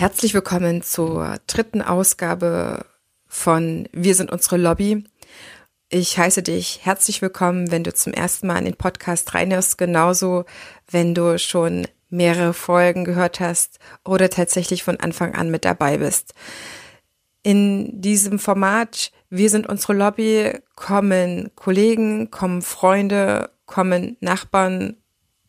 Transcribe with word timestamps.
Herzlich 0.00 0.32
willkommen 0.32 0.82
zur 0.82 1.38
dritten 1.48 1.82
Ausgabe 1.82 2.86
von 3.26 3.88
Wir 3.92 4.14
sind 4.14 4.30
unsere 4.30 4.56
Lobby. 4.56 5.02
Ich 5.88 6.16
heiße 6.16 6.44
dich 6.44 6.78
herzlich 6.84 7.20
willkommen, 7.20 7.72
wenn 7.72 7.82
du 7.82 7.92
zum 7.92 8.12
ersten 8.12 8.46
Mal 8.46 8.58
in 8.58 8.66
den 8.66 8.76
Podcast 8.76 9.34
reinhörst, 9.34 9.76
genauso 9.76 10.44
wenn 10.88 11.16
du 11.16 11.36
schon 11.40 11.88
mehrere 12.10 12.54
Folgen 12.54 13.04
gehört 13.04 13.40
hast 13.40 13.80
oder 14.04 14.30
tatsächlich 14.30 14.84
von 14.84 15.00
Anfang 15.00 15.34
an 15.34 15.50
mit 15.50 15.64
dabei 15.64 15.98
bist. 15.98 16.32
In 17.42 18.00
diesem 18.00 18.38
Format 18.38 19.10
Wir 19.30 19.50
sind 19.50 19.66
unsere 19.66 19.94
Lobby 19.94 20.52
kommen 20.76 21.50
Kollegen, 21.56 22.30
kommen 22.30 22.62
Freunde, 22.62 23.50
kommen 23.66 24.16
Nachbarn 24.20 24.97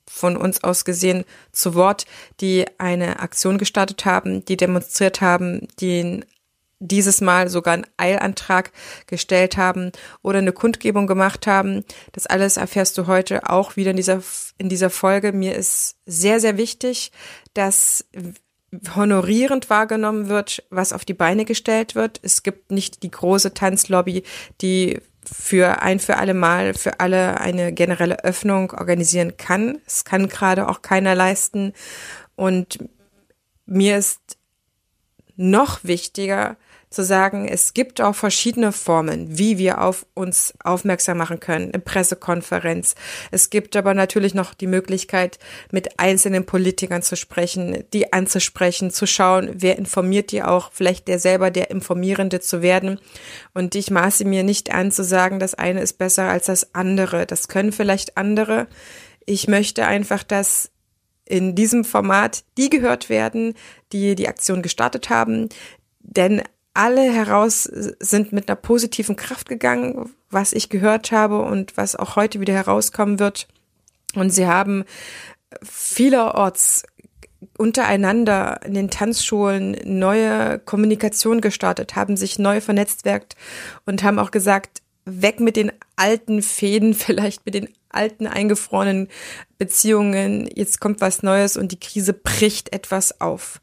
von 0.10 0.36
uns 0.36 0.64
aus 0.64 0.86
gesehen 0.86 1.23
zu 1.52 1.75
Wort, 1.75 2.05
die 2.42 2.66
eine 2.80 3.20
Aktion 3.20 3.57
gestartet 3.57 4.05
haben, 4.05 4.43
die 4.46 4.57
demonstriert 4.57 5.21
haben, 5.21 5.68
die 5.80 6.21
dieses 6.79 7.21
Mal 7.21 7.50
sogar 7.50 7.74
einen 7.74 7.88
Eilantrag 7.97 8.71
gestellt 9.06 9.57
haben 9.57 9.92
oder 10.21 10.39
eine 10.39 10.54
Kundgebung 10.54 11.07
gemacht 11.07 11.46
haben. 11.46 11.84
Das 12.14 12.25
alles 12.25 12.57
erfährst 12.57 12.98
du 12.98 13.06
heute 13.06 13.50
auch 13.50 13.75
wieder 13.75 13.92
in 13.92 13.98
dieser, 13.98 14.24
in 14.57 14.70
dieser 14.70 14.89
Folge. 14.89 15.34
Mir 15.34 15.56
ist 15.56 15.98
sehr, 16.06 16.39
sehr 16.39 16.57
wichtig, 16.57 17.12
dass 17.54 18.06
honorierend 18.96 19.70
wahrgenommen 19.70 20.29
wird, 20.29 20.64
was 20.70 20.93
auf 20.93 21.04
die 21.04 21.14
Beine 21.14 21.43
gestellt 21.43 21.96
wird. 21.96 22.20
Es 22.23 22.43
gibt 22.43 22.71
nicht 22.71 23.04
die 23.04 23.12
große 23.12 23.54
Tanzlobby, 23.54 24.23
die 24.62 25.00
für 25.32 25.82
ein 25.82 26.00
für 26.00 26.18
alle 26.18 26.33
Mal 26.33 26.74
für 26.74 27.00
alle 27.00 27.39
eine 27.39 27.71
generelle 27.74 28.24
Öffnung 28.24 28.71
organisieren 28.71 29.37
kann. 29.37 29.79
Es 29.86 30.04
kann 30.04 30.28
gerade 30.28 30.68
auch 30.68 30.82
keiner 30.82 31.15
leisten. 31.15 31.74
Und 32.36 32.80
mir 33.66 33.97
ist 33.97 34.38
noch 35.36 35.84
wichtiger, 35.84 36.58
zu 36.89 37.03
sagen, 37.03 37.48
es 37.48 37.75
gibt 37.75 38.02
auch 38.02 38.16
verschiedene 38.16 38.72
Formen, 38.72 39.38
wie 39.38 39.59
wir 39.59 39.82
auf 39.82 40.08
uns 40.16 40.56
aufmerksam 40.64 41.20
machen 41.20 41.40
können, 41.40 41.72
eine 41.72 41.82
Pressekonferenz. 41.82 42.95
Es 43.30 43.52
gibt 43.52 43.76
aber 43.76 43.94
natürlich 43.94 44.34
noch 44.34 44.56
die 44.56 44.68
Möglichkeit, 44.68 45.38
mit 45.72 46.00
einzelnen 46.00 46.45
Politikern 46.45 47.04
zu 47.04 47.16
sprechen, 47.16 47.84
die 47.94 48.12
anzusprechen, 48.12 48.90
zu 48.90 49.06
schauen, 49.06 49.52
wer 49.54 49.78
informiert 49.78 50.32
die 50.32 50.42
auch, 50.42 50.72
vielleicht 50.73 51.08
der 51.08 51.20
selber 51.20 51.52
der 51.52 51.70
Informierende 51.70 52.40
zu 52.40 52.64
werden. 52.64 53.00
Und 53.54 53.76
ich 53.76 53.92
maße 53.92 54.26
mir 54.26 54.44
nicht 54.44 54.73
an 54.73 54.92
zu 54.92 55.04
sagen, 55.04 55.40
das 55.40 55.54
eine 55.54 55.82
ist 55.82 56.00
besser 56.00 56.23
als 56.23 56.48
das 56.48 56.73
andere. 56.73 57.28
Das 57.28 57.48
können 57.48 57.72
vielleicht 57.72 58.17
andere. 58.17 58.67
Ich 59.28 59.48
möchte 59.48 59.86
einfach, 59.86 60.23
dass 60.23 60.72
in 61.26 61.54
diesem 61.54 61.86
Format 61.86 62.44
die 62.58 62.72
gehört 62.72 63.10
werden, 63.10 63.54
die 63.92 64.16
die 64.16 64.28
Aktion 64.28 64.64
gestartet 64.64 65.12
haben. 65.12 65.50
Denn 66.00 66.42
alle 66.80 67.12
heraus 67.12 67.64
sind 67.64 68.32
mit 68.32 68.48
einer 68.48 68.56
positiven 68.56 69.18
Kraft 69.18 69.50
gegangen, 69.50 70.14
was 70.30 70.54
ich 70.54 70.70
gehört 70.70 71.12
habe 71.12 71.42
und 71.42 71.76
was 71.76 71.98
auch 71.98 72.16
heute 72.16 72.40
wieder 72.40 72.54
herauskommen 72.54 73.20
wird. 73.20 73.50
Und 74.16 74.30
sie 74.30 74.48
haben 74.48 74.86
vielerorts 75.62 76.84
untereinander 77.58 78.62
in 78.64 78.76
den 78.76 78.90
Tanzschulen 78.90 79.76
neue 79.84 80.58
Kommunikation 80.60 81.42
gestartet, 81.42 81.98
haben 81.98 82.16
sich 82.16 82.40
neu 82.40 82.62
vernetzwerkt 82.62 83.36
und 83.86 84.02
haben 84.02 84.18
auch 84.18 84.32
gesagt, 84.32 84.82
weg 85.04 85.42
mit 85.42 85.58
den 85.58 85.74
alten 85.98 86.42
Fäden, 86.42 86.94
vielleicht 86.94 87.46
mit 87.46 87.56
den 87.56 87.68
alten 87.90 88.26
eingefrorenen 88.26 89.10
Beziehungen. 89.58 90.50
Jetzt 90.56 90.80
kommt 90.80 91.02
was 91.02 91.24
Neues 91.24 91.58
und 91.58 91.74
die 91.74 91.80
Krise 91.80 92.14
bricht 92.14 92.72
etwas 92.72 93.20
auf. 93.20 93.60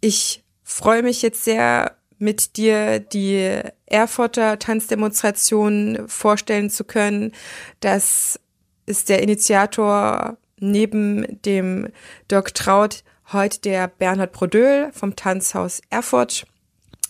Ich 0.00 0.44
freue 0.62 1.02
mich 1.02 1.20
jetzt 1.20 1.42
sehr, 1.42 1.96
mit 2.18 2.56
dir 2.56 3.00
die 3.00 3.60
Erfurter 3.86 4.58
Tanzdemonstration 4.58 6.04
vorstellen 6.06 6.70
zu 6.70 6.84
können. 6.84 7.32
Das 7.80 8.40
ist 8.86 9.08
der 9.08 9.22
Initiator 9.22 10.36
neben 10.58 11.40
dem 11.42 11.88
Dirk 12.30 12.54
Traut 12.54 13.04
heute 13.32 13.60
der 13.60 13.88
Bernhard 13.88 14.32
Brodöl 14.32 14.90
vom 14.92 15.16
Tanzhaus 15.16 15.80
Erfurt. 15.90 16.46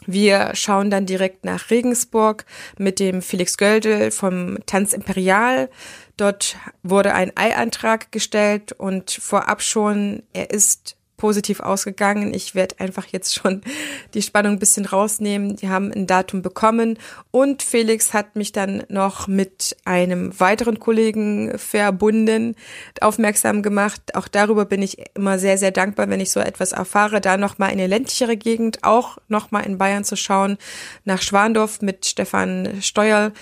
Wir 0.06 0.54
schauen 0.54 0.90
dann 0.90 1.06
direkt 1.06 1.44
nach 1.44 1.70
Regensburg 1.70 2.44
mit 2.78 3.00
dem 3.00 3.22
Felix 3.22 3.56
Göldel 3.56 4.10
vom 4.10 4.58
Tanz 4.66 4.92
Imperial. 4.92 5.70
Dort 6.16 6.56
wurde 6.82 7.14
ein 7.14 7.32
Eilantrag 7.36 8.12
gestellt 8.12 8.72
und 8.72 9.10
vorab 9.10 9.62
schon, 9.62 10.22
er 10.32 10.50
ist 10.50 10.96
positiv 11.16 11.60
ausgegangen. 11.60 12.34
Ich 12.34 12.54
werde 12.54 12.80
einfach 12.80 13.06
jetzt 13.06 13.34
schon 13.34 13.62
die 14.14 14.22
Spannung 14.22 14.52
ein 14.52 14.58
bisschen 14.58 14.86
rausnehmen. 14.86 15.56
Die 15.56 15.68
haben 15.68 15.92
ein 15.92 16.06
Datum 16.06 16.42
bekommen 16.42 16.98
und 17.30 17.62
Felix 17.62 18.12
hat 18.12 18.36
mich 18.36 18.52
dann 18.52 18.84
noch 18.88 19.28
mit 19.28 19.76
einem 19.84 20.38
weiteren 20.38 20.78
Kollegen 20.78 21.58
verbunden, 21.58 22.56
aufmerksam 23.00 23.62
gemacht. 23.62 24.14
Auch 24.14 24.28
darüber 24.28 24.64
bin 24.64 24.82
ich 24.82 24.98
immer 25.14 25.38
sehr, 25.38 25.58
sehr 25.58 25.70
dankbar, 25.70 26.08
wenn 26.08 26.20
ich 26.20 26.30
so 26.30 26.40
etwas 26.40 26.72
erfahre, 26.72 27.20
da 27.20 27.36
nochmal 27.36 27.70
in 27.70 27.78
eine 27.78 27.86
ländlichere 27.86 28.36
Gegend, 28.36 28.82
auch 28.82 29.18
nochmal 29.28 29.64
in 29.66 29.78
Bayern 29.78 30.04
zu 30.04 30.16
schauen, 30.16 30.58
nach 31.04 31.22
Schwandorf 31.22 31.80
mit 31.80 32.06
Stefan 32.06 32.80
Steuer 32.80 33.32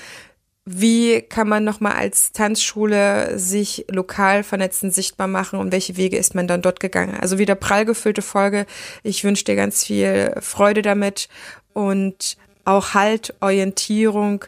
wie 0.65 1.23
kann 1.23 1.49
man 1.49 1.65
nochmal 1.65 1.95
als 1.95 2.33
Tanzschule 2.33 3.39
sich 3.39 3.85
lokal 3.91 4.45
vernetzen, 4.45 4.93
sichtbar 4.93 5.27
machen 5.27 5.59
und 5.59 5.73
welche 5.73 5.97
Wege 5.97 6.17
ist 6.17 6.35
man 6.35 6.47
dann 6.47 6.63
dort 6.63 6.79
gegangen? 6.79 7.19
Also 7.21 7.39
wieder 7.39 7.57
prall 7.57 7.85
gefüllte 7.85 8.23
Folge. 8.23 8.67
Ich 9.03 9.25
wünsche 9.25 9.45
dir 9.45 9.57
ganz 9.57 9.85
viel 9.85 10.35
Freude 10.41 10.83
damit 10.83 11.29
und 11.73 12.37
auch 12.65 12.95
Halt, 12.95 13.35
Orientierung. 13.41 14.45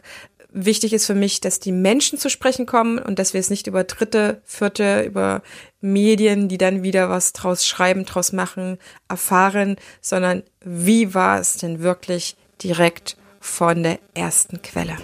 Wichtig 0.53 0.93
ist 0.93 1.05
für 1.05 1.15
mich, 1.15 1.41
dass 1.41 1.59
die 1.59 1.73
Menschen 1.73 2.17
zu 2.17 2.29
sprechen 2.29 2.65
kommen 2.65 2.97
und 2.97 3.19
dass 3.19 3.33
wir 3.33 3.41
es 3.41 3.49
nicht 3.49 3.67
über 3.67 3.83
dritte, 3.83 4.41
vierte, 4.45 5.01
über 5.01 5.41
Medien, 5.81 6.47
die 6.47 6.57
dann 6.57 6.81
wieder 6.81 7.09
was 7.09 7.33
draus 7.33 7.67
schreiben, 7.67 8.05
draus 8.05 8.31
machen, 8.31 8.77
erfahren, 9.09 9.75
sondern 9.99 10.43
wie 10.61 11.13
war 11.13 11.41
es 11.41 11.57
denn 11.57 11.81
wirklich 11.81 12.37
direkt 12.63 13.17
von 13.41 13.83
der 13.83 13.99
ersten 14.13 14.61
Quelle? 14.61 14.95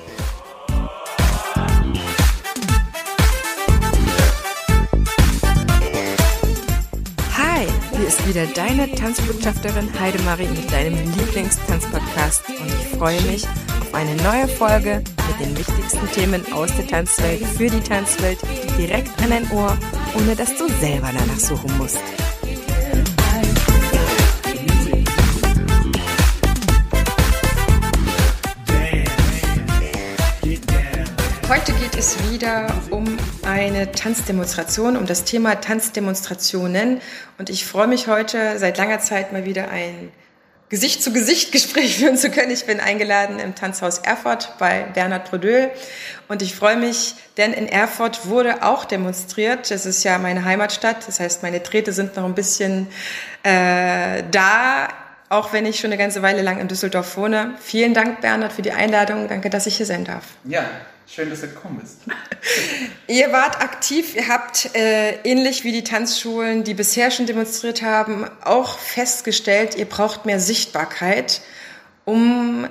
Ist 8.00 8.28
wieder 8.28 8.46
deine 8.48 8.90
Tanzbotschafterin 8.92 9.90
Heidemarie 10.00 10.48
mit 10.48 10.72
deinem 10.72 10.96
Lieblingstanzpodcast 11.18 12.44
und 12.50 12.68
ich 12.68 12.98
freue 12.98 13.22
mich 13.24 13.46
auf 13.46 13.94
eine 13.94 14.16
neue 14.24 14.48
Folge 14.48 15.04
mit 15.28 15.40
den 15.40 15.58
wichtigsten 15.58 16.12
Themen 16.12 16.54
aus 16.54 16.70
der 16.76 16.88
Tanzwelt 16.88 17.44
für 17.58 17.70
die 17.70 17.82
Tanzwelt 17.82 18.40
direkt 18.78 19.10
an 19.22 19.30
dein 19.30 19.52
Ohr, 19.52 19.78
ohne 20.16 20.36
dass 20.36 20.56
du 20.58 20.68
selber 20.80 21.10
danach 21.12 21.40
suchen 21.40 21.78
musst. 21.78 22.00
Heute 31.52 31.74
geht 31.74 31.98
es 31.98 32.32
wieder 32.32 32.66
um 32.92 33.18
eine 33.46 33.92
Tanzdemonstration, 33.92 34.96
um 34.96 35.06
das 35.06 35.26
Thema 35.26 35.56
Tanzdemonstrationen. 35.56 37.02
Und 37.38 37.50
ich 37.50 37.66
freue 37.66 37.88
mich 37.88 38.08
heute 38.08 38.58
seit 38.58 38.78
langer 38.78 39.00
Zeit 39.02 39.34
mal 39.34 39.44
wieder 39.44 39.70
ein 39.70 40.14
Gesicht-zu-Gesicht-Gespräch 40.70 41.98
führen 42.00 42.16
zu 42.16 42.32
können. 42.32 42.52
Ich 42.52 42.68
bin 42.68 42.80
eingeladen 42.80 43.38
im 43.40 43.54
Tanzhaus 43.54 43.98
Erfurt 43.98 44.54
bei 44.60 44.84
Bernhard 44.94 45.30
Prodöl. 45.30 45.72
Und 46.30 46.42
ich 46.42 46.56
freue 46.56 46.78
mich, 46.78 47.16
denn 47.36 47.52
in 47.52 47.68
Erfurt 47.68 48.28
wurde 48.28 48.64
auch 48.64 48.86
demonstriert. 48.86 49.72
Das 49.72 49.86
ist 49.86 50.06
ja 50.06 50.20
meine 50.20 50.46
Heimatstadt. 50.46 51.06
Das 51.06 51.20
heißt, 51.20 51.44
meine 51.44 51.62
Träte 51.62 51.92
sind 51.92 52.16
noch 52.16 52.24
ein 52.24 52.34
bisschen 52.34 52.88
äh, 53.44 54.24
da 54.32 54.88
auch 55.28 55.54
wenn 55.54 55.66
ich 55.66 55.80
schon 55.80 55.92
eine 55.92 55.98
ganze 55.98 56.22
Weile 56.22 56.42
lang 56.42 56.60
in 56.60 56.68
Düsseldorf 56.68 57.16
wohne. 57.16 57.56
Vielen 57.62 57.94
Dank, 57.94 58.20
Bernhard, 58.20 58.52
für 58.52 58.62
die 58.62 58.74
Einladung. 58.74 59.30
Danke, 59.30 59.50
dass 59.50 59.66
ich 59.66 59.78
hier 59.78 59.86
sein 59.86 60.04
darf. 60.04 60.26
Ja, 60.44 60.66
schön, 61.14 61.30
dass 61.30 61.42
du 61.42 61.48
gekommen 61.48 61.80
bist. 61.82 62.00
ihr 63.08 63.32
wart 63.32 63.62
aktiv, 63.62 64.16
ihr 64.16 64.28
habt 64.28 64.74
äh, 64.76 65.22
ähnlich 65.24 65.64
wie 65.64 65.72
die 65.72 65.84
Tanzschulen, 65.84 66.64
die 66.64 66.74
bisher 66.74 67.12
schon 67.12 67.26
demonstriert 67.26 67.82
haben, 67.82 68.26
auch 68.44 68.78
festgestellt, 68.78 69.76
ihr 69.76 69.86
braucht 69.86 70.26
mehr 70.26 70.40
Sichtbarkeit, 70.40 71.42
um 72.06 72.68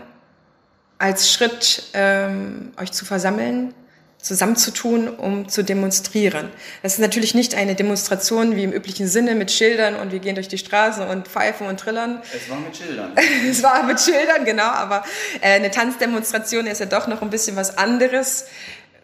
als 0.98 1.32
Schritt 1.32 1.84
ähm, 1.94 2.72
euch 2.78 2.92
zu 2.92 3.04
versammeln, 3.04 3.74
zusammenzutun, 4.22 5.08
um 5.08 5.48
zu 5.48 5.62
demonstrieren. 5.62 6.48
Das 6.82 6.94
ist 6.94 6.98
natürlich 6.98 7.34
nicht 7.34 7.54
eine 7.54 7.74
Demonstration 7.74 8.54
wie 8.56 8.64
im 8.64 8.72
üblichen 8.72 9.08
Sinne 9.08 9.34
mit 9.34 9.50
Schildern 9.50 9.96
und 9.96 10.12
wir 10.12 10.18
gehen 10.18 10.34
durch 10.34 10.48
die 10.48 10.58
Straßen 10.58 11.06
und 11.06 11.28
pfeifen 11.28 11.66
und 11.66 11.80
trillern. 11.80 12.20
Es 12.34 12.50
war 12.50 12.60
mit 12.60 12.76
Schildern. 12.76 13.12
es 13.50 13.62
war 13.62 13.82
mit 13.84 14.00
Schildern, 14.00 14.44
genau, 14.44 14.68
aber 14.68 15.04
äh, 15.40 15.54
eine 15.54 15.70
Tanzdemonstration 15.70 16.66
ist 16.66 16.80
ja 16.80 16.86
doch 16.86 17.06
noch 17.06 17.22
ein 17.22 17.30
bisschen 17.30 17.56
was 17.56 17.78
anderes. 17.78 18.46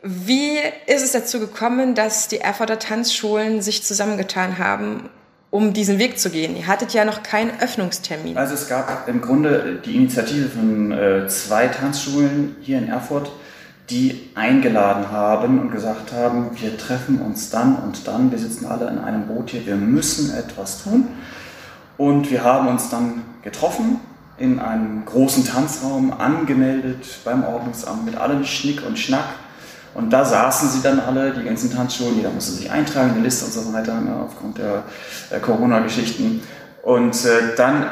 Wie 0.02 0.58
ist 0.86 1.02
es 1.02 1.12
dazu 1.12 1.40
gekommen, 1.40 1.94
dass 1.94 2.28
die 2.28 2.38
Erfurter 2.38 2.78
Tanzschulen 2.78 3.62
sich 3.62 3.82
zusammengetan 3.82 4.58
haben, 4.58 5.08
um 5.50 5.72
diesen 5.72 5.98
Weg 5.98 6.18
zu 6.18 6.30
gehen? 6.30 6.56
Ihr 6.56 6.66
hattet 6.66 6.92
ja 6.92 7.04
noch 7.04 7.22
keinen 7.22 7.50
Öffnungstermin. 7.60 8.36
Also 8.36 8.54
es 8.54 8.68
gab 8.68 9.08
im 9.08 9.20
Grunde 9.20 9.80
die 9.84 9.96
Initiative 9.96 10.48
von 10.50 10.92
äh, 10.92 11.26
zwei 11.28 11.68
Tanzschulen 11.68 12.56
hier 12.60 12.78
in 12.78 12.88
Erfurt, 12.88 13.32
die 13.90 14.30
eingeladen 14.34 15.10
haben 15.12 15.60
und 15.60 15.70
gesagt 15.70 16.12
haben, 16.12 16.50
wir 16.56 16.76
treffen 16.76 17.20
uns 17.20 17.50
dann 17.50 17.76
und 17.76 18.06
dann, 18.06 18.30
wir 18.32 18.38
sitzen 18.38 18.66
alle 18.66 18.88
in 18.88 18.98
einem 18.98 19.26
Boot 19.26 19.50
hier, 19.50 19.64
wir 19.64 19.76
müssen 19.76 20.34
etwas 20.36 20.82
tun. 20.82 21.08
Und 21.96 22.30
wir 22.30 22.44
haben 22.44 22.68
uns 22.68 22.90
dann 22.90 23.22
getroffen 23.42 24.00
in 24.38 24.58
einem 24.58 25.04
großen 25.06 25.46
Tanzraum, 25.46 26.12
angemeldet 26.18 27.06
beim 27.24 27.44
Ordnungsamt 27.44 28.04
mit 28.04 28.16
allem 28.16 28.44
Schnick 28.44 28.84
und 28.86 28.98
Schnack. 28.98 29.24
Und 29.94 30.10
da 30.10 30.24
saßen 30.26 30.68
sie 30.68 30.82
dann 30.82 31.00
alle, 31.00 31.32
die 31.32 31.42
ganzen 31.42 31.72
Tanzschulen, 31.72 32.16
jeder 32.16 32.30
musste 32.30 32.52
sich 32.52 32.70
eintragen, 32.70 33.12
eine 33.12 33.20
Liste 33.20 33.46
und 33.46 33.52
so 33.52 33.72
weiter, 33.72 33.98
ne, 33.98 34.14
aufgrund 34.26 34.58
der, 34.58 34.82
Corona-Geschichten. 35.40 36.42
Und 36.82 37.24
äh, 37.24 37.56
dann 37.56 37.86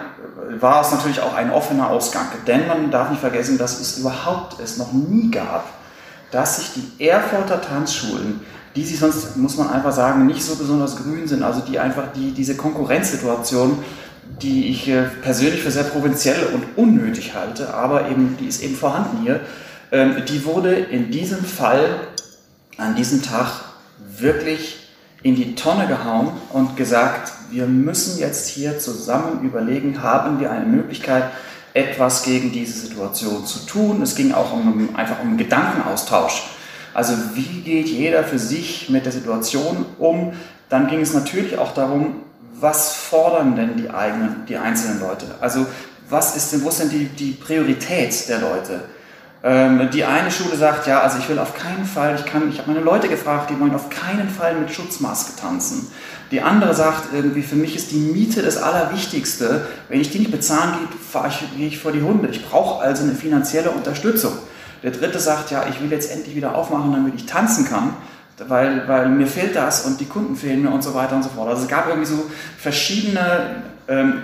war 0.60 0.82
es 0.82 0.92
natürlich 0.92 1.20
auch 1.22 1.34
ein 1.34 1.50
offener 1.50 1.88
Ausgang, 1.88 2.26
denn 2.46 2.66
man 2.66 2.90
darf 2.90 3.08
nicht 3.08 3.20
vergessen, 3.20 3.56
dass 3.56 3.80
es 3.80 3.98
überhaupt 3.98 4.60
es 4.60 4.76
noch 4.76 4.92
nie 4.92 5.30
gab, 5.30 5.64
dass 6.34 6.56
sich 6.56 6.70
die 6.98 7.06
Erfurter 7.08 7.62
Tanzschulen, 7.62 8.40
die 8.74 8.84
sich 8.84 8.98
sonst, 8.98 9.36
muss 9.36 9.56
man 9.56 9.70
einfach 9.70 9.92
sagen, 9.92 10.26
nicht 10.26 10.42
so 10.42 10.56
besonders 10.56 10.96
grün 10.96 11.28
sind, 11.28 11.44
also 11.44 11.60
die 11.60 11.78
einfach 11.78 12.12
die, 12.12 12.32
diese 12.32 12.56
Konkurrenzsituation, 12.56 13.78
die 14.42 14.68
ich 14.68 14.88
äh, 14.88 15.04
persönlich 15.22 15.62
für 15.62 15.70
sehr 15.70 15.84
provinziell 15.84 16.48
und 16.52 16.64
unnötig 16.76 17.34
halte, 17.34 17.72
aber 17.72 18.10
eben, 18.10 18.36
die 18.40 18.46
ist 18.46 18.64
eben 18.64 18.74
vorhanden 18.74 19.22
hier, 19.22 19.40
ähm, 19.92 20.16
die 20.28 20.44
wurde 20.44 20.74
in 20.74 21.12
diesem 21.12 21.44
Fall 21.44 22.00
an 22.78 22.96
diesem 22.96 23.22
Tag 23.22 23.52
wirklich 24.18 24.88
in 25.22 25.36
die 25.36 25.54
Tonne 25.54 25.86
gehauen 25.86 26.32
und 26.52 26.76
gesagt, 26.76 27.32
wir 27.50 27.66
müssen 27.66 28.18
jetzt 28.18 28.48
hier 28.48 28.80
zusammen 28.80 29.44
überlegen, 29.44 30.02
haben 30.02 30.40
wir 30.40 30.50
eine 30.50 30.66
Möglichkeit, 30.66 31.30
etwas 31.74 32.22
gegen 32.22 32.52
diese 32.52 32.78
Situation 32.78 33.44
zu 33.44 33.66
tun. 33.66 34.00
Es 34.00 34.14
ging 34.14 34.32
auch 34.32 34.52
um, 34.52 34.96
einfach 34.96 35.20
um 35.22 35.36
Gedankenaustausch. 35.36 36.44
Also 36.94 37.14
wie 37.34 37.60
geht 37.62 37.88
jeder 37.88 38.22
für 38.22 38.38
sich 38.38 38.88
mit 38.88 39.04
der 39.04 39.12
Situation 39.12 39.84
um? 39.98 40.32
Dann 40.68 40.86
ging 40.86 41.00
es 41.00 41.12
natürlich 41.12 41.58
auch 41.58 41.74
darum, 41.74 42.22
was 42.54 42.94
fordern 42.94 43.56
denn 43.56 43.76
die 43.76 43.90
eigenen, 43.90 44.46
die 44.48 44.56
einzelnen 44.56 45.00
Leute? 45.00 45.26
Also 45.40 45.66
was 46.08 46.36
ist 46.36 46.52
denn, 46.52 46.62
wo 46.62 46.68
ist 46.68 46.80
denn 46.80 46.90
die, 46.90 47.06
die 47.06 47.32
Priorität 47.32 48.28
der 48.28 48.38
Leute? 48.38 48.84
Ähm, 49.42 49.90
die 49.92 50.04
eine 50.04 50.30
Schule 50.30 50.56
sagt, 50.56 50.86
ja, 50.86 51.00
also 51.00 51.18
ich 51.18 51.28
will 51.28 51.38
auf 51.38 51.54
keinen 51.54 51.84
Fall, 51.84 52.14
ich 52.14 52.24
kann, 52.24 52.48
ich 52.48 52.58
habe 52.58 52.72
meine 52.72 52.84
Leute 52.84 53.08
gefragt, 53.08 53.50
die 53.50 53.58
wollen 53.58 53.74
auf 53.74 53.90
keinen 53.90 54.30
Fall 54.30 54.54
mit 54.54 54.72
Schutzmaske 54.72 55.38
tanzen. 55.38 55.88
Die 56.34 56.40
andere 56.40 56.74
sagt 56.74 57.14
irgendwie, 57.14 57.42
für 57.42 57.54
mich 57.54 57.76
ist 57.76 57.92
die 57.92 57.98
Miete 57.98 58.42
das 58.42 58.56
Allerwichtigste. 58.56 59.68
Wenn 59.88 60.00
ich 60.00 60.10
die 60.10 60.18
nicht 60.18 60.32
bezahlen 60.32 60.72
gehe, 60.80 61.48
gehe 61.56 61.68
ich 61.68 61.78
vor 61.78 61.92
die 61.92 62.02
Hunde. 62.02 62.26
Ich 62.26 62.44
brauche 62.44 62.82
also 62.82 63.04
eine 63.04 63.14
finanzielle 63.14 63.70
Unterstützung. 63.70 64.32
Der 64.82 64.90
dritte 64.90 65.20
sagt, 65.20 65.52
ja, 65.52 65.64
ich 65.70 65.80
will 65.80 65.92
jetzt 65.92 66.10
endlich 66.10 66.34
wieder 66.34 66.56
aufmachen, 66.56 66.90
damit 66.90 67.14
ich 67.14 67.26
tanzen 67.26 67.66
kann, 67.66 67.90
weil, 68.48 68.88
weil 68.88 69.10
mir 69.10 69.28
fehlt 69.28 69.54
das 69.54 69.86
und 69.86 70.00
die 70.00 70.06
Kunden 70.06 70.34
fehlen 70.34 70.60
mir 70.60 70.70
und 70.70 70.82
so 70.82 70.92
weiter 70.92 71.14
und 71.14 71.22
so 71.22 71.28
fort. 71.28 71.50
Also 71.50 71.62
es 71.62 71.68
gab 71.68 71.86
irgendwie 71.86 72.08
so 72.08 72.28
verschiedene 72.58 73.62
ähm, 73.86 74.14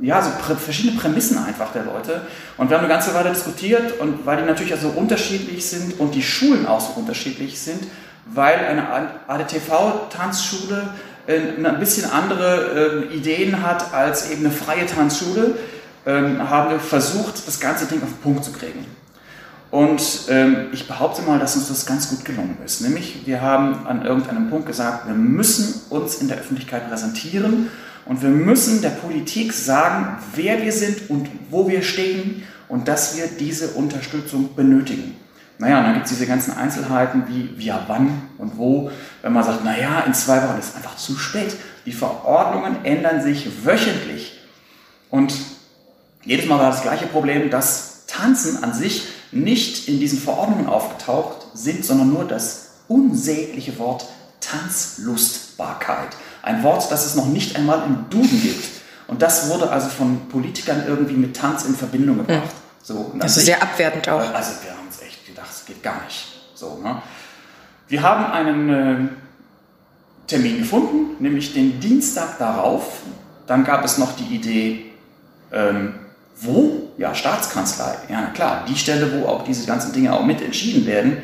ja, 0.00 0.22
so 0.22 0.30
prä 0.40 0.54
verschiedene 0.54 1.00
Prämissen 1.00 1.36
einfach 1.36 1.72
der 1.72 1.82
Leute. 1.82 2.20
Und 2.58 2.70
wir 2.70 2.76
haben 2.76 2.84
eine 2.84 2.94
ganze 2.94 3.12
Weile 3.12 3.30
diskutiert 3.30 3.98
und 3.98 4.24
weil 4.24 4.36
die 4.36 4.44
natürlich 4.44 4.72
auch 4.72 4.80
so 4.80 4.90
unterschiedlich 4.90 5.66
sind 5.66 5.98
und 5.98 6.14
die 6.14 6.22
Schulen 6.22 6.64
auch 6.64 6.80
so 6.80 6.92
unterschiedlich 7.00 7.58
sind, 7.58 7.88
weil 8.26 8.54
eine 8.54 8.86
ADTV-Tanzschule 9.26 10.90
ein 11.26 11.78
bisschen 11.80 12.10
andere 12.10 13.06
äh, 13.10 13.16
Ideen 13.16 13.62
hat 13.62 13.92
als 13.92 14.30
eben 14.30 14.44
eine 14.44 14.54
freie 14.54 14.86
Tanzschule, 14.86 15.54
äh, 16.04 16.10
haben 16.10 16.70
wir 16.70 16.80
versucht, 16.80 17.46
das 17.46 17.60
ganze 17.60 17.86
Ding 17.86 18.02
auf 18.02 18.08
den 18.08 18.18
Punkt 18.18 18.44
zu 18.44 18.52
kriegen. 18.52 18.86
Und 19.70 20.02
ähm, 20.28 20.68
ich 20.72 20.86
behaupte 20.86 21.22
mal, 21.22 21.38
dass 21.38 21.56
uns 21.56 21.68
das 21.68 21.84
ganz 21.86 22.08
gut 22.08 22.24
gelungen 22.24 22.56
ist. 22.64 22.80
Nämlich, 22.80 23.26
wir 23.26 23.40
haben 23.40 23.86
an 23.86 24.06
irgendeinem 24.06 24.48
Punkt 24.48 24.66
gesagt, 24.66 25.06
wir 25.06 25.14
müssen 25.14 25.82
uns 25.90 26.16
in 26.16 26.28
der 26.28 26.38
Öffentlichkeit 26.38 26.88
präsentieren 26.88 27.68
und 28.04 28.22
wir 28.22 28.30
müssen 28.30 28.80
der 28.80 28.90
Politik 28.90 29.52
sagen, 29.52 30.18
wer 30.34 30.62
wir 30.62 30.72
sind 30.72 31.10
und 31.10 31.28
wo 31.50 31.68
wir 31.68 31.82
stehen 31.82 32.44
und 32.68 32.86
dass 32.86 33.16
wir 33.16 33.26
diese 33.26 33.68
Unterstützung 33.70 34.54
benötigen. 34.54 35.16
Naja, 35.58 35.78
und 35.78 35.84
dann 35.84 35.94
gibt 35.94 36.06
es 36.06 36.12
diese 36.12 36.26
ganzen 36.26 36.56
Einzelheiten 36.56 37.24
wie, 37.28 37.58
wie 37.58 37.66
ja, 37.66 37.84
wann 37.86 38.22
und 38.38 38.58
wo. 38.58 38.90
Wenn 39.22 39.32
man 39.32 39.42
sagt, 39.42 39.64
naja, 39.64 40.00
in 40.00 40.12
zwei 40.12 40.42
Wochen 40.42 40.58
ist 40.58 40.76
einfach 40.76 40.96
zu 40.96 41.16
spät. 41.16 41.56
Die 41.86 41.92
Verordnungen 41.92 42.84
ändern 42.84 43.22
sich 43.22 43.64
wöchentlich. 43.64 44.38
Und 45.10 45.32
jedes 46.24 46.46
Mal 46.46 46.58
war 46.58 46.70
das 46.70 46.82
gleiche 46.82 47.06
Problem, 47.06 47.50
dass 47.50 48.04
Tanzen 48.06 48.62
an 48.62 48.74
sich 48.74 49.08
nicht 49.32 49.88
in 49.88 49.98
diesen 49.98 50.18
Verordnungen 50.18 50.66
aufgetaucht 50.66 51.46
sind, 51.54 51.84
sondern 51.84 52.10
nur 52.12 52.26
das 52.26 52.70
unsägliche 52.88 53.78
Wort 53.78 54.06
Tanzlustbarkeit. 54.40 56.08
Ein 56.42 56.62
Wort, 56.62 56.90
das 56.90 57.06
es 57.06 57.14
noch 57.14 57.26
nicht 57.26 57.56
einmal 57.56 57.82
im 57.86 58.06
Duden 58.10 58.42
gibt. 58.42 58.64
Und 59.08 59.22
das 59.22 59.48
wurde 59.48 59.70
also 59.70 59.88
von 59.88 60.28
Politikern 60.28 60.84
irgendwie 60.86 61.14
mit 61.14 61.36
Tanz 61.36 61.64
in 61.64 61.74
Verbindung 61.74 62.18
gebracht. 62.18 62.42
Ja. 62.44 62.50
So, 62.82 63.12
das 63.18 63.36
ist 63.36 63.46
sehr 63.46 63.62
abwertend 63.62 64.08
auch. 64.08 64.32
Also 64.32 64.52
wir 64.62 64.76
es 65.50 65.64
geht 65.64 65.82
gar 65.82 66.02
nicht. 66.04 66.26
So, 66.54 66.78
ne? 66.82 67.02
Wir 67.88 68.02
haben 68.02 68.32
einen 68.32 68.70
äh, 68.70 69.08
Termin 70.26 70.58
gefunden, 70.58 71.22
nämlich 71.22 71.54
den 71.54 71.78
Dienstag 71.80 72.38
darauf. 72.38 73.00
Dann 73.46 73.64
gab 73.64 73.84
es 73.84 73.98
noch 73.98 74.16
die 74.16 74.34
Idee, 74.34 74.92
ähm, 75.52 75.94
wo? 76.40 76.90
Ja, 76.98 77.14
Staatskanzlei. 77.14 77.94
Ja, 78.08 78.26
klar, 78.34 78.64
die 78.68 78.76
Stelle, 78.76 79.20
wo 79.20 79.26
auch 79.26 79.44
diese 79.44 79.66
ganzen 79.66 79.92
Dinge 79.92 80.12
auch 80.12 80.24
mit 80.24 80.42
entschieden 80.42 80.86
werden. 80.86 81.18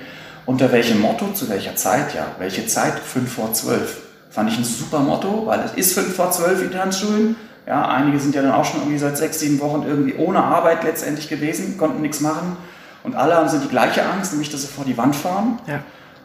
Unter 0.47 0.73
welchem 0.73 1.01
Motto, 1.01 1.33
zu 1.33 1.49
welcher 1.49 1.77
Zeit? 1.77 2.15
Ja, 2.15 2.27
welche 2.39 2.67
Zeit? 2.67 2.99
Fünf 2.99 3.33
vor 3.33 3.53
zwölf. 3.53 4.03
Fand 4.31 4.51
ich 4.51 4.59
ein 4.59 4.65
super 4.65 5.01
Motto, 5.01 5.47
weil 5.47 5.61
es 5.61 5.75
ist 5.75 5.95
fünf 5.95 6.15
vor 6.17 6.31
zwölf 6.31 6.63
in 6.63 6.71
Tanzschulen. 6.71 7.37
Ja, 7.67 7.89
einige 7.89 8.19
sind 8.19 8.35
ja 8.35 8.43
dann 8.43 8.53
auch 8.53 8.65
schon 8.65 8.81
irgendwie 8.81 8.99
seit 8.99 9.17
sechs, 9.17 9.39
sieben 9.39 9.61
Wochen 9.61 9.85
irgendwie 9.87 10.15
ohne 10.15 10.43
Arbeit 10.43 10.83
letztendlich 10.83 11.29
gewesen, 11.29 11.79
konnten 11.79 12.03
nichts 12.03 12.21
machen. 12.21 12.57
Und 13.05 13.15
alle 13.15 13.37
haben 13.37 13.49
so 13.49 13.59
die 13.59 13.69
gleiche 13.69 14.05
Angst, 14.05 14.33
nämlich 14.33 14.51
dass 14.51 14.63
sie 14.63 14.69
vor 14.69 14.85
die 14.85 14.97
Wand 14.97 15.17
fahren. 15.17 15.59
Ja. 15.67 15.81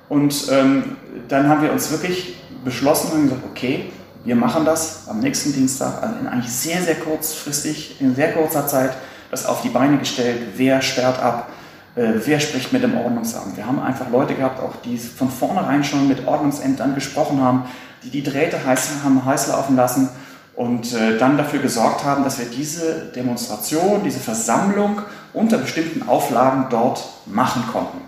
Und 0.09 0.47
ähm, 0.51 0.97
dann 1.27 1.49
haben 1.49 1.61
wir 1.61 1.71
uns 1.71 1.91
wirklich 1.91 2.35
beschlossen 2.63 3.11
und 3.13 3.23
gesagt, 3.23 3.43
okay, 3.49 3.91
wir 4.23 4.35
machen 4.35 4.65
das 4.65 5.07
am 5.07 5.19
nächsten 5.19 5.53
Dienstag, 5.53 6.01
also 6.01 6.15
in 6.19 6.27
eigentlich 6.27 6.51
sehr, 6.51 6.81
sehr 6.81 6.95
kurzfristig, 6.95 8.01
in 8.01 8.15
sehr 8.15 8.33
kurzer 8.33 8.67
Zeit, 8.67 8.91
das 9.31 9.45
auf 9.45 9.61
die 9.61 9.69
Beine 9.69 9.97
gestellt, 9.97 10.39
wer 10.55 10.81
sperrt 10.81 11.21
ab, 11.21 11.49
äh, 11.95 12.13
wer 12.25 12.39
spricht 12.39 12.73
mit 12.73 12.83
dem 12.83 12.97
Ordnungsamt. 12.97 13.57
Wir 13.57 13.65
haben 13.65 13.81
einfach 13.81 14.09
Leute 14.09 14.35
gehabt, 14.35 14.61
auch 14.61 14.75
die 14.83 14.97
von 14.97 15.29
vornherein 15.29 15.83
schon 15.83 16.07
mit 16.07 16.27
Ordnungsämtern 16.27 16.95
gesprochen 16.95 17.41
haben, 17.41 17.65
die 18.03 18.09
die 18.09 18.23
Drähte 18.23 18.63
heiß, 18.65 18.89
haben 19.03 19.25
heiß 19.25 19.47
laufen 19.47 19.75
lassen 19.75 20.09
und 20.57 20.91
äh, 20.93 21.19
dann 21.19 21.37
dafür 21.37 21.59
gesorgt 21.59 22.03
haben, 22.03 22.23
dass 22.23 22.39
wir 22.39 22.47
diese 22.47 23.11
Demonstration, 23.15 24.01
diese 24.03 24.19
Versammlung 24.19 25.03
unter 25.31 25.59
bestimmten 25.59 26.09
Auflagen 26.09 26.65
dort 26.71 27.05
machen 27.27 27.63
konnten. 27.71 28.01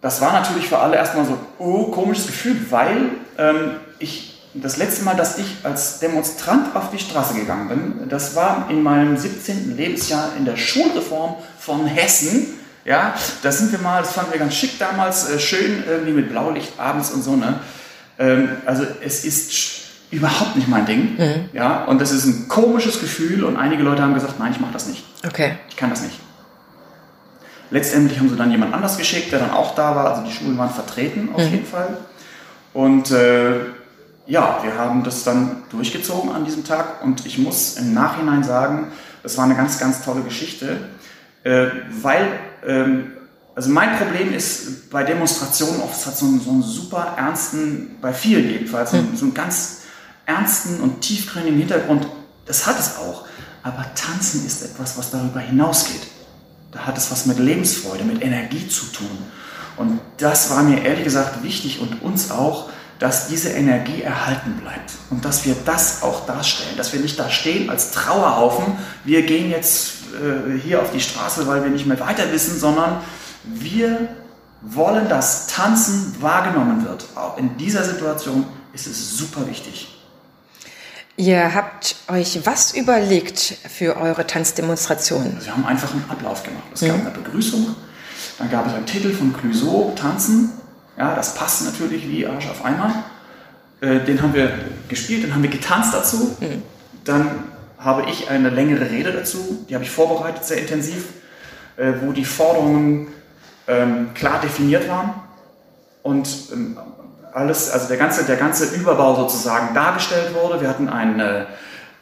Das 0.00 0.20
war 0.20 0.32
natürlich 0.32 0.68
für 0.68 0.78
alle 0.78 0.96
erstmal 0.96 1.26
so, 1.26 1.36
oh, 1.58 1.90
komisches 1.90 2.28
Gefühl, 2.28 2.56
weil 2.70 3.10
ähm, 3.38 3.72
ich 3.98 4.40
das 4.54 4.76
letzte 4.76 5.04
Mal, 5.04 5.16
dass 5.16 5.36
ich 5.38 5.46
als 5.64 5.98
Demonstrant 5.98 6.76
auf 6.76 6.90
die 6.92 7.00
Straße 7.00 7.34
gegangen 7.34 7.68
bin, 7.68 8.08
das 8.08 8.36
war 8.36 8.68
in 8.70 8.84
meinem 8.84 9.16
17. 9.16 9.76
Lebensjahr 9.76 10.30
in 10.38 10.44
der 10.44 10.56
Schulreform 10.56 11.34
von 11.58 11.86
Hessen. 11.86 12.54
Ja, 12.84 13.14
da 13.42 13.50
sind 13.50 13.72
wir 13.72 13.80
mal, 13.80 14.02
das 14.02 14.12
fanden 14.12 14.30
wir 14.30 14.38
ganz 14.38 14.54
schick 14.54 14.78
damals, 14.78 15.28
äh, 15.28 15.40
schön 15.40 15.82
irgendwie 15.88 16.12
mit 16.12 16.28
Blaulicht 16.28 16.78
abends 16.78 17.10
und 17.10 17.22
so. 17.22 17.34
Ne? 17.34 17.58
Ähm, 18.20 18.50
also 18.64 18.84
es 19.02 19.24
ist 19.24 19.83
überhaupt 20.14 20.56
nicht 20.56 20.68
mein 20.68 20.86
Ding. 20.86 21.16
Mhm. 21.16 21.48
Ja, 21.52 21.84
und 21.84 22.00
das 22.00 22.12
ist 22.12 22.24
ein 22.24 22.48
komisches 22.48 23.00
Gefühl 23.00 23.44
und 23.44 23.56
einige 23.56 23.82
Leute 23.82 24.02
haben 24.02 24.14
gesagt, 24.14 24.38
nein, 24.38 24.52
ich 24.52 24.60
mache 24.60 24.72
das 24.72 24.86
nicht. 24.86 25.04
Okay. 25.26 25.56
Ich 25.68 25.76
kann 25.76 25.90
das 25.90 26.02
nicht. 26.02 26.18
Letztendlich 27.70 28.18
haben 28.18 28.28
sie 28.28 28.36
dann 28.36 28.50
jemand 28.50 28.72
anders 28.72 28.96
geschickt, 28.96 29.32
der 29.32 29.40
dann 29.40 29.50
auch 29.50 29.74
da 29.74 29.96
war. 29.96 30.10
Also 30.10 30.22
die 30.22 30.32
Schulen 30.32 30.56
waren 30.56 30.70
vertreten 30.70 31.30
auf 31.34 31.44
mhm. 31.44 31.50
jeden 31.50 31.66
Fall. 31.66 31.96
Und 32.72 33.10
äh, 33.10 33.56
ja, 34.26 34.60
wir 34.62 34.78
haben 34.78 35.04
das 35.04 35.24
dann 35.24 35.62
durchgezogen 35.70 36.30
an 36.30 36.44
diesem 36.44 36.64
Tag 36.64 37.02
und 37.04 37.26
ich 37.26 37.38
muss 37.38 37.76
im 37.76 37.92
Nachhinein 37.92 38.42
sagen, 38.42 38.88
das 39.22 39.36
war 39.36 39.44
eine 39.44 39.54
ganz, 39.54 39.78
ganz 39.78 40.02
tolle 40.02 40.22
Geschichte, 40.22 40.76
äh, 41.44 41.66
weil, 42.02 42.26
ähm, 42.66 43.12
also 43.54 43.70
mein 43.70 43.96
Problem 43.96 44.32
ist 44.34 44.90
bei 44.90 45.04
Demonstrationen 45.04 45.80
oft, 45.82 45.94
es 45.94 46.06
hat 46.06 46.16
so 46.16 46.26
einen, 46.26 46.40
so 46.40 46.50
einen 46.50 46.62
super 46.62 47.14
ernsten, 47.16 47.96
bei 48.00 48.12
vielen 48.12 48.48
jedenfalls, 48.48 48.90
so, 48.90 48.96
einen, 48.96 49.16
so 49.16 49.24
einen 49.26 49.34
ganz 49.34 49.82
ernsten 50.26 50.80
und 50.80 51.00
tiefgründigen 51.00 51.58
Hintergrund. 51.58 52.06
Das 52.46 52.66
hat 52.66 52.78
es 52.78 52.96
auch. 52.96 53.24
Aber 53.62 53.84
Tanzen 53.94 54.46
ist 54.46 54.62
etwas, 54.62 54.98
was 54.98 55.10
darüber 55.10 55.40
hinausgeht. 55.40 56.02
Da 56.72 56.80
hat 56.80 56.98
es 56.98 57.10
was 57.10 57.26
mit 57.26 57.38
Lebensfreude, 57.38 58.04
mit 58.04 58.22
Energie 58.22 58.68
zu 58.68 58.86
tun. 58.86 59.18
Und 59.76 60.00
das 60.18 60.50
war 60.50 60.62
mir 60.62 60.82
ehrlich 60.82 61.04
gesagt 61.04 61.42
wichtig 61.42 61.80
und 61.80 62.02
uns 62.02 62.30
auch, 62.30 62.68
dass 62.98 63.28
diese 63.28 63.50
Energie 63.50 64.02
erhalten 64.02 64.52
bleibt 64.60 64.92
und 65.10 65.24
dass 65.24 65.44
wir 65.44 65.56
das 65.64 66.02
auch 66.02 66.26
darstellen, 66.26 66.76
dass 66.76 66.92
wir 66.92 67.00
nicht 67.00 67.18
da 67.18 67.28
stehen 67.28 67.68
als 67.68 67.90
Trauerhaufen, 67.90 68.76
wir 69.04 69.22
gehen 69.22 69.50
jetzt 69.50 69.94
äh, 70.14 70.58
hier 70.58 70.80
auf 70.80 70.92
die 70.92 71.00
Straße, 71.00 71.46
weil 71.46 71.64
wir 71.64 71.70
nicht 71.70 71.86
mehr 71.86 71.98
weiter 71.98 72.30
wissen, 72.32 72.58
sondern 72.58 73.00
wir 73.44 74.08
wollen, 74.62 75.08
dass 75.08 75.48
Tanzen 75.48 76.14
wahrgenommen 76.20 76.84
wird. 76.84 77.04
Auch 77.16 77.36
in 77.36 77.56
dieser 77.56 77.84
Situation 77.84 78.46
ist 78.72 78.86
es 78.86 79.16
super 79.16 79.46
wichtig. 79.46 79.93
Ihr 81.16 81.54
habt 81.54 81.96
euch 82.08 82.44
was 82.44 82.74
überlegt 82.74 83.38
für 83.38 83.96
eure 83.96 84.26
Tanzdemonstration? 84.26 85.34
Also 85.36 85.46
wir 85.46 85.52
haben 85.52 85.66
einfach 85.66 85.92
einen 85.92 86.04
Ablauf 86.08 86.42
gemacht. 86.42 86.64
Es 86.74 86.80
gab 86.80 87.00
eine 87.00 87.10
Begrüßung, 87.10 87.74
dann 88.38 88.50
gab 88.50 88.66
es 88.66 88.74
einen 88.74 88.86
Titel 88.86 89.12
von 89.12 89.32
Clouseau, 89.32 89.92
Tanzen. 89.94 90.50
Ja, 90.98 91.14
das 91.14 91.34
passt 91.34 91.64
natürlich 91.64 92.08
wie 92.08 92.26
Arsch 92.26 92.48
auf 92.48 92.64
einmal. 92.64 92.92
Äh, 93.80 94.00
den 94.00 94.20
haben 94.22 94.34
wir 94.34 94.52
gespielt, 94.88 95.24
dann 95.24 95.34
haben 95.34 95.42
wir 95.42 95.50
getanzt 95.50 95.94
dazu. 95.94 96.36
Mhm. 96.40 96.62
Dann 97.04 97.44
habe 97.78 98.08
ich 98.10 98.30
eine 98.30 98.50
längere 98.50 98.90
Rede 98.90 99.12
dazu, 99.12 99.64
die 99.68 99.74
habe 99.74 99.84
ich 99.84 99.90
vorbereitet, 99.90 100.44
sehr 100.44 100.58
intensiv, 100.58 101.08
äh, 101.76 101.92
wo 102.00 102.12
die 102.12 102.24
Forderungen 102.24 103.08
ähm, 103.68 104.14
klar 104.14 104.40
definiert 104.40 104.88
waren 104.88 105.14
und 106.02 106.28
ähm, 106.52 106.78
alles, 107.34 107.70
also 107.70 107.88
der 107.88 107.96
ganze, 107.96 108.24
der 108.24 108.36
ganze 108.36 108.74
Überbau 108.76 109.16
sozusagen 109.16 109.74
dargestellt 109.74 110.34
wurde. 110.34 110.60
Wir 110.60 110.68
hatten 110.68 110.88
einen, 110.88 111.18
äh, 111.18 111.44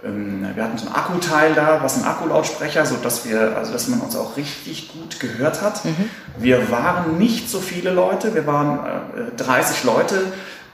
ähm, 0.05 0.47
wir 0.55 0.63
hatten 0.63 0.77
so 0.77 0.87
ein 0.87 0.95
Akkuteil 0.95 1.55
da, 1.55 1.83
was 1.83 1.97
ein 1.97 2.05
Akkulautsprecher, 2.05 2.85
so 2.85 2.97
dass 2.97 3.25
wir, 3.25 3.57
also 3.57 3.73
dass 3.73 3.89
man 3.89 4.01
uns 4.01 4.15
auch 4.15 4.37
richtig 4.37 4.93
gut 4.93 5.19
gehört 5.19 5.63
hat. 5.63 5.85
Mhm. 5.85 6.11
Wir 6.37 6.71
waren 6.71 7.17
nicht 7.17 7.49
so 7.49 7.61
viele 7.61 7.91
Leute, 7.91 8.35
wir 8.35 8.47
waren 8.47 8.81
äh, 9.17 9.37
30 9.37 9.85
Leute. 9.85 10.21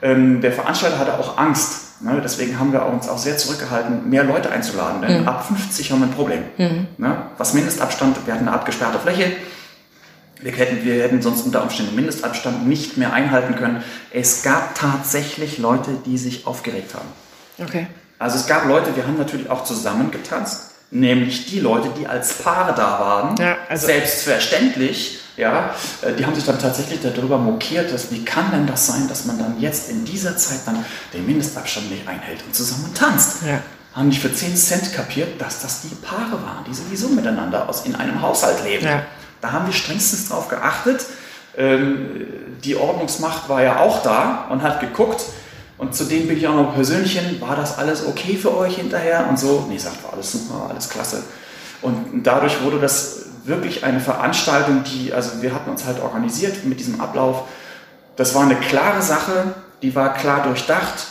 Ähm, 0.02 0.40
der 0.40 0.52
Veranstalter 0.52 0.98
hatte 0.98 1.14
auch 1.14 1.38
Angst. 1.38 2.02
Ne? 2.02 2.20
Deswegen 2.22 2.58
haben 2.58 2.72
wir 2.72 2.84
uns 2.84 3.08
auch 3.08 3.18
sehr 3.18 3.36
zurückgehalten, 3.36 4.10
mehr 4.10 4.24
Leute 4.24 4.50
einzuladen. 4.50 5.02
Denn 5.02 5.22
mhm. 5.22 5.28
ab 5.28 5.46
50 5.46 5.92
haben 5.92 6.00
wir 6.00 6.06
ein 6.06 6.12
Problem. 6.12 6.42
Mhm. 6.56 6.86
Ne? 6.96 7.16
Was 7.36 7.54
Mindestabstand, 7.54 8.26
wir 8.26 8.34
hatten 8.34 8.48
eine 8.48 8.56
abgesperrte 8.56 8.98
Fläche. 8.98 9.32
Wir 10.40 10.52
hätten, 10.52 10.84
wir 10.84 11.02
hätten 11.02 11.20
sonst 11.20 11.42
unter 11.42 11.62
Umständen 11.62 11.92
den 11.92 11.96
Mindestabstand 11.96 12.66
nicht 12.66 12.96
mehr 12.96 13.12
einhalten 13.12 13.56
können. 13.56 13.82
Es 14.12 14.42
gab 14.42 14.74
tatsächlich 14.74 15.58
Leute, 15.58 15.90
die 16.06 16.16
sich 16.16 16.46
aufgeregt 16.46 16.94
haben. 16.94 17.08
Okay. 17.60 17.86
Also 18.18 18.36
es 18.36 18.46
gab 18.46 18.66
Leute, 18.66 18.94
wir 18.96 19.06
haben 19.06 19.18
natürlich 19.18 19.50
auch 19.50 19.64
zusammen 19.64 20.10
getanzt, 20.10 20.72
nämlich 20.90 21.46
die 21.46 21.60
Leute, 21.60 21.90
die 21.98 22.06
als 22.06 22.34
Paare 22.34 22.74
da 22.74 23.00
waren. 23.00 23.36
Ja, 23.36 23.56
also 23.68 23.86
Selbstverständlich, 23.86 25.20
ja, 25.36 25.74
äh, 26.02 26.12
die 26.14 26.24
haben 26.24 26.34
sich 26.34 26.44
dann 26.44 26.58
tatsächlich 26.58 27.00
darüber 27.02 27.38
mokiert, 27.38 27.92
dass 27.92 28.10
wie 28.10 28.24
kann 28.24 28.50
denn 28.50 28.66
das 28.66 28.86
sein, 28.86 29.08
dass 29.08 29.24
man 29.24 29.38
dann 29.38 29.60
jetzt 29.60 29.90
in 29.90 30.04
dieser 30.04 30.36
Zeit 30.36 30.60
dann 30.66 30.84
den 31.12 31.26
Mindestabstand 31.26 31.90
nicht 31.90 32.08
einhält 32.08 32.42
und 32.44 32.54
zusammen 32.54 32.92
tanzt. 32.94 33.42
Ja. 33.46 33.60
Haben 33.94 34.10
die 34.10 34.18
für 34.18 34.32
10 34.32 34.56
Cent 34.56 34.92
kapiert, 34.92 35.40
dass 35.40 35.62
das 35.62 35.82
die 35.82 35.94
Paare 35.94 36.42
waren, 36.42 36.64
die 36.68 36.74
sowieso 36.74 37.08
miteinander 37.08 37.68
aus 37.68 37.84
in 37.86 37.94
einem 37.94 38.20
Haushalt 38.20 38.62
leben. 38.64 38.84
Ja. 38.84 39.02
Da 39.40 39.52
haben 39.52 39.66
wir 39.66 39.72
strengstens 39.72 40.28
drauf 40.28 40.48
geachtet. 40.48 41.06
Ähm, 41.56 42.26
die 42.64 42.76
Ordnungsmacht 42.76 43.48
war 43.48 43.62
ja 43.62 43.80
auch 43.80 44.02
da 44.02 44.46
und 44.50 44.62
hat 44.62 44.80
geguckt. 44.80 45.24
Und 45.76 45.94
zudem 45.94 46.26
bin 46.26 46.36
ich 46.36 46.48
auch 46.48 46.56
noch 46.56 46.74
persönlich 46.74 47.18
hin, 47.18 47.40
war 47.40 47.54
das 47.54 47.78
alles 47.78 48.04
okay 48.04 48.36
für 48.36 48.56
euch 48.56 48.76
hinterher? 48.76 49.26
Und 49.28 49.38
so, 49.38 49.66
nee, 49.68 49.78
sagt, 49.78 50.02
war 50.02 50.12
alles 50.12 50.32
super, 50.32 50.68
alles 50.68 50.88
klasse. 50.88 51.22
Und 51.82 52.24
dadurch 52.24 52.62
wurde 52.62 52.80
das 52.80 53.26
wirklich 53.44 53.84
eine 53.84 54.00
Veranstaltung, 54.00 54.82
die, 54.84 55.12
also 55.12 55.40
wir 55.40 55.54
hatten 55.54 55.70
uns 55.70 55.84
halt 55.84 56.00
organisiert 56.00 56.64
mit 56.64 56.80
diesem 56.80 57.00
Ablauf. 57.00 57.44
Das 58.16 58.34
war 58.34 58.42
eine 58.42 58.56
klare 58.56 59.00
Sache, 59.00 59.54
die 59.82 59.94
war 59.94 60.14
klar 60.14 60.42
durchdacht. 60.42 61.06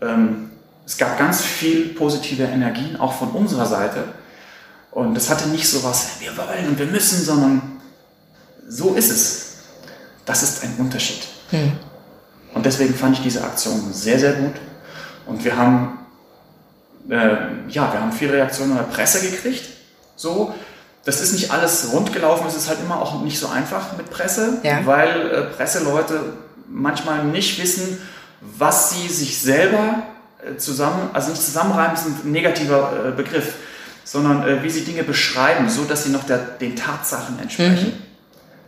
Ähm, 0.00 0.50
es 0.86 0.96
gab 0.96 1.18
ganz 1.18 1.42
viel 1.42 1.88
positive 1.88 2.44
Energien, 2.44 2.98
auch 2.98 3.12
von 3.12 3.30
unserer 3.30 3.66
Seite. 3.66 4.04
Und 4.90 5.14
das 5.14 5.30
hatte 5.30 5.48
nicht 5.48 5.68
so 5.68 5.82
was, 5.84 6.20
wir 6.20 6.36
wollen 6.36 6.68
und 6.68 6.78
wir 6.78 6.86
müssen, 6.86 7.22
sondern 7.22 7.80
so 8.68 8.94
ist 8.94 9.10
es. 9.10 9.44
Das 10.24 10.42
ist 10.42 10.62
ein 10.62 10.74
Unterschied. 10.78 11.26
Hm. 11.50 11.72
Und 12.54 12.66
deswegen 12.66 12.94
fand 12.94 13.16
ich 13.16 13.22
diese 13.22 13.44
Aktion 13.44 13.92
sehr, 13.92 14.18
sehr 14.18 14.32
gut. 14.32 14.54
Und 15.26 15.44
wir 15.44 15.56
haben, 15.56 15.98
äh, 17.08 17.36
ja, 17.68 17.92
wir 17.92 18.00
haben 18.00 18.12
viele 18.12 18.32
Reaktionen 18.34 18.72
in 18.72 18.76
der 18.78 18.84
Presse 18.84 19.20
gekriegt. 19.20 19.64
So, 20.16 20.54
das 21.04 21.20
ist 21.20 21.32
nicht 21.32 21.50
alles 21.50 21.90
rund 21.92 22.12
gelaufen, 22.12 22.46
es 22.48 22.56
ist 22.56 22.68
halt 22.68 22.80
immer 22.80 23.00
auch 23.00 23.22
nicht 23.22 23.38
so 23.38 23.46
einfach 23.48 23.96
mit 23.96 24.10
Presse, 24.10 24.58
ja. 24.62 24.84
weil 24.84 25.30
äh, 25.30 25.42
Presseleute 25.54 26.34
manchmal 26.66 27.24
nicht 27.24 27.62
wissen, 27.62 27.98
was 28.40 28.90
sie 28.90 29.08
sich 29.08 29.38
selber 29.38 30.02
äh, 30.44 30.56
zusammen, 30.56 31.10
also 31.12 31.30
nicht 31.30 31.42
zusammenreimen, 31.42 31.94
ist 31.94 32.06
ein 32.06 32.32
negativer 32.32 33.08
äh, 33.08 33.10
Begriff, 33.12 33.54
sondern 34.10 34.42
äh, 34.48 34.62
wie 34.62 34.70
sie 34.70 34.84
Dinge 34.84 35.02
beschreiben, 35.02 35.68
so 35.68 35.84
dass 35.84 36.04
sie 36.04 36.10
noch 36.10 36.24
der, 36.24 36.38
den 36.38 36.74
Tatsachen 36.74 37.38
entsprechen. 37.38 37.88
Mhm. 37.88 38.02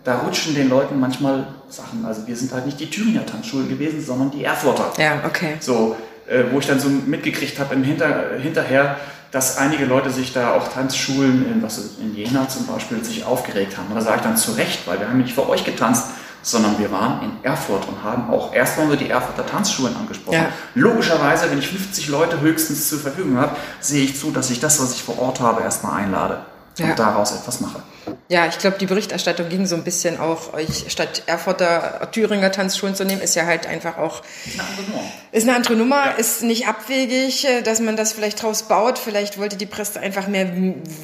Da 0.04 0.18
rutschen 0.18 0.54
den 0.54 0.68
Leuten 0.68 1.00
manchmal 1.00 1.47
Sachen. 1.70 2.04
Also 2.04 2.26
wir 2.26 2.37
sind 2.37 2.52
halt 2.52 2.66
nicht 2.66 2.78
die 2.78 2.90
Thüringer 2.90 3.25
Tanzschulen 3.25 3.68
gewesen, 3.68 4.04
sondern 4.04 4.30
die 4.30 4.44
Erfurter. 4.44 4.92
Ja, 4.99 5.23
okay. 5.26 5.56
So, 5.61 5.97
äh, 6.26 6.44
wo 6.50 6.59
ich 6.59 6.66
dann 6.66 6.78
so 6.78 6.88
mitgekriegt 6.88 7.59
habe 7.59 7.75
im 7.75 7.85
Hinter, 7.85 8.38
hinterher, 8.38 8.97
dass 9.30 9.56
einige 9.56 9.87
Leute 9.87 10.11
sich 10.11 10.32
da 10.35 10.52
auch 10.52 10.68
Tanzschulen 10.68 11.50
in, 11.50 11.62
was 11.62 11.97
in 12.00 12.14
Jena 12.14 12.47
zum 12.49 12.66
Beispiel 12.66 13.02
sich 13.02 13.25
aufgeregt 13.25 13.78
haben. 13.78 13.88
Und 13.88 13.94
da 13.94 14.02
sage 14.02 14.16
ich 14.16 14.23
dann 14.23 14.37
zu 14.37 14.52
Recht, 14.52 14.87
weil 14.87 15.00
wir 15.00 15.09
haben 15.09 15.18
nicht 15.18 15.35
für 15.35 15.49
euch 15.49 15.64
getanzt, 15.64 16.09
sondern 16.42 16.78
wir 16.78 16.90
waren 16.90 17.23
in 17.23 17.32
Erfurt 17.42 17.87
und 17.88 18.02
haben 18.02 18.30
auch 18.30 18.52
erstmal 18.52 18.87
nur 18.87 18.97
die 18.97 19.11
Erfurter 19.11 19.47
Tanzschulen 19.47 19.94
angesprochen. 19.97 20.37
Ja. 20.37 20.49
Logischerweise, 20.75 21.50
wenn 21.50 21.59
ich 21.59 21.68
50 21.68 22.09
Leute 22.09 22.40
höchstens 22.40 22.88
zur 22.88 22.99
Verfügung 22.99 23.37
habe, 23.38 23.56
sehe 23.80 24.04
ich 24.04 24.18
zu, 24.18 24.30
dass 24.30 24.50
ich 24.50 24.61
das, 24.61 24.80
was 24.80 24.94
ich 24.94 25.02
vor 25.02 25.18
Ort 25.18 25.40
habe, 25.40 25.62
erstmal 25.62 26.02
einlade 26.02 26.40
und 26.79 26.99
daraus 26.99 27.33
etwas 27.33 27.61
mache. 27.61 27.83
Ja, 28.29 28.47
ich 28.47 28.59
glaube, 28.59 28.79
die 28.79 28.87
Berichterstattung 28.87 29.49
ging 29.49 29.67
so 29.67 29.75
ein 29.75 29.83
bisschen 29.83 30.19
auch, 30.21 30.55
euch 30.55 30.87
statt 30.89 31.25
Erfurter 31.27 32.09
Thüringer 32.12 32.53
Tanzschulen 32.53 32.95
zu 32.95 33.05
nehmen, 33.05 33.21
ist 33.21 33.35
ja 33.35 33.45
halt 33.45 33.67
einfach 33.67 33.99
auch. 33.99 34.23
Ist 34.47 34.59
eine 34.59 34.69
andere 34.69 34.83
Nummer. 34.85 35.03
Ist 35.33 35.43
eine 35.43 35.57
andere 35.57 35.75
Nummer, 35.75 36.05
ja. 36.07 36.11
ist 36.12 36.43
nicht 36.43 36.69
abwegig, 36.69 37.45
äh, 37.45 37.62
dass 37.62 37.81
man 37.81 37.97
das 37.97 38.12
vielleicht 38.12 38.43
draus 38.43 38.65
baut. 38.65 38.99
Vielleicht 38.99 39.39
wollte 39.39 39.57
die 39.57 39.67
Presse 39.67 40.00
einfach 40.00 40.29
mehr 40.29 40.49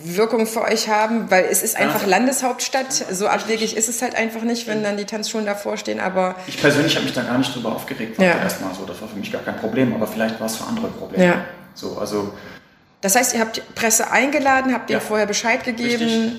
Wirkung 0.05 0.47
für 0.47 0.63
euch 0.63 0.89
haben, 0.89 1.31
weil 1.31 1.47
es 1.51 1.63
ist 1.63 1.77
einfach 1.77 2.03
ja. 2.03 2.09
Landeshauptstadt. 2.09 2.93
So 2.93 3.27
abwegig 3.27 3.77
ist 3.77 3.89
es 3.89 4.03
halt 4.03 4.15
einfach 4.15 4.43
nicht, 4.43 4.67
wenn 4.67 4.83
dann 4.83 4.97
die 4.97 5.05
Tanzschulen 5.05 5.47
davor 5.47 5.77
stehen, 5.77 6.01
aber. 6.01 6.37
Ich 6.47 6.61
persönlich 6.61 6.95
habe 6.95 7.07
mich 7.07 7.15
da 7.15 7.23
gar 7.23 7.39
nicht 7.39 7.55
drüber 7.55 7.75
aufgeregt, 7.75 8.21
ja. 8.21 8.39
erstmal 8.39 8.75
so. 8.75 8.85
Das 8.85 9.01
war 9.01 9.09
für 9.09 9.17
mich 9.17 9.33
gar 9.33 9.43
kein 9.43 9.57
Problem, 9.57 9.95
aber 9.95 10.07
vielleicht 10.07 10.39
war 10.39 10.47
es 10.47 10.57
für 10.57 10.65
andere 10.65 10.87
ein 10.87 10.95
Problem. 10.95 11.21
Ja. 11.21 11.45
So, 11.75 11.99
also 11.99 12.33
das 13.01 13.15
heißt, 13.15 13.35
ihr 13.35 13.41
habt 13.41 13.57
die 13.57 13.63
Presse 13.75 14.11
eingeladen, 14.11 14.73
habt 14.73 14.91
ja. 14.91 14.97
ihr 14.97 15.01
vorher 15.01 15.27
Bescheid 15.27 15.65
gegeben. 15.65 16.39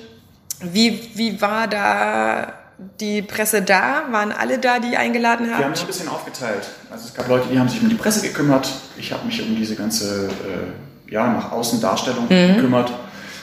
Wie, 0.60 1.10
wie 1.14 1.40
war 1.40 1.68
da 1.68 2.52
die 3.00 3.22
Presse 3.22 3.62
da? 3.62 4.04
Waren 4.10 4.32
alle 4.32 4.58
da, 4.58 4.78
die 4.78 4.96
eingeladen 4.96 5.50
haben? 5.50 5.58
Wir 5.58 5.64
haben 5.64 5.72
uns 5.72 5.80
ein 5.80 5.86
bisschen 5.86 6.08
aufgeteilt. 6.08 6.68
Also 6.90 7.06
es 7.06 7.14
gab 7.14 7.28
Leute, 7.28 7.48
die 7.48 7.58
haben 7.58 7.68
sich 7.68 7.80
um 7.80 7.88
die 7.88 7.94
Presse 7.94 8.22
gekümmert. 8.22 8.70
Ich 8.96 9.12
habe 9.12 9.24
mich 9.24 9.40
um 9.42 9.54
diese 9.54 9.76
ganze 9.76 10.26
äh, 10.26 11.12
ja, 11.12 11.26
nach 11.26 11.52
außen 11.52 11.80
Darstellung 11.80 12.24
mhm. 12.24 12.54
gekümmert. 12.54 12.92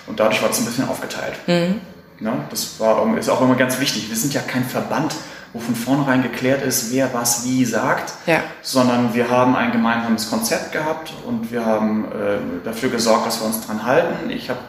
Und 0.08 0.20
dadurch 0.20 0.42
war 0.42 0.50
es 0.50 0.60
ein 0.60 0.66
bisschen 0.66 0.88
aufgeteilt. 0.88 1.36
Mhm. 1.48 1.82
Ja, 2.20 2.34
das 2.50 2.80
war, 2.80 3.18
ist 3.18 3.30
auch 3.30 3.42
immer 3.42 3.56
ganz 3.56 3.80
wichtig. 3.80 4.10
Wir 4.10 4.16
sind 4.16 4.34
ja 4.34 4.42
kein 4.42 4.64
Verband, 4.64 5.16
wo 5.56 5.62
von 5.62 5.74
vornherein 5.74 6.22
geklärt 6.22 6.62
ist, 6.64 6.92
wer 6.92 7.14
was 7.14 7.46
wie 7.46 7.64
sagt, 7.64 8.12
ja. 8.26 8.44
sondern 8.62 9.14
wir 9.14 9.30
haben 9.30 9.56
ein 9.56 9.72
gemeinsames 9.72 10.30
Konzept 10.30 10.74
gehabt 10.74 11.14
und 11.26 11.50
wir 11.50 11.66
haben 11.66 12.04
äh, 12.12 12.66
dafür 12.66 12.90
gesorgt, 12.90 13.26
dass 13.26 13.40
wir 13.40 13.48
uns 13.48 13.66
dran 13.66 13.86
halten. 13.86 14.30
Ich 14.30 14.50
habe, 14.50 14.60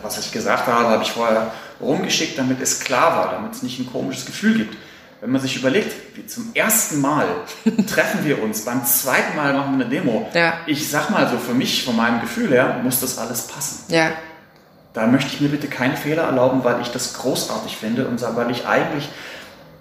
was 0.00 0.16
ich 0.16 0.32
gesagt 0.32 0.66
habe, 0.66 0.88
habe 0.88 1.02
ich 1.02 1.12
vorher 1.12 1.50
rumgeschickt, 1.82 2.38
damit 2.38 2.62
es 2.62 2.80
klar 2.80 3.14
war, 3.14 3.32
damit 3.32 3.52
es 3.52 3.62
nicht 3.62 3.78
ein 3.78 3.92
komisches 3.92 4.24
Gefühl 4.24 4.54
gibt. 4.56 4.74
Wenn 5.20 5.32
man 5.32 5.40
sich 5.42 5.54
überlegt, 5.54 5.92
wie 6.16 6.24
zum 6.24 6.50
ersten 6.54 7.02
Mal 7.02 7.26
treffen 7.86 8.24
wir 8.24 8.42
uns, 8.42 8.64
beim 8.64 8.86
zweiten 8.86 9.36
Mal 9.36 9.52
machen 9.52 9.76
wir 9.76 9.84
eine 9.84 9.94
Demo. 9.94 10.30
Ja. 10.32 10.54
Ich 10.64 10.88
sag 10.88 11.10
mal 11.10 11.28
so, 11.28 11.36
für 11.36 11.52
mich, 11.52 11.84
von 11.84 11.94
meinem 11.94 12.22
Gefühl 12.22 12.48
her, 12.48 12.80
muss 12.82 13.00
das 13.00 13.18
alles 13.18 13.48
passen. 13.48 13.84
Ja. 13.92 14.12
Da 14.94 15.06
möchte 15.06 15.30
ich 15.34 15.42
mir 15.42 15.48
bitte 15.48 15.68
keinen 15.68 15.98
Fehler 15.98 16.22
erlauben, 16.22 16.64
weil 16.64 16.80
ich 16.80 16.88
das 16.88 17.12
großartig 17.12 17.76
finde 17.76 18.08
und 18.08 18.22
weil 18.34 18.50
ich 18.50 18.66
eigentlich 18.66 19.10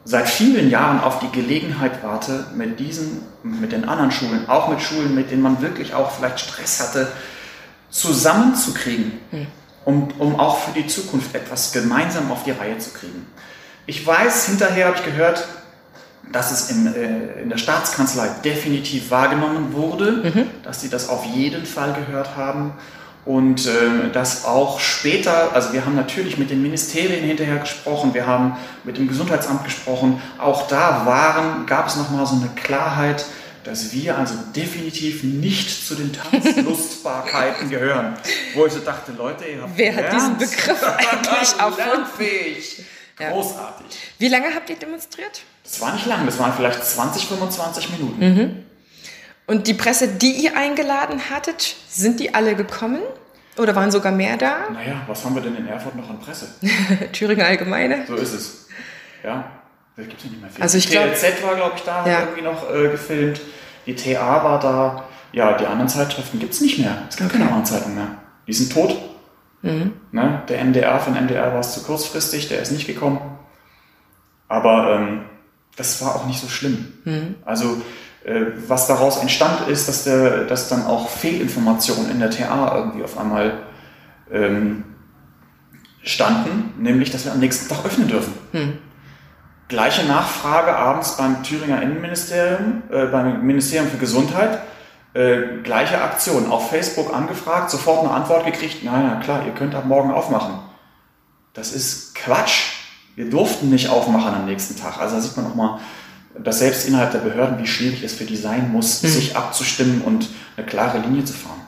seit 0.03 0.27
vielen 0.27 0.69
Jahren 0.69 0.99
auf 0.99 1.19
die 1.19 1.31
Gelegenheit 1.31 2.03
warte, 2.03 2.47
mit 2.55 2.79
diesen, 2.79 3.23
mit 3.43 3.71
den 3.71 3.87
anderen 3.87 4.11
Schulen, 4.11 4.49
auch 4.49 4.69
mit 4.69 4.81
Schulen, 4.81 5.13
mit 5.13 5.31
denen 5.31 5.41
man 5.41 5.61
wirklich 5.61 5.93
auch 5.93 6.11
vielleicht 6.11 6.39
Stress 6.39 6.79
hatte, 6.79 7.11
zusammenzukriegen, 7.89 9.11
mhm. 9.31 9.47
um, 9.85 10.07
um 10.17 10.39
auch 10.39 10.59
für 10.59 10.71
die 10.71 10.87
Zukunft 10.87 11.35
etwas 11.35 11.71
gemeinsam 11.71 12.31
auf 12.31 12.43
die 12.43 12.51
Reihe 12.51 12.77
zu 12.77 12.91
kriegen. 12.91 13.27
Ich 13.85 14.05
weiß, 14.05 14.47
hinterher 14.47 14.87
habe 14.87 14.97
ich 14.97 15.05
gehört, 15.05 15.47
dass 16.31 16.51
es 16.51 16.69
in, 16.69 16.87
äh, 16.87 17.41
in 17.41 17.49
der 17.49 17.57
Staatskanzlei 17.57 18.29
definitiv 18.43 19.11
wahrgenommen 19.11 19.73
wurde, 19.73 20.11
mhm. 20.11 20.49
dass 20.63 20.81
sie 20.81 20.89
das 20.89 21.09
auf 21.09 21.25
jeden 21.25 21.65
Fall 21.65 21.93
gehört 21.93 22.35
haben 22.35 22.73
und 23.23 23.67
äh, 23.67 24.11
das 24.11 24.45
auch 24.45 24.79
später, 24.79 25.53
also 25.53 25.73
wir 25.73 25.85
haben 25.85 25.95
natürlich 25.95 26.37
mit 26.37 26.49
den 26.49 26.61
Ministerien 26.61 27.23
hinterher 27.23 27.57
gesprochen, 27.57 28.13
wir 28.13 28.25
haben 28.25 28.57
mit 28.83 28.97
dem 28.97 29.07
Gesundheitsamt 29.07 29.63
gesprochen, 29.63 30.21
auch 30.39 30.67
da 30.67 31.05
waren, 31.05 31.65
gab 31.67 31.87
es 31.87 31.97
nochmal 31.97 32.25
so 32.25 32.35
eine 32.35 32.49
Klarheit, 32.55 33.25
dass 33.63 33.93
wir 33.93 34.17
also 34.17 34.33
definitiv 34.55 35.21
nicht 35.23 35.87
zu 35.87 35.93
den 35.93 36.11
Tanzlustbarkeiten 36.11 37.69
gehören. 37.69 38.15
Wo 38.55 38.65
ich 38.65 38.73
so 38.73 38.79
dachte, 38.79 39.11
Leute, 39.11 39.45
ihr 39.45 39.61
habt 39.61 39.77
Wer 39.77 39.95
hat 39.95 40.13
diesen 40.13 40.37
Begriff 40.37 40.83
eigentlich 40.83 41.59
erfunden? 41.59 41.77
Lernfähig. 41.77 42.83
Ja. 43.19 43.29
Großartig. 43.29 43.99
Wie 44.17 44.29
lange 44.29 44.47
habt 44.55 44.67
ihr 44.71 44.77
demonstriert? 44.77 45.41
Das 45.63 45.79
war 45.79 45.93
nicht 45.93 46.07
lang, 46.07 46.25
das 46.25 46.39
waren 46.39 46.53
vielleicht 46.53 46.83
20, 46.83 47.27
25 47.27 47.89
Minuten. 47.91 48.19
Mhm. 48.19 48.70
Und 49.51 49.67
die 49.67 49.73
Presse, 49.73 50.07
die 50.07 50.31
ihr 50.31 50.55
eingeladen 50.55 51.19
hattet, 51.29 51.75
sind 51.89 52.21
die 52.21 52.33
alle 52.33 52.55
gekommen? 52.55 53.01
Oder 53.57 53.75
waren 53.75 53.91
sogar 53.91 54.13
mehr 54.13 54.37
da? 54.37 54.69
Naja, 54.71 55.01
was 55.07 55.25
haben 55.25 55.35
wir 55.35 55.41
denn 55.41 55.57
in 55.57 55.67
Erfurt 55.67 55.93
noch 55.97 56.09
an 56.09 56.21
Presse? 56.21 56.47
Thüringer 57.11 57.45
Allgemeine? 57.47 58.05
So 58.07 58.15
ist 58.15 58.31
es. 58.31 58.67
Ja, 59.25 59.51
da 59.97 60.03
gibt 60.03 60.17
es 60.19 60.23
ja 60.23 60.29
nicht 60.29 60.41
mehr 60.41 60.49
viel. 60.49 60.63
Also 60.63 60.77
ich 60.77 60.87
Die 60.87 60.95
TLZ 60.95 61.43
war, 61.43 61.55
glaube 61.55 61.73
ich, 61.75 61.81
da, 61.81 62.07
Ja. 62.07 62.19
irgendwie 62.21 62.43
noch 62.43 62.73
äh, 62.73 62.87
gefilmt. 62.91 63.41
Die 63.85 63.93
TA 63.93 64.41
war 64.41 64.57
da. 64.61 65.03
Ja, 65.33 65.57
die 65.57 65.65
anderen 65.65 65.89
Zeitschriften 65.89 66.39
gibt 66.39 66.53
es 66.53 66.61
nicht 66.61 66.79
mehr. 66.79 67.03
Es 67.09 67.17
gibt 67.17 67.29
Okay. 67.29 67.37
Mhm. 67.39 67.41
keine 67.41 67.51
anderen 67.51 67.65
Zeitungen 67.65 67.95
mehr. 67.95 68.07
Die 68.47 68.53
sind 68.53 68.71
tot. 68.71 68.97
Ne? 69.63 70.43
Der 70.47 70.63
MDR, 70.63 70.97
den 70.99 71.13
MDR 71.25 71.51
war 71.53 71.59
es 71.59 71.73
zu 71.73 71.83
kurzfristig, 71.83 72.47
der 72.47 72.61
ist 72.61 72.71
nicht 72.71 72.87
gekommen. 72.87 73.19
Aber 74.47 74.95
ähm, 74.95 75.25
das 75.75 76.01
war 76.01 76.15
auch 76.15 76.25
nicht 76.25 76.39
so 76.39 76.47
schlimm. 76.47 76.93
Mhm. 77.03 77.35
Also 77.45 77.81
was 78.67 78.87
daraus 78.87 79.17
entstand 79.17 79.67
ist, 79.67 79.87
dass, 79.87 80.03
der, 80.03 80.45
dass 80.45 80.69
dann 80.69 80.85
auch 80.85 81.09
Fehlinformationen 81.09 82.11
in 82.11 82.19
der 82.19 82.29
TA 82.29 82.77
irgendwie 82.77 83.03
auf 83.03 83.17
einmal 83.17 83.53
ähm, 84.31 84.83
standen, 86.03 86.73
nämlich 86.77 87.11
dass 87.11 87.25
wir 87.25 87.31
am 87.31 87.39
nächsten 87.39 87.67
Tag 87.67 87.85
öffnen 87.85 88.07
dürfen. 88.07 88.33
Gleiche 89.67 90.05
Nachfrage 90.05 90.75
abends 90.75 91.17
beim 91.17 91.43
Thüringer 91.43 91.81
Innenministerium, 91.81 92.83
äh, 92.91 93.05
beim 93.05 93.45
Ministerium 93.45 93.89
für 93.89 93.97
Gesundheit. 93.97 94.59
Äh, 95.13 95.61
gleiche 95.63 96.01
Aktion, 96.01 96.49
auf 96.49 96.69
Facebook 96.69 97.13
angefragt, 97.13 97.69
sofort 97.69 98.05
eine 98.05 98.11
Antwort 98.11 98.45
gekriegt, 98.45 98.77
na 98.83 99.03
ja, 99.03 99.15
klar, 99.15 99.45
ihr 99.45 99.51
könnt 99.51 99.75
ab 99.75 99.85
morgen 99.85 100.11
aufmachen. 100.11 100.59
Das 101.53 101.73
ist 101.73 102.15
Quatsch. 102.15 102.73
Wir 103.15 103.29
durften 103.29 103.69
nicht 103.69 103.89
aufmachen 103.89 104.33
am 104.33 104.45
nächsten 104.45 104.77
Tag. 104.77 104.99
Also 104.99 105.15
da 105.15 105.21
sieht 105.21 105.35
man 105.35 105.49
nochmal, 105.49 105.79
dass 106.37 106.59
selbst 106.59 106.87
innerhalb 106.87 107.11
der 107.11 107.19
Behörden, 107.19 107.59
wie 107.59 107.67
schwierig 107.67 108.03
es 108.03 108.13
für 108.13 108.25
die 108.25 108.37
sein 108.37 108.71
muss, 108.71 109.01
sich 109.01 109.35
abzustimmen 109.35 110.01
und 110.01 110.29
eine 110.57 110.65
klare 110.65 110.99
Linie 110.99 111.25
zu 111.25 111.33
fahren. 111.33 111.61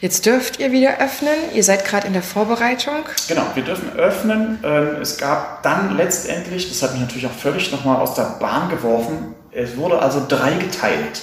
Jetzt 0.00 0.26
dürft 0.26 0.58
ihr 0.58 0.72
wieder 0.72 0.98
öffnen. 0.98 1.34
Ihr 1.54 1.62
seid 1.62 1.84
gerade 1.84 2.06
in 2.06 2.12
der 2.12 2.22
Vorbereitung. 2.22 3.04
Genau, 3.28 3.46
wir 3.54 3.62
dürfen 3.62 3.92
öffnen. 3.96 4.58
Ähm, 4.64 4.96
Es 5.00 5.16
gab 5.16 5.62
dann 5.62 5.96
letztendlich, 5.96 6.68
das 6.68 6.82
hat 6.82 6.92
mich 6.92 7.00
natürlich 7.00 7.26
auch 7.26 7.32
völlig 7.32 7.70
nochmal 7.70 7.96
aus 7.96 8.14
der 8.14 8.36
Bahn 8.40 8.68
geworfen, 8.68 9.34
es 9.52 9.76
wurde 9.76 10.00
also 10.00 10.24
dreigeteilt. 10.28 11.22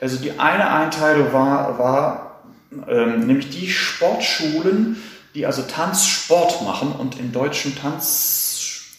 Also 0.00 0.16
die 0.16 0.38
eine 0.38 0.70
Einteilung 0.70 1.32
war, 1.32 1.78
war 1.78 2.42
ähm, 2.88 3.26
nämlich 3.26 3.50
die 3.50 3.70
Sportschulen, 3.70 5.02
die 5.34 5.46
also 5.46 5.62
Tanzsport 5.62 6.62
machen 6.62 6.92
und 6.92 7.18
im 7.18 7.32
deutschen 7.32 7.76
Tanz 7.78 8.48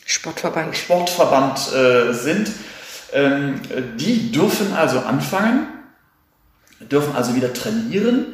Sportverband. 0.05 0.75
Sportverband 0.75 1.73
äh, 1.73 2.13
sind, 2.13 2.51
ähm, 3.13 3.61
die 3.97 4.31
dürfen 4.31 4.73
also 4.73 4.99
anfangen, 4.99 5.67
dürfen 6.79 7.15
also 7.15 7.35
wieder 7.35 7.53
trainieren. 7.53 8.33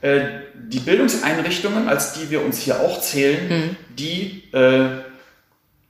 Äh, 0.00 0.20
die 0.54 0.80
Bildungseinrichtungen, 0.80 1.88
als 1.88 2.14
die 2.14 2.30
wir 2.30 2.44
uns 2.44 2.58
hier 2.58 2.80
auch 2.80 3.00
zählen, 3.00 3.76
die 3.98 4.44
äh, 4.52 5.02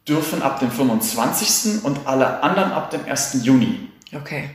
dürfen 0.09 0.43
ab 0.43 0.61
dem 0.61 0.71
25. 0.71 1.85
und 1.85 2.07
alle 2.07 2.43
anderen 2.43 2.73
ab 2.73 2.91
dem 2.91 3.05
1. 3.05 3.39
Juni. 3.43 3.89
Okay. 4.15 4.51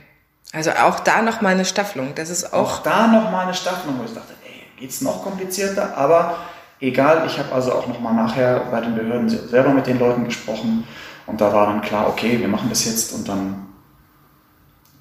Also 0.52 0.70
auch 0.70 1.00
da 1.00 1.22
nochmal 1.22 1.54
eine 1.54 1.64
Staffelung. 1.64 2.14
Das 2.14 2.30
ist 2.30 2.52
auch. 2.52 2.78
Auch 2.78 2.82
da 2.82 3.06
nochmal 3.06 3.44
eine 3.44 3.54
Staffelung, 3.54 3.98
wo 3.98 4.04
ich 4.04 4.14
dachte, 4.14 4.34
ey, 4.44 4.80
geht's 4.80 5.00
noch 5.00 5.22
komplizierter? 5.22 5.96
Aber 5.96 6.38
egal, 6.80 7.24
ich 7.26 7.38
habe 7.38 7.52
also 7.52 7.72
auch 7.72 7.86
nochmal 7.86 8.14
nachher 8.14 8.60
bei 8.70 8.80
den 8.80 8.94
Behörden 8.94 9.28
selber 9.28 9.70
mit 9.70 9.86
den 9.86 9.98
Leuten 9.98 10.24
gesprochen 10.24 10.86
und 11.26 11.40
da 11.40 11.52
war 11.52 11.66
dann 11.66 11.82
klar, 11.82 12.08
okay, 12.08 12.38
wir 12.38 12.48
machen 12.48 12.68
das 12.68 12.84
jetzt 12.84 13.12
und 13.12 13.28
dann 13.28 13.66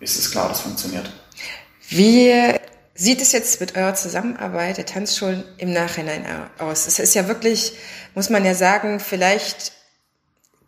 ist 0.05 0.19
es 0.19 0.31
klar, 0.31 0.47
das 0.49 0.61
funktioniert. 0.61 1.09
Wie 1.89 2.31
sieht 2.93 3.21
es 3.21 3.31
jetzt 3.31 3.59
mit 3.59 3.75
eurer 3.75 3.95
Zusammenarbeit 3.95 4.77
der 4.77 4.85
Tanzschulen 4.85 5.43
im 5.57 5.73
Nachhinein 5.73 6.25
aus? 6.59 6.87
Es 6.87 6.99
ist 6.99 7.13
ja 7.15 7.27
wirklich, 7.27 7.73
muss 8.13 8.29
man 8.29 8.45
ja 8.45 8.53
sagen, 8.53 8.99
vielleicht 8.99 9.73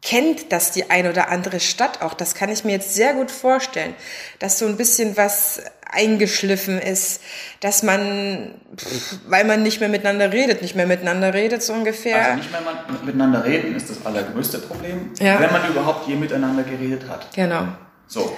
kennt 0.02 0.52
das 0.52 0.72
die 0.72 0.90
ein 0.90 1.08
oder 1.08 1.30
andere 1.30 1.60
Stadt 1.60 2.02
auch. 2.02 2.14
Das 2.14 2.36
kann 2.36 2.50
ich 2.50 2.64
mir 2.64 2.72
jetzt 2.74 2.94
sehr 2.94 3.14
gut 3.14 3.32
vorstellen, 3.32 3.94
dass 4.40 4.60
so 4.60 4.66
ein 4.68 4.78
bisschen 4.78 5.18
was 5.18 5.62
eingeschliffen 5.90 6.80
ist, 6.80 7.22
dass 7.62 7.82
man, 7.82 8.60
pff, 8.76 9.16
weil 9.28 9.46
man 9.46 9.64
nicht 9.64 9.80
mehr 9.80 9.90
miteinander 9.90 10.32
redet, 10.32 10.62
nicht 10.62 10.76
mehr 10.76 10.86
miteinander 10.86 11.34
redet, 11.34 11.64
so 11.64 11.74
ungefähr. 11.74 12.24
Also 12.24 12.38
nicht 12.38 12.52
mehr 12.52 12.62
man- 12.62 13.06
miteinander 13.06 13.44
reden 13.44 13.76
ist 13.76 13.90
das 13.90 14.06
allergrößte 14.06 14.60
Problem, 14.60 15.12
Ja. 15.20 15.40
wenn 15.40 15.52
man 15.52 15.68
überhaupt 15.70 16.08
je 16.08 16.16
miteinander 16.16 16.64
geredet 16.64 17.08
hat. 17.10 17.34
genau. 17.34 17.68
So. 18.08 18.36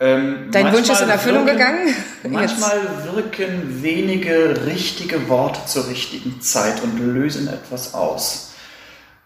Ähm, 0.00 0.50
Dein 0.52 0.72
Wunsch 0.72 0.88
ist 0.88 1.00
in 1.00 1.08
Erfüllung 1.08 1.44
wirken- 1.46 1.58
gegangen? 1.58 1.94
Manchmal 2.30 2.80
wirken 3.12 3.82
wenige 3.82 4.64
richtige 4.66 5.28
Worte 5.28 5.60
zur 5.66 5.88
richtigen 5.88 6.40
Zeit 6.40 6.82
und 6.82 6.98
lösen 6.98 7.48
etwas 7.48 7.94
aus. 7.94 8.52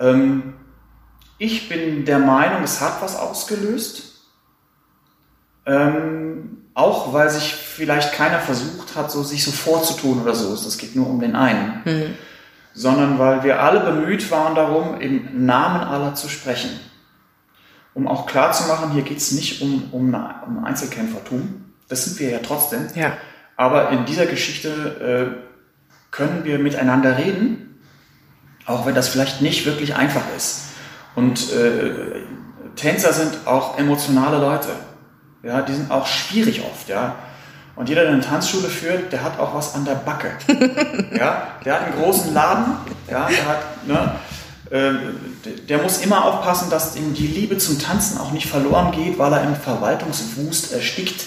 Ähm, 0.00 0.54
ich 1.36 1.68
bin 1.68 2.04
der 2.04 2.18
Meinung, 2.18 2.62
es 2.62 2.80
hat 2.80 3.02
was 3.02 3.16
ausgelöst. 3.16 4.04
Ähm, 5.66 6.58
auch 6.74 7.12
weil 7.12 7.28
sich 7.28 7.54
vielleicht 7.54 8.14
keiner 8.14 8.40
versucht 8.40 8.96
hat, 8.96 9.10
so, 9.10 9.22
sich 9.22 9.44
so 9.44 9.50
vorzutun 9.50 10.22
oder 10.22 10.34
so. 10.34 10.52
Das 10.52 10.78
geht 10.78 10.96
nur 10.96 11.06
um 11.08 11.20
den 11.20 11.36
einen. 11.36 12.16
Sondern 12.72 13.18
weil 13.18 13.44
wir 13.44 13.60
alle 13.62 13.80
bemüht 13.80 14.30
waren 14.30 14.54
darum, 14.54 14.98
im 15.00 15.44
Namen 15.44 15.82
aller 15.84 16.14
zu 16.14 16.28
sprechen 16.28 16.70
um 17.94 18.08
auch 18.08 18.26
klar 18.26 18.52
zu 18.52 18.68
machen, 18.68 18.92
hier 18.92 19.02
geht 19.02 19.18
es 19.18 19.32
nicht 19.32 19.62
um, 19.62 19.88
um, 19.92 20.14
eine, 20.14 20.34
um 20.46 20.64
Einzelkämpfertum. 20.64 21.64
Das 21.88 22.04
sind 22.04 22.18
wir 22.18 22.30
ja 22.30 22.38
trotzdem. 22.42 22.86
Ja. 22.94 23.16
Aber 23.56 23.90
in 23.90 24.06
dieser 24.06 24.26
Geschichte 24.26 25.36
äh, 25.38 26.10
können 26.10 26.44
wir 26.44 26.58
miteinander 26.58 27.18
reden, 27.18 27.80
auch 28.66 28.86
wenn 28.86 28.94
das 28.94 29.08
vielleicht 29.08 29.42
nicht 29.42 29.66
wirklich 29.66 29.94
einfach 29.94 30.22
ist. 30.36 30.68
Und 31.14 31.52
äh, 31.52 32.22
Tänzer 32.76 33.12
sind 33.12 33.46
auch 33.46 33.78
emotionale 33.78 34.38
Leute. 34.38 34.68
Ja, 35.42 35.60
die 35.62 35.74
sind 35.74 35.90
auch 35.90 36.06
schwierig 36.06 36.62
oft, 36.62 36.88
ja. 36.88 37.16
Und 37.74 37.88
jeder, 37.88 38.02
der 38.02 38.12
eine 38.12 38.20
Tanzschule 38.20 38.68
führt, 38.68 39.12
der 39.12 39.24
hat 39.24 39.38
auch 39.38 39.54
was 39.54 39.74
an 39.74 39.84
der 39.84 39.94
Backe. 39.94 40.30
ja, 41.16 41.48
der 41.64 41.74
hat 41.74 41.82
einen 41.82 41.96
großen 41.96 42.32
Laden, 42.32 42.76
ja, 43.10 43.28
der 43.28 43.46
hat, 43.46 43.86
ne, 43.86 44.14
der 44.72 45.78
muss 45.82 46.02
immer 46.02 46.24
aufpassen, 46.24 46.70
dass 46.70 46.96
ihm 46.96 47.12
die 47.12 47.26
Liebe 47.26 47.58
zum 47.58 47.78
Tanzen 47.78 48.18
auch 48.18 48.32
nicht 48.32 48.46
verloren 48.46 48.90
geht, 48.92 49.18
weil 49.18 49.32
er 49.32 49.44
im 49.44 49.54
Verwaltungswust 49.54 50.72
erstickt. 50.72 51.24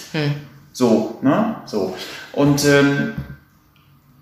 So, 0.72 1.18
ne? 1.22 1.56
So. 1.64 1.96
Und 2.32 2.64
ähm, 2.64 3.12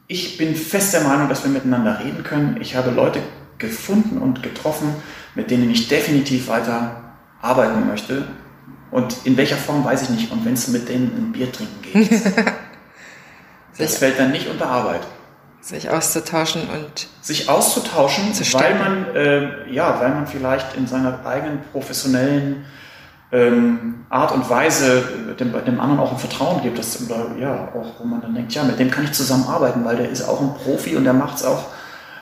ich 0.07 0.37
bin 0.37 0.55
fest 0.55 0.93
der 0.93 1.01
Meinung, 1.01 1.29
dass 1.29 1.43
wir 1.43 1.51
miteinander 1.51 2.01
reden 2.05 2.23
können. 2.23 2.59
Ich 2.61 2.77
habe 2.77 2.91
Leute 2.91 3.21
gefunden 3.59 4.19
und 4.19 4.43
getroffen, 4.43 4.95
mit 5.35 5.51
denen 5.51 5.71
ich 5.71 5.89
definitiv 5.89 6.49
weiter 6.49 7.15
arbeiten 7.41 7.87
möchte. 7.87 8.29
Und 8.91 9.17
in 9.25 9.37
welcher 9.37 9.57
Form 9.57 9.85
weiß 9.85 10.03
ich 10.03 10.11
nicht. 10.11 10.33
Und 10.33 10.45
wenn 10.45 10.55
es 10.55 10.69
mit 10.69 10.89
denen 10.89 11.13
ein 11.17 11.33
Bier 11.33 11.51
trinken 11.51 11.83
geht, 11.83 12.21
das 13.79 13.97
fällt 13.97 14.19
dann 14.19 14.31
nicht 14.33 14.49
unter 14.49 14.67
Arbeit. 14.67 15.01
Sich 15.65 15.89
auszutauschen 15.89 16.69
und 16.69 17.09
Sich 17.23 17.49
auszutauschen, 17.49 18.35
Zu 18.35 18.53
weil 18.53 18.75
man, 18.75 19.17
äh, 19.17 19.73
ja, 19.73 19.99
weil 19.99 20.11
man 20.11 20.27
vielleicht 20.27 20.77
in 20.77 20.87
seiner 20.87 21.25
eigenen 21.25 21.61
professionellen 21.73 22.67
ähm, 23.33 24.05
Art 24.11 24.33
und 24.33 24.51
Weise 24.51 24.99
äh, 25.31 25.35
dem, 25.37 25.55
dem 25.65 25.81
anderen 25.81 26.01
auch 26.01 26.13
ein 26.13 26.19
Vertrauen 26.19 26.61
gibt, 26.63 26.79
dass, 26.79 27.01
oder, 27.01 27.35
ja, 27.41 27.69
auch, 27.75 27.99
wo 27.99 28.05
man 28.05 28.21
dann 28.21 28.35
denkt, 28.35 28.53
ja, 28.53 28.63
mit 28.63 28.79
dem 28.79 28.91
kann 28.91 29.05
ich 29.05 29.13
zusammenarbeiten, 29.13 29.87
weil 29.87 29.97
der 29.97 30.11
ist 30.11 30.29
auch 30.29 30.39
ein 30.43 30.53
Profi 30.53 30.97
und 30.97 31.05
der 31.05 31.15
macht 31.15 31.37
es 31.37 31.45
auch 31.47 31.65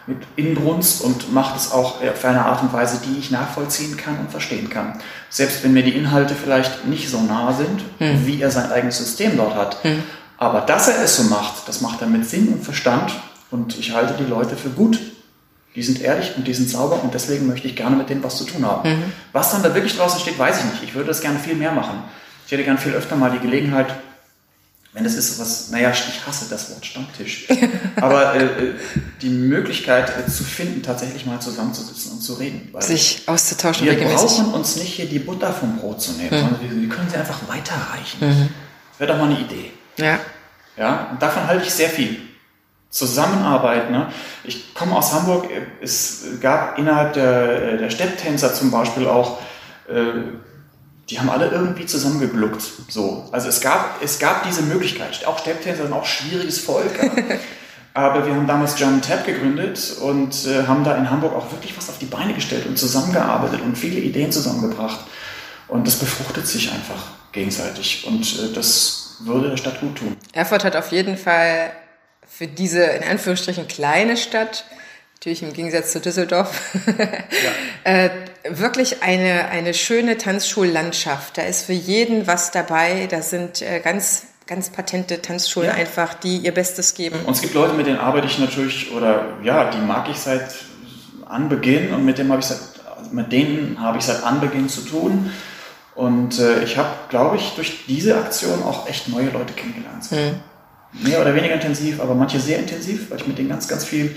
mit 0.07 0.18
Inbrunst 0.37 1.02
und 1.02 1.35
macht 1.35 1.57
es 1.57 1.72
auch 1.72 2.00
auf 2.00 2.24
eine 2.24 2.46
Art 2.46 2.62
und 2.62 2.72
Weise, 2.72 3.00
die 3.05 3.18
ich 3.18 3.33
nachvollziehen 3.33 3.96
kann 3.96 4.20
und 4.20 4.31
verstehen 4.31 4.70
kann. 4.70 5.00
Selbst 5.31 5.64
wenn 5.64 5.72
mir 5.72 5.83
die 5.83 5.96
Inhalte 5.96 6.37
vielleicht 6.37 6.87
nicht 6.87 7.11
so 7.11 7.20
nah 7.20 7.52
sind, 7.52 7.83
wie 7.98 8.40
er 8.40 8.52
sein 8.52 8.70
eigenes 8.70 8.98
System 8.98 9.37
dort 9.37 9.55
hat. 9.55 9.76
Aber 10.38 10.61
dass 10.62 10.88
er 10.88 11.02
es 11.05 11.16
so 11.16 11.24
macht, 11.24 11.68
das 11.68 11.81
macht 11.81 12.00
er 12.00 12.09
mit 12.09 12.28
Sinn 12.28 12.48
und 12.48 12.64
Verstand 12.64 13.12
und 13.53 13.79
ich 13.79 13.93
halte 13.93 14.15
die 14.19 14.29
Leute 14.29 14.57
für 14.57 14.71
gut. 14.71 14.99
Die 15.75 15.83
sind 15.83 16.03
ehrlich 16.03 16.33
und 16.37 16.47
die 16.47 16.53
sind 16.53 16.69
sauber 16.69 17.03
und 17.03 17.15
deswegen 17.15 17.47
möchte 17.47 17.67
ich 17.67 17.77
gerne 17.77 17.97
mit 17.97 18.11
denen 18.11 18.23
was 18.23 18.37
zu 18.37 18.45
tun 18.45 18.67
haben. 18.67 19.05
Was 19.33 19.53
dann 19.53 19.62
da 19.62 19.75
wirklich 19.75 19.97
draußen 19.97 20.21
steht, 20.21 20.38
weiß 20.38 20.59
ich 20.59 20.65
nicht. 20.65 20.83
Ich 20.83 20.95
würde 20.95 21.09
das 21.09 21.21
gerne 21.21 21.38
viel 21.38 21.55
mehr 21.55 21.73
machen. 21.73 22.03
Ich 22.45 22.53
hätte 22.53 22.65
gerne 22.65 22.79
viel 22.79 22.93
öfter 22.93 23.17
mal 23.17 23.31
die 23.31 23.38
Gelegenheit, 23.38 23.95
wenn 24.93 25.05
das 25.05 25.15
ist 25.15 25.37
sowas, 25.37 25.71
naja, 25.71 25.91
ich 25.91 26.27
hasse 26.27 26.47
das 26.51 26.71
Wort 26.71 26.85
Stammtisch, 26.85 27.49
aber 27.97 28.35
äh, 28.35 28.45
äh, 28.45 28.75
die 29.23 29.31
Möglichkeit 29.31 30.12
äh, 30.19 30.31
zu 30.31 30.45
finden, 30.45 30.83
tatsächlich 30.83 31.25
mal 31.25 31.41
zusammenzusitzen 31.41 32.12
und 32.12 32.21
zu 32.21 32.35
reden. 32.35 32.71
Sich 32.81 33.23
auszutauschen 33.25 33.87
wir 33.87 33.93
regelmäßig. 33.93 34.19
brauchen 34.19 34.53
uns 34.53 34.77
nicht 34.77 34.93
hier 34.93 35.07
die 35.07 35.19
Butter 35.19 35.51
vom 35.51 35.79
Brot 35.79 36.03
zu 36.03 36.12
nehmen, 36.12 36.29
sondern 36.29 36.61
wir, 36.61 36.83
wir 36.83 36.88
können 36.91 37.09
sie 37.09 37.17
einfach 37.17 37.41
weiterreichen. 37.49 38.51
wäre 38.99 39.12
doch 39.12 39.19
mal 39.19 39.31
eine 39.31 39.41
Idee. 39.41 39.71
Ja. 39.97 40.21
Ja, 40.77 41.09
und 41.11 41.23
davon 41.23 41.47
halte 41.47 41.65
ich 41.67 41.73
sehr 41.73 41.88
viel. 41.88 42.19
Zusammenarbeit. 42.92 43.90
Ne? 43.90 44.12
Ich 44.44 44.74
komme 44.74 44.94
aus 44.94 45.14
Hamburg. 45.14 45.48
Es 45.81 46.24
gab 46.40 46.78
innerhalb 46.78 47.14
der, 47.14 47.78
der 47.78 47.90
Stepptänzer 47.90 48.52
zum 48.52 48.70
Beispiel 48.70 49.09
auch, 49.09 49.38
äh, 49.88 50.20
die 51.09 51.18
haben 51.18 51.31
alle 51.31 51.48
irgendwie 51.48 51.87
zusammengegluckt. 51.87 52.62
So. 52.88 53.28
Also 53.33 53.48
es 53.48 53.62
gab, 53.62 54.02
es 54.02 54.18
gab 54.18 54.44
diese 54.44 54.62
Möglichkeit. 54.62 55.26
Auch 55.26 55.38
Stepptänzer 55.38 55.85
sind 55.85 55.92
auch 55.94 56.05
schwieriges 56.05 56.61
Volk. 56.61 56.92
Aber 57.94 58.26
wir 58.26 58.35
haben 58.35 58.46
damals 58.46 58.74
German 58.76 59.00
Tap 59.00 59.24
gegründet 59.24 59.96
und 60.00 60.46
äh, 60.46 60.66
haben 60.66 60.85
da 60.85 60.94
in 60.96 61.11
Hamburg 61.11 61.35
auch 61.35 61.50
wirklich 61.50 61.76
was 61.76 61.88
auf 61.88 61.98
die 61.98 62.07
Beine 62.07 62.35
gestellt 62.35 62.66
und 62.66 62.78
zusammengearbeitet 62.78 63.62
und 63.62 63.76
viele 63.76 64.00
Ideen 64.00 64.31
zusammengebracht. 64.31 65.00
Und 65.68 65.87
das 65.87 65.96
befruchtet 65.96 66.46
sich 66.46 66.70
einfach 66.70 67.07
gegenseitig. 67.33 68.07
Und 68.07 68.22
äh, 68.38 68.52
das 68.55 69.16
würde 69.20 69.48
der 69.48 69.57
Stadt 69.57 69.81
gut 69.81 69.96
tun. 69.96 70.16
Erfurt 70.33 70.64
hat 70.64 70.76
auf 70.76 70.92
jeden 70.92 71.16
Fall 71.16 71.72
für 72.35 72.47
diese 72.47 72.83
in 72.83 73.05
Anführungsstrichen 73.05 73.68
kleine 73.68 74.16
Stadt, 74.16 74.64
natürlich 75.14 75.42
im 75.42 75.53
Gegensatz 75.53 75.92
zu 75.92 76.01
Düsseldorf, 76.01 76.77
ja. 77.85 77.85
äh, 77.85 78.11
wirklich 78.49 79.03
eine, 79.03 79.49
eine 79.51 79.75
schöne 79.75 80.18
Tanzschullandschaft. 80.18 81.38
Da 81.38 81.42
ist 81.42 81.66
für 81.66 81.73
jeden 81.73 82.27
was 82.27 82.51
dabei. 82.51 83.07
Da 83.09 83.23
sind 83.23 83.62
äh, 83.62 83.81
ganz 83.81 84.27
ganz 84.47 84.71
patente 84.71 85.23
Tanzschulen 85.23 85.68
ja. 85.68 85.75
einfach, 85.75 86.14
die 86.14 86.38
ihr 86.38 86.53
Bestes 86.53 86.95
geben. 86.95 87.21
Und 87.25 87.35
es 87.35 87.40
gibt 87.40 87.55
Leute, 87.55 87.75
mit 87.75 87.87
denen 87.87 87.99
arbeite 87.99 88.27
ich 88.27 88.38
natürlich, 88.38 88.92
oder 88.92 89.38
ja, 89.42 89.71
die 89.71 89.79
mag 89.79 90.09
ich 90.11 90.18
seit 90.18 90.55
Anbeginn 91.27 91.92
und 91.95 92.05
mit, 92.05 92.18
dem 92.18 92.31
habe 92.31 92.40
ich 92.40 92.47
seit, 92.47 92.59
mit 93.12 93.33
denen 93.33 93.81
habe 93.81 93.99
ich 93.99 94.05
seit 94.05 94.23
Anbeginn 94.23 94.68
zu 94.68 94.83
tun. 94.83 95.33
Und 95.95 96.38
äh, 96.38 96.64
ich 96.64 96.77
habe, 96.77 96.90
glaube 97.09 97.37
ich, 97.37 97.53
durch 97.55 97.87
diese 97.87 98.16
Aktion 98.16 98.62
auch 98.62 98.88
echt 98.88 99.09
neue 99.09 99.31
Leute 99.31 99.53
kennengelernt. 99.53 100.11
Mhm. 100.11 100.40
Mehr 100.92 101.20
oder 101.20 101.35
weniger 101.35 101.55
intensiv, 101.55 102.00
aber 102.00 102.14
manche 102.14 102.38
sehr 102.38 102.59
intensiv, 102.59 103.11
weil 103.11 103.18
ich 103.18 103.26
mit 103.26 103.38
denen 103.38 103.48
ganz, 103.48 103.66
ganz 103.66 103.85
viel 103.85 104.14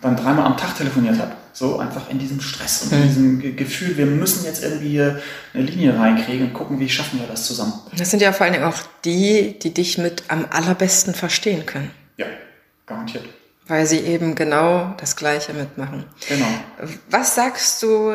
dann 0.00 0.16
dreimal 0.16 0.44
am 0.46 0.56
Tag 0.56 0.76
telefoniert 0.76 1.18
habe. 1.18 1.32
So 1.52 1.78
einfach 1.78 2.08
in 2.10 2.18
diesem 2.18 2.40
Stress 2.40 2.82
und 2.82 2.92
in 2.92 2.98
mhm. 2.98 3.02
diesem 3.04 3.40
Ge 3.40 3.52
Gefühl, 3.52 3.96
wir 3.96 4.06
müssen 4.06 4.44
jetzt 4.44 4.62
irgendwie 4.62 5.00
eine 5.00 5.62
Linie 5.62 5.98
reinkriegen 5.98 6.48
und 6.48 6.54
gucken, 6.54 6.80
wie 6.80 6.88
schaffen 6.88 7.20
wir 7.20 7.26
das 7.26 7.44
zusammen. 7.44 7.74
Das 7.96 8.10
sind 8.10 8.20
ja 8.20 8.32
vor 8.32 8.44
allen 8.44 8.54
Dingen 8.54 8.64
auch 8.64 8.78
die, 9.04 9.58
die 9.58 9.72
dich 9.72 9.98
mit 9.98 10.24
am 10.28 10.46
allerbesten 10.50 11.14
verstehen 11.14 11.66
können. 11.66 11.90
Ja, 12.16 12.26
garantiert. 12.86 13.24
Weil 13.68 13.86
sie 13.86 13.98
eben 13.98 14.34
genau 14.34 14.94
das 14.98 15.14
Gleiche 15.14 15.52
mitmachen. 15.52 16.04
Genau. 16.28 16.46
Was 17.10 17.34
sagst 17.34 17.82
du 17.82 18.14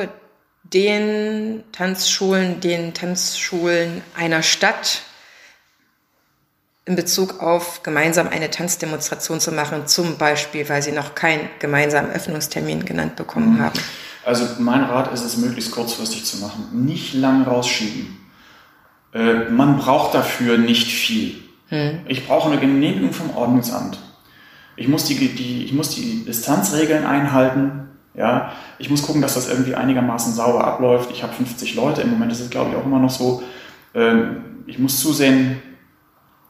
den 0.63 1.63
Tanzschulen, 1.72 2.60
den 2.60 2.93
Tanzschulen 2.93 4.02
einer 4.15 4.43
Stadt, 4.43 5.04
in 6.88 6.95
Bezug 6.95 7.41
auf 7.41 7.84
gemeinsam 7.84 8.30
eine 8.30 8.50
Tanzdemonstration 8.50 9.41
zu 9.41 9.52
machen, 9.52 9.88
zum 9.88 10.17
Beispiel, 10.17 10.67
weil 10.69 10.82
sie 10.82 10.93
noch 10.93 11.15
keinen 11.15 11.41
gemeinsamen 11.60 12.12
Öffnungstermin 12.12 12.86
genannt 12.86 13.17
bekommen 13.17 13.56
mhm. 13.56 13.62
haben? 13.62 13.80
Also 14.26 14.45
mein 14.60 14.84
Rat 14.84 15.13
ist 15.13 15.23
es, 15.23 15.38
möglichst 15.38 15.71
kurzfristig 15.71 16.26
zu 16.26 16.38
machen. 16.38 16.69
Nicht 16.73 17.13
lang 17.13 17.43
rausschieben. 17.43 18.17
Äh, 19.13 19.50
man 19.50 19.78
braucht 19.78 20.13
dafür 20.15 20.58
nicht 20.58 20.88
viel. 20.88 21.36
Hm. 21.69 22.00
Ich 22.08 22.26
brauche 22.28 22.50
eine 22.50 22.60
Genehmigung 22.60 23.13
vom 23.13 23.36
Ordnungsamt. 23.36 23.97
Ich 24.78 24.88
muss 24.88 25.06
die, 25.06 25.15
die, 25.15 25.65
ich 25.65 25.73
muss 25.73 25.89
die 25.89 26.23
Distanzregeln 26.26 27.06
einhalten. 27.06 27.89
Ja, 28.15 28.54
ich 28.80 28.89
muss 28.89 29.04
gucken, 29.04 29.21
dass 29.21 29.36
das 29.36 29.50
irgendwie 29.50 29.76
einigermaßen 29.76 30.34
sauber 30.34 30.65
abläuft. 30.65 31.12
Ich 31.12 31.23
habe 31.23 31.34
50 31.34 31.76
Leute. 31.76 32.02
Im 32.02 32.12
Moment 32.12 32.32
ist 32.32 32.39
es, 32.39 32.50
glaube 32.50 32.71
ich, 32.71 32.76
auch 32.78 32.86
immer 32.86 33.00
noch 33.00 33.10
so. 33.10 33.43
Ähm, 33.93 34.43
ich 34.65 34.80
muss 34.80 35.00
zusehen, 35.00 35.62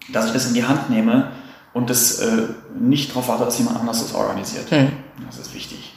dass 0.10 0.28
ich 0.28 0.34
das 0.34 0.48
in 0.48 0.54
die 0.54 0.65
Hand 0.65 0.89
nehme 0.89 1.32
und 1.74 1.89
das 1.89 2.20
äh, 2.20 2.48
nicht 2.80 3.12
darauf 3.12 3.28
warte, 3.28 3.46
dass 3.46 3.58
jemand 3.58 3.80
anders 3.80 4.02
das 4.02 4.15
organisiert. 4.15 4.72
Mhm. 4.72 4.91
Das 5.26 5.38
ist 5.38 5.54
wichtig. 5.54 5.93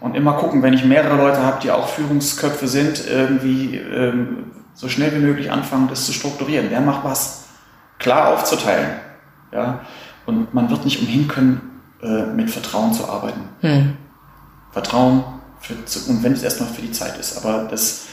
Und 0.00 0.14
immer 0.14 0.34
gucken, 0.34 0.62
wenn 0.62 0.74
ich 0.74 0.84
mehrere 0.84 1.16
Leute 1.16 1.42
habe, 1.42 1.60
die 1.62 1.70
auch 1.70 1.88
Führungsköpfe 1.88 2.68
sind, 2.68 3.06
irgendwie 3.08 3.76
ähm, 3.76 4.50
so 4.74 4.88
schnell 4.88 5.14
wie 5.14 5.24
möglich 5.24 5.50
anfangen, 5.50 5.88
das 5.88 6.04
zu 6.04 6.12
strukturieren. 6.12 6.66
Wer 6.68 6.80
macht 6.80 7.04
was? 7.04 7.44
Klar 7.98 8.34
aufzuteilen. 8.34 8.90
Ja? 9.52 9.80
Und 10.26 10.52
man 10.52 10.68
wird 10.68 10.84
nicht 10.84 11.00
umhin 11.00 11.28
können, 11.28 11.80
äh, 12.02 12.26
mit 12.26 12.50
Vertrauen 12.50 12.92
zu 12.92 13.08
arbeiten. 13.08 13.48
Mhm. 13.62 13.96
Vertrauen 14.72 15.24
für, 15.60 15.74
und 16.10 16.22
wenn 16.22 16.32
es 16.32 16.42
erstmal 16.42 16.68
für 16.68 16.82
die 16.82 16.92
Zeit 16.92 17.16
ist. 17.18 17.38
Aber 17.38 17.64
das, 17.64 18.06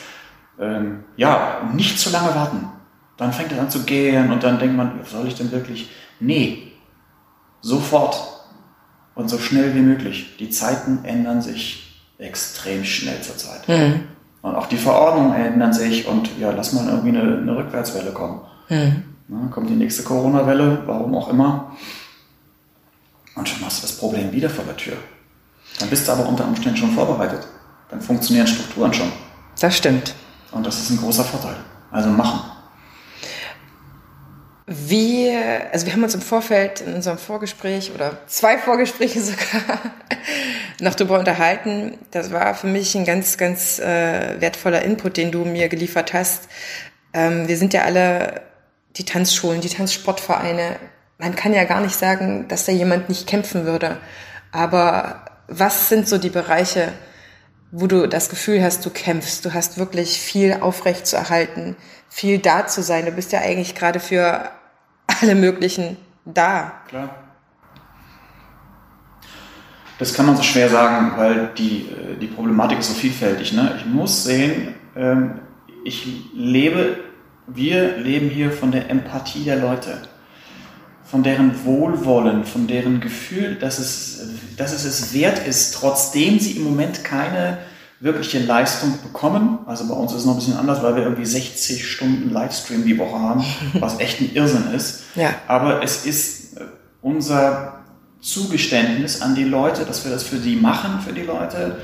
ähm, 0.60 1.04
ja, 1.18 1.62
nicht 1.74 2.00
zu 2.00 2.10
lange 2.10 2.34
warten. 2.36 2.70
Dann 3.22 3.34
fängt 3.34 3.52
es 3.52 3.60
an 3.60 3.70
zu 3.70 3.84
gären 3.84 4.32
und 4.32 4.42
dann 4.42 4.58
denkt 4.58 4.76
man, 4.76 5.00
soll 5.06 5.28
ich 5.28 5.36
denn 5.36 5.52
wirklich? 5.52 5.92
Nee, 6.20 6.72
sofort 7.62 8.20
und 9.14 9.30
so 9.30 9.38
schnell 9.38 9.76
wie 9.76 9.82
möglich. 9.82 10.38
Die 10.40 10.50
Zeiten 10.50 11.06
ändern 11.06 11.40
sich 11.40 12.02
extrem 12.18 12.84
schnell 12.84 13.22
zurzeit. 13.22 13.70
Mhm. 13.70 14.06
Und 14.42 14.56
auch 14.56 14.66
die 14.66 14.78
Verordnungen 14.78 15.36
ändern 15.36 15.72
sich 15.72 16.08
und 16.08 16.36
ja, 16.40 16.50
lass 16.50 16.74
mal 16.74 16.88
irgendwie 16.88 17.10
eine, 17.10 17.38
eine 17.38 17.56
Rückwärtswelle 17.56 18.10
kommen. 18.10 18.42
Mhm. 18.70 19.04
Na, 19.28 19.48
kommt 19.52 19.70
die 19.70 19.76
nächste 19.76 20.02
Corona-Welle, 20.02 20.82
warum 20.88 21.14
auch 21.14 21.30
immer. 21.30 21.78
Und 23.36 23.48
schon 23.48 23.64
hast 23.64 23.84
du 23.84 23.88
das 23.88 23.98
Problem 23.98 24.32
wieder 24.32 24.50
vor 24.50 24.66
der 24.66 24.78
Tür. 24.78 24.98
Dann 25.78 25.92
bist 25.92 26.08
du 26.08 26.12
aber 26.12 26.28
unter 26.28 26.48
Umständen 26.48 26.78
schon 26.80 26.94
vorbereitet. 26.94 27.48
Dann 27.92 28.02
funktionieren 28.02 28.48
Strukturen 28.48 28.92
schon. 28.92 29.12
Das 29.60 29.78
stimmt. 29.78 30.16
Und 30.52 30.66
das 30.66 30.80
ist 30.80 30.90
ein 30.90 30.98
großer 30.98 31.24
Vorteil. 31.24 31.58
Also 31.92 32.10
machen. 32.10 32.51
Wie, 34.68 35.36
also 35.72 35.86
wir 35.86 35.94
haben 35.94 36.04
uns 36.04 36.14
im 36.14 36.22
Vorfeld 36.22 36.82
in 36.82 36.94
unserem 36.94 37.18
Vorgespräch 37.18 37.92
oder 37.94 38.18
zwei 38.28 38.58
Vorgespräche 38.58 39.22
sogar 39.22 39.80
noch 40.80 40.96
darüber 40.96 41.20
unterhalten. 41.20 41.98
Das 42.12 42.32
war 42.32 42.54
für 42.54 42.68
mich 42.68 42.96
ein 42.96 43.06
ganz, 43.06 43.38
ganz 43.38 43.80
äh, 43.80 44.40
wertvoller 44.40 44.84
Input, 44.84 45.18
den 45.18 45.32
du 45.32 45.46
mir 45.46 45.68
geliefert 45.68 46.14
hast. 46.14 46.48
Ähm, 47.14 47.48
wir 47.48 47.58
sind 47.58 47.74
ja 47.74 47.84
alle 47.84 48.42
die 48.98 49.06
Tanzschulen, 49.06 49.62
die 49.62 49.70
Tanzsportvereine. 49.70 50.78
Man 51.18 51.36
kann 51.36 51.54
ja 51.54 51.64
gar 51.64 51.82
nicht 51.82 51.96
sagen, 51.96 52.48
dass 52.48 52.66
da 52.66 52.72
jemand 52.72 53.10
nicht 53.10 53.28
kämpfen 53.28 53.66
würde. 53.66 53.98
Aber 54.52 55.26
was 55.48 55.90
sind 55.90 56.08
so 56.08 56.18
die 56.18 56.30
Bereiche, 56.30 56.94
wo 57.72 57.88
du 57.88 58.08
das 58.08 58.30
Gefühl 58.30 58.64
hast, 58.64 58.86
du 58.86 58.90
kämpfst, 58.90 59.46
du 59.46 59.54
hast 59.54 59.78
wirklich 59.78 60.20
viel 60.20 60.58
aufrecht 60.60 61.08
zu 61.08 61.16
erhalten, 61.16 61.76
viel 62.12 62.40
da 62.40 62.68
zu 62.68 62.84
sein. 62.84 63.06
Du 63.06 63.12
bist 63.12 63.32
ja 63.32 63.40
eigentlich 63.40 63.74
gerade 63.74 64.00
für 64.00 64.52
alle 65.08 65.34
möglichen 65.34 65.96
da. 66.26 66.74
Klar. 66.90 67.16
Das 69.98 70.14
kann 70.14 70.26
man 70.26 70.36
so 70.36 70.44
schwer 70.44 70.70
sagen, 70.70 71.14
weil 71.16 71.52
die, 71.58 71.88
äh, 71.90 72.18
die 72.20 72.28
Problematik 72.28 72.80
ist 72.80 72.90
so 72.90 72.94
vielfältig. 72.94 73.54
Ne? 73.54 73.76
Ich 73.78 73.86
muss 73.86 74.26
sehen, 74.26 74.76
ähm, 74.96 75.40
ich 75.86 76.06
lebe, 76.36 76.98
wir 77.48 77.98
leben 77.98 78.30
hier 78.30 78.52
von 78.52 78.72
der 78.72 78.90
Empathie 78.90 79.46
der 79.46 79.58
Leute, 79.58 79.98
von 81.06 81.24
deren 81.24 81.66
Wohlwollen, 81.66 82.44
von 82.44 82.68
deren 82.68 83.00
Gefühl, 83.00 83.56
dass 83.56 83.80
es, 83.80 84.28
dass 84.58 84.74
es 84.74 84.84
es 84.84 85.14
wert 85.14 85.48
ist, 85.48 85.76
trotzdem 85.76 86.40
sie 86.40 86.58
im 86.58 86.64
Moment 86.64 87.04
keine 87.04 87.60
wirkliche 88.02 88.40
Leistung 88.40 89.00
bekommen. 89.04 89.60
Also 89.68 89.88
bei 89.88 89.94
uns 89.94 90.12
ist 90.12 90.20
es 90.20 90.26
noch 90.26 90.34
ein 90.34 90.40
bisschen 90.40 90.58
anders, 90.58 90.82
weil 90.84 90.96
wir 90.96 91.04
irgendwie 91.04 91.26
60 91.26 91.88
Stunden 91.88 92.32
Livestream 92.32 92.84
die 92.84 92.98
Woche 92.98 93.18
haben, 93.18 93.44
was 93.80 94.00
echt 94.00 94.20
ein 94.20 94.34
Irrsinn 94.34 94.74
ist. 94.76 95.04
Ja. 95.16 95.36
Aber 95.48 95.84
es 95.84 96.06
ist 96.06 96.58
äh, 96.58 96.62
unser 97.02 97.82
Zugeständnis 98.20 99.22
an 99.22 99.36
die 99.36 99.44
Leute, 99.44 99.86
dass 99.86 100.04
wir 100.04 100.12
das 100.12 100.24
für 100.24 100.38
die 100.38 100.56
machen, 100.56 101.00
für 101.02 101.14
die 101.14 101.22
Leute, 101.22 101.78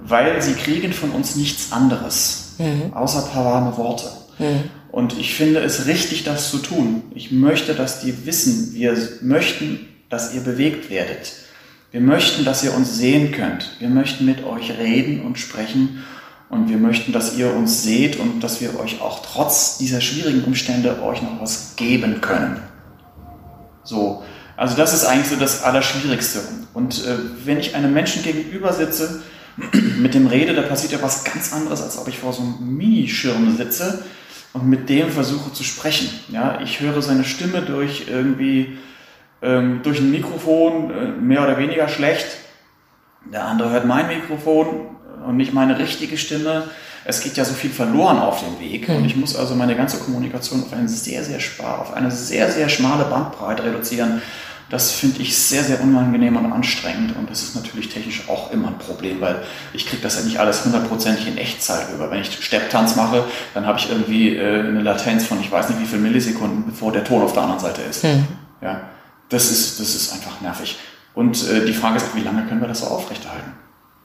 weil 0.00 0.42
sie 0.42 0.54
kriegen 0.54 0.92
von 0.92 1.10
uns 1.10 1.36
nichts 1.36 1.72
anderes, 1.72 2.54
mhm. 2.58 2.92
außer 2.92 3.24
ein 3.24 3.30
paar 3.30 3.44
warme 3.44 3.76
Worte. 3.76 4.10
Mhm. 4.38 4.70
Und 4.90 5.18
ich 5.18 5.34
finde 5.34 5.60
es 5.60 5.86
richtig, 5.86 6.22
das 6.22 6.50
zu 6.50 6.58
tun. 6.58 7.02
Ich 7.14 7.32
möchte, 7.32 7.74
dass 7.74 8.00
die 8.00 8.26
wissen, 8.26 8.74
wir 8.74 8.96
möchten, 9.22 9.88
dass 10.08 10.34
ihr 10.34 10.40
bewegt 10.40 10.90
werdet. 10.90 11.32
Wir 11.94 12.00
möchten, 12.00 12.44
dass 12.44 12.64
ihr 12.64 12.74
uns 12.74 12.96
sehen 12.96 13.30
könnt. 13.30 13.76
Wir 13.78 13.88
möchten 13.88 14.24
mit 14.24 14.42
euch 14.42 14.78
reden 14.78 15.20
und 15.20 15.38
sprechen 15.38 16.02
und 16.48 16.68
wir 16.68 16.76
möchten, 16.76 17.12
dass 17.12 17.36
ihr 17.36 17.54
uns 17.54 17.84
seht 17.84 18.18
und 18.18 18.40
dass 18.40 18.60
wir 18.60 18.80
euch 18.80 19.00
auch 19.00 19.22
trotz 19.24 19.78
dieser 19.78 20.00
schwierigen 20.00 20.42
Umstände 20.42 21.00
euch 21.00 21.22
noch 21.22 21.40
was 21.40 21.76
geben 21.76 22.20
können. 22.20 22.60
So, 23.84 24.24
also 24.56 24.76
das 24.76 24.92
ist 24.92 25.04
eigentlich 25.04 25.28
so 25.28 25.36
das 25.36 25.62
Allerschwierigste. 25.62 26.40
Und 26.72 27.04
äh, 27.04 27.16
wenn 27.44 27.60
ich 27.60 27.76
einem 27.76 27.94
Menschen 27.94 28.24
gegenüber 28.24 28.72
sitze, 28.72 29.22
mit 29.96 30.14
dem 30.14 30.26
rede, 30.26 30.52
da 30.52 30.62
passiert 30.62 30.90
ja 30.90 30.98
was 31.00 31.22
ganz 31.22 31.52
anderes, 31.52 31.80
als 31.80 31.96
ob 31.96 32.08
ich 32.08 32.18
vor 32.18 32.32
so 32.32 32.42
einem 32.42 32.76
Minischirm 32.76 33.56
sitze 33.56 34.02
und 34.52 34.68
mit 34.68 34.88
dem 34.88 35.10
versuche 35.10 35.52
zu 35.52 35.62
sprechen. 35.62 36.08
Ja, 36.32 36.60
ich 36.60 36.80
höre 36.80 37.00
seine 37.02 37.22
Stimme 37.22 37.62
durch 37.62 38.06
irgendwie 38.08 38.78
ähm, 39.42 39.80
durch 39.82 40.00
ein 40.00 40.10
Mikrofon 40.10 40.90
äh, 40.90 41.06
mehr 41.20 41.42
oder 41.42 41.58
weniger 41.58 41.88
schlecht. 41.88 42.26
Der 43.32 43.44
andere 43.44 43.70
hört 43.70 43.86
mein 43.86 44.08
Mikrofon 44.08 44.66
und 45.26 45.36
nicht 45.36 45.52
meine 45.52 45.78
richtige 45.78 46.18
Stimme. 46.18 46.64
Es 47.04 47.20
geht 47.22 47.36
ja 47.36 47.44
so 47.44 47.54
viel 47.54 47.70
verloren 47.70 48.18
auf 48.18 48.42
dem 48.42 48.58
Weg 48.60 48.88
mhm. 48.88 48.96
und 48.96 49.04
ich 49.04 49.16
muss 49.16 49.36
also 49.36 49.54
meine 49.54 49.76
ganze 49.76 49.98
Kommunikation 49.98 50.62
auf 50.62 50.72
eine 50.72 50.88
sehr, 50.88 51.22
sehr 51.22 51.38
auf 51.60 51.92
eine 51.94 52.10
sehr, 52.10 52.50
sehr 52.50 52.68
schmale 52.68 53.04
Bandbreite 53.04 53.64
reduzieren. 53.64 54.22
Das 54.70 54.92
finde 54.92 55.20
ich 55.20 55.36
sehr, 55.36 55.62
sehr 55.62 55.82
unangenehm 55.82 56.36
und 56.36 56.50
anstrengend 56.50 57.14
und 57.16 57.30
das 57.30 57.42
ist 57.42 57.54
natürlich 57.54 57.90
technisch 57.90 58.22
auch 58.28 58.50
immer 58.50 58.68
ein 58.68 58.78
Problem, 58.78 59.20
weil 59.20 59.42
ich 59.74 59.86
kriege 59.86 60.02
das 60.02 60.16
ja 60.16 60.24
nicht 60.24 60.38
alles 60.38 60.64
hundertprozentig 60.64 61.28
in 61.28 61.36
Echtzeit 61.36 61.86
rüber. 61.92 62.10
Wenn 62.10 62.22
ich 62.22 62.32
Stepptanz 62.42 62.96
mache, 62.96 63.24
dann 63.52 63.66
habe 63.66 63.78
ich 63.78 63.90
irgendwie 63.90 64.36
äh, 64.36 64.60
eine 64.60 64.80
Latenz 64.80 65.26
von 65.26 65.38
ich 65.38 65.52
weiß 65.52 65.68
nicht 65.68 65.80
wie 65.80 65.86
viel 65.86 65.98
Millisekunden, 65.98 66.64
bevor 66.66 66.92
der 66.92 67.04
Ton 67.04 67.22
auf 67.22 67.34
der 67.34 67.42
anderen 67.42 67.60
Seite 67.60 67.82
ist. 67.82 68.04
Mhm. 68.04 68.26
Ja, 68.62 68.80
das 69.28 69.50
ist, 69.50 69.80
das 69.80 69.94
ist 69.94 70.12
einfach 70.12 70.40
nervig. 70.40 70.78
Und 71.14 71.48
äh, 71.48 71.64
die 71.64 71.72
Frage 71.72 71.96
ist 71.96 72.14
wie 72.14 72.20
lange 72.20 72.44
können 72.46 72.60
wir 72.60 72.68
das 72.68 72.80
so 72.80 72.86
aufrechterhalten? 72.86 73.52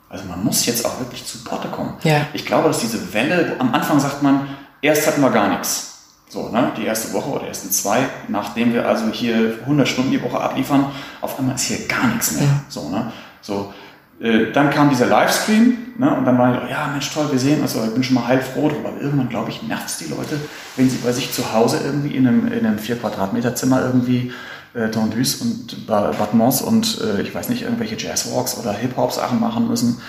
Also 0.10 0.26
man 0.26 0.44
muss 0.44 0.66
jetzt 0.66 0.86
auch 0.86 1.00
wirklich 1.00 1.26
zu 1.26 1.44
Potte 1.44 1.68
kommen. 1.68 1.94
Ja. 2.04 2.26
Ich 2.34 2.46
glaube, 2.46 2.68
dass 2.68 2.80
diese 2.80 3.14
Welle, 3.14 3.56
am 3.60 3.74
Anfang 3.74 4.00
sagt 4.00 4.24
man, 4.24 4.48
erst 4.82 5.08
hatten 5.08 5.22
wir 5.22 5.30
gar 5.30 5.50
nichts. 5.50 5.90
So, 6.30 6.50
ne, 6.50 6.72
die 6.78 6.86
erste 6.86 7.12
Woche 7.14 7.30
oder 7.30 7.48
ersten 7.48 7.72
zwei, 7.72 8.02
nachdem 8.28 8.74
wir 8.74 8.88
also 8.88 9.08
hier 9.12 9.58
100 9.62 9.88
Stunden 9.88 10.12
die 10.12 10.22
Woche 10.22 10.40
abliefern, 10.40 10.86
auf 11.22 11.40
einmal 11.40 11.56
ist 11.56 11.64
hier 11.64 11.88
gar 11.88 12.06
nichts 12.08 12.34
mehr. 12.34 12.44
Ja. 12.44 12.62
So, 12.70 12.90
ne, 12.90 13.12
so, 13.42 13.74
äh, 14.20 14.52
dann 14.52 14.70
kam 14.70 14.90
dieser 14.90 15.08
Livestream, 15.08 15.78
ne, 15.98 16.16
und 16.16 16.26
dann 16.26 16.38
war 16.38 16.64
ich, 16.64 16.70
ja, 16.70 16.88
Mensch, 16.88 17.12
toll, 17.12 17.32
wir 17.32 17.40
sehen, 17.40 17.64
also 17.64 17.84
ich 17.84 17.94
bin 17.94 18.04
schon 18.04 18.14
mal 18.14 18.28
heilfroh 18.28 18.70
drüber. 18.70 18.92
Irgendwann, 19.00 19.30
glaube 19.30 19.50
ich, 19.50 19.64
nervt 19.64 19.88
es 19.88 19.98
die 19.98 20.10
Leute, 20.10 20.40
wenn 20.76 20.88
sie 20.88 20.98
bei 20.98 21.12
sich 21.12 21.34
zu 21.34 21.52
Hause 21.52 21.82
irgendwie 21.84 22.16
in 22.16 22.28
einem, 22.28 22.52
in 22.52 22.66
einem 22.66 22.78
4 22.78 22.98
Quadratmeter 22.98 23.56
Zimmer 23.56 23.82
irgendwie 23.82 24.32
äh, 24.74 24.90
Tendus 24.90 25.36
und 25.36 25.88
Battements 25.88 26.62
und 26.62 27.00
äh, 27.02 27.22
ich 27.22 27.34
weiß 27.34 27.50
nicht, 27.50 27.64
irgendwelche 27.64 27.98
Jazzwalks 27.98 28.58
oder 28.58 28.74
Hip-Hop-Sachen 28.74 29.40
machen 29.40 29.68
müssen 29.68 30.02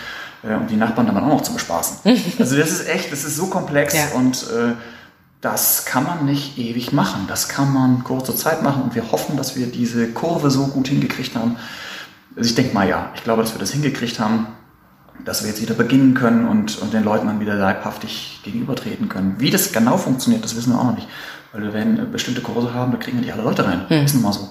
äh, 0.43 0.55
und 0.55 0.71
die 0.71 0.77
Nachbarn 0.77 1.07
dann 1.07 1.19
auch 1.19 1.27
noch 1.27 1.43
zu 1.43 1.53
bespaßen. 1.53 1.99
also 2.39 2.57
das 2.57 2.71
ist 2.71 2.89
echt, 2.89 3.13
das 3.13 3.25
ist 3.25 3.37
so 3.37 3.47
komplex 3.47 3.95
ja. 3.95 4.09
und 4.17 4.45
äh, 4.51 4.75
das 5.41 5.87
kann 5.87 6.05
man 6.05 6.27
nicht 6.27 6.59
ewig 6.59 6.93
machen. 6.93 7.25
Das 7.27 7.49
kann 7.49 7.73
man 7.73 8.05
kurze 8.05 8.37
Zeit 8.37 8.63
machen 8.63 8.83
und 8.83 8.95
wir 8.95 9.11
hoffen, 9.11 9.37
dass 9.37 9.57
wir 9.57 9.67
diese 9.67 10.09
Kurve 10.09 10.51
so 10.51 10.67
gut 10.67 10.89
hingekriegt 10.89 11.35
haben. 11.35 11.57
Also 12.37 12.51
ich 12.51 12.55
denke 12.55 12.75
mal 12.75 12.89
ja, 12.89 13.11
ich 13.15 13.25
glaube, 13.25 13.43
dass 13.43 13.55
wir 13.55 13.59
das 13.59 13.73
hingekriegt 13.73 14.21
haben, 14.21 14.49
dass 15.25 15.43
wir 15.43 15.51
jetzt 15.51 15.63
wieder 15.63 15.75
beginnen 15.75 16.15
können 16.15 16.47
und, 16.47 16.79
und 16.79 16.93
den 16.93 17.05
Leuten 17.05 17.27
dann 17.27 17.41
wieder 17.41 17.55
leibhaftig 17.55 18.41
gegenübertreten 18.45 19.09
können. 19.09 19.37
Wie 19.39 19.51
das 19.51 19.73
genau 19.73 19.97
funktioniert, 19.97 20.45
das 20.45 20.57
wissen 20.57 20.73
wir 20.73 20.79
auch 20.79 20.85
noch 20.85 20.95
nicht. 20.95 21.09
Weil 21.53 21.63
wir 21.63 21.73
werden 21.75 22.11
bestimmte 22.13 22.41
Kurse 22.41 22.73
haben, 22.75 22.93
da 22.93 22.99
kriegen 22.99 23.19
wir 23.19 23.23
nicht 23.23 23.33
alle 23.33 23.43
Leute 23.43 23.65
rein. 23.65 23.89
Hm. 23.89 24.05
Ist 24.05 24.15
nun 24.15 24.23
mal 24.23 24.33
so. 24.33 24.51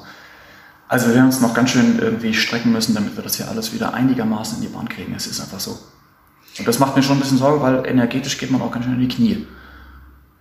Also 0.87 1.07
wir 1.07 1.15
werden 1.15 1.27
uns 1.27 1.39
noch 1.39 1.53
ganz 1.53 1.69
schön 1.69 1.99
irgendwie 1.99 2.33
strecken 2.33 2.71
müssen, 2.71 2.95
damit 2.95 3.15
wir 3.15 3.23
das 3.23 3.35
hier 3.35 3.47
alles 3.47 3.73
wieder 3.73 3.93
einigermaßen 3.93 4.57
in 4.57 4.63
die 4.67 4.75
Bahn 4.75 4.89
kriegen. 4.89 5.13
Es 5.15 5.27
ist 5.27 5.39
einfach 5.39 5.59
so. 5.59 5.77
Und 6.57 6.67
das 6.67 6.79
macht 6.79 6.95
mir 6.95 7.03
schon 7.03 7.17
ein 7.17 7.19
bisschen 7.19 7.37
Sorge, 7.37 7.61
weil 7.61 7.85
energetisch 7.85 8.37
geht 8.37 8.51
man 8.51 8.61
auch 8.61 8.71
ganz 8.71 8.85
schön 8.85 8.95
in 8.95 9.07
die 9.07 9.07
Knie. 9.07 9.47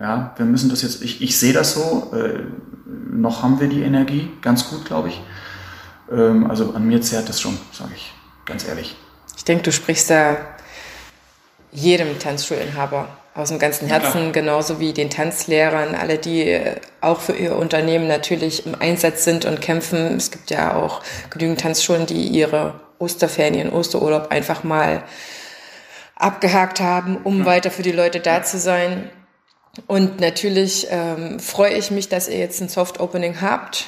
Ja, 0.00 0.32
wir 0.36 0.46
müssen 0.46 0.70
das 0.70 0.82
jetzt, 0.82 1.02
ich, 1.02 1.20
ich 1.20 1.38
sehe 1.38 1.52
das 1.52 1.74
so, 1.74 2.12
äh, 2.14 2.44
noch 2.86 3.42
haben 3.42 3.60
wir 3.60 3.68
die 3.68 3.82
Energie, 3.82 4.30
ganz 4.40 4.70
gut, 4.70 4.84
glaube 4.84 5.08
ich. 5.08 5.20
Ähm, 6.10 6.48
also 6.48 6.72
an 6.72 6.86
mir 6.86 7.02
zehrt 7.02 7.28
das 7.28 7.40
schon, 7.40 7.58
sage 7.72 7.92
ich 7.94 8.12
ganz 8.46 8.66
ehrlich. 8.66 8.96
Ich 9.36 9.44
denke, 9.44 9.64
du 9.64 9.72
sprichst 9.72 10.10
da 10.10 10.36
jedem 11.70 12.18
Tanzschulinhaber 12.18 13.08
aus 13.38 13.50
dem 13.50 13.58
ganzen 13.58 13.88
Herzen, 13.88 14.26
ja. 14.26 14.30
genauso 14.32 14.80
wie 14.80 14.92
den 14.92 15.10
Tanzlehrern, 15.10 15.94
alle, 15.94 16.18
die 16.18 16.42
äh, 16.42 16.76
auch 17.00 17.20
für 17.20 17.32
ihr 17.32 17.56
Unternehmen 17.56 18.08
natürlich 18.08 18.66
im 18.66 18.74
Einsatz 18.74 19.24
sind 19.24 19.44
und 19.44 19.60
kämpfen. 19.60 20.16
Es 20.16 20.30
gibt 20.30 20.50
ja 20.50 20.76
auch 20.76 21.02
genügend 21.30 21.60
Tanzschulen, 21.60 22.06
die 22.06 22.26
ihre 22.26 22.80
Osterferien, 22.98 23.54
ihren 23.54 23.72
Osterurlaub 23.72 24.30
einfach 24.30 24.64
mal 24.64 25.04
abgehakt 26.16 26.80
haben, 26.80 27.16
um 27.22 27.40
ja. 27.40 27.46
weiter 27.46 27.70
für 27.70 27.82
die 27.82 27.92
Leute 27.92 28.20
da 28.20 28.42
zu 28.42 28.58
sein. 28.58 29.08
Und 29.86 30.20
natürlich 30.20 30.88
ähm, 30.90 31.38
freue 31.38 31.74
ich 31.74 31.90
mich, 31.90 32.08
dass 32.08 32.28
ihr 32.28 32.38
jetzt 32.38 32.60
ein 32.60 32.68
Soft 32.68 32.98
Opening 32.98 33.40
habt. 33.40 33.86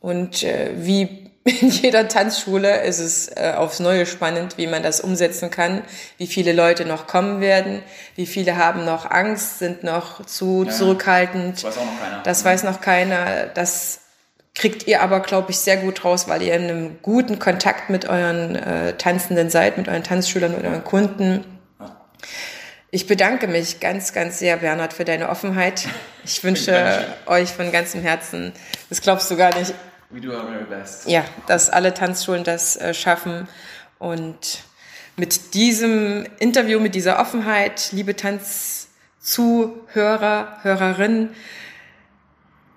Und 0.00 0.42
äh, 0.42 0.72
wie 0.76 1.29
in 1.44 1.70
jeder 1.70 2.06
Tanzschule 2.06 2.82
ist 2.82 2.98
es 2.98 3.28
äh, 3.28 3.54
aufs 3.56 3.80
Neue 3.80 4.04
spannend, 4.04 4.58
wie 4.58 4.66
man 4.66 4.82
das 4.82 5.00
umsetzen 5.00 5.50
kann, 5.50 5.82
wie 6.18 6.26
viele 6.26 6.52
Leute 6.52 6.84
noch 6.84 7.06
kommen 7.06 7.40
werden, 7.40 7.82
wie 8.14 8.26
viele 8.26 8.56
haben 8.56 8.84
noch 8.84 9.10
Angst, 9.10 9.58
sind 9.58 9.82
noch 9.82 10.24
zu 10.26 10.64
ja, 10.66 10.70
zurückhaltend. 10.70 11.64
Das 11.64 11.64
weiß 11.64 11.78
auch 11.78 11.84
noch 11.84 12.00
keiner. 12.00 12.22
Das 12.24 12.44
weiß 12.44 12.62
noch 12.64 12.80
keiner. 12.82 13.46
Das 13.54 14.00
kriegt 14.54 14.86
ihr 14.86 15.00
aber, 15.00 15.20
glaube 15.20 15.52
ich, 15.52 15.58
sehr 15.58 15.78
gut 15.78 16.04
raus, 16.04 16.28
weil 16.28 16.42
ihr 16.42 16.54
in 16.54 16.64
einem 16.64 16.98
guten 17.00 17.38
Kontakt 17.38 17.88
mit 17.88 18.06
euren 18.06 18.56
äh, 18.56 18.92
Tanzenden 18.98 19.48
seid, 19.48 19.78
mit 19.78 19.88
euren 19.88 20.04
Tanzschülern, 20.04 20.54
mit 20.54 20.64
euren 20.64 20.84
Kunden. 20.84 21.44
Ich 22.90 23.06
bedanke 23.06 23.46
mich 23.46 23.80
ganz, 23.80 24.12
ganz 24.12 24.40
sehr, 24.40 24.58
Bernhard, 24.58 24.92
für 24.92 25.06
deine 25.06 25.30
Offenheit. 25.30 25.88
Ich 26.24 26.44
wünsche 26.44 27.06
euch 27.24 27.48
von 27.50 27.72
ganzem 27.72 28.02
Herzen, 28.02 28.52
das 28.90 29.00
glaubst 29.00 29.30
du 29.30 29.36
gar 29.36 29.56
nicht. 29.56 29.72
We 30.10 30.20
do 30.20 30.32
our 30.32 30.44
very 30.44 30.64
best. 30.64 31.08
Ja, 31.08 31.24
dass 31.46 31.70
alle 31.70 31.94
Tanzschulen 31.94 32.42
das 32.42 32.76
äh, 32.76 32.92
schaffen. 32.94 33.46
Und 33.98 34.64
mit 35.16 35.54
diesem 35.54 36.26
Interview, 36.40 36.80
mit 36.80 36.96
dieser 36.96 37.20
Offenheit, 37.20 37.92
liebe 37.92 38.16
Tanzzuhörer, 38.16 38.88
Hörerinnen, 40.62 41.30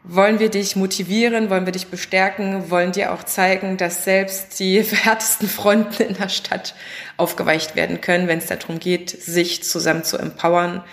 wollen 0.03 0.37
wir 0.39 0.49
dich 0.49 0.75
motivieren, 0.75 1.49
wollen 1.49 1.65
wir 1.65 1.71
dich 1.71 1.87
bestärken, 1.87 2.69
wollen 2.69 2.91
dir 2.91 3.13
auch 3.13 3.23
zeigen, 3.23 3.77
dass 3.77 4.03
selbst 4.03 4.59
die 4.59 4.83
härtesten 4.83 5.47
Fronten 5.47 6.03
in 6.03 6.15
der 6.15 6.29
Stadt 6.29 6.75
aufgeweicht 7.17 7.75
werden 7.75 8.01
können, 8.01 8.27
wenn 8.27 8.39
es 8.39 8.47
darum 8.47 8.79
geht, 8.79 9.09
sich 9.09 9.63
zusammen 9.63 10.03
zu 10.03 10.17
empowern 10.17 10.83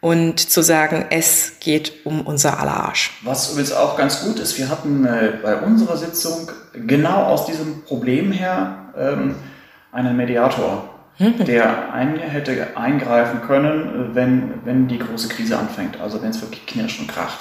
und 0.00 0.38
zu 0.38 0.62
sagen, 0.62 1.06
es 1.10 1.54
geht 1.60 2.04
um 2.04 2.20
unser 2.20 2.60
aller 2.60 2.74
Arsch. 2.74 3.18
Was 3.24 3.50
übrigens 3.50 3.72
auch 3.72 3.96
ganz 3.96 4.24
gut 4.24 4.38
ist, 4.38 4.56
wir 4.58 4.68
hatten 4.68 5.04
äh, 5.04 5.32
bei 5.42 5.56
unserer 5.56 5.96
Sitzung 5.96 6.50
genau 6.86 7.24
aus 7.24 7.46
diesem 7.46 7.82
Problem 7.82 8.30
her 8.30 8.92
ähm, 8.96 9.34
einen 9.90 10.16
Mediator, 10.16 10.88
hm. 11.16 11.44
der 11.44 11.92
ein, 11.92 12.16
hätte 12.16 12.76
eingreifen 12.76 13.42
können, 13.42 14.14
wenn, 14.14 14.64
wenn 14.64 14.86
die 14.86 14.98
große 14.98 15.28
Krise 15.28 15.58
anfängt, 15.58 16.00
also 16.00 16.22
wenn 16.22 16.30
es 16.30 16.40
wirklich 16.40 16.64
knirscht 16.66 17.00
und 17.00 17.08
kracht. 17.08 17.40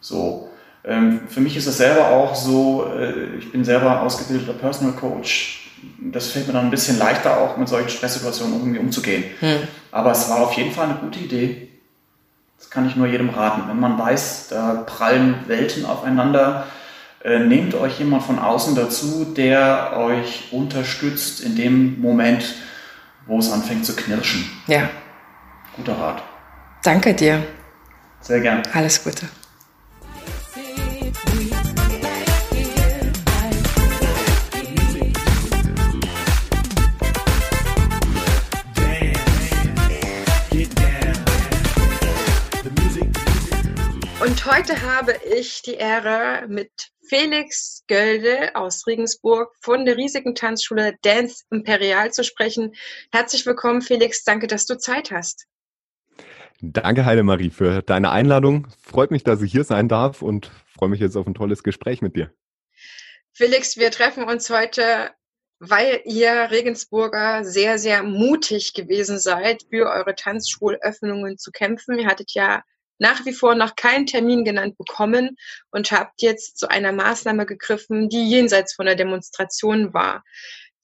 So. 0.00 0.50
Ähm, 0.84 1.22
für 1.28 1.40
mich 1.40 1.56
ist 1.56 1.66
es 1.66 1.78
selber 1.78 2.08
auch 2.08 2.34
so, 2.34 2.86
äh, 2.96 3.36
ich 3.38 3.52
bin 3.52 3.64
selber 3.64 4.02
ausgebildeter 4.02 4.54
Personal 4.54 4.94
Coach. 4.94 5.72
Das 6.00 6.28
fällt 6.28 6.48
mir 6.48 6.52
dann 6.52 6.64
ein 6.64 6.70
bisschen 6.70 6.98
leichter, 6.98 7.38
auch 7.38 7.56
mit 7.56 7.68
solchen 7.68 7.88
Stresssituationen 7.88 8.58
irgendwie 8.58 8.80
umzugehen. 8.80 9.24
Hm. 9.40 9.58
Aber 9.92 10.10
es 10.10 10.28
war 10.28 10.40
auf 10.40 10.52
jeden 10.54 10.72
Fall 10.72 10.86
eine 10.86 10.98
gute 10.98 11.20
Idee. 11.20 11.65
Das 12.58 12.70
kann 12.70 12.88
ich 12.88 12.96
nur 12.96 13.06
jedem 13.06 13.30
raten. 13.30 13.68
Wenn 13.68 13.80
man 13.80 13.98
weiß, 13.98 14.48
da 14.48 14.84
prallen 14.86 15.36
Welten 15.46 15.84
aufeinander, 15.84 16.66
äh, 17.24 17.38
nehmt 17.38 17.74
euch 17.74 17.98
jemand 17.98 18.22
von 18.22 18.38
außen 18.38 18.74
dazu, 18.74 19.24
der 19.24 19.96
euch 19.96 20.48
unterstützt 20.52 21.40
in 21.40 21.56
dem 21.56 22.00
Moment, 22.00 22.54
wo 23.26 23.38
es 23.38 23.50
anfängt 23.50 23.84
zu 23.84 23.96
knirschen. 23.96 24.48
Ja. 24.66 24.88
Guter 25.76 25.98
Rat. 25.98 26.22
Danke 26.82 27.14
dir. 27.14 27.42
Sehr 28.20 28.40
gern. 28.40 28.62
Alles 28.72 29.02
Gute. 29.02 29.26
Und 44.26 44.44
heute 44.44 44.82
habe 44.82 45.14
ich 45.36 45.62
die 45.62 45.74
Ehre, 45.74 46.48
mit 46.48 46.90
Felix 47.08 47.84
Gölde 47.86 48.56
aus 48.56 48.84
Regensburg 48.88 49.54
von 49.60 49.84
der 49.84 49.96
riesigen 49.96 50.34
Tanzschule 50.34 50.96
Dance 51.02 51.44
Imperial 51.52 52.12
zu 52.12 52.24
sprechen. 52.24 52.74
Herzlich 53.12 53.46
willkommen, 53.46 53.82
Felix. 53.82 54.24
Danke, 54.24 54.48
dass 54.48 54.66
du 54.66 54.76
Zeit 54.78 55.12
hast. 55.12 55.46
Danke, 56.60 57.04
Heidemarie, 57.04 57.50
für 57.50 57.82
deine 57.82 58.10
Einladung. 58.10 58.66
Freut 58.82 59.12
mich, 59.12 59.22
dass 59.22 59.42
ich 59.42 59.52
hier 59.52 59.62
sein 59.62 59.88
darf 59.88 60.22
und 60.22 60.50
freue 60.76 60.88
mich 60.88 60.98
jetzt 60.98 61.16
auf 61.16 61.28
ein 61.28 61.34
tolles 61.34 61.62
Gespräch 61.62 62.02
mit 62.02 62.16
dir. 62.16 62.32
Felix, 63.32 63.76
wir 63.76 63.92
treffen 63.92 64.24
uns 64.24 64.50
heute, 64.50 65.12
weil 65.60 66.00
ihr 66.04 66.50
Regensburger 66.50 67.44
sehr, 67.44 67.78
sehr 67.78 68.02
mutig 68.02 68.74
gewesen 68.74 69.20
seid, 69.20 69.62
für 69.70 69.88
eure 69.88 70.16
Tanzschulöffnungen 70.16 71.38
zu 71.38 71.52
kämpfen. 71.52 72.00
Ihr 72.00 72.08
hattet 72.08 72.32
ja 72.34 72.64
nach 72.98 73.24
wie 73.24 73.32
vor 73.32 73.54
noch 73.54 73.76
keinen 73.76 74.06
Termin 74.06 74.44
genannt 74.44 74.76
bekommen 74.78 75.36
und 75.70 75.92
habt 75.92 76.22
jetzt 76.22 76.58
zu 76.58 76.68
einer 76.68 76.92
Maßnahme 76.92 77.46
gegriffen, 77.46 78.08
die 78.08 78.28
jenseits 78.28 78.74
von 78.74 78.86
der 78.86 78.94
Demonstration 78.94 79.92
war. 79.94 80.22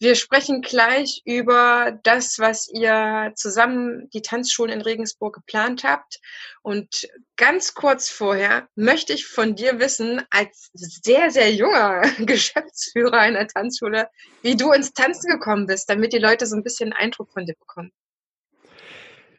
Wir 0.03 0.17
sprechen 0.17 0.63
gleich 0.63 1.23
über 1.25 1.97
das, 2.03 2.41
was 2.41 2.69
ihr 2.69 3.33
zusammen 3.37 4.11
die 4.13 4.21
Tanzschulen 4.21 4.73
in 4.73 4.81
Regensburg 4.81 5.33
geplant 5.33 5.85
habt. 5.85 6.19
Und 6.63 7.09
ganz 7.37 7.75
kurz 7.75 8.09
vorher 8.09 8.67
möchte 8.75 9.13
ich 9.13 9.29
von 9.29 9.55
dir 9.55 9.79
wissen, 9.79 10.21
als 10.31 10.71
sehr, 10.75 11.31
sehr 11.31 11.53
junger 11.53 12.03
Geschäftsführer 12.19 13.21
einer 13.21 13.47
Tanzschule, 13.47 14.09
wie 14.43 14.57
du 14.57 14.73
ins 14.73 14.93
Tanzen 14.93 15.31
gekommen 15.31 15.69
bist, 15.69 15.89
damit 15.89 16.13
die 16.13 16.19
Leute 16.19 16.47
so 16.47 16.57
ein 16.57 16.65
bisschen 16.65 16.93
Eindruck 16.93 17.31
von 17.33 17.47
dir 17.47 17.55
bekommen. 17.55 17.93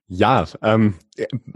Ja, 0.09 0.45
ähm, 0.61 0.95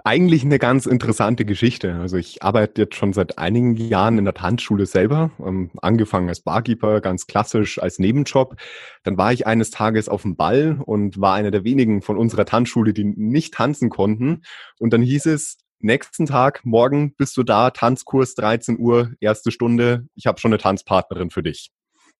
eigentlich 0.04 0.44
eine 0.44 0.58
ganz 0.58 0.86
interessante 0.86 1.46
Geschichte. 1.46 1.96
Also 1.96 2.18
ich 2.18 2.42
arbeite 2.44 2.82
jetzt 2.84 2.96
schon 2.96 3.12
seit 3.14 3.38
einigen 3.38 3.76
Jahren 3.76 4.18
in 4.18 4.24
der 4.24 4.34
Tanzschule 4.34 4.86
selber, 4.86 5.32
ähm, 5.46 5.70
angefangen 5.82 6.30
als 6.30 6.40
Barkeeper, 6.40 7.02
ganz 7.02 7.28
klassisch 7.28 7.78
als 7.78 8.00
Nebenjob. 8.00 8.56
Dann 9.04 9.18
war 9.18 9.34
ich 9.34 9.46
eines 9.46 9.70
Tages 9.70 10.08
auf 10.10 10.22
dem 10.22 10.38
Ball 10.38 10.80
und 10.86 11.20
war 11.20 11.34
einer 11.34 11.52
der 11.52 11.66
wenigen 11.66 12.02
von 12.02 12.18
unserer 12.18 12.46
Tanzschule, 12.46 12.94
die 12.94 13.04
nicht 13.04 13.54
tanzen 13.54 13.90
konnten. 13.90 14.44
Und 14.80 14.94
dann 14.94 15.02
hieß 15.02 15.26
es, 15.28 15.58
nächsten 15.80 16.26
Tag, 16.26 16.62
morgen 16.64 17.14
bist 17.16 17.36
du 17.38 17.44
da, 17.44 17.70
Tanzkurs 17.70 18.34
13 18.36 18.80
Uhr, 18.80 19.12
erste 19.20 19.52
Stunde, 19.52 20.08
ich 20.16 20.26
habe 20.26 20.40
schon 20.40 20.52
eine 20.52 20.60
Tanzpartnerin 20.60 21.30
für 21.30 21.44
dich. 21.44 21.72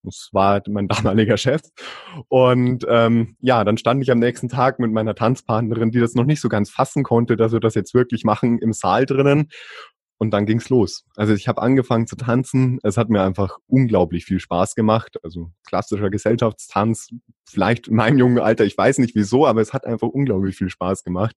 Das 0.08 0.30
war 0.32 0.62
mein 0.68 0.88
damaliger 0.88 1.38
Chef. 1.38 1.62
Und 2.30 2.86
ähm, 2.90 3.36
ja, 3.42 3.64
dann 3.64 3.78
stand 3.78 4.02
ich 4.02 4.12
am 4.12 4.20
nächsten 4.20 4.50
Tag 4.50 4.80
mit 4.80 4.92
meiner 4.92 5.16
Tanzpartnerin, 5.16 5.92
die 5.92 6.00
das 6.00 6.16
noch 6.16 6.26
nicht 6.26 6.42
so 6.42 6.50
ganz 6.50 6.70
fassen 6.70 7.04
konnte, 7.04 7.38
dass 7.38 7.52
wir 7.52 7.60
das 7.60 7.76
jetzt 7.76 7.94
wirklich 7.94 8.24
machen, 8.24 8.58
im 8.60 8.74
Saal 8.74 9.06
drinnen. 9.06 9.50
Und 10.20 10.32
dann 10.32 10.48
ging's 10.48 10.70
los. 10.70 11.06
Also 11.16 11.34
ich 11.34 11.48
habe 11.48 11.62
angefangen 11.62 12.08
zu 12.08 12.16
tanzen. 12.16 12.80
Es 12.82 12.98
hat 12.98 13.10
mir 13.10 13.22
einfach 13.22 13.58
unglaublich 13.68 14.26
viel 14.26 14.40
Spaß 14.40 14.74
gemacht. 14.74 15.18
Also 15.24 15.52
klassischer 15.66 16.10
Gesellschaftstanz, 16.10 17.10
vielleicht 17.46 17.88
in 17.88 17.96
meinem 17.96 18.18
jungen 18.18 18.40
Alter, 18.40 18.66
ich 18.66 18.76
weiß 18.76 18.98
nicht 18.98 19.16
wieso, 19.16 19.46
aber 19.46 19.62
es 19.62 19.74
hat 19.74 19.86
einfach 19.86 20.08
unglaublich 20.08 20.56
viel 20.56 20.70
Spaß 20.70 21.04
gemacht. 21.04 21.36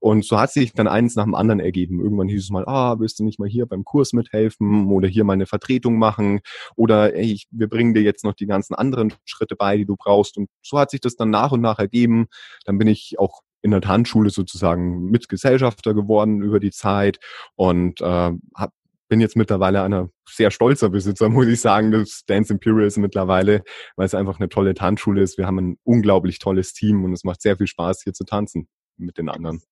Und 0.00 0.24
so 0.24 0.38
hat 0.38 0.52
sich 0.52 0.72
dann 0.72 0.88
eins 0.88 1.14
nach 1.14 1.24
dem 1.24 1.36
anderen 1.36 1.60
ergeben. 1.60 2.00
Irgendwann 2.00 2.28
hieß 2.28 2.42
es 2.42 2.50
mal, 2.50 2.66
ah, 2.66 2.98
willst 2.98 3.20
du 3.20 3.24
nicht 3.24 3.38
mal 3.38 3.48
hier 3.48 3.66
beim 3.66 3.84
Kurs 3.84 4.12
mithelfen 4.12 4.88
oder 4.88 5.06
hier 5.06 5.22
mal 5.22 5.34
eine 5.34 5.46
Vertretung 5.46 5.98
machen 5.98 6.40
oder 6.74 7.14
ey, 7.14 7.32
ich, 7.32 7.46
wir 7.52 7.68
bringen 7.68 7.94
dir 7.94 8.02
jetzt 8.02 8.24
noch 8.24 8.34
die 8.34 8.46
ganzen 8.46 8.74
anderen 8.74 9.14
Schritte 9.26 9.54
bei, 9.54 9.76
die 9.76 9.86
du 9.86 9.96
brauchst. 9.96 10.36
Und 10.36 10.48
so 10.62 10.78
hat 10.78 10.90
sich 10.90 11.00
das 11.00 11.14
dann 11.14 11.30
nach 11.30 11.52
und 11.52 11.60
nach 11.60 11.78
ergeben. 11.78 12.26
Dann 12.64 12.78
bin 12.78 12.88
ich 12.88 13.18
auch 13.18 13.42
in 13.62 13.70
der 13.70 13.80
Tanzschule 13.80 14.30
sozusagen 14.30 15.10
Mitgesellschafter 15.10 15.94
geworden 15.94 16.42
über 16.42 16.60
die 16.60 16.70
Zeit 16.70 17.18
und 17.56 18.00
äh, 18.00 18.32
hab, 18.54 18.72
bin 19.08 19.20
jetzt 19.20 19.36
mittlerweile 19.36 19.82
einer 19.82 20.10
sehr 20.28 20.50
stolzer 20.50 20.90
Besitzer, 20.90 21.28
muss 21.28 21.46
ich 21.46 21.60
sagen, 21.60 21.90
des 21.90 22.24
Dance 22.26 22.52
Imperials 22.52 22.96
mittlerweile, 22.96 23.62
weil 23.96 24.06
es 24.06 24.14
einfach 24.14 24.38
eine 24.38 24.48
tolle 24.48 24.74
Tanzschule 24.74 25.22
ist. 25.22 25.38
Wir 25.38 25.46
haben 25.46 25.58
ein 25.58 25.78
unglaublich 25.82 26.38
tolles 26.38 26.72
Team 26.72 27.04
und 27.04 27.12
es 27.12 27.24
macht 27.24 27.42
sehr 27.42 27.56
viel 27.56 27.66
Spaß, 27.66 28.02
hier 28.02 28.12
zu 28.12 28.24
tanzen 28.24 28.68
mit 28.96 29.18
den 29.18 29.28
anderen. 29.28 29.62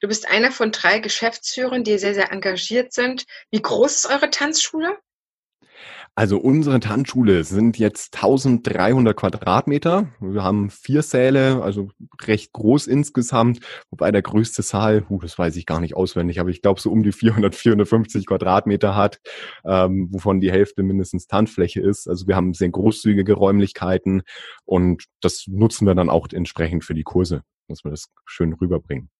Du 0.00 0.08
bist 0.08 0.28
einer 0.28 0.52
von 0.52 0.70
drei 0.70 0.98
Geschäftsführern, 0.98 1.82
die 1.82 1.98
sehr, 1.98 2.14
sehr 2.14 2.30
engagiert 2.30 2.92
sind. 2.92 3.24
Wie 3.50 3.62
groß 3.62 4.04
ist 4.04 4.06
eure 4.06 4.30
Tanzschule? 4.30 4.98
Also 6.16 6.38
unsere 6.38 6.78
Tanzschule 6.78 7.42
sind 7.42 7.76
jetzt 7.76 8.14
1300 8.14 9.16
Quadratmeter. 9.16 10.12
Wir 10.20 10.44
haben 10.44 10.70
vier 10.70 11.02
Säle, 11.02 11.60
also 11.60 11.90
recht 12.22 12.52
groß 12.52 12.86
insgesamt, 12.86 13.58
wobei 13.90 14.12
der 14.12 14.22
größte 14.22 14.62
Saal, 14.62 15.04
uh, 15.10 15.18
das 15.20 15.36
weiß 15.36 15.56
ich 15.56 15.66
gar 15.66 15.80
nicht 15.80 15.96
auswendig, 15.96 16.38
aber 16.38 16.50
ich 16.50 16.62
glaube 16.62 16.80
so 16.80 16.92
um 16.92 17.02
die 17.02 17.10
400, 17.10 17.56
450 17.56 18.26
Quadratmeter 18.26 18.94
hat, 18.94 19.18
ähm, 19.64 20.06
wovon 20.12 20.40
die 20.40 20.52
Hälfte 20.52 20.84
mindestens 20.84 21.26
Tanzfläche 21.26 21.80
ist. 21.80 22.08
Also 22.08 22.28
wir 22.28 22.36
haben 22.36 22.54
sehr 22.54 22.68
großzügige 22.68 23.32
Räumlichkeiten 23.32 24.22
und 24.64 25.06
das 25.20 25.46
nutzen 25.48 25.84
wir 25.84 25.96
dann 25.96 26.10
auch 26.10 26.28
entsprechend 26.32 26.84
für 26.84 26.94
die 26.94 27.02
Kurse, 27.02 27.42
dass 27.66 27.82
wir 27.82 27.90
das 27.90 28.04
schön 28.24 28.52
rüberbringen. 28.52 29.10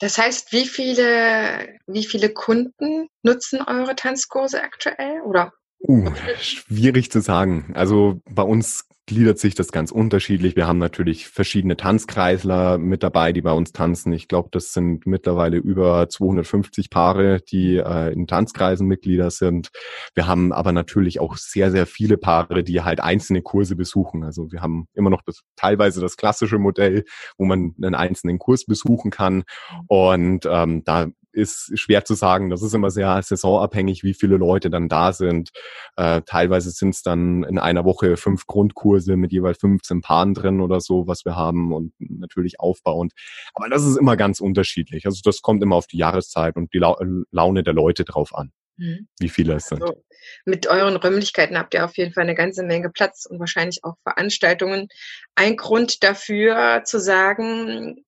Das 0.00 0.18
heißt, 0.18 0.52
wie 0.52 0.66
viele, 0.66 1.78
wie 1.86 2.04
viele 2.04 2.28
Kunden 2.28 3.08
nutzen 3.22 3.62
eure 3.62 3.94
Tanzkurse 3.94 4.62
aktuell 4.62 5.22
oder 5.22 5.52
Uh, 5.82 6.10
schwierig 6.38 7.10
zu 7.10 7.20
sagen. 7.20 7.72
Also 7.74 8.20
bei 8.30 8.42
uns 8.42 8.88
gliedert 9.06 9.38
sich 9.38 9.54
das 9.54 9.72
ganz 9.72 9.90
unterschiedlich. 9.90 10.54
Wir 10.54 10.68
haben 10.68 10.78
natürlich 10.78 11.26
verschiedene 11.26 11.76
Tanzkreisler 11.76 12.78
mit 12.78 13.02
dabei, 13.02 13.32
die 13.32 13.42
bei 13.42 13.52
uns 13.52 13.72
tanzen. 13.72 14.12
Ich 14.12 14.28
glaube, 14.28 14.48
das 14.52 14.72
sind 14.72 15.06
mittlerweile 15.06 15.56
über 15.56 16.08
250 16.08 16.88
Paare, 16.88 17.40
die 17.40 17.76
äh, 17.78 18.12
in 18.12 18.28
Tanzkreisen 18.28 18.86
Mitglieder 18.86 19.30
sind. 19.30 19.70
Wir 20.14 20.28
haben 20.28 20.52
aber 20.52 20.70
natürlich 20.72 21.18
auch 21.18 21.36
sehr, 21.36 21.72
sehr 21.72 21.86
viele 21.86 22.16
Paare, 22.16 22.62
die 22.62 22.82
halt 22.82 23.00
einzelne 23.00 23.42
Kurse 23.42 23.74
besuchen. 23.74 24.22
Also 24.22 24.52
wir 24.52 24.62
haben 24.62 24.86
immer 24.94 25.10
noch 25.10 25.22
das, 25.22 25.42
teilweise 25.56 26.00
das 26.00 26.16
klassische 26.16 26.58
Modell, 26.58 27.04
wo 27.36 27.44
man 27.44 27.74
einen 27.82 27.96
einzelnen 27.96 28.38
Kurs 28.38 28.64
besuchen 28.66 29.10
kann. 29.10 29.42
Und 29.88 30.46
ähm, 30.48 30.84
da 30.84 31.08
ist 31.32 31.78
schwer 31.78 32.04
zu 32.04 32.14
sagen. 32.14 32.50
Das 32.50 32.62
ist 32.62 32.74
immer 32.74 32.90
sehr 32.90 33.22
saisonabhängig, 33.22 34.02
wie 34.02 34.14
viele 34.14 34.36
Leute 34.36 34.70
dann 34.70 34.88
da 34.88 35.12
sind. 35.12 35.50
Äh, 35.96 36.22
teilweise 36.22 36.70
sind 36.70 36.94
es 36.94 37.02
dann 37.02 37.44
in 37.44 37.58
einer 37.58 37.84
Woche 37.84 38.16
fünf 38.16 38.46
Grundkurse 38.46 39.16
mit 39.16 39.32
jeweils 39.32 39.58
15 39.58 40.00
Paaren 40.00 40.34
drin 40.34 40.60
oder 40.60 40.80
so, 40.80 41.06
was 41.06 41.24
wir 41.24 41.36
haben 41.36 41.72
und 41.72 41.92
natürlich 41.98 42.60
aufbauend. 42.60 43.12
Aber 43.54 43.68
das 43.68 43.84
ist 43.84 43.96
immer 43.96 44.16
ganz 44.16 44.40
unterschiedlich. 44.40 45.06
Also 45.06 45.20
das 45.24 45.42
kommt 45.42 45.62
immer 45.62 45.76
auf 45.76 45.86
die 45.86 45.98
Jahreszeit 45.98 46.56
und 46.56 46.72
die 46.72 46.78
La 46.78 46.96
Laune 47.30 47.62
der 47.62 47.72
Leute 47.72 48.04
drauf 48.04 48.34
an, 48.34 48.52
mhm. 48.76 49.08
wie 49.18 49.28
viele 49.28 49.54
es 49.54 49.66
sind. 49.66 49.82
Also, 49.82 50.02
mit 50.44 50.66
euren 50.66 50.96
Räumlichkeiten 50.96 51.58
habt 51.58 51.74
ihr 51.74 51.84
auf 51.84 51.96
jeden 51.96 52.12
Fall 52.12 52.24
eine 52.24 52.34
ganze 52.34 52.62
Menge 52.62 52.90
Platz 52.90 53.26
und 53.26 53.40
wahrscheinlich 53.40 53.82
auch 53.82 53.96
Veranstaltungen. 54.02 54.88
Ein 55.34 55.56
Grund 55.56 56.02
dafür 56.02 56.82
zu 56.84 57.00
sagen, 57.00 58.04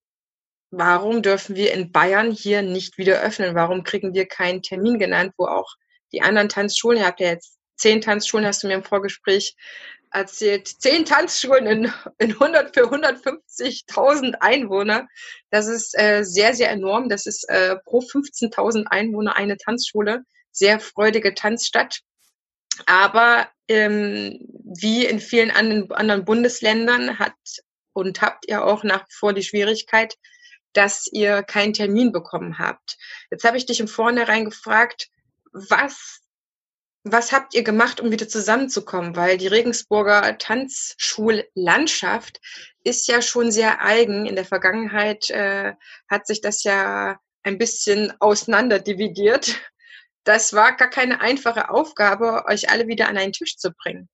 warum 0.77 1.21
dürfen 1.21 1.55
wir 1.55 1.73
in 1.73 1.91
Bayern 1.91 2.31
hier 2.31 2.61
nicht 2.61 2.97
wieder 2.97 3.21
öffnen? 3.21 3.55
Warum 3.55 3.83
kriegen 3.83 4.13
wir 4.13 4.25
keinen 4.25 4.61
Termin 4.61 4.99
genannt, 4.99 5.33
wo 5.37 5.45
auch 5.45 5.75
die 6.11 6.21
anderen 6.21 6.49
Tanzschulen, 6.49 6.99
ihr 6.99 7.05
habt 7.05 7.19
ja 7.19 7.29
jetzt 7.29 7.57
zehn 7.77 8.01
Tanzschulen, 8.01 8.45
hast 8.45 8.63
du 8.63 8.67
mir 8.67 8.75
im 8.75 8.83
Vorgespräch 8.83 9.55
erzählt, 10.11 10.67
zehn 10.67 11.05
Tanzschulen 11.05 11.65
in, 11.65 11.93
in 12.17 12.31
100 12.33 12.73
für 12.73 12.85
150.000 12.85 14.35
Einwohner. 14.39 15.07
Das 15.49 15.67
ist 15.67 15.97
äh, 15.97 16.23
sehr, 16.23 16.53
sehr 16.53 16.71
enorm. 16.71 17.09
Das 17.09 17.25
ist 17.25 17.47
äh, 17.49 17.77
pro 17.85 17.99
15.000 17.99 18.85
Einwohner 18.87 19.35
eine 19.35 19.57
Tanzschule. 19.57 20.23
Sehr 20.51 20.79
freudige 20.79 21.33
Tanzstadt. 21.33 21.99
Aber 22.85 23.49
ähm, 23.67 24.39
wie 24.79 25.05
in 25.05 25.19
vielen 25.19 25.51
anderen, 25.51 25.91
anderen 25.91 26.25
Bundesländern 26.25 27.19
hat 27.19 27.33
und 27.93 28.21
habt 28.21 28.47
ihr 28.47 28.63
auch 28.63 28.83
nach 28.83 29.01
wie 29.01 29.13
vor 29.13 29.33
die 29.33 29.43
Schwierigkeit, 29.43 30.15
dass 30.75 31.07
ihr 31.11 31.41
keinen 31.41 31.73
Termin 31.73 32.11
bekommen 32.11 32.59
habt. 32.59 32.97
Jetzt 33.31 33.43
habe 33.43 33.57
ich 33.57 33.65
dich 33.65 33.79
im 33.79 33.87
Vornherein 33.87 34.45
gefragt, 34.45 35.09
was, 35.53 36.19
was 37.03 37.31
habt 37.31 37.55
ihr 37.55 37.63
gemacht, 37.63 38.01
um 38.01 38.11
wieder 38.11 38.27
zusammenzukommen? 38.27 39.15
Weil 39.15 39.37
die 39.37 39.47
Regensburger 39.47 40.37
Tanzschullandschaft 40.37 42.41
ist 42.83 43.07
ja 43.07 43.21
schon 43.21 43.51
sehr 43.51 43.81
eigen. 43.81 44.25
In 44.25 44.35
der 44.35 44.45
Vergangenheit 44.45 45.29
äh, 45.29 45.73
hat 46.09 46.27
sich 46.27 46.41
das 46.41 46.63
ja 46.63 47.19
ein 47.43 47.57
bisschen 47.57 48.13
auseinanderdividiert. 48.19 49.55
Das 50.25 50.53
war 50.53 50.75
gar 50.75 50.89
keine 50.89 51.21
einfache 51.21 51.69
Aufgabe, 51.69 52.45
euch 52.47 52.69
alle 52.69 52.87
wieder 52.87 53.07
an 53.07 53.17
einen 53.17 53.33
Tisch 53.33 53.57
zu 53.57 53.71
bringen. 53.71 54.09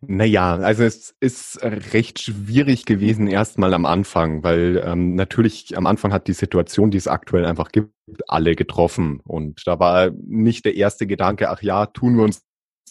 Naja, 0.00 0.54
also 0.56 0.84
es 0.84 1.14
ist 1.18 1.58
recht 1.62 2.20
schwierig 2.20 2.84
gewesen 2.86 3.26
erstmal 3.26 3.74
am 3.74 3.84
Anfang, 3.84 4.44
weil 4.44 4.80
ähm, 4.84 5.16
natürlich 5.16 5.76
am 5.76 5.86
Anfang 5.86 6.12
hat 6.12 6.28
die 6.28 6.34
Situation, 6.34 6.92
die 6.92 6.98
es 6.98 7.08
aktuell 7.08 7.44
einfach 7.44 7.72
gibt, 7.72 7.92
alle 8.28 8.54
getroffen. 8.54 9.20
Und 9.24 9.66
da 9.66 9.80
war 9.80 10.10
nicht 10.24 10.64
der 10.64 10.76
erste 10.76 11.08
Gedanke, 11.08 11.50
ach 11.50 11.62
ja, 11.62 11.86
tun 11.86 12.16
wir 12.16 12.22
uns 12.22 12.44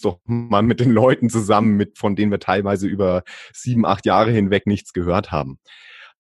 doch 0.04 0.20
mal 0.26 0.64
mit 0.64 0.82
den 0.82 0.92
Leuten 0.92 1.30
zusammen, 1.30 1.78
mit 1.78 1.98
von 1.98 2.16
denen 2.16 2.32
wir 2.32 2.40
teilweise 2.40 2.88
über 2.88 3.24
sieben, 3.54 3.86
acht 3.86 4.06
Jahre 4.06 4.32
hinweg 4.32 4.68
nichts 4.68 4.92
gehört 4.92 5.32
haben. 5.32 5.60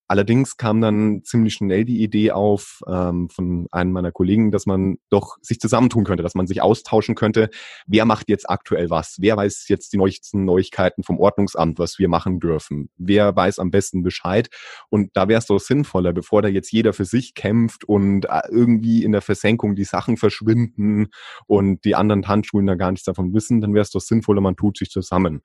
Allerdings 0.08 0.58
kam 0.58 0.80
dann 0.82 1.24
ziemlich 1.24 1.56
schnell 1.56 1.84
die 1.84 2.02
Idee 2.02 2.32
auf 2.32 2.82
ähm, 2.88 3.30
von 3.30 3.67
einem 3.72 3.91
meiner 3.91 4.12
Kollegen, 4.12 4.52
dass 4.52 4.65
man 4.65 4.98
doch 5.10 5.38
sich 5.41 5.60
zusammentun 5.60 6.06
könnte, 6.06 6.24
dass 6.24 6.36
man 6.36 6.48
sich 6.48 6.62
austauschen 6.62 7.15
könnte. 7.15 7.50
Wer 7.88 8.06
macht 8.06 8.30
jetzt 8.30 8.50
aktuell 8.50 8.89
was? 8.89 9.17
Wer 9.20 9.36
weiß 9.36 9.67
jetzt 9.67 9.91
die 9.91 9.98
neuesten 9.98 10.46
Neuigkeiten 10.46 11.04
vom 11.04 11.20
Ordnungsamt, 11.20 11.78
was 11.80 12.00
wir 12.00 12.08
machen 12.08 12.39
dürfen? 12.39 12.89
Wer 12.98 13.36
weiß 13.36 13.60
am 13.60 13.70
besten 13.70 14.02
Bescheid? 14.02 14.50
Und 14.89 15.12
da 15.15 15.28
wäre 15.28 15.39
es 15.39 15.46
doch 15.46 15.60
sinnvoller, 15.60 16.13
bevor 16.13 16.41
da 16.41 16.48
jetzt 16.48 16.72
jeder 16.72 16.93
für 16.93 17.06
sich 17.06 17.34
kämpft 17.36 17.84
und 17.84 18.26
äh, 18.26 18.41
irgendwie 18.50 19.04
in 19.04 19.12
der 19.12 19.22
Versenkung 19.22 19.76
die 19.76 19.84
Sachen 19.84 20.17
verschwinden 20.17 21.08
und 21.48 21.84
die 21.84 21.96
anderen 21.96 22.21
Tanzschulen 22.21 22.67
da 22.67 22.75
gar 22.75 22.92
nichts 22.92 23.06
davon 23.06 23.34
wissen, 23.34 23.62
dann 23.62 23.73
wäre 23.73 23.84
es 23.84 23.92
doch 23.92 24.02
sinnvoller, 24.02 24.42
man 24.42 24.56
tut 24.56 24.77
sich 24.77 24.90
zusammen. 24.90 25.42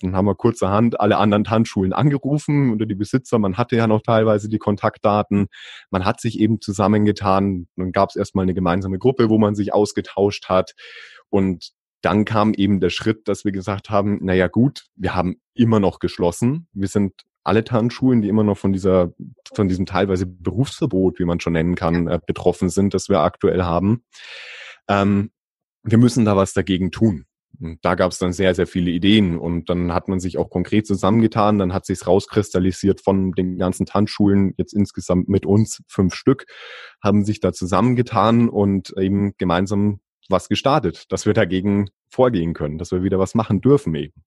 Dann 0.00 0.16
haben 0.16 0.26
wir 0.26 0.34
kurzerhand 0.34 1.00
alle 1.00 1.16
anderen 1.16 1.44
Tanzschulen 1.44 1.92
angerufen 1.92 2.72
oder 2.72 2.86
die 2.86 2.94
Besitzer. 2.94 3.38
Man 3.38 3.56
hatte 3.56 3.73
ja 3.76 3.86
noch 3.86 4.02
teilweise 4.02 4.48
die 4.48 4.58
Kontaktdaten. 4.58 5.46
Man 5.90 6.04
hat 6.04 6.20
sich 6.20 6.38
eben 6.38 6.60
zusammengetan. 6.60 7.66
Dann 7.76 7.92
gab 7.92 8.10
es 8.10 8.16
erstmal 8.16 8.44
eine 8.44 8.54
gemeinsame 8.54 8.98
Gruppe, 8.98 9.28
wo 9.28 9.38
man 9.38 9.54
sich 9.54 9.72
ausgetauscht 9.72 10.48
hat. 10.48 10.72
Und 11.30 11.70
dann 12.00 12.24
kam 12.24 12.52
eben 12.54 12.80
der 12.80 12.90
Schritt, 12.90 13.28
dass 13.28 13.44
wir 13.44 13.52
gesagt 13.52 13.90
haben, 13.90 14.18
naja 14.22 14.48
gut, 14.48 14.84
wir 14.94 15.14
haben 15.14 15.36
immer 15.54 15.80
noch 15.80 15.98
geschlossen. 15.98 16.68
Wir 16.72 16.88
sind 16.88 17.12
alle 17.44 17.64
Tanzschulen, 17.64 18.22
die 18.22 18.28
immer 18.28 18.44
noch 18.44 18.58
von 18.58 18.72
dieser, 18.72 19.12
von 19.54 19.68
diesem 19.68 19.86
teilweise 19.86 20.26
Berufsverbot, 20.26 21.18
wie 21.18 21.24
man 21.24 21.40
schon 21.40 21.52
nennen 21.52 21.74
kann, 21.74 22.08
äh, 22.08 22.18
betroffen 22.26 22.68
sind, 22.68 22.94
das 22.94 23.08
wir 23.08 23.20
aktuell 23.20 23.62
haben. 23.62 24.04
Ähm, 24.88 25.30
wir 25.82 25.98
müssen 25.98 26.24
da 26.24 26.36
was 26.36 26.54
dagegen 26.54 26.90
tun 26.90 27.26
da 27.82 27.94
gab 27.94 28.12
es 28.12 28.18
dann 28.18 28.32
sehr, 28.32 28.54
sehr 28.54 28.66
viele 28.66 28.90
Ideen 28.90 29.38
und 29.38 29.70
dann 29.70 29.92
hat 29.92 30.08
man 30.08 30.20
sich 30.20 30.38
auch 30.38 30.50
konkret 30.50 30.86
zusammengetan, 30.86 31.58
dann 31.58 31.72
hat 31.72 31.86
sich 31.86 32.06
rauskristallisiert 32.06 33.00
von 33.00 33.32
den 33.32 33.58
ganzen 33.58 33.86
Tanzschulen, 33.86 34.54
jetzt 34.56 34.72
insgesamt 34.72 35.28
mit 35.28 35.46
uns 35.46 35.82
fünf 35.88 36.14
Stück, 36.14 36.46
haben 37.02 37.24
sich 37.24 37.40
da 37.40 37.52
zusammengetan 37.52 38.48
und 38.48 38.94
eben 38.98 39.36
gemeinsam 39.38 40.00
was 40.28 40.48
gestartet, 40.48 41.12
dass 41.12 41.26
wir 41.26 41.34
dagegen 41.34 41.90
vorgehen 42.08 42.54
können, 42.54 42.78
dass 42.78 42.92
wir 42.92 43.02
wieder 43.02 43.18
was 43.18 43.34
machen 43.34 43.60
dürfen 43.60 43.94
eben. 43.94 44.24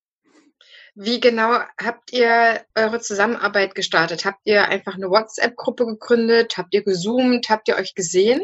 Wie 0.96 1.20
genau 1.20 1.60
habt 1.80 2.12
ihr 2.12 2.66
eure 2.76 3.00
Zusammenarbeit 3.00 3.76
gestartet? 3.76 4.26
Habt 4.26 4.40
ihr 4.46 4.68
einfach 4.68 4.96
eine 4.96 5.12
WhatsApp-Gruppe 5.12 5.86
gegründet? 5.86 6.58
Habt 6.58 6.74
ihr 6.74 6.84
gezoomt? 6.84 7.50
Habt 7.50 7.68
ihr 7.68 7.76
euch 7.76 7.94
gesehen? 7.94 8.42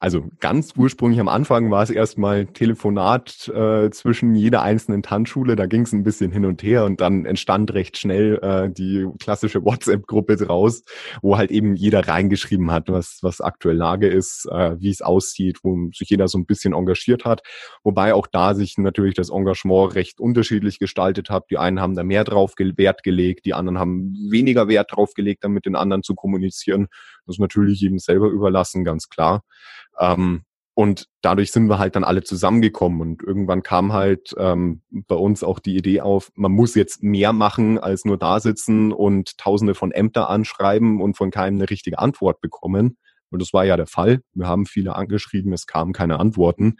Also 0.00 0.28
ganz 0.38 0.74
ursprünglich 0.76 1.18
am 1.18 1.26
Anfang 1.26 1.72
war 1.72 1.82
es 1.82 1.90
erstmal 1.90 2.46
Telefonat 2.46 3.48
äh, 3.48 3.90
zwischen 3.90 4.36
jeder 4.36 4.62
einzelnen 4.62 5.02
Tanzschule. 5.02 5.56
Da 5.56 5.66
ging 5.66 5.82
es 5.82 5.92
ein 5.92 6.04
bisschen 6.04 6.30
hin 6.30 6.44
und 6.44 6.62
her 6.62 6.84
und 6.84 7.00
dann 7.00 7.26
entstand 7.26 7.74
recht 7.74 7.98
schnell 7.98 8.38
äh, 8.40 8.70
die 8.70 9.08
klassische 9.18 9.64
WhatsApp-Gruppe 9.64 10.36
draus, 10.36 10.84
wo 11.20 11.36
halt 11.36 11.50
eben 11.50 11.74
jeder 11.74 12.06
reingeschrieben 12.06 12.70
hat, 12.70 12.88
was, 12.88 13.18
was 13.22 13.40
aktuell 13.40 13.74
Lage 13.74 14.06
ist, 14.06 14.46
äh, 14.52 14.76
wie 14.78 14.90
es 14.90 15.02
aussieht, 15.02 15.58
wo 15.64 15.90
sich 15.92 16.10
jeder 16.10 16.28
so 16.28 16.38
ein 16.38 16.46
bisschen 16.46 16.74
engagiert 16.74 17.24
hat. 17.24 17.42
Wobei 17.82 18.14
auch 18.14 18.28
da 18.28 18.54
sich 18.54 18.78
natürlich 18.78 19.16
das 19.16 19.30
Engagement 19.30 19.96
recht 19.96 20.20
unterschiedlich 20.20 20.78
gestaltet 20.78 21.28
hat. 21.28 21.50
Die 21.50 21.58
einen 21.58 21.80
haben 21.80 21.96
da 21.96 22.04
mehr 22.04 22.22
drauf 22.22 22.54
Wert 22.56 23.02
gelegt, 23.02 23.46
die 23.46 23.54
anderen 23.54 23.78
haben 23.78 24.14
weniger 24.30 24.68
Wert 24.68 24.92
drauf 24.94 25.14
gelegt, 25.14 25.42
dann 25.42 25.52
mit 25.52 25.66
den 25.66 25.74
anderen 25.74 26.04
zu 26.04 26.14
kommunizieren. 26.14 26.86
Das 27.26 27.34
ist 27.34 27.40
natürlich 27.40 27.80
jedem 27.80 27.98
selber 27.98 28.28
überlassen, 28.28 28.84
ganz 28.84 29.08
klar. 29.08 29.42
Ähm, 29.98 30.42
und 30.74 31.08
dadurch 31.22 31.50
sind 31.50 31.68
wir 31.68 31.80
halt 31.80 31.96
dann 31.96 32.04
alle 32.04 32.22
zusammengekommen 32.22 33.00
und 33.00 33.24
irgendwann 33.24 33.64
kam 33.64 33.92
halt 33.92 34.32
ähm, 34.38 34.82
bei 34.90 35.16
uns 35.16 35.42
auch 35.42 35.58
die 35.58 35.76
Idee 35.76 36.02
auf, 36.02 36.30
man 36.36 36.52
muss 36.52 36.76
jetzt 36.76 37.02
mehr 37.02 37.32
machen 37.32 37.78
als 37.78 38.04
nur 38.04 38.16
da 38.16 38.38
sitzen 38.38 38.92
und 38.92 39.38
tausende 39.38 39.74
von 39.74 39.90
Ämter 39.90 40.30
anschreiben 40.30 41.00
und 41.00 41.16
von 41.16 41.32
keinem 41.32 41.56
eine 41.56 41.68
richtige 41.68 41.98
Antwort 41.98 42.40
bekommen. 42.40 42.96
Und 43.30 43.42
das 43.42 43.52
war 43.52 43.64
ja 43.64 43.76
der 43.76 43.88
Fall. 43.88 44.20
Wir 44.34 44.46
haben 44.46 44.66
viele 44.66 44.94
angeschrieben, 44.94 45.52
es 45.52 45.66
kamen 45.66 45.92
keine 45.92 46.20
Antworten. 46.20 46.76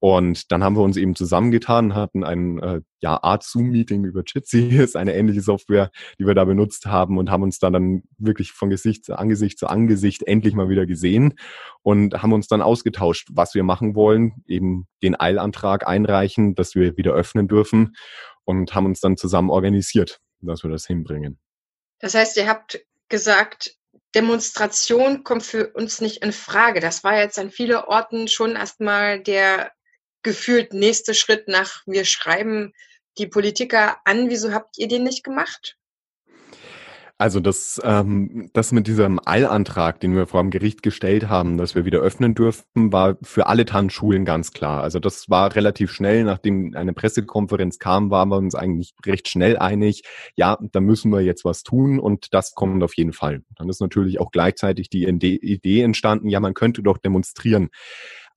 Und 0.00 0.50
dann 0.50 0.64
haben 0.64 0.76
wir 0.76 0.82
uns 0.82 0.96
eben 0.96 1.14
zusammengetan, 1.14 1.94
hatten 1.94 2.24
ein 2.24 2.58
äh, 2.58 2.80
ja, 3.00 3.22
Art 3.22 3.42
Zoom-Meeting 3.44 4.04
über 4.04 4.22
Jitsi, 4.26 4.68
ist 4.82 4.96
eine 4.96 5.14
ähnliche 5.14 5.42
Software, 5.42 5.90
die 6.18 6.26
wir 6.26 6.34
da 6.34 6.46
benutzt 6.46 6.86
haben 6.86 7.18
und 7.18 7.30
haben 7.30 7.42
uns 7.42 7.58
dann, 7.58 7.74
dann 7.74 8.02
wirklich 8.16 8.52
von 8.52 8.70
Gesicht 8.70 9.04
zu 9.04 9.18
Angesicht 9.18 9.58
zu 9.58 9.66
Angesicht 9.66 10.22
endlich 10.22 10.54
mal 10.54 10.70
wieder 10.70 10.86
gesehen 10.86 11.34
und 11.82 12.22
haben 12.22 12.32
uns 12.32 12.48
dann 12.48 12.62
ausgetauscht, 12.62 13.28
was 13.32 13.54
wir 13.54 13.62
machen 13.62 13.94
wollen, 13.94 14.42
eben 14.46 14.86
den 15.02 15.20
Eilantrag 15.20 15.86
einreichen, 15.86 16.54
dass 16.54 16.74
wir 16.74 16.96
wieder 16.96 17.12
öffnen 17.12 17.46
dürfen 17.46 17.94
und 18.44 18.74
haben 18.74 18.86
uns 18.86 19.00
dann 19.00 19.18
zusammen 19.18 19.50
organisiert, 19.50 20.20
dass 20.40 20.64
wir 20.64 20.70
das 20.70 20.86
hinbringen. 20.86 21.38
Das 21.98 22.14
heißt, 22.14 22.38
ihr 22.38 22.48
habt 22.48 22.80
gesagt, 23.10 23.76
Demonstration 24.14 25.24
kommt 25.24 25.42
für 25.42 25.68
uns 25.72 26.00
nicht 26.00 26.24
in 26.24 26.32
Frage. 26.32 26.80
Das 26.80 27.04
war 27.04 27.18
jetzt 27.18 27.38
an 27.38 27.50
vielen 27.50 27.76
Orten 27.76 28.28
schon 28.28 28.56
erstmal 28.56 29.20
der 29.22 29.70
gefühlt 30.22 30.72
nächste 30.72 31.14
Schritt 31.14 31.48
nach, 31.48 31.82
wir 31.86 32.04
schreiben 32.04 32.72
die 33.18 33.26
Politiker 33.26 33.98
an. 34.04 34.30
Wieso 34.30 34.52
habt 34.52 34.78
ihr 34.78 34.88
den 34.88 35.04
nicht 35.04 35.24
gemacht? 35.24 35.76
Also 37.20 37.38
das, 37.38 37.78
ähm, 37.84 38.48
das 38.54 38.72
mit 38.72 38.86
diesem 38.86 39.20
Eilantrag, 39.22 40.00
den 40.00 40.16
wir 40.16 40.26
vor 40.26 40.40
dem 40.40 40.50
Gericht 40.50 40.82
gestellt 40.82 41.28
haben, 41.28 41.58
dass 41.58 41.74
wir 41.74 41.84
wieder 41.84 41.98
öffnen 41.98 42.34
dürfen, 42.34 42.64
war 42.94 43.18
für 43.20 43.46
alle 43.46 43.66
Tanzschulen 43.66 44.24
ganz 44.24 44.52
klar. 44.52 44.82
Also 44.82 45.00
das 45.00 45.28
war 45.28 45.54
relativ 45.54 45.92
schnell, 45.92 46.24
nachdem 46.24 46.74
eine 46.74 46.94
Pressekonferenz 46.94 47.78
kam, 47.78 48.10
waren 48.10 48.30
wir 48.30 48.38
uns 48.38 48.54
eigentlich 48.54 48.94
recht 49.04 49.28
schnell 49.28 49.58
einig, 49.58 50.04
ja, 50.34 50.56
da 50.72 50.80
müssen 50.80 51.12
wir 51.12 51.20
jetzt 51.20 51.44
was 51.44 51.62
tun 51.62 52.00
und 52.00 52.32
das 52.32 52.54
kommt 52.54 52.82
auf 52.82 52.96
jeden 52.96 53.12
Fall. 53.12 53.42
Dann 53.54 53.68
ist 53.68 53.82
natürlich 53.82 54.18
auch 54.18 54.30
gleichzeitig 54.30 54.88
die 54.88 55.04
Idee 55.04 55.82
entstanden, 55.82 56.30
ja, 56.30 56.40
man 56.40 56.54
könnte 56.54 56.82
doch 56.82 56.96
demonstrieren. 56.96 57.68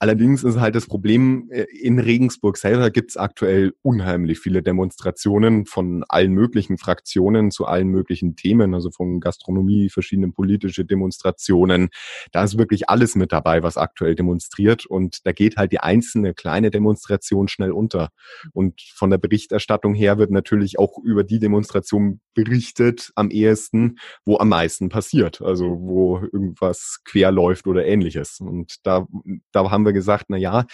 Allerdings 0.03 0.43
ist 0.43 0.59
halt 0.59 0.75
das 0.75 0.85
Problem, 0.85 1.47
äh, 1.49 1.65
in 1.79 1.97
Regensburg 1.97 2.57
selber 2.57 2.91
gibt 2.91 3.11
es 3.11 3.15
aktuell 3.15 3.73
unheimlich 3.83 4.37
viele 4.37 4.61
Demonstrationen 4.61 5.65
von 5.65 6.03
allen 6.09 6.33
möglichen 6.33 6.77
Fraktionen 6.77 7.51
zu 7.51 7.67
allen 7.67 7.87
möglichen 7.87 8.35
Themen, 8.35 8.73
also 8.73 8.91
von 8.91 9.21
Gastronomie, 9.21 9.89
verschiedenen 9.89 10.33
politische 10.33 10.83
Demonstrationen. 10.83 11.87
Da 12.33 12.43
ist 12.43 12.57
wirklich 12.57 12.89
alles 12.89 13.15
mit 13.15 13.31
dabei, 13.31 13.63
was 13.63 13.77
aktuell 13.77 14.13
demonstriert. 14.13 14.85
Und 14.85 15.25
da 15.25 15.31
geht 15.31 15.55
halt 15.55 15.71
die 15.71 15.79
einzelne 15.79 16.33
kleine 16.33 16.69
Demonstration 16.69 17.47
schnell 17.47 17.71
unter. 17.71 18.09
Und 18.51 18.81
von 18.81 19.09
der 19.09 19.19
Berichterstattung 19.19 19.93
her 19.93 20.17
wird 20.17 20.31
natürlich 20.31 20.79
auch 20.79 20.97
über 21.01 21.23
die 21.23 21.39
Demonstration 21.39 22.19
berichtet 22.33 23.13
am 23.15 23.29
ehesten, 23.29 23.99
wo 24.25 24.37
am 24.37 24.49
meisten 24.49 24.89
passiert, 24.89 25.41
also 25.41 25.79
wo 25.79 26.17
irgendwas 26.17 26.99
quer 27.05 27.31
läuft 27.31 27.67
oder 27.67 27.85
ähnliches. 27.85 28.41
Und 28.41 28.85
da, 28.85 29.07
da 29.53 29.71
haben 29.71 29.85
wir 29.85 29.92
gesagt, 29.93 30.25
na 30.29 30.37
ja, 30.37 30.65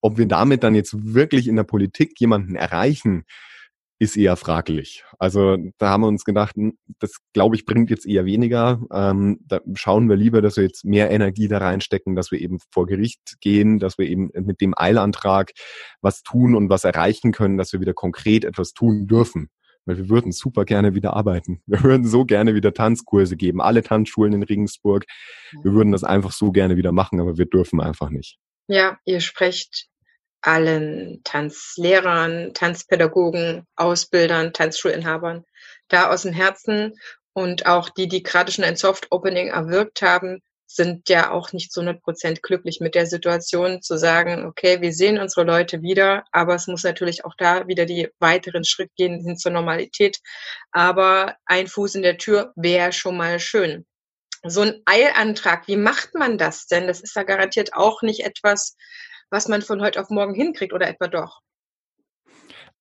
ob 0.00 0.18
wir 0.18 0.26
damit 0.26 0.62
dann 0.62 0.74
jetzt 0.74 1.14
wirklich 1.14 1.48
in 1.48 1.56
der 1.56 1.64
Politik 1.64 2.12
jemanden 2.18 2.54
erreichen, 2.54 3.24
ist 4.00 4.16
eher 4.16 4.36
fraglich. 4.36 5.04
Also 5.18 5.56
da 5.78 5.90
haben 5.90 6.02
wir 6.02 6.08
uns 6.08 6.24
gedacht, 6.24 6.54
hm, 6.54 6.78
das 7.00 7.16
glaube 7.32 7.56
ich 7.56 7.66
bringt 7.66 7.90
jetzt 7.90 8.06
eher 8.06 8.24
weniger. 8.24 8.80
Ähm, 8.92 9.40
da 9.46 9.60
schauen 9.74 10.08
wir 10.08 10.16
lieber, 10.16 10.40
dass 10.40 10.56
wir 10.56 10.64
jetzt 10.64 10.84
mehr 10.84 11.10
Energie 11.10 11.48
da 11.48 11.58
reinstecken, 11.58 12.14
dass 12.14 12.30
wir 12.30 12.40
eben 12.40 12.58
vor 12.70 12.86
Gericht 12.86 13.40
gehen, 13.40 13.78
dass 13.78 13.98
wir 13.98 14.06
eben 14.06 14.30
mit 14.34 14.60
dem 14.60 14.72
Eilantrag 14.76 15.50
was 16.00 16.22
tun 16.22 16.54
und 16.54 16.70
was 16.70 16.84
erreichen 16.84 17.32
können, 17.32 17.58
dass 17.58 17.72
wir 17.72 17.80
wieder 17.80 17.94
konkret 17.94 18.44
etwas 18.44 18.72
tun 18.72 19.08
dürfen. 19.08 19.48
Weil 19.84 19.96
wir 19.96 20.08
würden 20.10 20.32
super 20.32 20.64
gerne 20.64 20.94
wieder 20.94 21.14
arbeiten. 21.14 21.62
Wir 21.66 21.82
würden 21.82 22.06
so 22.06 22.26
gerne 22.26 22.54
wieder 22.54 22.74
Tanzkurse 22.74 23.36
geben, 23.36 23.62
alle 23.62 23.82
Tanzschulen 23.82 24.34
in 24.34 24.42
Regensburg. 24.42 25.06
Wir 25.62 25.72
würden 25.72 25.92
das 25.92 26.04
einfach 26.04 26.32
so 26.32 26.52
gerne 26.52 26.76
wieder 26.76 26.92
machen, 26.92 27.20
aber 27.20 27.38
wir 27.38 27.46
dürfen 27.46 27.80
einfach 27.80 28.10
nicht. 28.10 28.38
Ja, 28.68 28.98
ihr 29.06 29.20
sprecht 29.20 29.86
allen 30.42 31.22
Tanzlehrern, 31.24 32.52
Tanzpädagogen, 32.54 33.66
Ausbildern, 33.76 34.52
Tanzschulinhabern 34.52 35.44
da 35.88 36.10
aus 36.10 36.22
dem 36.22 36.32
Herzen. 36.32 36.94
Und 37.32 37.66
auch 37.66 37.88
die, 37.88 38.08
die 38.08 38.22
gerade 38.22 38.52
schon 38.52 38.64
ein 38.64 38.76
Soft 38.76 39.08
Opening 39.10 39.48
erwirkt 39.48 40.02
haben, 40.02 40.40
sind 40.66 41.08
ja 41.08 41.30
auch 41.30 41.52
nicht 41.52 41.72
zu 41.72 41.80
100 41.80 42.02
Prozent 42.02 42.42
glücklich 42.42 42.78
mit 42.80 42.94
der 42.94 43.06
Situation 43.06 43.80
zu 43.80 43.96
sagen, 43.96 44.44
okay, 44.44 44.82
wir 44.82 44.92
sehen 44.92 45.18
unsere 45.18 45.46
Leute 45.46 45.80
wieder, 45.80 46.24
aber 46.30 46.54
es 46.56 46.66
muss 46.66 46.84
natürlich 46.84 47.24
auch 47.24 47.34
da 47.38 47.66
wieder 47.68 47.86
die 47.86 48.08
weiteren 48.18 48.64
Schritt 48.64 48.90
gehen 48.96 49.24
hin 49.24 49.38
zur 49.38 49.52
Normalität. 49.52 50.18
Aber 50.72 51.36
ein 51.46 51.68
Fuß 51.68 51.94
in 51.94 52.02
der 52.02 52.18
Tür 52.18 52.52
wäre 52.54 52.92
schon 52.92 53.16
mal 53.16 53.40
schön 53.40 53.86
so 54.44 54.62
ein 54.62 54.82
Eilantrag, 54.84 55.66
wie 55.68 55.76
macht 55.76 56.14
man 56.14 56.38
das 56.38 56.66
denn? 56.66 56.86
Das 56.86 57.00
ist 57.00 57.16
ja 57.16 57.22
garantiert 57.22 57.74
auch 57.74 58.02
nicht 58.02 58.24
etwas, 58.24 58.76
was 59.30 59.48
man 59.48 59.62
von 59.62 59.82
heute 59.82 60.00
auf 60.00 60.10
morgen 60.10 60.34
hinkriegt 60.34 60.72
oder 60.72 60.88
etwa 60.88 61.08
doch? 61.08 61.40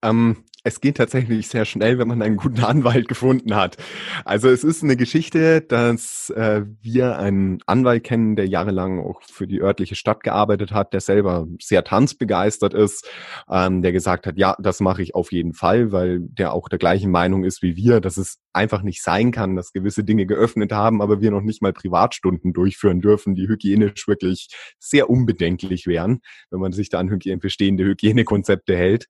Ähm, 0.04 0.44
es 0.68 0.82
geht 0.82 0.98
tatsächlich 0.98 1.48
sehr 1.48 1.64
schnell, 1.64 1.98
wenn 1.98 2.10
man 2.10 2.22
einen 2.22 2.36
guten 2.36 2.62
Anwalt 2.62 3.08
gefunden 3.08 3.56
hat. 3.56 3.78
Also 4.26 4.50
es 4.50 4.66
ist 4.66 4.84
eine 4.84 4.98
Geschichte, 4.98 5.62
dass 5.62 6.30
äh, 6.32 6.64
wir 6.82 7.18
einen 7.18 7.60
Anwalt 7.68 8.04
kennen, 8.04 8.36
der 8.36 8.48
jahrelang 8.48 9.00
auch 9.00 9.22
für 9.24 9.48
die 9.48 9.62
örtliche 9.62 9.96
Stadt 9.96 10.24
gearbeitet 10.24 10.74
hat, 10.74 10.92
der 10.92 11.00
selber 11.00 11.48
sehr 11.62 11.86
tanzbegeistert 11.86 12.74
ist, 12.74 13.08
ähm, 13.50 13.82
der 13.82 13.94
gesagt 13.94 14.28
hat, 14.28 14.38
ja, 14.38 14.58
das 14.60 14.82
mache 14.82 15.02
ich 15.02 15.16
auf 15.16 15.32
jeden 15.32 15.54
Fall, 15.54 15.94
weil 15.94 16.20
der 16.20 16.52
auch 16.52 16.68
der 16.68 16.80
gleichen 16.80 17.12
Meinung 17.12 17.46
ist 17.46 17.62
wie 17.62 17.78
wir, 17.78 18.02
dass 18.02 18.18
es 18.18 18.40
einfach 18.52 18.82
nicht 18.82 19.02
sein 19.02 19.32
kann, 19.32 19.56
dass 19.56 19.72
gewisse 19.72 20.04
Dinge 20.04 20.26
geöffnet 20.26 20.74
haben, 20.74 21.02
aber 21.02 21.22
wir 21.22 21.32
noch 21.32 21.44
nicht 21.44 21.62
mal 21.62 21.72
Privatstunden 21.72 22.52
durchführen 22.52 23.00
dürfen, 23.00 23.36
die 23.36 23.48
hygienisch 23.48 24.06
wirklich 24.08 24.50
sehr 24.80 25.10
unbedenklich 25.10 25.88
wären, 25.88 26.20
wenn 26.50 26.60
man 26.60 26.74
sich 26.74 26.90
da 26.90 27.00
an 27.00 27.20
bestehende 27.40 27.86
Hygienekonzepte 27.86 28.76
hält. 28.76 29.08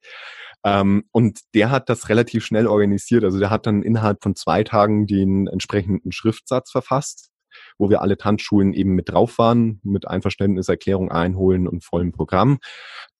Ähm, 0.68 1.06
und 1.12 1.40
der 1.54 1.72
hat 1.72 1.88
das 1.88 2.10
relativ 2.10 2.46
schnell 2.46 2.68
organisiert. 2.68 3.24
Also 3.24 3.40
der 3.40 3.50
hat 3.50 3.66
dann 3.66 3.84
innerhalb 3.84 4.22
von 4.22 4.36
zwei 4.36 4.66
Tagen 4.66 5.08
den 5.08 5.48
entsprechenden 5.48 6.12
Schriftsatz 6.12 6.72
verfasst, 6.72 7.30
wo 7.78 7.90
wir 7.90 8.02
alle 8.02 8.18
Tanzschulen 8.18 8.74
eben 8.74 8.94
mit 8.94 9.10
drauf 9.10 9.38
waren, 9.38 9.80
mit 9.84 10.08
Einverständniserklärung 10.08 11.10
einholen 11.10 11.70
und 11.70 11.86
vollem 11.86 12.12
Programm. 12.12 12.60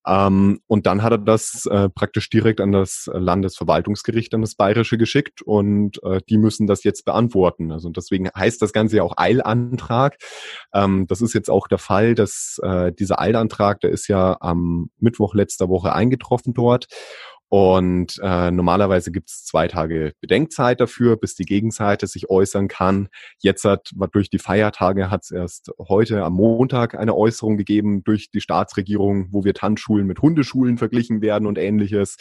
Ähm, 0.06 0.60
und 0.66 0.86
dann 0.86 1.02
hat 1.02 1.12
er 1.12 1.18
das 1.18 1.66
äh, 1.66 1.88
praktisch 1.88 2.28
direkt 2.28 2.60
an 2.60 2.72
das 2.72 3.10
Landesverwaltungsgericht, 3.12 4.34
an 4.34 4.42
das 4.42 4.54
Bayerische 4.54 4.98
geschickt 4.98 5.40
und 5.42 6.02
äh, 6.02 6.20
die 6.28 6.38
müssen 6.38 6.66
das 6.66 6.84
jetzt 6.84 7.04
beantworten. 7.04 7.72
Also 7.72 7.88
deswegen 7.88 8.28
heißt 8.34 8.60
das 8.60 8.72
Ganze 8.72 8.98
ja 8.98 9.02
auch 9.04 9.14
Eilantrag. 9.16 10.16
Ähm, 10.74 11.06
das 11.08 11.22
ist 11.22 11.32
jetzt 11.32 11.50
auch 11.50 11.66
der 11.66 11.78
Fall, 11.78 12.14
dass 12.14 12.60
äh, 12.62 12.92
dieser 12.92 13.20
Eilantrag, 13.20 13.80
der 13.80 13.90
ist 13.90 14.08
ja 14.08 14.36
am 14.40 14.90
Mittwoch 14.98 15.34
letzter 15.34 15.68
Woche 15.68 15.94
eingetroffen 15.94 16.52
dort 16.54 16.86
Und 17.48 18.20
äh, 18.22 18.50
normalerweise 18.50 19.10
gibt 19.10 19.30
es 19.30 19.44
zwei 19.44 19.68
Tage 19.68 20.12
Bedenkzeit 20.20 20.80
dafür, 20.80 21.16
bis 21.16 21.34
die 21.34 21.44
Gegenseite 21.44 22.06
sich 22.06 22.28
äußern 22.28 22.68
kann. 22.68 23.08
Jetzt 23.38 23.64
hat 23.64 23.90
durch 24.12 24.28
die 24.28 24.38
Feiertage 24.38 25.10
hat 25.10 25.24
es 25.24 25.30
erst 25.30 25.70
heute 25.88 26.24
am 26.24 26.34
Montag 26.34 26.94
eine 26.94 27.14
Äußerung 27.14 27.56
gegeben 27.56 28.04
durch 28.04 28.30
die 28.30 28.42
Staatsregierung, 28.42 29.28
wo 29.30 29.44
wir 29.44 29.54
Tanzschulen 29.54 30.06
mit 30.06 30.20
Hundeschulen 30.20 30.76
verglichen 30.76 31.22
werden 31.22 31.46
und 31.46 31.56
ähnliches. 31.56 32.16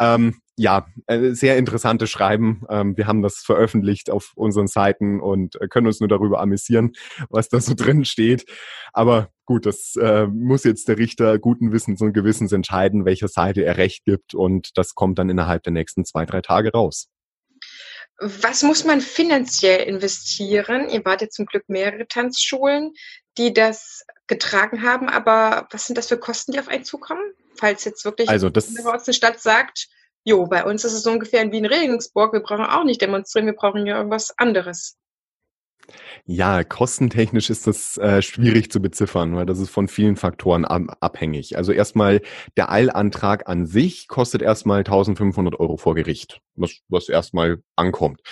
Ähm, 0.00 0.40
ja, 0.56 0.86
äh, 1.06 1.32
sehr 1.32 1.58
interessantes 1.58 2.10
Schreiben. 2.10 2.62
Ähm, 2.68 2.96
wir 2.96 3.06
haben 3.06 3.22
das 3.22 3.38
veröffentlicht 3.38 4.10
auf 4.10 4.32
unseren 4.36 4.68
Seiten 4.68 5.20
und 5.20 5.60
äh, 5.60 5.68
können 5.68 5.86
uns 5.86 6.00
nur 6.00 6.08
darüber 6.08 6.40
amüsieren, 6.40 6.92
was 7.28 7.48
da 7.48 7.60
so 7.60 7.74
drin 7.76 8.04
steht. 8.04 8.44
Aber 8.92 9.30
gut, 9.46 9.66
das 9.66 9.94
äh, 10.00 10.26
muss 10.26 10.64
jetzt 10.64 10.88
der 10.88 10.98
Richter 10.98 11.38
guten 11.38 11.72
Wissens 11.72 12.00
und 12.00 12.12
Gewissens 12.12 12.52
entscheiden, 12.52 13.04
welcher 13.04 13.28
Seite 13.28 13.64
er 13.64 13.76
Recht 13.76 14.04
gibt 14.04 14.34
und 14.34 14.70
das 14.76 14.94
kommt 14.94 15.18
dann 15.18 15.28
innerhalb 15.28 15.64
der 15.64 15.72
nächsten 15.72 16.04
zwei, 16.04 16.24
drei 16.24 16.40
Tage 16.40 16.72
raus. 16.72 17.08
Was 18.20 18.62
muss 18.62 18.84
man 18.84 19.00
finanziell 19.00 19.88
investieren? 19.88 20.88
Ihr 20.88 21.04
wart 21.04 21.20
jetzt 21.20 21.34
zum 21.34 21.46
Glück 21.46 21.64
mehrere 21.66 22.06
Tanzschulen, 22.06 22.92
die 23.36 23.52
das 23.52 24.04
getragen 24.28 24.82
haben, 24.82 25.08
aber 25.08 25.66
was 25.72 25.88
sind 25.88 25.98
das 25.98 26.06
für 26.06 26.16
Kosten, 26.16 26.52
die 26.52 26.60
auf 26.60 26.68
einen 26.68 26.84
zukommen? 26.84 27.24
Falls 27.56 27.84
jetzt 27.84 28.04
wirklich 28.04 28.28
also 28.28 28.50
das, 28.50 28.68
eine 28.76 29.14
Stadt 29.14 29.40
sagt, 29.40 29.88
Jo, 30.24 30.46
bei 30.46 30.64
uns 30.64 30.84
ist 30.84 30.94
es 30.94 31.02
so 31.02 31.10
ungefähr 31.10 31.50
wie 31.52 31.58
in 31.58 31.66
Regensburg. 31.66 32.32
Wir 32.32 32.40
brauchen 32.40 32.64
auch 32.64 32.84
nicht 32.84 33.02
demonstrieren, 33.02 33.46
wir 33.46 33.54
brauchen 33.54 33.86
ja 33.86 33.98
irgendwas 33.98 34.32
anderes. 34.38 34.96
Ja, 36.24 36.64
kostentechnisch 36.64 37.50
ist 37.50 37.66
das 37.66 37.98
äh, 37.98 38.22
schwierig 38.22 38.72
zu 38.72 38.80
beziffern, 38.80 39.36
weil 39.36 39.44
das 39.44 39.58
ist 39.58 39.68
von 39.68 39.88
vielen 39.88 40.16
Faktoren 40.16 40.64
ab 40.64 40.96
abhängig. 41.00 41.58
Also 41.58 41.72
erstmal 41.72 42.22
der 42.56 42.70
Eilantrag 42.72 43.48
an 43.48 43.66
sich 43.66 44.08
kostet 44.08 44.40
erstmal 44.40 44.78
1500 44.78 45.60
Euro 45.60 45.76
vor 45.76 45.94
Gericht, 45.94 46.40
was, 46.54 46.80
was 46.88 47.10
erstmal 47.10 47.58
ankommt. 47.76 48.22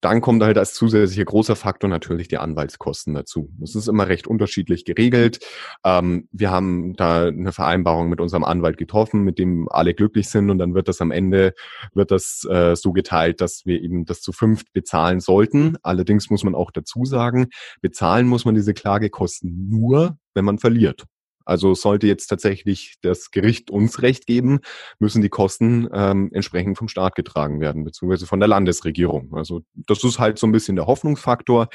Dann 0.00 0.20
kommt 0.20 0.42
halt 0.42 0.56
als 0.58 0.74
zusätzlicher 0.74 1.24
großer 1.24 1.56
Faktor 1.56 1.90
natürlich 1.90 2.28
die 2.28 2.38
Anwaltskosten 2.38 3.14
dazu. 3.14 3.50
Das 3.58 3.74
ist 3.74 3.88
immer 3.88 4.08
recht 4.08 4.26
unterschiedlich 4.26 4.84
geregelt. 4.84 5.40
Ähm, 5.84 6.28
wir 6.32 6.50
haben 6.50 6.94
da 6.94 7.26
eine 7.26 7.52
Vereinbarung 7.52 8.08
mit 8.08 8.20
unserem 8.20 8.44
Anwalt 8.44 8.78
getroffen, 8.78 9.22
mit 9.22 9.38
dem 9.38 9.68
alle 9.70 9.94
glücklich 9.94 10.28
sind 10.28 10.50
und 10.50 10.58
dann 10.58 10.74
wird 10.74 10.88
das 10.88 11.00
am 11.00 11.10
Ende 11.10 11.54
wird 11.94 12.10
das 12.10 12.46
äh, 12.50 12.76
so 12.76 12.92
geteilt, 12.92 13.40
dass 13.40 13.66
wir 13.66 13.80
eben 13.82 14.04
das 14.04 14.20
zu 14.20 14.32
fünft 14.32 14.72
bezahlen 14.72 15.20
sollten. 15.20 15.76
Allerdings 15.82 16.30
muss 16.30 16.44
man 16.44 16.54
auch 16.54 16.70
dazu 16.70 17.04
sagen, 17.04 17.48
bezahlen 17.80 18.26
muss 18.26 18.44
man 18.44 18.54
diese 18.54 18.74
Klagekosten 18.74 19.68
nur, 19.68 20.16
wenn 20.34 20.44
man 20.44 20.58
verliert. 20.58 21.04
Also 21.44 21.74
sollte 21.74 22.06
jetzt 22.06 22.26
tatsächlich 22.26 22.96
das 23.02 23.30
Gericht 23.30 23.70
uns 23.70 24.02
Recht 24.02 24.26
geben, 24.26 24.60
müssen 24.98 25.22
die 25.22 25.28
Kosten 25.28 25.88
ähm, 25.92 26.30
entsprechend 26.32 26.78
vom 26.78 26.88
Staat 26.88 27.14
getragen 27.14 27.60
werden, 27.60 27.84
beziehungsweise 27.84 28.26
von 28.26 28.40
der 28.40 28.48
Landesregierung. 28.48 29.34
Also 29.34 29.62
das 29.74 30.04
ist 30.04 30.18
halt 30.18 30.38
so 30.38 30.46
ein 30.46 30.52
bisschen 30.52 30.76
der 30.76 30.86
Hoffnungsfaktor. 30.86 31.68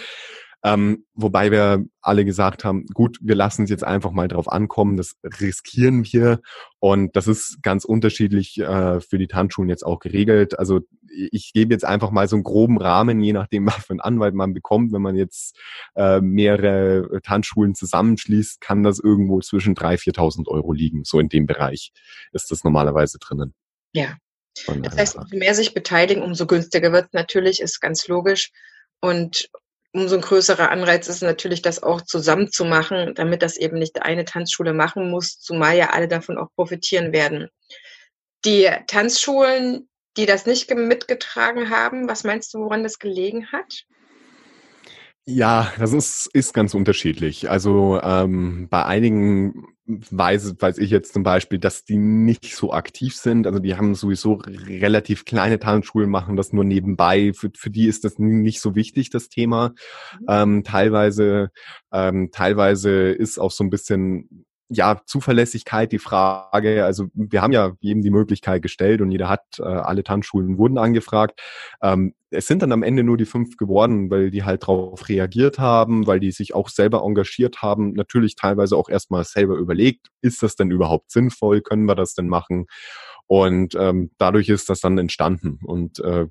Ähm, 0.66 1.06
wobei 1.14 1.52
wir 1.52 1.86
alle 2.02 2.26
gesagt 2.26 2.64
haben, 2.64 2.88
gut, 2.88 3.20
wir 3.22 3.36
lassen 3.36 3.66
es 3.66 3.70
jetzt 3.70 3.84
einfach 3.84 4.10
mal 4.10 4.28
drauf 4.28 4.52
ankommen, 4.52 4.98
das 4.98 5.16
riskieren 5.40 6.04
wir. 6.06 6.42
Und 6.80 7.16
das 7.16 7.28
ist 7.28 7.62
ganz 7.62 7.86
unterschiedlich 7.86 8.58
äh, 8.58 9.00
für 9.00 9.20
die 9.20 9.28
Tanzschulen 9.28 9.70
jetzt 9.70 9.86
auch 9.86 10.00
geregelt. 10.00 10.58
Also 10.58 10.82
ich 11.08 11.54
gebe 11.54 11.72
jetzt 11.72 11.86
einfach 11.86 12.10
mal 12.10 12.28
so 12.28 12.36
einen 12.36 12.44
groben 12.44 12.80
Rahmen, 12.80 13.22
je 13.22 13.32
nachdem, 13.32 13.68
was 13.68 13.86
für 13.86 13.92
einen 13.92 14.00
Anwalt 14.00 14.34
man 14.34 14.56
bekommt. 14.56 14.92
Wenn 14.92 15.04
man 15.04 15.16
jetzt 15.16 15.56
äh, 15.96 16.20
mehrere 16.20 17.22
Tanzschulen 17.22 17.76
zusammenschließt, 17.76 18.60
kann 18.60 18.82
das 18.82 18.98
irgendwo 18.98 19.42
zwischen 19.42 19.76
3.000, 19.76 20.16
4.000 20.16 20.48
Euro 20.48 20.74
liegen. 20.74 21.04
So 21.04 21.20
in 21.20 21.30
dem 21.30 21.46
Bereich 21.46 21.92
ist 22.32 22.50
das 22.50 22.64
normalerweise 22.64 23.20
drinnen. 23.20 23.54
Ja. 23.94 24.18
Das 24.82 24.98
heißt, 24.98 25.16
umso 25.18 25.38
mehr 25.38 25.54
sich 25.54 25.76
beteiligen, 25.76 26.24
umso 26.24 26.48
günstiger 26.48 26.92
wird 26.92 27.14
natürlich, 27.14 27.60
ist 27.60 27.82
ganz 27.82 28.08
logisch. 28.08 28.52
Und 29.00 29.50
umso 29.96 30.16
ein 30.16 30.22
größerer 30.22 30.70
Anreiz 30.72 31.08
ist 31.08 31.24
natürlich, 31.24 31.62
das 31.62 31.82
auch 31.82 32.02
zusammen 32.02 32.52
zu 32.52 32.66
machen, 32.66 33.16
damit 33.16 33.42
das 33.42 33.56
eben 33.56 33.80
nicht 33.80 34.02
eine 34.02 34.26
Tanzschule 34.26 34.74
machen 34.74 35.10
muss, 35.10 35.40
zumal 35.40 35.78
ja 35.78 35.92
alle 35.92 36.10
davon 36.10 36.38
auch 36.38 36.50
profitieren 36.56 37.14
werden. 37.14 37.48
Die 38.44 38.70
Tanzschulen, 38.88 39.90
die 40.18 40.26
das 40.26 40.46
nicht 40.46 40.70
mitgetragen 40.70 41.70
haben, 41.70 42.10
was 42.10 42.26
meinst 42.26 42.54
du, 42.54 42.60
woran 42.60 42.84
das 42.84 43.00
gelegen 43.00 43.52
hat? 43.54 43.86
Ja, 45.28 45.72
das 45.80 45.92
ist, 45.94 46.30
ist 46.34 46.54
ganz 46.54 46.76
unterschiedlich. 46.76 47.50
Also 47.50 48.00
ähm, 48.04 48.68
bei 48.70 48.86
einigen 48.86 49.66
weiß, 49.88 50.56
weiß 50.60 50.78
ich 50.78 50.92
jetzt 50.92 51.14
zum 51.14 51.24
Beispiel, 51.24 51.58
dass 51.58 51.84
die 51.84 51.98
nicht 51.98 52.56
so 52.56 52.72
aktiv 52.74 53.16
sind. 53.16 53.48
Also 53.48 53.58
die 53.58 53.76
haben 53.76 53.96
sowieso 53.96 54.34
relativ 54.68 55.26
kleine 55.26 55.58
Tanzschulen, 55.60 56.12
machen 56.12 56.36
das 56.36 56.54
nur 56.54 56.64
nebenbei. 56.64 57.34
Für, 57.34 57.50
für 57.56 57.72
die 57.72 57.88
ist 57.88 58.04
das 58.04 58.20
nicht 58.20 58.62
so 58.62 58.76
wichtig, 58.76 59.10
das 59.10 59.30
Thema. 59.30 59.70
Mhm. 60.20 60.26
Ähm, 60.30 60.64
teilweise, 60.64 61.50
ähm, 61.92 62.30
teilweise 62.32 63.10
ist 63.10 63.40
auch 63.40 63.52
so 63.52 63.64
ein 63.64 63.72
bisschen 63.72 64.46
ja, 64.70 65.02
Zuverlässigkeit, 65.06 65.92
die 65.92 66.00
Frage, 66.00 66.86
also 66.86 67.08
wir 67.14 67.42
haben 67.42 67.54
ja 67.54 67.74
jedem 67.80 68.02
die 68.02 68.10
Möglichkeit 68.10 68.62
gestellt 68.62 69.02
und 69.02 69.12
jeder 69.12 69.30
hat, 69.30 69.44
äh, 69.60 69.64
alle 69.64 70.04
Tanzschulen 70.04 70.58
wurden 70.58 70.78
angefragt. 70.78 71.40
Ähm, 71.82 72.16
es 72.32 72.48
sind 72.48 72.62
dann 72.62 72.72
am 72.72 72.84
Ende 72.84 73.04
nur 73.04 73.18
die 73.18 73.26
fünf 73.26 73.58
geworden, 73.58 74.10
weil 74.10 74.32
die 74.32 74.44
halt 74.44 74.64
darauf 74.64 75.08
reagiert 75.08 75.60
haben, 75.60 76.08
weil 76.08 76.20
die 76.20 76.32
sich 76.32 76.56
auch 76.56 76.70
selber 76.70 77.04
engagiert 77.04 77.62
haben, 77.62 77.94
natürlich 77.94 78.36
teilweise 78.36 78.76
auch 78.76 78.90
erstmal 78.90 79.24
selber 79.24 79.56
überlegt, 79.56 80.08
ist 80.22 80.42
das 80.42 80.56
denn 80.56 80.72
überhaupt 80.72 81.12
sinnvoll, 81.12 81.62
können 81.62 81.86
wir 81.86 81.96
das 81.96 82.16
denn 82.16 82.28
machen? 82.28 82.66
Und 83.28 83.76
ähm, 83.76 84.12
dadurch 84.18 84.50
ist 84.50 84.70
das 84.70 84.82
dann 84.82 84.98
entstanden. 84.98 85.60
Und 85.64 86.00
äh, 86.00 86.28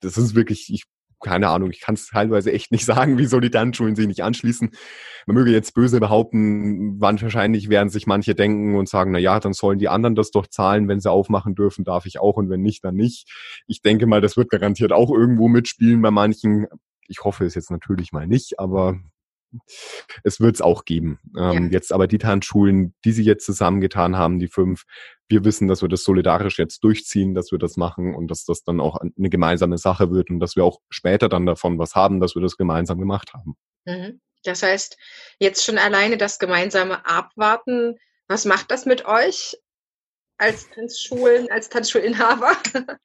das 0.00 0.18
ist 0.18 0.34
wirklich, 0.34 0.72
ich 0.72 0.84
keine 1.20 1.48
Ahnung, 1.48 1.70
ich 1.70 1.80
kann 1.80 1.94
es 1.94 2.08
teilweise 2.08 2.52
echt 2.52 2.72
nicht 2.72 2.84
sagen, 2.86 3.18
wieso 3.18 3.40
die 3.40 3.50
Tanzschulen 3.50 3.96
sich 3.96 4.06
nicht 4.06 4.22
anschließen. 4.22 4.70
Man 5.26 5.34
möge 5.34 5.50
jetzt 5.50 5.74
böse 5.74 6.00
behaupten, 6.00 7.00
wann 7.00 7.20
wahrscheinlich 7.20 7.68
werden 7.68 7.88
sich 7.88 8.06
manche 8.06 8.34
denken 8.34 8.76
und 8.76 8.88
sagen, 8.88 9.12
na 9.12 9.18
ja, 9.18 9.40
dann 9.40 9.52
sollen 9.52 9.78
die 9.78 9.88
anderen 9.88 10.14
das 10.14 10.30
doch 10.30 10.46
zahlen, 10.46 10.88
wenn 10.88 11.00
sie 11.00 11.10
aufmachen 11.10 11.54
dürfen, 11.54 11.84
darf 11.84 12.06
ich 12.06 12.20
auch 12.20 12.36
und 12.36 12.50
wenn 12.50 12.60
nicht, 12.60 12.84
dann 12.84 12.94
nicht. 12.94 13.30
Ich 13.66 13.82
denke 13.82 14.06
mal, 14.06 14.20
das 14.20 14.36
wird 14.36 14.50
garantiert 14.50 14.92
auch 14.92 15.10
irgendwo 15.10 15.48
mitspielen 15.48 16.02
bei 16.02 16.10
manchen. 16.10 16.66
Ich 17.08 17.24
hoffe 17.24 17.44
es 17.44 17.54
jetzt 17.54 17.70
natürlich 17.70 18.12
mal 18.12 18.26
nicht, 18.26 18.58
aber 18.58 18.98
es 20.22 20.40
wird 20.40 20.56
es 20.56 20.60
auch 20.60 20.84
geben. 20.84 21.18
Ähm, 21.36 21.66
ja. 21.66 21.70
Jetzt 21.72 21.92
aber 21.92 22.06
die 22.06 22.18
Tanzschulen, 22.18 22.94
die 23.04 23.12
sie 23.12 23.24
jetzt 23.24 23.46
zusammengetan 23.46 24.16
haben, 24.16 24.38
die 24.38 24.48
fünf, 24.48 24.84
wir 25.28 25.44
wissen, 25.44 25.68
dass 25.68 25.82
wir 25.82 25.88
das 25.88 26.04
solidarisch 26.04 26.58
jetzt 26.58 26.84
durchziehen, 26.84 27.34
dass 27.34 27.50
wir 27.50 27.58
das 27.58 27.76
machen 27.76 28.14
und 28.14 28.28
dass 28.28 28.44
das 28.44 28.62
dann 28.62 28.80
auch 28.80 28.96
eine 28.96 29.30
gemeinsame 29.30 29.78
Sache 29.78 30.10
wird 30.10 30.30
und 30.30 30.40
dass 30.40 30.56
wir 30.56 30.64
auch 30.64 30.80
später 30.90 31.28
dann 31.28 31.46
davon 31.46 31.78
was 31.78 31.94
haben, 31.94 32.20
dass 32.20 32.34
wir 32.34 32.42
das 32.42 32.56
gemeinsam 32.56 32.98
gemacht 32.98 33.32
haben. 33.32 33.56
Mhm. 33.86 34.20
Das 34.44 34.62
heißt, 34.62 34.98
jetzt 35.38 35.64
schon 35.64 35.78
alleine 35.78 36.18
das 36.18 36.38
gemeinsame 36.38 37.06
Abwarten, 37.06 37.96
was 38.28 38.44
macht 38.44 38.70
das 38.70 38.84
mit 38.84 39.06
euch 39.06 39.56
als 40.36 40.68
Tanzschulen, 40.70 41.50
als 41.50 41.68
Tanzschulinhaber? 41.68 42.52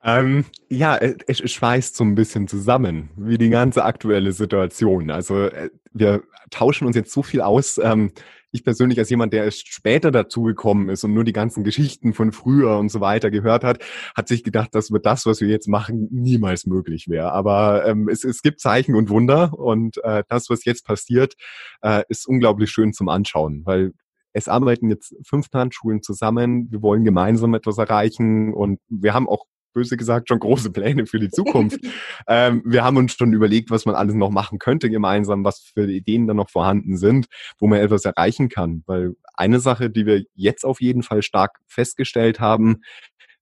Ähm, 0.00 0.44
ja, 0.68 0.96
es, 0.96 1.40
es 1.40 1.50
schweißt 1.50 1.96
so 1.96 2.04
ein 2.04 2.14
bisschen 2.14 2.46
zusammen, 2.46 3.10
wie 3.16 3.36
die 3.36 3.50
ganze 3.50 3.84
aktuelle 3.84 4.30
Situation. 4.30 5.10
Also 5.10 5.46
äh, 5.46 5.70
wir 5.92 6.22
tauschen 6.50 6.86
uns 6.86 6.94
jetzt 6.94 7.12
so 7.12 7.24
viel 7.24 7.40
aus. 7.40 7.78
Ähm, 7.78 8.12
ich 8.50 8.64
persönlich 8.64 8.98
als 8.98 9.10
jemand, 9.10 9.32
der 9.32 9.44
erst 9.44 9.68
später 9.68 10.10
dazu 10.10 10.42
gekommen 10.42 10.88
ist 10.88 11.04
und 11.04 11.14
nur 11.14 11.24
die 11.24 11.32
ganzen 11.32 11.64
Geschichten 11.64 12.14
von 12.14 12.32
früher 12.32 12.78
und 12.78 12.90
so 12.90 13.00
weiter 13.00 13.30
gehört 13.30 13.64
hat, 13.64 13.82
hat 14.16 14.28
sich 14.28 14.42
gedacht, 14.42 14.74
dass 14.74 14.90
wir 14.90 15.00
das, 15.00 15.26
was 15.26 15.40
wir 15.40 15.48
jetzt 15.48 15.68
machen, 15.68 16.08
niemals 16.10 16.66
möglich 16.66 17.08
wäre. 17.08 17.32
Aber 17.32 17.86
ähm, 17.86 18.08
es, 18.08 18.24
es 18.24 18.42
gibt 18.42 18.60
Zeichen 18.60 18.94
und 18.94 19.10
Wunder 19.10 19.58
und 19.58 20.02
äh, 20.04 20.24
das, 20.28 20.48
was 20.50 20.64
jetzt 20.64 20.86
passiert, 20.86 21.34
äh, 21.82 22.02
ist 22.08 22.26
unglaublich 22.26 22.70
schön 22.70 22.92
zum 22.92 23.08
Anschauen, 23.08 23.62
weil 23.64 23.92
es 24.32 24.48
arbeiten 24.48 24.88
jetzt 24.90 25.14
fünf 25.26 25.48
Tanzschulen 25.48 26.02
zusammen. 26.02 26.70
Wir 26.70 26.82
wollen 26.82 27.04
gemeinsam 27.04 27.54
etwas 27.54 27.78
erreichen 27.78 28.54
und 28.54 28.78
wir 28.88 29.14
haben 29.14 29.28
auch 29.28 29.46
böse 29.72 29.96
gesagt, 29.96 30.28
schon 30.28 30.38
große 30.38 30.70
Pläne 30.70 31.06
für 31.06 31.18
die 31.18 31.30
Zukunft. 31.30 31.78
ähm, 32.28 32.62
wir 32.64 32.84
haben 32.84 32.96
uns 32.96 33.12
schon 33.12 33.32
überlegt, 33.32 33.70
was 33.70 33.86
man 33.86 33.94
alles 33.94 34.14
noch 34.14 34.30
machen 34.30 34.58
könnte 34.58 34.90
gemeinsam, 34.90 35.44
was 35.44 35.70
für 35.74 35.90
Ideen 35.90 36.26
da 36.26 36.34
noch 36.34 36.50
vorhanden 36.50 36.96
sind, 36.96 37.26
wo 37.58 37.66
man 37.66 37.80
etwas 37.80 38.04
erreichen 38.04 38.48
kann. 38.48 38.82
Weil 38.86 39.14
eine 39.34 39.60
Sache, 39.60 39.90
die 39.90 40.06
wir 40.06 40.24
jetzt 40.34 40.64
auf 40.64 40.80
jeden 40.80 41.02
Fall 41.02 41.22
stark 41.22 41.58
festgestellt 41.66 42.40
haben, 42.40 42.82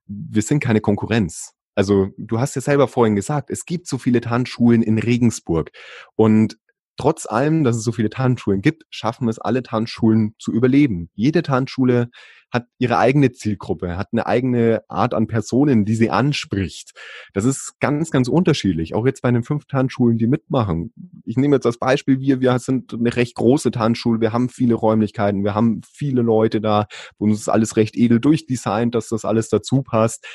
wir 0.06 0.42
sind 0.42 0.60
keine 0.60 0.80
Konkurrenz. 0.80 1.52
Also 1.74 2.08
du 2.16 2.40
hast 2.40 2.54
ja 2.54 2.62
selber 2.62 2.88
vorhin 2.88 3.16
gesagt, 3.16 3.50
es 3.50 3.66
gibt 3.66 3.86
so 3.86 3.98
viele 3.98 4.20
Tanzschulen 4.20 4.82
in 4.82 4.98
Regensburg 4.98 5.70
und 6.14 6.56
trotz 6.96 7.26
allem, 7.26 7.64
dass 7.64 7.76
es 7.76 7.84
so 7.84 7.92
viele 7.92 8.10
Tanzschulen 8.10 8.62
gibt, 8.62 8.84
schaffen 8.90 9.28
es 9.28 9.38
alle 9.38 9.62
Tanzschulen 9.62 10.34
zu 10.38 10.52
überleben. 10.52 11.10
Jede 11.14 11.42
Tanzschule 11.42 12.08
hat 12.50 12.66
ihre 12.78 12.98
eigene 12.98 13.32
Zielgruppe, 13.32 13.96
hat 13.96 14.08
eine 14.12 14.26
eigene 14.26 14.82
Art 14.88 15.14
an 15.14 15.26
Personen, 15.26 15.84
die 15.84 15.94
sie 15.94 16.10
anspricht. 16.10 16.92
Das 17.34 17.44
ist 17.44 17.74
ganz, 17.80 18.10
ganz 18.10 18.28
unterschiedlich. 18.28 18.94
Auch 18.94 19.04
jetzt 19.04 19.22
bei 19.22 19.30
den 19.30 19.42
fünf 19.42 19.66
Tanzschulen, 19.66 20.16
die 20.16 20.26
mitmachen. 20.26 20.92
Ich 21.24 21.36
nehme 21.36 21.56
jetzt 21.56 21.66
als 21.66 21.78
Beispiel, 21.78 22.20
wir, 22.20 22.40
wir 22.40 22.58
sind 22.58 22.94
eine 22.94 23.14
recht 23.14 23.34
große 23.34 23.70
Tanzschule, 23.70 24.20
wir 24.20 24.32
haben 24.32 24.48
viele 24.48 24.74
Räumlichkeiten, 24.74 25.44
wir 25.44 25.54
haben 25.54 25.80
viele 25.84 26.22
Leute 26.22 26.60
da, 26.60 26.86
uns 27.18 27.40
ist 27.40 27.48
alles 27.48 27.76
recht 27.76 27.96
edel 27.96 28.20
durchdesignt, 28.20 28.94
dass 28.94 29.08
das 29.08 29.24
alles 29.24 29.48
dazu 29.48 29.82
passt. 29.82 30.26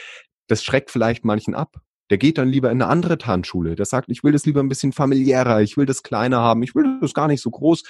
Das 0.48 0.64
schreckt 0.64 0.92
vielleicht 0.92 1.24
manchen 1.24 1.56
ab 1.56 1.78
der 2.12 2.18
geht 2.18 2.38
dann 2.38 2.50
lieber 2.50 2.70
in 2.70 2.82
eine 2.82 2.92
andere 2.92 3.18
Tanzschule. 3.18 3.76
Der 3.76 3.86
sagt, 3.86 4.10
ich 4.12 4.24
will 4.24 4.34
das 4.34 4.46
lieber 4.46 4.60
ein 4.60 4.68
bisschen 4.68 4.92
familiärer, 4.92 5.62
ich 5.62 5.78
will 5.78 5.86
das 5.86 6.04
kleiner 6.04 6.42
haben, 6.42 6.62
ich 6.62 6.76
will 6.76 7.00
das 7.00 7.14
gar 7.14 7.28
nicht 7.28 7.42
so 7.42 7.50
groß. 7.50 7.84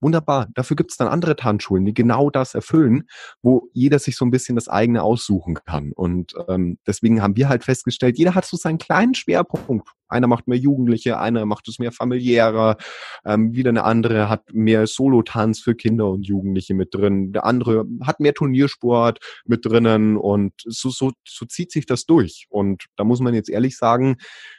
Wunderbar. 0.00 0.48
Dafür 0.54 0.76
gibt 0.76 0.92
es 0.92 0.96
dann 0.96 1.08
andere 1.08 1.36
Tanzschulen, 1.36 1.84
die 1.84 1.92
genau 1.92 2.30
das 2.30 2.54
erfüllen, 2.54 3.08
wo 3.42 3.68
jeder 3.72 3.98
sich 3.98 4.16
so 4.16 4.24
ein 4.24 4.30
bisschen 4.30 4.54
das 4.54 4.68
eigene 4.68 5.02
aussuchen 5.02 5.54
kann. 5.66 5.92
Und 5.92 6.34
ähm, 6.48 6.78
deswegen 6.86 7.20
haben 7.20 7.36
wir 7.36 7.48
halt 7.48 7.64
festgestellt, 7.64 8.16
jeder 8.16 8.34
hat 8.34 8.46
so 8.46 8.56
seinen 8.56 8.78
kleinen 8.78 9.14
Schwerpunkt. 9.14 9.88
Einer 10.08 10.26
macht 10.26 10.48
mehr 10.48 10.58
Jugendliche, 10.58 11.18
einer 11.18 11.46
macht 11.46 11.68
es 11.68 11.78
mehr 11.78 11.92
familiärer, 11.92 12.76
ähm, 13.24 13.54
wieder 13.54 13.70
eine 13.70 13.84
andere 13.84 14.28
hat 14.28 14.52
mehr 14.52 14.86
Solo-Tanz 14.86 15.60
für 15.60 15.74
Kinder 15.74 16.08
und 16.08 16.26
Jugendliche 16.26 16.74
mit 16.74 16.94
drin, 16.94 17.32
der 17.32 17.44
andere 17.44 17.84
hat 18.02 18.20
mehr 18.20 18.34
Turniersport 18.34 19.18
mit 19.44 19.64
drinnen 19.64 20.16
und 20.16 20.52
so, 20.64 20.90
so, 20.90 21.12
so 21.26 21.46
zieht 21.46 21.72
sich 21.72 21.86
das 21.86 22.06
durch. 22.06 22.46
Und 22.48 22.86
da 22.96 23.04
muss 23.04 23.20
man 23.20 23.34
jetzt 23.34 23.50
ehrlich 23.50 23.76
sagen, 23.76 24.16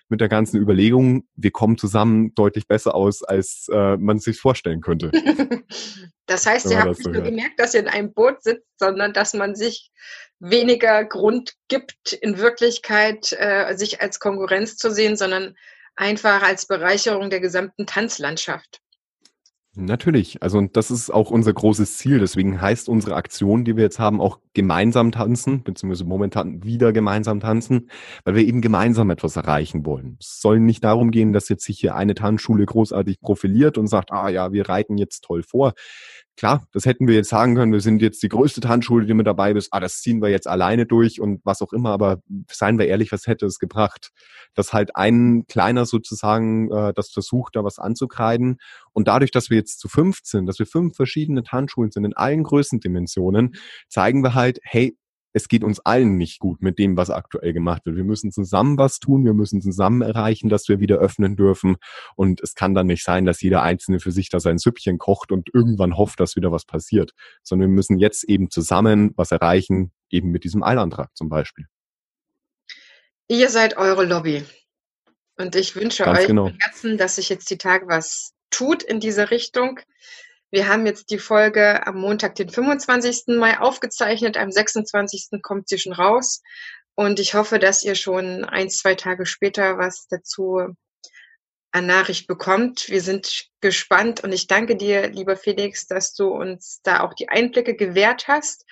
mit 0.10 0.22
der 0.22 0.30
ganzen 0.30 0.58
Überlegung, 0.58 1.24
wir 1.36 1.52
kommen 1.52 1.78
zusammen 1.78 2.34
deutlich 2.34 2.68
besser 2.68 2.96
aus, 2.96 3.24
als 3.24 3.68
äh, 3.72 3.96
man 3.98 4.20
sich 4.20 4.40
vorstellen 4.40 4.82
könnte. 4.82 5.12
das 6.30 6.46
heißt, 6.46 6.70
ihr 6.70 6.80
habt 6.80 7.00
nicht 7.00 7.12
nur 7.12 7.24
gemerkt, 7.24 7.60
dass 7.60 7.74
ihr 7.74 7.80
in 7.80 7.88
einem 7.88 8.14
Boot 8.14 8.44
sitzt, 8.44 8.68
sondern 8.78 9.14
dass 9.14 9.34
man 9.34 9.56
sich 9.56 9.92
weniger 10.38 11.04
Grund 11.04 11.56
gibt, 11.68 12.14
in 12.14 12.38
Wirklichkeit 12.38 13.34
äh, 13.34 13.76
sich 13.76 14.00
als 14.00 14.20
Konkurrenz 14.20 14.78
zu 14.78 14.92
sehen, 14.92 15.18
sondern 15.18 15.56
einfach 15.96 16.44
als 16.44 16.68
Bereicherung 16.68 17.32
der 17.32 17.40
gesamten 17.40 17.88
Tanzlandschaft. 17.88 18.80
Natürlich. 19.80 20.44
Also 20.44 20.58
und 20.58 20.76
das 20.76 20.92
ist 20.92 21.10
auch 21.10 21.32
unser 21.32 21.54
großes 21.54 21.98
Ziel. 21.98 22.20
Deswegen 22.20 22.60
heißt 22.60 22.90
unsere 22.90 23.16
Aktion, 23.16 23.64
die 23.64 23.78
wir 23.78 23.84
jetzt 23.84 23.98
haben, 23.98 24.20
auch 24.20 24.40
gemeinsam 24.54 25.12
tanzen, 25.12 25.64
beziehungsweise 25.64 26.04
momentan 26.04 26.64
wieder 26.64 26.92
gemeinsam 26.92 27.40
tanzen, 27.40 27.90
weil 28.26 28.36
wir 28.36 28.46
eben 28.46 28.62
gemeinsam 28.62 29.10
etwas 29.10 29.38
erreichen 29.38 29.86
wollen. 29.86 30.18
Es 30.20 30.42
soll 30.42 30.60
nicht 30.60 30.84
darum 30.84 31.12
gehen, 31.12 31.32
dass 31.32 31.48
jetzt 31.48 31.64
sich 31.64 31.80
hier 31.80 31.96
eine 31.96 32.14
Tanzschule 32.14 32.66
großartig 32.66 33.22
profiliert 33.22 33.78
und 33.78 33.88
sagt, 33.88 34.12
ah 34.12 34.30
ja, 34.30 34.52
wir 34.52 34.68
reiten 34.68 34.98
jetzt 34.98 35.24
toll 35.24 35.44
vor. 35.44 35.74
Klar, 36.40 36.66
das 36.72 36.86
hätten 36.86 37.06
wir 37.06 37.16
jetzt 37.16 37.28
sagen 37.28 37.56
können, 37.56 37.74
wir 37.74 37.82
sind 37.82 38.02
jetzt 38.02 38.24
die 38.24 38.30
größte 38.30 38.62
Tanzschule, 38.62 39.06
die 39.06 39.14
mit 39.14 39.28
dabei 39.28 39.52
ist, 39.52 39.74
ah, 39.74 39.82
das 39.82 40.00
ziehen 40.00 40.22
wir 40.22 40.30
jetzt 40.30 40.48
alleine 40.48 40.86
durch 40.86 41.20
und 41.20 41.42
was 41.44 41.62
auch 41.62 41.74
immer, 41.74 41.90
aber 41.90 42.22
seien 42.50 42.80
wir 42.80 42.88
ehrlich, 42.88 43.12
was 43.12 43.28
hätte 43.28 43.46
es 43.46 43.60
gebracht? 43.60 44.12
Dass 44.54 44.72
halt 44.72 44.96
ein 44.96 45.44
kleiner 45.50 45.86
sozusagen 45.86 46.72
äh, 46.72 46.94
das 46.94 47.10
versucht, 47.10 47.58
da 47.58 47.66
was 47.66 47.78
anzukreiden. 47.78 48.60
Und 48.94 49.10
dadurch, 49.10 49.32
dass 49.32 49.50
wir 49.50 49.58
jetzt 49.58 49.82
zu 49.82 49.90
fünf 49.90 50.20
sind, 50.24 50.46
dass 50.46 50.60
wir 50.60 50.66
fünf 50.66 50.96
verschiedene 50.96 51.44
Tanzschulen 51.44 51.92
sind 51.92 52.06
in 52.06 52.14
allen 52.14 52.44
Größendimensionen, 52.44 53.56
zeigen 53.90 54.24
wir 54.24 54.34
halt, 54.34 54.60
hey, 54.64 54.96
es 55.34 55.48
geht 55.48 55.64
uns 55.64 55.80
allen 55.80 56.18
nicht 56.18 56.40
gut 56.40 56.62
mit 56.62 56.80
dem, 56.80 56.98
was 56.98 57.10
aktuell 57.10 57.54
gemacht 57.54 57.86
wird. 57.86 57.96
Wir 57.96 58.04
müssen 58.04 58.32
zusammen 58.32 58.78
was 58.78 59.00
tun, 59.00 59.26
wir 59.26 59.34
müssen 59.34 59.62
zusammen 59.62 60.02
erreichen, 60.02 60.50
dass 60.50 60.68
wir 60.68 60.80
wieder 60.80 60.98
öffnen 60.98 61.36
dürfen. 61.36 61.78
Und 62.16 62.42
es 62.42 62.56
kann 62.56 62.74
dann 62.74 62.88
nicht 62.88 63.04
sein, 63.04 63.26
dass 63.26 63.42
jeder 63.42 63.62
Einzelne 63.62 64.00
für 64.00 64.12
sich 64.12 64.30
da 64.30 64.40
sein 64.40 64.58
Süppchen 64.58 64.98
kocht 64.98 65.32
und 65.32 65.50
irgendwann 65.54 65.98
hofft, 65.98 66.20
dass 66.20 66.36
wieder 66.36 66.52
was 66.52 66.66
passiert, 66.66 67.14
sondern 67.44 67.70
wir 67.70 67.76
müssen 67.76 67.98
jetzt 67.98 68.24
eben 68.24 68.50
zusammen 68.50 69.12
was 69.16 69.32
erreichen, 69.32 69.92
eben 70.10 70.32
mit 70.32 70.44
diesem 70.44 70.64
Eilantrag 70.64 71.16
zum 71.16 71.30
Beispiel. 71.30 71.66
Ihr 73.28 73.50
seid 73.50 73.78
eure 73.78 74.06
Lobby. 74.06 74.44
Und 75.38 75.56
ich 75.56 75.76
wünsche 75.76 76.04
Ganz 76.04 76.20
euch 76.20 76.28
genau. 76.28 76.48
im 76.48 76.58
Herzen, 76.60 76.98
dass 76.98 77.16
sich 77.16 77.30
jetzt 77.30 77.50
die 77.50 77.58
Tage 77.58 77.88
was 77.88 78.34
tut 78.50 78.84
in 78.84 79.00
diese 79.00 79.32
Richtung. 79.32 79.80
Wir 80.52 80.68
haben 80.68 80.86
jetzt 80.86 81.12
die 81.12 81.20
Folge 81.20 81.86
am 81.86 82.00
Montag, 82.00 82.36
den 82.36 82.50
25. 82.50 83.38
Mai 83.38 83.60
aufgezeichnet. 83.60 84.36
Am 84.36 84.52
26. 84.52 85.42
kommt 85.44 85.70
sie 85.70 85.78
schon 85.78 85.94
raus. 85.94 86.42
Und 86.96 87.20
ich 87.20 87.36
hoffe, 87.36 87.60
dass 87.60 87.84
ihr 87.84 87.96
schon 87.96 88.46
ein, 88.46 88.70
zwei 88.70 88.96
Tage 88.96 89.26
später 89.26 89.78
was 89.78 90.08
dazu 90.08 90.76
an 91.72 91.86
Nachricht 91.86 92.28
bekommt. 92.28 92.90
Wir 92.90 93.02
sind 93.02 93.48
gespannt 93.62 94.24
und 94.24 94.32
ich 94.32 94.48
danke 94.48 94.76
dir, 94.76 95.10
lieber 95.10 95.38
Felix, 95.38 95.86
dass 95.86 96.14
du 96.14 96.30
uns 96.30 96.82
da 96.84 97.02
auch 97.02 97.14
die 97.14 97.30
Einblicke 97.30 97.76
gewährt 97.76 98.28
hast 98.28 98.66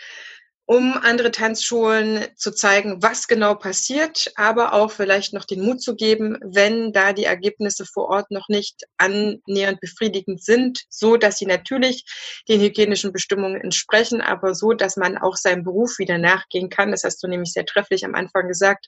um 0.67 0.97
andere 1.01 1.31
Tanzschulen 1.31 2.25
zu 2.35 2.51
zeigen, 2.51 3.01
was 3.01 3.29
genau 3.29 3.55
passiert, 3.55 4.29
aber 4.35 4.73
auch 4.73 4.91
vielleicht 4.91 5.31
noch 5.31 5.45
den 5.45 5.61
Mut 5.61 5.81
zu 5.81 5.95
geben, 5.95 6.37
wenn 6.43 6.91
da 6.91 7.13
die 7.13 7.23
Ergebnisse 7.23 7.85
vor 7.85 8.09
Ort 8.09 8.31
noch 8.31 8.49
nicht 8.49 8.83
annähernd 8.97 9.79
befriedigend 9.79 10.43
sind, 10.43 10.83
so 10.89 11.15
dass 11.15 11.37
sie 11.37 11.45
natürlich 11.45 12.03
den 12.49 12.59
hygienischen 12.59 13.13
Bestimmungen 13.13 13.61
entsprechen, 13.61 14.19
aber 14.19 14.53
so, 14.53 14.73
dass 14.73 14.97
man 14.97 15.17
auch 15.17 15.37
seinem 15.37 15.63
Beruf 15.63 15.99
wieder 15.99 16.17
nachgehen 16.17 16.69
kann. 16.69 16.91
Das 16.91 17.05
hast 17.05 17.23
du 17.23 17.29
nämlich 17.29 17.53
sehr 17.53 17.65
trefflich 17.65 18.03
am 18.03 18.13
Anfang 18.13 18.49
gesagt. 18.49 18.87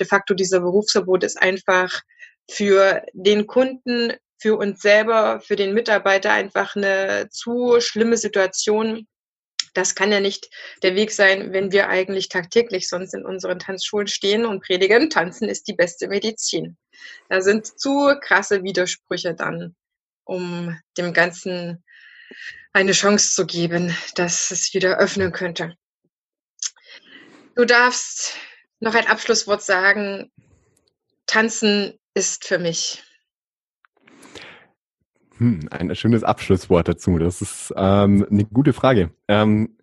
De 0.00 0.08
facto 0.08 0.34
dieser 0.34 0.58
Berufsverbot 0.58 1.22
ist 1.22 1.40
einfach 1.40 2.00
für 2.50 3.04
den 3.12 3.46
Kunden 3.46 4.14
für 4.40 4.56
uns 4.56 4.80
selber, 4.80 5.40
für 5.40 5.54
den 5.54 5.74
Mitarbeiter 5.74 6.32
einfach 6.32 6.74
eine 6.74 7.28
zu 7.30 7.76
schlimme 7.78 8.16
Situation, 8.16 9.06
das 9.74 9.94
kann 9.94 10.12
ja 10.12 10.20
nicht 10.20 10.50
der 10.82 10.94
Weg 10.94 11.12
sein, 11.12 11.52
wenn 11.52 11.72
wir 11.72 11.88
eigentlich 11.88 12.28
tagtäglich 12.28 12.88
sonst 12.88 13.14
in 13.14 13.24
unseren 13.24 13.58
Tanzschulen 13.58 14.06
stehen 14.06 14.44
und 14.44 14.62
predigen, 14.62 15.10
tanzen 15.10 15.48
ist 15.48 15.68
die 15.68 15.74
beste 15.74 16.08
Medizin. 16.08 16.76
Da 17.28 17.40
sind 17.40 17.66
zu 17.66 18.14
krasse 18.20 18.62
Widersprüche 18.62 19.34
dann, 19.34 19.74
um 20.24 20.78
dem 20.96 21.12
Ganzen 21.12 21.84
eine 22.72 22.92
Chance 22.92 23.34
zu 23.34 23.46
geben, 23.46 23.96
dass 24.14 24.50
es 24.50 24.72
wieder 24.74 24.98
öffnen 24.98 25.32
könnte. 25.32 25.74
Du 27.56 27.64
darfst 27.64 28.36
noch 28.78 28.94
ein 28.94 29.06
Abschlusswort 29.06 29.62
sagen. 29.62 30.30
Tanzen 31.26 31.98
ist 32.14 32.46
für 32.46 32.58
mich. 32.58 33.02
Hm, 35.40 35.60
ein 35.70 35.94
schönes 35.96 36.22
Abschlusswort 36.22 36.86
dazu. 36.86 37.18
Das 37.18 37.40
ist 37.40 37.72
ähm, 37.74 38.26
eine 38.30 38.44
gute 38.44 38.74
Frage. 38.74 39.10
Ähm, 39.26 39.76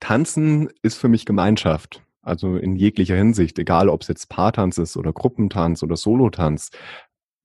Tanzen 0.00 0.70
ist 0.80 0.96
für 0.96 1.08
mich 1.08 1.26
Gemeinschaft. 1.26 2.02
Also 2.22 2.56
in 2.56 2.74
jeglicher 2.74 3.14
Hinsicht, 3.14 3.58
egal 3.58 3.90
ob 3.90 4.00
es 4.00 4.08
jetzt 4.08 4.30
Paartanz 4.30 4.78
ist 4.78 4.96
oder 4.96 5.12
Gruppentanz 5.12 5.82
oder 5.82 5.96
Solotanz. 5.96 6.70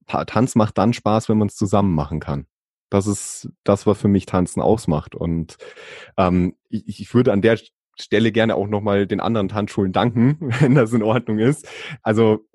Tanz 0.08 0.56
macht 0.56 0.78
dann 0.78 0.94
Spaß, 0.94 1.28
wenn 1.28 1.38
man 1.38 1.50
es 1.50 1.56
zusammen 1.58 1.94
machen 1.94 2.22
kann. 2.22 2.46
Das 2.90 3.08
ist 3.08 3.50
das, 3.66 3.86
was 3.86 4.00
für 4.00 4.08
mich 4.08 4.26
Tanzen 4.26 4.62
ausmacht. 4.62 5.14
Und 5.14 5.58
ähm, 6.16 6.56
ich, 6.70 7.02
ich 7.02 7.14
würde 7.14 7.34
an 7.34 7.42
der 7.42 7.60
Stelle 8.00 8.32
gerne 8.32 8.56
auch 8.56 8.68
nochmal 8.68 9.06
den 9.06 9.20
anderen 9.20 9.50
Tanzschulen 9.50 9.92
danken, 9.92 10.38
wenn 10.62 10.76
das 10.76 10.94
in 10.94 11.04
Ordnung 11.04 11.40
ist. 11.40 11.68
Also 12.04 12.46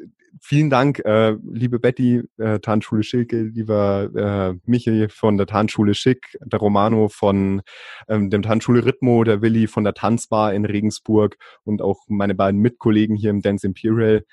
vielen 0.41 0.71
Dank, 0.71 1.01
äh, 1.05 1.37
liebe 1.51 1.79
Betty, 1.79 2.23
äh, 2.39 2.59
Tanzschule 2.61 3.03
Schilke, 3.03 3.43
lieber 3.43 4.11
äh, 4.15 4.59
Michi 4.65 5.09
von 5.09 5.37
der 5.37 5.47
Tanzschule 5.47 5.95
Schick, 5.95 6.37
der 6.45 6.59
Romano 6.59 7.09
von 7.09 7.63
ähm, 8.09 8.31
dem 8.31 8.43
Tanzschule 8.43 8.85
Rhythmo, 8.85 9.25
der 9.25 9.43
Willi 9.43 9.67
von 9.67 9.85
der 9.85 9.95
Tanzbar 9.95 10.55
in 10.55 10.65
Regensburg 10.65 11.37
und 11.65 11.83
auch 11.83 12.05
meine 12.09 12.35
beiden 12.35 12.61
Mitkollegen 12.61 13.17
hier 13.17 13.31
im 13.31 13.43
Dance 13.43 13.67
Imperial. 13.67 14.25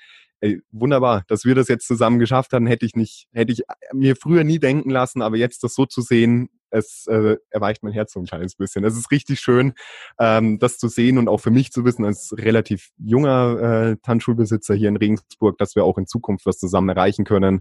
Ey, 0.42 0.60
wunderbar, 0.72 1.22
dass 1.28 1.44
wir 1.44 1.54
das 1.54 1.68
jetzt 1.68 1.86
zusammen 1.86 2.18
geschafft 2.18 2.52
haben, 2.52 2.66
hätte 2.66 2.84
ich 2.84 2.96
nicht, 2.96 3.28
hätte 3.32 3.52
ich 3.52 3.62
mir 3.92 4.16
früher 4.16 4.42
nie 4.42 4.58
denken 4.58 4.90
lassen, 4.90 5.22
aber 5.22 5.36
jetzt 5.36 5.62
das 5.62 5.72
so 5.72 5.86
zu 5.86 6.00
sehen, 6.00 6.48
es 6.70 7.06
äh, 7.06 7.36
erweicht 7.50 7.84
mein 7.84 7.92
Herz 7.92 8.12
so 8.12 8.18
ein 8.18 8.26
kleines 8.26 8.56
bisschen. 8.56 8.82
Es 8.82 8.96
ist 8.96 9.12
richtig 9.12 9.38
schön, 9.38 9.74
ähm, 10.18 10.58
das 10.58 10.78
zu 10.78 10.88
sehen 10.88 11.18
und 11.18 11.28
auch 11.28 11.38
für 11.38 11.52
mich 11.52 11.70
zu 11.70 11.84
wissen, 11.84 12.04
als 12.04 12.34
relativ 12.36 12.90
junger 12.98 13.92
äh, 13.92 13.96
Tanzschulbesitzer 14.02 14.74
hier 14.74 14.88
in 14.88 14.96
Regensburg, 14.96 15.58
dass 15.58 15.76
wir 15.76 15.84
auch 15.84 15.96
in 15.96 16.08
Zukunft 16.08 16.44
was 16.44 16.58
zusammen 16.58 16.88
erreichen 16.88 17.24
können. 17.24 17.60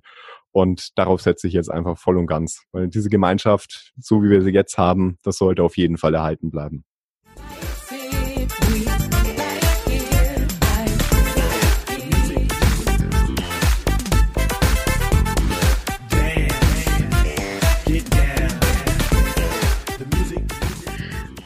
Und 0.51 0.97
darauf 0.97 1.21
setze 1.21 1.47
ich 1.47 1.53
jetzt 1.53 1.69
einfach 1.69 1.99
voll 1.99 2.17
und 2.17 2.25
ganz. 2.25 2.63
Weil 2.71 2.87
diese 2.87 3.09
Gemeinschaft, 3.09 3.93
so 3.99 4.23
wie 4.23 4.31
wir 4.31 4.41
sie 4.41 4.51
jetzt 4.51 4.79
haben, 4.79 5.19
das 5.21 5.37
sollte 5.37 5.61
auf 5.61 5.77
jeden 5.77 5.97
Fall 5.97 6.15
erhalten 6.15 6.49
bleiben. 6.49 6.83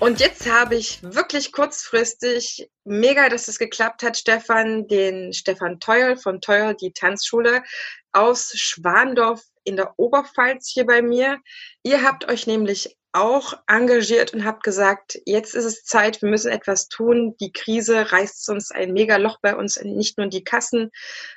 Und 0.05 0.19
jetzt 0.19 0.47
habe 0.47 0.75
ich 0.75 1.01
wirklich 1.01 1.51
kurzfristig, 1.51 2.69
mega, 2.83 3.27
dass 3.27 3.47
es 3.47 3.57
geklappt 3.57 4.03
hat, 4.03 4.15
Stefan, 4.15 4.87
den 4.87 5.33
Stefan 5.33 5.79
Teuer 5.79 6.15
von 6.15 6.41
Teuer, 6.41 6.75
die 6.75 6.93
Tanzschule 6.93 7.63
aus 8.11 8.51
Schwandorf 8.53 9.41
in 9.63 9.77
der 9.77 9.97
Oberpfalz 9.97 10.69
hier 10.71 10.85
bei 10.85 11.01
mir. 11.01 11.39
Ihr 11.81 12.03
habt 12.03 12.29
euch 12.29 12.45
nämlich 12.45 12.95
auch 13.13 13.55
engagiert 13.65 14.31
und 14.31 14.45
habt 14.45 14.61
gesagt, 14.61 15.17
jetzt 15.25 15.55
ist 15.55 15.65
es 15.65 15.85
Zeit, 15.85 16.21
wir 16.21 16.29
müssen 16.29 16.51
etwas 16.51 16.87
tun. 16.87 17.35
Die 17.39 17.51
Krise 17.51 18.11
reißt 18.11 18.47
uns 18.49 18.69
ein 18.69 18.93
Megaloch 18.93 19.39
bei 19.41 19.55
uns 19.55 19.81
nicht 19.81 20.19
nur 20.19 20.25
in 20.25 20.29
die 20.29 20.43
Kassen, 20.43 20.91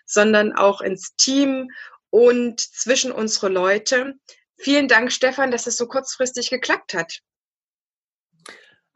sondern 0.04 0.52
auch 0.52 0.82
ins 0.82 1.16
Team 1.16 1.70
und 2.10 2.60
zwischen 2.60 3.12
unsere 3.12 3.48
Leute. 3.48 4.18
Vielen 4.58 4.88
Dank, 4.88 5.10
Stefan, 5.10 5.52
dass 5.52 5.66
es 5.66 5.78
so 5.78 5.86
kurzfristig 5.86 6.50
geklappt 6.50 6.92
hat. 6.92 7.22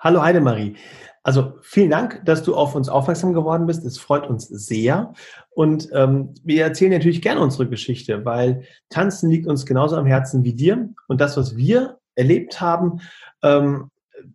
Hallo 0.04 0.20
Heidemarie. 0.20 0.74
Also 1.22 1.52
vielen 1.62 1.90
Dank, 1.90 2.22
dass 2.24 2.42
du 2.42 2.56
auf 2.56 2.74
uns 2.74 2.88
aufmerksam 2.88 3.34
geworden 3.34 3.66
bist. 3.66 3.84
Es 3.84 3.98
freut 3.98 4.28
uns 4.28 4.48
sehr. 4.48 5.14
Und 5.50 5.90
ähm, 5.92 6.34
wir 6.42 6.64
erzählen 6.64 6.90
natürlich 6.90 7.22
gerne 7.22 7.40
unsere 7.40 7.68
Geschichte, 7.68 8.24
weil 8.24 8.64
Tanzen 8.88 9.30
liegt 9.30 9.46
uns 9.46 9.64
genauso 9.64 9.94
am 9.94 10.04
Herzen 10.04 10.42
wie 10.42 10.54
dir. 10.54 10.88
Und 11.06 11.20
das, 11.20 11.36
was 11.36 11.56
wir 11.56 12.00
erlebt 12.16 12.60
haben, 12.60 13.00
ähm, 13.44 13.90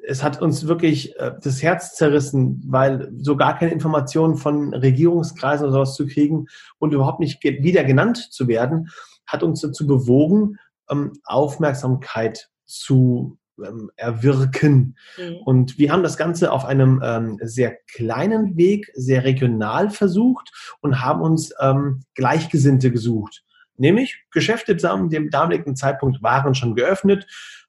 es 0.08 0.24
hat 0.24 0.42
uns 0.42 0.68
wirklich 0.68 1.20
äh, 1.20 1.34
das 1.44 1.62
Herz 1.62 1.96
zerrissen, 1.96 2.64
weil 2.66 3.12
so 3.18 3.36
gar 3.36 3.60
keine 3.60 3.74
Informationen 3.74 4.38
von 4.38 4.74
Regierungskreisen 4.74 5.66
oder 5.66 5.74
sowas 5.74 5.96
zu 5.96 6.08
kriegen 6.08 6.46
und 6.80 6.94
überhaupt 6.94 7.20
nicht 7.20 7.44
wieder 7.44 7.84
genannt 7.84 8.32
zu 8.32 8.48
werden, 8.48 8.90
hat 9.26 9.44
uns 9.44 9.60
dazu 9.60 9.86
bewogen, 9.86 10.60
ähm, 10.90 11.12
Aufmerksamkeit 11.26 12.48
zu 12.66 13.38
ähm, 13.66 13.92
erwirken. 13.96 14.98
Mhm. 15.18 15.36
Und 15.46 15.78
wir 15.78 15.92
haben 15.92 16.04
das 16.04 16.18
Ganze 16.18 16.52
auf 16.52 16.66
einem 16.66 17.02
ähm, 17.04 17.40
sehr 17.42 17.78
kleinen 17.92 18.58
Weg, 18.58 18.92
sehr 18.94 19.24
regional 19.24 19.90
versucht 19.90 20.78
und 20.82 21.02
haben 21.02 21.22
uns 21.22 21.54
ähm, 21.60 22.02
Gleichgesinnte 22.16 22.92
gesucht. 22.92 23.44
Nämlich 23.78 24.24
Geschäfte 24.32 24.76
zusammen 24.76 25.10
dem 25.10 25.30
damaligen 25.30 25.76
Zeitpunkt 25.76 26.24
waren 26.24 26.56
schon 26.56 26.76
geöffnet, 26.76 27.28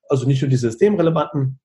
also 0.09 0.27
nicht 0.27 0.41
nur 0.41 0.49
die 0.49 0.57
systemrelevanten, 0.57 1.61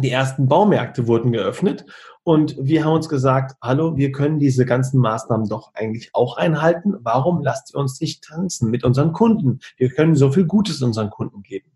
die 0.00 0.10
ersten 0.10 0.48
Baumärkte 0.48 1.06
wurden 1.06 1.32
geöffnet 1.32 1.86
und 2.28 2.56
wir 2.60 2.84
haben 2.84 2.92
uns 2.92 3.08
gesagt, 3.08 3.56
hallo, 3.62 3.96
wir 3.96 4.12
können 4.12 4.38
diese 4.38 4.66
ganzen 4.66 5.00
Maßnahmen 5.00 5.48
doch 5.48 5.72
eigentlich 5.72 6.10
auch 6.12 6.36
einhalten. 6.36 6.94
Warum 7.00 7.40
lasst 7.40 7.74
ihr 7.74 7.78
uns 7.78 7.98
nicht 8.02 8.22
tanzen 8.22 8.70
mit 8.70 8.84
unseren 8.84 9.14
Kunden? 9.14 9.60
Wir 9.78 9.88
können 9.88 10.14
so 10.14 10.30
viel 10.30 10.44
Gutes 10.44 10.82
unseren 10.82 11.08
Kunden 11.08 11.42
geben. 11.42 11.70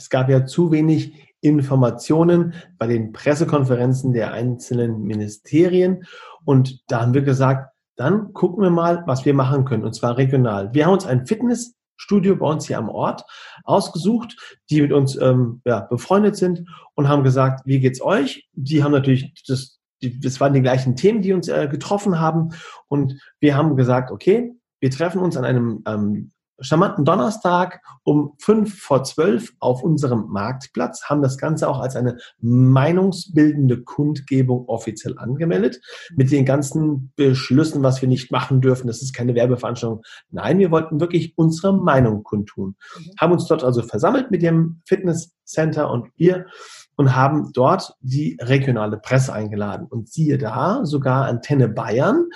Es 0.00 0.08
gab 0.08 0.30
ja 0.30 0.46
zu 0.46 0.72
wenig 0.72 1.12
Informationen 1.42 2.54
bei 2.78 2.86
den 2.86 3.12
Pressekonferenzen 3.12 4.14
der 4.14 4.32
einzelnen 4.32 5.02
Ministerien. 5.02 6.04
Und 6.46 6.80
da 6.90 7.02
haben 7.02 7.12
wir 7.12 7.20
gesagt, 7.20 7.74
dann 7.96 8.32
gucken 8.32 8.62
wir 8.62 8.70
mal, 8.70 9.02
was 9.06 9.26
wir 9.26 9.34
machen 9.34 9.66
können, 9.66 9.84
und 9.84 9.92
zwar 9.92 10.16
regional. 10.16 10.72
Wir 10.72 10.86
haben 10.86 10.94
uns 10.94 11.04
ein 11.04 11.26
Fitnessstudio 11.26 12.36
bei 12.36 12.46
uns 12.46 12.66
hier 12.66 12.78
am 12.78 12.88
Ort 12.88 13.24
ausgesucht, 13.64 14.62
die 14.70 14.80
mit 14.80 14.90
uns 14.90 15.16
ähm, 15.20 15.60
ja, 15.66 15.80
befreundet 15.80 16.34
sind 16.36 16.64
und 16.94 17.08
haben 17.08 17.22
gesagt, 17.22 17.66
wie 17.66 17.78
geht's 17.78 18.00
euch? 18.00 18.48
Die 18.54 18.82
haben 18.82 18.92
natürlich 18.92 19.34
das, 19.46 19.80
das 20.00 20.40
waren 20.40 20.54
die 20.54 20.62
gleichen 20.62 20.96
Themen, 20.96 21.20
die 21.20 21.34
uns 21.34 21.48
äh, 21.48 21.68
getroffen 21.68 22.20
haben. 22.20 22.54
Und 22.88 23.20
wir 23.38 23.54
haben 23.54 23.76
gesagt, 23.76 24.10
okay, 24.10 24.50
wir 24.80 24.90
treffen 24.90 25.20
uns 25.20 25.36
an 25.36 25.44
einem 25.44 25.82
ähm, 25.86 26.32
charmanten 26.60 27.04
Donnerstag 27.04 27.80
um 28.04 28.32
fünf 28.38 28.80
vor 28.80 29.04
zwölf 29.04 29.52
auf 29.60 29.82
unserem 29.82 30.26
Marktplatz, 30.28 31.04
haben 31.04 31.22
das 31.22 31.38
Ganze 31.38 31.68
auch 31.68 31.80
als 31.80 31.96
eine 31.96 32.18
meinungsbildende 32.40 33.82
Kundgebung 33.82 34.66
offiziell 34.66 35.18
angemeldet, 35.18 35.80
mit 36.16 36.30
den 36.30 36.44
ganzen 36.44 37.12
Beschlüssen, 37.16 37.82
was 37.82 38.00
wir 38.00 38.08
nicht 38.08 38.30
machen 38.30 38.60
dürfen. 38.60 38.86
Das 38.86 39.02
ist 39.02 39.14
keine 39.14 39.34
Werbeveranstaltung. 39.34 40.02
Nein, 40.30 40.58
wir 40.58 40.70
wollten 40.70 41.00
wirklich 41.00 41.34
unsere 41.36 41.72
Meinung 41.72 42.22
kundtun. 42.22 42.76
Mhm. 42.96 43.10
Haben 43.20 43.32
uns 43.32 43.46
dort 43.46 43.64
also 43.64 43.82
versammelt 43.82 44.30
mit 44.30 44.42
dem 44.42 44.82
Fitnesscenter 44.86 45.90
und 45.90 46.08
wir 46.16 46.46
und 46.96 47.16
haben 47.16 47.50
dort 47.54 47.94
die 48.00 48.36
regionale 48.40 48.98
Presse 48.98 49.32
eingeladen. 49.32 49.86
Und 49.88 50.08
siehe 50.10 50.36
da, 50.36 50.84
sogar 50.84 51.24
Antenne 51.24 51.68
Bayern 51.68 52.28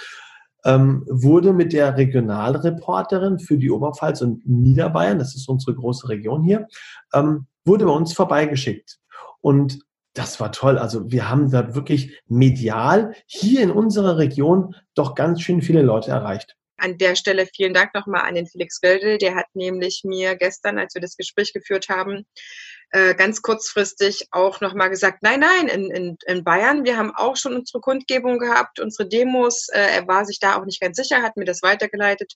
ähm, 0.64 1.04
wurde 1.08 1.52
mit 1.52 1.72
der 1.72 1.96
Regionalreporterin 1.96 3.38
für 3.38 3.58
die 3.58 3.70
Oberpfalz 3.70 4.20
und 4.22 4.46
Niederbayern, 4.46 5.18
das 5.18 5.34
ist 5.34 5.48
unsere 5.48 5.74
große 5.74 6.08
Region 6.08 6.42
hier, 6.42 6.66
ähm, 7.12 7.46
wurde 7.64 7.84
bei 7.84 7.92
uns 7.92 8.12
vorbeigeschickt. 8.12 8.98
Und 9.40 9.80
das 10.14 10.40
war 10.40 10.52
toll. 10.52 10.78
Also 10.78 11.10
wir 11.10 11.28
haben 11.28 11.50
da 11.50 11.74
wirklich 11.74 12.20
medial 12.26 13.14
hier 13.26 13.62
in 13.62 13.70
unserer 13.70 14.16
Region 14.16 14.74
doch 14.94 15.14
ganz 15.14 15.42
schön 15.42 15.60
viele 15.60 15.82
Leute 15.82 16.12
erreicht. 16.12 16.56
An 16.76 16.98
der 16.98 17.14
Stelle 17.14 17.46
vielen 17.46 17.74
Dank 17.74 17.94
nochmal 17.94 18.22
an 18.22 18.34
den 18.34 18.46
Felix 18.46 18.80
Göldel. 18.80 19.18
Der 19.18 19.34
hat 19.34 19.46
nämlich 19.54 20.02
mir 20.04 20.36
gestern, 20.36 20.78
als 20.78 20.94
wir 20.94 21.02
das 21.02 21.16
Gespräch 21.16 21.52
geführt 21.52 21.88
haben, 21.88 22.26
äh, 22.90 23.14
ganz 23.14 23.42
kurzfristig 23.42 24.28
auch 24.30 24.60
nochmal 24.60 24.90
gesagt, 24.90 25.22
nein, 25.22 25.40
nein, 25.40 25.68
in, 25.68 25.90
in, 25.90 26.18
in 26.26 26.44
Bayern, 26.44 26.84
wir 26.84 26.96
haben 26.96 27.14
auch 27.14 27.36
schon 27.36 27.54
unsere 27.54 27.80
Kundgebung 27.80 28.38
gehabt, 28.38 28.80
unsere 28.80 29.08
Demos. 29.08 29.68
Äh, 29.68 29.96
er 29.96 30.08
war 30.08 30.24
sich 30.24 30.38
da 30.38 30.56
auch 30.56 30.64
nicht 30.64 30.80
ganz 30.80 30.96
sicher, 30.96 31.22
hat 31.22 31.36
mir 31.36 31.44
das 31.44 31.62
weitergeleitet. 31.62 32.34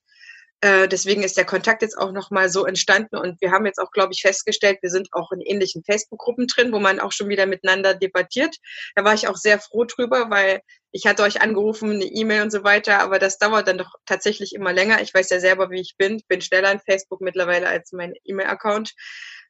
Äh, 0.61 0.89
deswegen 0.89 1.23
ist 1.23 1.37
der 1.37 1.45
Kontakt 1.45 1.83
jetzt 1.83 1.97
auch 1.97 2.11
nochmal 2.11 2.49
so 2.49 2.67
entstanden 2.67 3.17
und 3.17 3.41
wir 3.41 3.53
haben 3.53 3.65
jetzt 3.65 3.79
auch, 3.79 3.93
glaube 3.93 4.13
ich, 4.13 4.23
festgestellt, 4.23 4.79
wir 4.83 4.91
sind 4.91 5.09
auch 5.13 5.31
in 5.31 5.41
ähnlichen 5.41 5.85
Facebook-Gruppen 5.85 6.49
drin, 6.49 6.73
wo 6.73 6.81
man 6.81 6.99
auch 6.99 7.13
schon 7.13 7.29
wieder 7.29 7.47
miteinander 7.47 7.95
debattiert. 7.95 8.57
Da 8.97 9.05
war 9.05 9.15
ich 9.15 9.29
auch 9.29 9.37
sehr 9.37 9.61
froh 9.61 9.85
drüber, 9.85 10.31
weil 10.31 10.61
ich 10.91 11.07
hatte 11.07 11.23
euch 11.23 11.41
angerufen, 11.41 11.93
eine 11.93 12.07
E-Mail 12.07 12.43
und 12.43 12.51
so 12.51 12.65
weiter, 12.65 12.99
aber 13.01 13.21
das 13.21 13.39
dauert 13.39 13.69
dann 13.69 13.79
doch 13.79 13.95
tatsächlich 14.05 14.53
immer 14.53 14.73
länger. 14.73 15.01
Ich 15.01 15.15
weiß 15.15 15.31
ja 15.31 15.39
selber, 15.39 15.71
wie 15.71 15.81
ich 15.81 15.95
bin. 15.97 16.17
Ich 16.17 16.27
bin 16.27 16.41
schneller 16.41 16.73
in 16.73 16.81
Facebook 16.81 17.21
mittlerweile 17.21 17.69
als 17.69 17.93
mein 17.93 18.15
E-Mail-Account. 18.25 18.95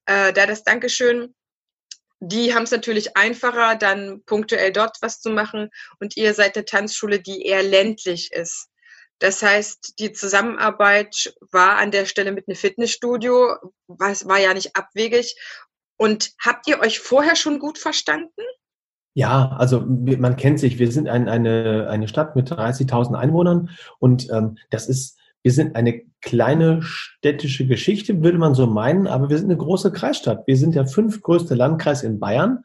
Äh, 0.08 0.32
da 0.32 0.46
das 0.46 0.64
Dankeschön. 0.64 1.34
Die 2.20 2.54
haben 2.54 2.64
es 2.64 2.70
natürlich 2.70 3.16
einfacher, 3.16 3.76
dann 3.76 4.22
punktuell 4.24 4.72
dort 4.72 4.96
was 5.02 5.20
zu 5.20 5.30
machen. 5.30 5.68
Und 6.00 6.16
ihr 6.16 6.34
seid 6.34 6.56
eine 6.56 6.64
Tanzschule, 6.64 7.20
die 7.20 7.42
eher 7.42 7.62
ländlich 7.62 8.32
ist. 8.32 8.68
Das 9.18 9.42
heißt, 9.42 9.98
die 9.98 10.12
Zusammenarbeit 10.12 11.34
war 11.52 11.76
an 11.76 11.90
der 11.90 12.06
Stelle 12.06 12.32
mit 12.32 12.48
einem 12.48 12.56
Fitnessstudio, 12.56 13.56
was 13.86 14.26
war 14.26 14.38
ja 14.38 14.54
nicht 14.54 14.74
abwegig. 14.76 15.36
Und 15.98 16.30
habt 16.40 16.66
ihr 16.68 16.80
euch 16.80 17.00
vorher 17.00 17.36
schon 17.36 17.58
gut 17.58 17.78
verstanden? 17.78 18.42
Ja, 19.14 19.56
also 19.58 19.80
man 19.80 20.36
kennt 20.36 20.58
sich. 20.60 20.78
Wir 20.78 20.90
sind 20.90 21.08
ein, 21.08 21.28
eine, 21.28 21.88
eine 21.90 22.08
Stadt 22.08 22.34
mit 22.34 22.50
30.000 22.50 23.14
Einwohnern 23.14 23.70
und 23.98 24.30
ähm, 24.30 24.56
das 24.70 24.88
ist 24.88 25.17
wir 25.42 25.52
sind 25.52 25.76
eine 25.76 26.02
kleine 26.20 26.80
städtische 26.82 27.66
Geschichte, 27.66 28.22
würde 28.22 28.38
man 28.38 28.54
so 28.54 28.66
meinen, 28.66 29.06
aber 29.06 29.30
wir 29.30 29.38
sind 29.38 29.50
eine 29.50 29.56
große 29.56 29.92
Kreisstadt. 29.92 30.46
Wir 30.46 30.56
sind 30.56 30.74
der 30.74 30.86
fünftgrößte 30.86 31.54
Landkreis 31.54 32.02
in 32.02 32.18
Bayern 32.18 32.64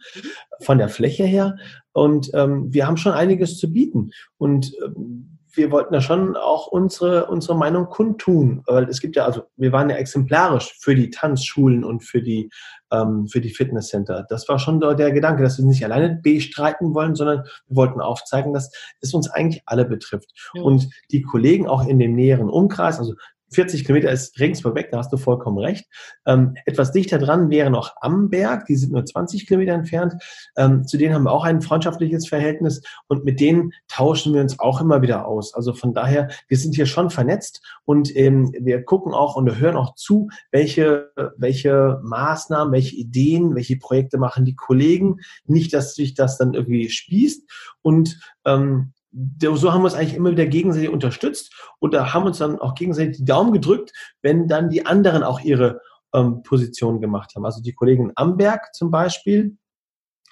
von 0.62 0.78
der 0.78 0.90
Fläche 0.90 1.24
her 1.24 1.58
und 1.92 2.32
ähm, 2.34 2.74
wir 2.74 2.88
haben 2.88 2.98
schon 2.98 3.14
einiges 3.14 3.58
zu 3.58 3.72
bieten. 3.72 4.12
Und 4.38 4.74
ähm, 4.84 5.38
wir 5.56 5.72
wollten 5.72 5.94
da 5.94 6.02
schon 6.02 6.36
auch 6.36 6.68
unsere, 6.68 7.28
unsere 7.28 7.56
Meinung 7.56 7.86
kundtun. 7.86 8.64
Weil 8.66 8.86
es 8.90 9.00
gibt 9.00 9.16
ja, 9.16 9.26
also 9.26 9.44
wir 9.56 9.72
waren 9.72 9.90
ja 9.90 9.98
exemplarisch 9.98 10.76
für 10.80 10.96
die 10.96 11.12
Tanzschulen 11.12 11.84
und 11.84 12.04
für 12.04 12.22
die, 12.22 12.50
ähm, 12.94 13.28
für 13.28 13.42
die 13.42 13.50
Fitnesscenter. 13.50 14.26
Das 14.30 14.48
war 14.48 14.60
schon 14.60 14.80
der 14.80 15.12
Gedanke, 15.12 15.44
dass 15.44 15.58
wir 15.58 15.66
nicht 15.66 15.84
alleine 15.84 16.20
bestreiten 16.22 16.94
wollen, 16.94 17.16
sondern 17.16 17.44
wir 17.68 17.76
wollten 17.76 18.00
aufzeigen, 18.00 18.54
dass 18.54 18.72
es 19.02 19.14
uns 19.14 19.30
eigentlich 19.30 19.64
alle 19.66 19.86
betrifft. 19.86 20.32
Ja. 20.54 20.62
Und 20.62 20.90
die 21.12 21.22
Kollegen 21.22 21.68
auch 21.68 21.86
in 21.86 22.00
dem 22.00 22.16
näheren 22.16 22.50
Umkreis, 22.50 23.00
also 23.00 23.16
40 23.54 23.86
Kilometer 23.86 24.12
ist 24.12 24.40
Regensburg 24.40 24.76
weg, 24.76 24.90
da 24.92 24.98
hast 24.98 25.12
du 25.14 25.18
vollkommen 25.18 25.58
recht. 25.58 25.86
Ähm, 26.26 26.56
etwas 26.66 26.92
dichter 26.92 27.20
dran 27.20 27.50
wäre 27.50 27.70
noch 27.70 27.96
Amberg, 28.02 28.66
die 28.66 28.76
sind 28.76 28.92
nur 28.92 29.06
20 29.06 29.48
Kilometer 29.48 29.74
entfernt. 29.74 30.16
Ähm, 30.58 30.86
zu 30.86 30.98
denen 30.98 31.14
haben 31.14 31.24
wir 31.24 31.32
auch 31.32 31.46
ein 31.46 31.62
freundschaftliches 31.62 32.28
Verhältnis 32.28 32.82
und 33.08 33.26
mit 33.26 33.40
denen 33.40 33.72
tauschen 33.88 34.34
wir 34.34 34.42
uns 34.42 34.60
auch 34.60 34.82
immer 34.82 35.02
wieder 35.02 35.28
aus. 35.28 35.54
Also 35.54 35.74
von 35.74 35.94
daher, 35.94 36.30
wir 36.48 36.58
sind 36.58 36.76
hier 36.76 36.86
schon 36.86 37.10
vernetzt 37.10 37.62
und 37.86 38.16
ähm, 38.16 38.54
wir 38.60 38.84
gucken 38.84 39.14
auch 39.14 39.36
und 39.36 39.60
hören 39.60 39.76
auch 39.76 39.96
zu, 39.96 40.30
welche, 40.52 41.12
welche 41.38 42.00
Maßnahmen, 42.04 42.74
welche 42.74 42.96
Ideen, 42.96 43.56
welche 43.56 43.78
Projekte 43.78 44.18
machen 44.18 44.46
die 44.46 44.56
Kollegen. 44.56 45.20
Nicht, 45.46 45.74
dass 45.74 45.96
sich 45.96 46.14
das 46.14 46.38
dann 46.38 46.54
irgendwie 46.54 46.90
spießt 46.90 47.50
und 47.82 48.20
ähm, 48.46 48.94
so 49.40 49.72
haben 49.72 49.82
wir 49.82 49.86
uns 49.86 49.94
eigentlich 49.94 50.16
immer 50.16 50.32
wieder 50.32 50.46
gegenseitig 50.46 50.90
unterstützt 50.90 51.54
und 51.80 51.94
da 51.94 52.14
haben 52.14 52.26
uns 52.26 52.40
dann 52.40 52.60
auch 52.60 52.76
gegenseitig 52.76 53.18
die 53.18 53.26
Daumen 53.26 53.54
gedrückt, 53.54 53.92
wenn 54.22 54.48
dann 54.48 54.70
die 54.70 54.86
anderen 54.86 55.24
auch 55.24 55.40
ihre 55.42 55.82
ähm, 56.14 56.44
Position 56.44 57.02
gemacht 57.02 57.34
haben. 57.36 57.46
Also 57.46 57.62
die 57.62 57.74
Kollegen 57.74 58.12
Amberg 58.16 58.74
zum 58.74 58.92
Beispiel, 58.92 59.58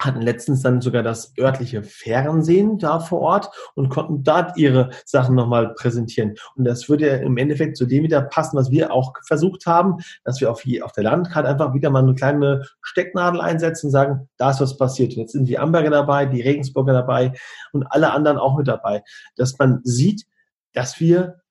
hatten 0.05 0.21
letztens 0.21 0.61
dann 0.61 0.81
sogar 0.81 1.03
das 1.03 1.33
örtliche 1.39 1.83
Fernsehen 1.83 2.77
da 2.77 2.99
vor 2.99 3.21
Ort 3.21 3.49
und 3.75 3.89
konnten 3.89 4.23
dort 4.23 4.57
ihre 4.57 4.89
Sachen 5.05 5.35
nochmal 5.35 5.73
präsentieren. 5.75 6.35
Und 6.55 6.65
das 6.65 6.89
würde 6.89 7.07
ja 7.07 7.15
im 7.17 7.37
Endeffekt 7.37 7.77
zu 7.77 7.85
dem 7.85 8.03
wieder 8.03 8.21
passen, 8.21 8.57
was 8.57 8.71
wir 8.71 8.91
auch 8.91 9.13
versucht 9.25 9.65
haben, 9.65 9.97
dass 10.23 10.41
wir 10.41 10.51
auf, 10.51 10.61
die, 10.61 10.81
auf 10.81 10.91
der 10.91 11.03
Landkarte 11.03 11.47
einfach 11.47 11.73
wieder 11.73 11.89
mal 11.89 12.03
eine 12.03 12.15
kleine 12.15 12.63
Stecknadel 12.81 13.41
einsetzen 13.41 13.87
und 13.87 13.91
sagen, 13.91 14.29
da 14.37 14.51
ist 14.51 14.61
was 14.61 14.77
passiert. 14.77 15.13
Und 15.13 15.19
jetzt 15.19 15.33
sind 15.33 15.45
die 15.45 15.59
Amberger 15.59 15.89
dabei, 15.89 16.25
die 16.25 16.41
Regensburger 16.41 16.93
dabei 16.93 17.33
und 17.71 17.83
alle 17.83 18.11
anderen 18.11 18.37
auch 18.37 18.57
mit 18.57 18.67
dabei. 18.67 19.03
Dass 19.35 19.57
man 19.59 19.81
sieht, 19.83 20.25
dass 20.73 20.99
wir 20.99 21.41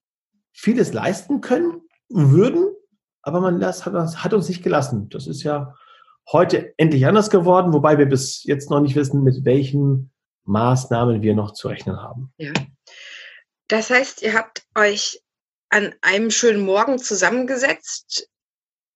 vieles 0.52 0.92
leisten 0.92 1.40
können, 1.40 1.82
würden, 2.08 2.66
aber 3.22 3.40
man 3.40 3.60
das 3.60 3.86
hat, 3.86 3.94
hat 3.94 4.34
uns 4.34 4.48
nicht 4.48 4.62
gelassen. 4.62 5.08
Das 5.10 5.26
ist 5.26 5.42
ja 5.42 5.74
heute 6.32 6.74
endlich 6.76 7.06
anders 7.06 7.30
geworden, 7.30 7.72
wobei 7.72 7.98
wir 7.98 8.06
bis 8.06 8.44
jetzt 8.44 8.70
noch 8.70 8.80
nicht 8.80 8.96
wissen, 8.96 9.22
mit 9.22 9.44
welchen 9.44 10.12
Maßnahmen 10.44 11.22
wir 11.22 11.34
noch 11.34 11.52
zu 11.52 11.68
rechnen 11.68 11.96
haben. 12.00 12.32
Ja. 12.38 12.52
Das 13.68 13.90
heißt, 13.90 14.22
ihr 14.22 14.34
habt 14.34 14.62
euch 14.76 15.22
an 15.68 15.94
einem 16.02 16.30
schönen 16.30 16.64
Morgen 16.64 16.98
zusammengesetzt 16.98 18.28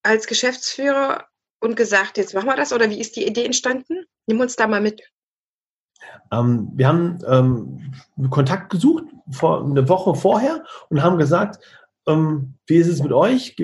als 0.03 0.27
Geschäftsführer 0.27 1.25
und 1.61 1.75
gesagt, 1.75 2.17
jetzt 2.17 2.33
machen 2.33 2.47
wir 2.47 2.55
das? 2.55 2.73
Oder 2.73 2.89
wie 2.89 2.99
ist 2.99 3.15
die 3.15 3.25
Idee 3.25 3.45
entstanden? 3.45 4.05
Nimm 4.27 4.39
uns 4.39 4.55
da 4.55 4.67
mal 4.67 4.81
mit. 4.81 5.01
Ähm, 6.31 6.69
wir 6.73 6.87
haben 6.87 7.19
ähm, 7.27 8.29
Kontakt 8.29 8.69
gesucht 8.69 9.05
vor, 9.31 9.63
eine 9.63 9.87
Woche 9.89 10.15
vorher 10.15 10.63
und 10.89 11.01
haben 11.01 11.17
gesagt, 11.17 11.63
wie 12.07 12.75
ist 12.75 12.87
es 12.87 13.01
mit 13.01 13.11
euch? 13.11 13.55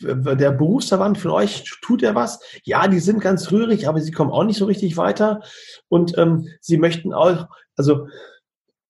Der 0.00 0.52
Berufsverband 0.52 1.18
von 1.18 1.32
euch, 1.32 1.64
tut 1.82 2.02
er 2.02 2.14
was? 2.14 2.40
Ja, 2.64 2.88
die 2.88 2.98
sind 2.98 3.20
ganz 3.20 3.52
rührig, 3.52 3.88
aber 3.88 4.00
sie 4.00 4.10
kommen 4.10 4.30
auch 4.30 4.44
nicht 4.44 4.56
so 4.56 4.64
richtig 4.64 4.96
weiter. 4.96 5.42
Und 5.88 6.16
ähm, 6.16 6.48
sie 6.60 6.78
möchten 6.78 7.12
auch, 7.12 7.48
also 7.76 8.08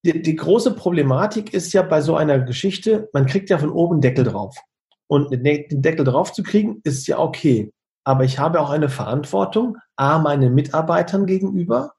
die, 0.04 0.22
die 0.22 0.36
große 0.36 0.74
Problematik 0.74 1.52
ist 1.52 1.72
ja 1.72 1.82
bei 1.82 2.00
so 2.00 2.16
einer 2.16 2.38
Geschichte, 2.38 3.08
man 3.12 3.26
kriegt 3.26 3.50
ja 3.50 3.58
von 3.58 3.70
oben 3.70 4.00
Deckel 4.00 4.24
drauf. 4.24 4.56
Und 5.08 5.32
den 5.32 5.82
Deckel 5.82 6.04
drauf 6.04 6.32
zu 6.32 6.44
kriegen, 6.44 6.80
ist 6.84 7.08
ja 7.08 7.18
okay. 7.18 7.72
Aber 8.04 8.24
ich 8.24 8.38
habe 8.38 8.60
auch 8.60 8.70
eine 8.70 8.88
Verantwortung, 8.88 9.76
A, 9.96 10.18
meinen 10.18 10.54
Mitarbeitern 10.54 11.26
gegenüber, 11.26 11.94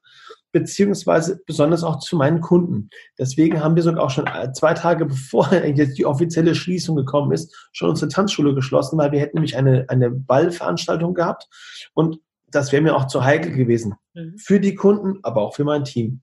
beziehungsweise 0.52 1.40
besonders 1.46 1.82
auch 1.82 1.98
zu 1.98 2.16
meinen 2.16 2.40
Kunden. 2.40 2.90
Deswegen 3.18 3.62
haben 3.62 3.74
wir 3.74 3.82
sogar 3.82 4.04
auch 4.04 4.10
schon 4.10 4.26
äh, 4.26 4.52
zwei 4.52 4.74
Tage 4.74 5.06
bevor 5.06 5.52
jetzt 5.74 5.98
die 5.98 6.06
offizielle 6.06 6.54
Schließung 6.54 6.94
gekommen 6.94 7.32
ist, 7.32 7.68
schon 7.72 7.90
unsere 7.90 8.10
Tanzschule 8.10 8.54
geschlossen, 8.54 8.98
weil 8.98 9.12
wir 9.12 9.20
hätten 9.20 9.36
nämlich 9.36 9.56
eine, 9.56 9.86
eine 9.88 10.10
Ballveranstaltung 10.10 11.14
gehabt 11.14 11.48
und 11.94 12.20
das 12.48 12.70
wäre 12.70 12.82
mir 12.82 12.94
auch 12.94 13.06
zu 13.06 13.24
heikel 13.24 13.52
gewesen. 13.52 13.94
Mhm. 14.14 14.36
Für 14.38 14.60
die 14.60 14.74
Kunden, 14.74 15.18
aber 15.22 15.40
auch 15.40 15.54
für 15.54 15.64
mein 15.64 15.84
Team. 15.84 16.20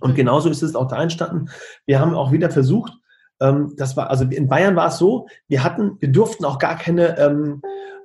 Und 0.00 0.12
mhm. 0.12 0.16
genauso 0.16 0.48
ist 0.48 0.62
es 0.62 0.76
auch 0.76 0.86
da 0.86 1.02
entstanden. 1.02 1.50
Wir 1.86 2.00
haben 2.00 2.14
auch 2.14 2.30
wieder 2.30 2.50
versucht, 2.50 2.92
ähm, 3.40 3.74
das 3.76 3.96
war, 3.96 4.10
also 4.10 4.24
in 4.24 4.48
Bayern 4.48 4.76
war 4.76 4.88
es 4.88 4.98
so, 4.98 5.26
wir 5.48 5.64
hatten, 5.64 5.96
wir 6.00 6.10
durften 6.10 6.44
auch 6.44 6.58
gar 6.58 6.76
keine 6.76 7.18
ähm, 7.18 7.62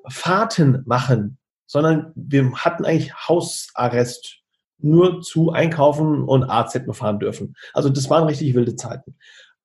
Fahrten 0.07 0.81
machen, 0.85 1.37
sondern 1.67 2.11
wir 2.15 2.51
hatten 2.53 2.83
eigentlich 2.83 3.13
Hausarrest 3.13 4.40
nur 4.83 5.21
zu 5.21 5.51
einkaufen 5.51 6.23
und 6.23 6.43
AZ 6.43 6.79
fahren 6.91 7.19
dürfen. 7.19 7.55
Also 7.73 7.89
das 7.89 8.09
waren 8.09 8.27
richtig 8.27 8.53
wilde 8.53 8.75
Zeiten. 8.75 9.15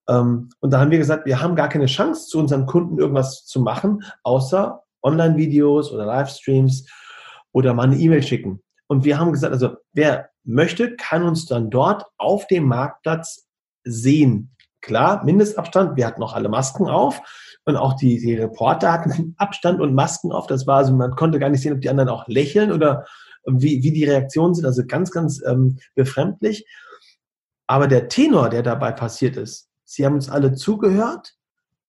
Ähm, 0.08 0.50
und 0.60 0.70
da 0.72 0.80
haben 0.80 0.90
wir 0.90 0.98
gesagt, 0.98 1.26
wir 1.26 1.40
haben 1.40 1.56
gar 1.56 1.68
keine 1.68 1.86
Chance, 1.86 2.28
zu 2.28 2.38
unseren 2.38 2.66
Kunden 2.66 2.98
irgendwas 2.98 3.44
zu 3.44 3.60
machen, 3.60 4.02
außer 4.22 4.82
Online-Videos 5.02 5.92
oder 5.92 6.06
Livestreams 6.06 6.86
oder 7.52 7.74
mal 7.74 7.84
eine 7.84 7.96
E-Mail 7.96 8.22
schicken. 8.22 8.62
Und 8.86 9.04
wir 9.04 9.18
haben 9.18 9.32
gesagt, 9.32 9.52
also 9.52 9.76
wer 9.92 10.30
möchte, 10.44 10.94
kann 10.96 11.22
uns 11.24 11.46
dann 11.46 11.70
dort 11.70 12.04
auf 12.18 12.46
dem 12.46 12.64
Marktplatz 12.64 13.46
sehen. 13.84 14.54
Klar, 14.80 15.24
Mindestabstand, 15.24 15.96
wir 15.96 16.06
hatten 16.06 16.20
noch 16.20 16.34
alle 16.34 16.48
Masken 16.48 16.88
auf 16.88 17.20
und 17.64 17.76
auch 17.76 17.94
die, 17.94 18.20
die 18.20 18.34
Reporter 18.34 18.92
hatten 18.92 19.34
Abstand 19.38 19.80
und 19.80 19.94
Masken 19.94 20.30
auf. 20.32 20.46
Das 20.46 20.66
war 20.66 20.78
also, 20.78 20.92
man 20.92 21.16
konnte 21.16 21.38
gar 21.38 21.50
nicht 21.50 21.62
sehen, 21.62 21.72
ob 21.72 21.80
die 21.80 21.90
anderen 21.90 22.08
auch 22.08 22.28
lächeln 22.28 22.70
oder 22.70 23.04
wie, 23.46 23.82
wie 23.82 23.92
die 23.92 24.04
Reaktionen 24.04 24.54
sind, 24.54 24.66
also 24.66 24.84
ganz, 24.86 25.10
ganz 25.10 25.42
ähm, 25.46 25.78
befremdlich. 25.94 26.66
Aber 27.66 27.88
der 27.88 28.08
Tenor, 28.08 28.48
der 28.48 28.62
dabei 28.62 28.92
passiert 28.92 29.36
ist, 29.36 29.68
sie 29.84 30.04
haben 30.04 30.14
uns 30.14 30.28
alle 30.28 30.54
zugehört 30.54 31.34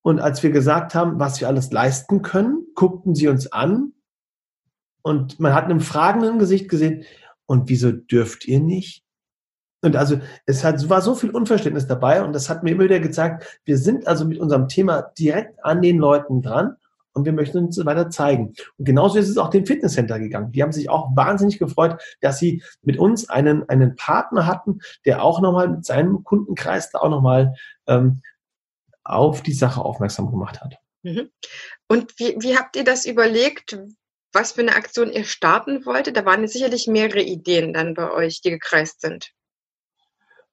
und 0.01 0.19
als 0.19 0.41
wir 0.43 0.51
gesagt 0.51 0.95
haben, 0.95 1.19
was 1.19 1.39
wir 1.41 1.47
alles 1.47 1.71
leisten 1.71 2.21
können, 2.21 2.65
guckten 2.75 3.15
sie 3.15 3.27
uns 3.27 3.51
an 3.51 3.93
und 5.01 5.39
man 5.39 5.53
hat 5.53 5.65
einem 5.65 5.81
fragenden 5.81 6.39
Gesicht 6.39 6.69
gesehen, 6.69 7.03
und 7.47 7.69
wieso 7.69 7.93
dürft 7.93 8.45
ihr 8.45 8.59
nicht? 8.59 9.03
Und 9.81 9.95
also 9.95 10.19
es 10.45 10.63
hat, 10.63 10.89
war 10.89 11.01
so 11.01 11.15
viel 11.15 11.29
Unverständnis 11.29 11.87
dabei 11.87 12.23
und 12.23 12.33
das 12.33 12.49
hat 12.49 12.63
mir 12.63 12.71
immer 12.71 12.83
wieder 12.83 12.99
gezeigt, 12.99 13.61
wir 13.63 13.77
sind 13.77 14.07
also 14.07 14.25
mit 14.25 14.39
unserem 14.39 14.67
Thema 14.67 15.01
direkt 15.17 15.63
an 15.63 15.81
den 15.81 15.97
Leuten 15.97 16.41
dran 16.41 16.75
und 17.17 17.25
wir 17.25 17.33
möchten 17.33 17.57
uns 17.57 17.83
weiter 17.83 18.09
zeigen. 18.09 18.53
Und 18.77 18.85
genauso 18.85 19.17
ist 19.17 19.29
es 19.29 19.37
auch 19.37 19.49
dem 19.49 19.65
Fitnesscenter 19.65 20.19
gegangen. 20.19 20.51
Die 20.51 20.61
haben 20.61 20.71
sich 20.71 20.89
auch 20.89 21.15
wahnsinnig 21.15 21.57
gefreut, 21.57 21.99
dass 22.21 22.39
sie 22.39 22.63
mit 22.83 22.97
uns 22.97 23.29
einen, 23.29 23.67
einen 23.67 23.95
Partner 23.95 24.45
hatten, 24.45 24.79
der 25.05 25.23
auch 25.23 25.41
nochmal 25.41 25.67
mit 25.67 25.85
seinem 25.85 26.23
Kundenkreis 26.23 26.91
da 26.91 26.99
auch 26.99 27.09
nochmal 27.09 27.55
ähm, 27.87 28.21
auf 29.03 29.41
die 29.41 29.53
Sache 29.53 29.81
aufmerksam 29.81 30.29
gemacht 30.29 30.61
hat. 30.61 30.77
Mhm. 31.03 31.29
Und 31.87 32.19
wie, 32.19 32.35
wie 32.39 32.57
habt 32.57 32.75
ihr 32.75 32.83
das 32.83 33.05
überlegt, 33.05 33.79
was 34.33 34.51
für 34.51 34.61
eine 34.61 34.75
Aktion 34.75 35.11
ihr 35.11 35.23
starten 35.23 35.85
wolltet? 35.85 36.17
Da 36.17 36.25
waren 36.25 36.47
sicherlich 36.47 36.87
mehrere 36.87 37.21
Ideen 37.21 37.73
dann 37.73 37.93
bei 37.93 38.11
euch, 38.11 38.41
die 38.41 38.51
gekreist 38.51 39.01
sind. 39.01 39.31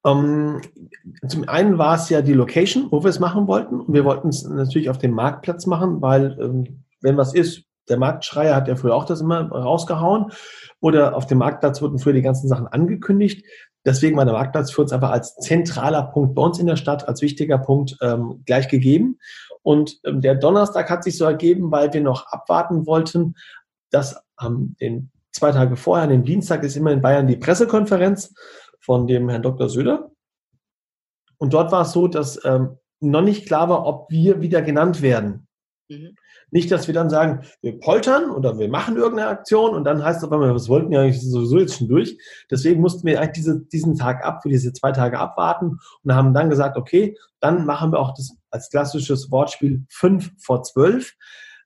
Um, 0.06 0.60
ähm, 0.64 1.28
zum 1.28 1.48
einen 1.48 1.78
war 1.78 1.94
es 1.94 2.10
ja 2.10 2.20
die 2.20 2.34
Location, 2.34 2.88
wo 2.90 3.02
wir 3.02 3.08
es 3.08 3.20
machen 3.20 3.46
wollten. 3.46 3.80
Und 3.80 3.94
wir 3.94 4.04
wollten 4.04 4.28
es 4.28 4.44
natürlich 4.44 4.90
auf 4.90 4.98
dem 4.98 5.12
Marktplatz 5.12 5.66
machen, 5.66 6.02
weil 6.02 6.38
ähm, 6.38 6.84
wenn 7.00 7.16
was 7.16 7.34
ist, 7.34 7.64
der 7.88 7.96
Marktschreier 7.98 8.54
hat 8.54 8.68
ja 8.68 8.76
früher 8.76 8.94
auch 8.94 9.06
das 9.06 9.22
immer 9.22 9.50
rausgehauen. 9.50 10.26
Oder 10.80 11.16
auf 11.16 11.26
dem 11.26 11.38
Marktplatz 11.38 11.80
wurden 11.80 11.98
früher 11.98 12.12
die 12.12 12.22
ganzen 12.22 12.48
Sachen 12.48 12.66
angekündigt. 12.66 13.46
Deswegen 13.86 14.16
war 14.16 14.24
der 14.24 14.34
Marktplatz 14.34 14.70
für 14.70 14.82
uns 14.82 14.92
einfach 14.92 15.10
als 15.10 15.36
zentraler 15.36 16.02
Punkt 16.02 16.34
bei 16.34 16.42
uns 16.42 16.58
in 16.58 16.66
der 16.66 16.76
Stadt, 16.76 17.08
als 17.08 17.22
wichtiger 17.22 17.58
Punkt 17.58 17.96
ähm, 18.02 18.42
gleich 18.44 18.68
gegeben. 18.68 19.18
Und 19.62 20.00
ähm, 20.04 20.20
der 20.20 20.34
Donnerstag 20.34 20.90
hat 20.90 21.04
sich 21.04 21.16
so 21.16 21.24
ergeben, 21.24 21.70
weil 21.70 21.92
wir 21.92 22.02
noch 22.02 22.26
abwarten 22.26 22.86
wollten, 22.86 23.36
dass 23.90 24.16
am 24.36 24.76
den 24.80 25.10
zwei 25.32 25.52
Tage 25.52 25.76
vorher, 25.76 26.04
an 26.04 26.10
dem 26.10 26.24
Dienstag, 26.24 26.62
ist 26.62 26.76
immer 26.76 26.92
in 26.92 27.02
Bayern 27.02 27.26
die 27.26 27.36
Pressekonferenz 27.36 28.34
von 28.84 29.06
dem 29.06 29.28
Herrn 29.28 29.42
Dr. 29.42 29.68
Söder. 29.68 30.10
Und 31.38 31.54
dort 31.54 31.72
war 31.72 31.82
es 31.82 31.92
so, 31.92 32.06
dass 32.06 32.42
ähm, 32.44 32.78
noch 33.00 33.22
nicht 33.22 33.46
klar 33.46 33.68
war, 33.68 33.86
ob 33.86 34.10
wir 34.10 34.40
wieder 34.40 34.62
genannt 34.62 35.02
werden. 35.02 35.46
Mhm. 35.88 36.16
Nicht, 36.50 36.70
dass 36.70 36.86
wir 36.86 36.94
dann 36.94 37.10
sagen, 37.10 37.44
wir 37.62 37.80
poltern 37.80 38.30
oder 38.30 38.58
wir 38.58 38.68
machen 38.68 38.96
irgendeine 38.96 39.28
Aktion 39.28 39.74
und 39.74 39.84
dann 39.84 40.04
heißt 40.04 40.18
es 40.18 40.24
auf 40.24 40.32
einmal, 40.32 40.54
was 40.54 40.68
wollten 40.68 40.90
wir 40.90 41.00
eigentlich 41.00 41.20
sowieso 41.20 41.58
jetzt 41.58 41.78
schon 41.78 41.88
durch. 41.88 42.16
Deswegen 42.50 42.80
mussten 42.80 43.06
wir 43.06 43.20
eigentlich 43.20 43.32
diese, 43.32 43.60
diesen 43.60 43.96
Tag 43.96 44.24
ab, 44.24 44.40
für 44.42 44.48
diese 44.48 44.72
zwei 44.72 44.92
Tage 44.92 45.18
abwarten 45.18 45.78
und 46.02 46.14
haben 46.14 46.32
dann 46.32 46.50
gesagt, 46.50 46.76
okay, 46.76 47.16
dann 47.40 47.66
machen 47.66 47.92
wir 47.92 47.98
auch 47.98 48.14
das 48.14 48.36
als 48.50 48.70
klassisches 48.70 49.30
Wortspiel 49.30 49.84
fünf 49.90 50.30
vor 50.38 50.62
zwölf 50.62 51.14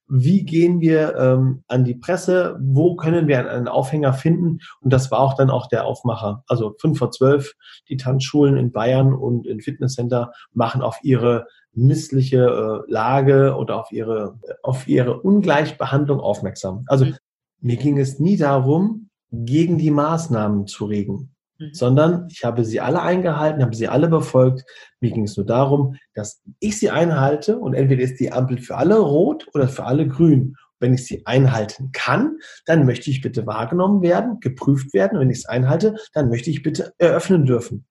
wie 0.09 0.45
gehen 0.45 0.81
wir 0.81 1.17
ähm, 1.17 1.63
an 1.69 1.85
die 1.85 1.95
Presse, 1.95 2.59
wo 2.61 2.97
können 2.97 3.29
wir 3.29 3.51
einen 3.51 3.69
Aufhänger 3.69 4.13
finden. 4.13 4.59
Und 4.81 4.93
das 4.93 5.11
war 5.11 5.21
auch 5.21 5.35
dann 5.35 5.51
auch 5.51 5.67
der 5.67 5.85
Aufmacher. 5.85 6.45
Also 6.49 6.75
fünf 6.81 6.99
vor 6.99 7.11
zwölf, 7.11 7.55
die 7.89 7.97
Tanzschulen 7.97 8.57
in 8.57 8.73
Bayern 8.73 9.13
und 9.13 9.47
in 9.47 9.61
Fitnesscenter 9.61 10.33
machen 10.53 10.83
auf 10.83 10.99
ihre 11.03 11.47
missliche 11.73 12.85
äh, 12.89 12.91
Lage 12.91 13.55
oder 13.57 13.79
auf 13.79 13.93
ihre, 13.93 14.39
auf 14.63 14.89
ihre 14.89 15.21
Ungleichbehandlung 15.21 16.21
aufmerksam. 16.21 16.85
Also 16.87 17.05
mhm. 17.05 17.17
mir 17.61 17.77
ging 17.77 17.99
es 17.99 18.19
nie 18.19 18.37
darum, 18.37 19.11
gegen 19.31 19.79
die 19.79 19.91
Maßnahmen 19.91 20.67
zu 20.67 20.87
regen. 20.87 21.35
Mhm. 21.59 21.75
sondern 21.75 22.29
ich 22.31 22.45
habe 22.45 22.65
sie 22.65 22.81
alle 22.81 23.03
eingehalten, 23.03 23.63
habe 23.63 23.75
sie 23.75 23.89
alle 23.89 24.09
befolgt. 24.09 24.65
Mir 25.01 25.11
ging 25.11 25.25
es 25.25 25.37
nur 25.37 25.47
darum, 25.47 25.97
dass 26.15 26.41
ich 26.61 26.79
sie 26.79 26.91
einhalte 26.91 27.59
und 27.59 27.75
entweder 27.75 28.03
ist 28.03 28.21
die 28.21 28.33
Ampel 28.33 28.59
für 28.59 28.77
alle 28.77 28.99
rot 28.99 29.47
oder 29.55 29.69
für 29.69 29.85
alle 29.85 30.07
grün. 30.07 30.57
Wenn 30.81 30.95
ich 30.95 31.07
sie 31.07 31.27
einhalten 31.27 31.91
kann, 31.93 32.39
dann 32.65 32.87
möchte 32.87 33.11
ich 33.11 33.21
bitte 33.21 33.45
wahrgenommen 33.47 34.03
werden, 34.03 34.39
geprüft 34.39 34.95
werden. 34.95 35.17
Und 35.17 35.23
wenn 35.23 35.31
ich 35.31 35.39
es 35.39 35.47
einhalte, 35.47 35.97
dann 36.13 36.29
möchte 36.29 36.51
ich 36.51 36.63
bitte 36.63 36.93
eröffnen 36.99 37.45
dürfen. 37.45 37.85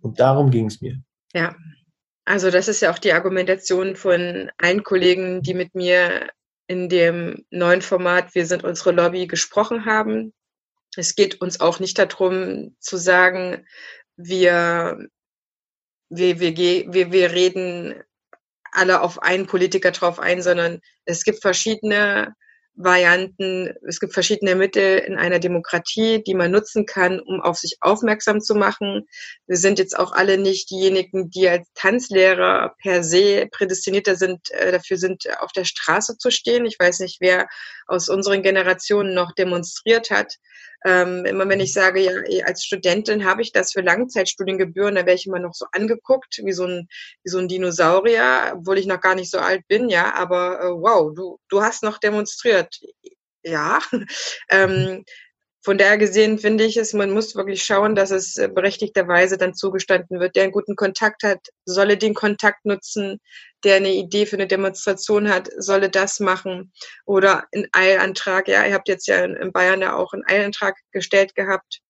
Und 0.00 0.18
darum 0.18 0.50
ging 0.50 0.66
es 0.66 0.80
mir. 0.80 1.00
Ja, 1.32 1.54
also 2.24 2.50
das 2.50 2.66
ist 2.66 2.82
ja 2.82 2.90
auch 2.90 2.98
die 2.98 3.12
Argumentation 3.12 3.94
von 3.94 4.50
allen 4.58 4.82
Kollegen, 4.82 5.42
die 5.42 5.54
mit 5.54 5.76
mir 5.76 6.28
in 6.66 6.88
dem 6.88 7.44
neuen 7.50 7.82
Format 7.82 8.34
Wir 8.34 8.46
sind 8.46 8.64
unsere 8.64 8.90
Lobby 8.90 9.28
gesprochen 9.28 9.84
haben 9.84 10.32
es 10.96 11.14
geht 11.14 11.40
uns 11.40 11.60
auch 11.60 11.80
nicht 11.80 11.98
darum 11.98 12.76
zu 12.80 12.96
sagen, 12.96 13.66
wir, 14.16 15.08
wir, 16.08 16.40
wir, 16.40 16.56
wir, 16.56 17.12
wir 17.12 17.32
reden 17.32 18.02
alle 18.72 19.00
auf 19.02 19.22
einen 19.22 19.46
Politiker 19.46 19.90
drauf 19.90 20.18
ein, 20.18 20.42
sondern 20.42 20.80
es 21.04 21.24
gibt 21.24 21.42
verschiedene 21.42 22.34
Varianten, 22.74 23.74
es 23.86 24.00
gibt 24.00 24.14
verschiedene 24.14 24.54
Mittel 24.54 24.98
in 24.98 25.16
einer 25.18 25.38
Demokratie, 25.38 26.22
die 26.22 26.34
man 26.34 26.50
nutzen 26.50 26.86
kann, 26.86 27.20
um 27.20 27.42
auf 27.42 27.58
sich 27.58 27.76
aufmerksam 27.82 28.40
zu 28.40 28.54
machen. 28.54 29.06
Wir 29.46 29.58
sind 29.58 29.78
jetzt 29.78 29.98
auch 29.98 30.12
alle 30.12 30.38
nicht 30.38 30.70
diejenigen, 30.70 31.28
die 31.28 31.48
als 31.48 31.68
Tanzlehrer 31.74 32.74
per 32.80 33.04
se 33.04 33.46
prädestinierter 33.52 34.16
sind, 34.16 34.50
äh, 34.52 34.72
dafür 34.72 34.96
sind, 34.96 35.24
auf 35.40 35.52
der 35.52 35.64
Straße 35.64 36.16
zu 36.16 36.30
stehen. 36.30 36.64
Ich 36.64 36.78
weiß 36.78 37.00
nicht, 37.00 37.18
wer 37.20 37.46
aus 37.86 38.08
unseren 38.08 38.42
Generationen 38.42 39.12
noch 39.12 39.32
demonstriert 39.32 40.10
hat. 40.10 40.36
Ähm, 40.84 41.24
immer 41.24 41.48
wenn 41.48 41.60
ich 41.60 41.72
sage, 41.72 42.00
ja, 42.00 42.12
eh, 42.28 42.42
als 42.42 42.64
Studentin 42.64 43.24
habe 43.24 43.42
ich 43.42 43.52
das 43.52 43.72
für 43.72 43.82
Langzeitstudiengebühren, 43.82 44.94
da 44.94 45.06
wäre 45.06 45.16
ich 45.16 45.26
immer 45.26 45.38
noch 45.38 45.54
so 45.54 45.66
angeguckt, 45.72 46.40
wie 46.44 46.52
so 46.52 46.64
ein, 46.66 46.88
wie 47.24 47.30
so 47.30 47.38
ein 47.38 47.48
Dinosaurier, 47.48 48.54
obwohl 48.56 48.78
ich 48.78 48.86
noch 48.86 49.00
gar 49.00 49.14
nicht 49.14 49.30
so 49.30 49.38
alt 49.38 49.66
bin, 49.68 49.88
ja, 49.88 50.14
aber 50.14 50.60
äh, 50.60 50.70
wow, 50.70 51.12
du, 51.14 51.38
du 51.48 51.62
hast 51.62 51.82
noch 51.82 51.98
demonstriert. 51.98 52.80
ja. 53.42 53.78
ähm, 54.50 55.04
von 55.64 55.78
daher 55.78 55.96
gesehen 55.96 56.38
finde 56.38 56.64
ich 56.64 56.76
es, 56.76 56.92
man 56.92 57.12
muss 57.12 57.36
wirklich 57.36 57.62
schauen, 57.62 57.94
dass 57.94 58.10
es 58.10 58.36
äh, 58.36 58.48
berechtigterweise 58.48 59.38
dann 59.38 59.54
zugestanden 59.54 60.18
wird. 60.18 60.34
Der 60.34 60.42
einen 60.42 60.52
guten 60.52 60.74
Kontakt 60.74 61.22
hat, 61.22 61.38
solle 61.64 61.96
den 61.96 62.14
Kontakt 62.14 62.64
nutzen. 62.64 63.20
Der 63.64 63.76
eine 63.76 63.92
Idee 63.92 64.26
für 64.26 64.36
eine 64.36 64.46
Demonstration 64.46 65.28
hat, 65.28 65.48
solle 65.56 65.90
das 65.90 66.20
machen. 66.20 66.72
Oder 67.04 67.46
ein 67.54 67.68
Eilantrag. 67.72 68.48
Ja, 68.48 68.66
ihr 68.66 68.74
habt 68.74 68.88
jetzt 68.88 69.06
ja 69.06 69.24
in 69.24 69.52
Bayern 69.52 69.82
ja 69.82 69.94
auch 69.94 70.12
einen 70.12 70.26
Eilantrag 70.26 70.76
gestellt 70.90 71.34
gehabt. 71.34 71.80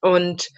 Und 0.00 0.50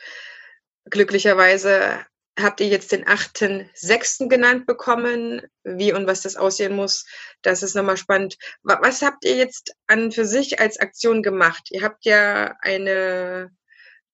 glücklicherweise 0.91 2.05
habt 2.39 2.61
ihr 2.61 2.69
jetzt 2.69 2.93
den 2.93 3.05
8.6. 3.05 4.29
genannt 4.29 4.67
bekommen. 4.67 5.43
Wie 5.63 5.93
und 5.93 6.07
was 6.07 6.23
das 6.23 6.37
aussehen 6.37 6.75
muss, 6.75 7.07
das 7.43 7.63
ist 7.63 7.75
nochmal 7.75 7.97
spannend. 7.97 8.37
Was 8.63 9.03
habt 9.03 9.25
ihr 9.25 9.37
jetzt 9.37 9.75
an 9.87 10.11
für 10.13 10.25
sich 10.25 10.61
als 10.61 10.79
Aktion 10.79 11.23
gemacht? 11.23 11.69
Ihr 11.71 11.83
habt 11.83 12.05
ja 12.05 12.57
eine 12.61 13.51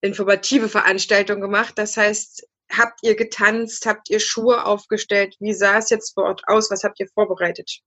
informative 0.01 0.69
Veranstaltung 0.69 1.41
gemacht. 1.41 1.75
Das 1.77 1.97
heißt, 1.97 2.47
habt 2.71 3.01
ihr 3.03 3.17
getanzt? 3.17 3.87
Habt 3.87 4.11
ihr 4.11 4.21
Schuhe 4.21 4.65
aufgestellt? 4.65 5.37
Wie 5.41 5.55
sah 5.55 5.79
es 5.79 5.91
jetzt 5.91 6.15
vor 6.15 6.25
Ort 6.25 6.43
aus? 6.47 6.71
Was 6.71 6.85
habt 6.85 7.01
ihr 7.01 7.09
vorbereitet? 7.09 7.81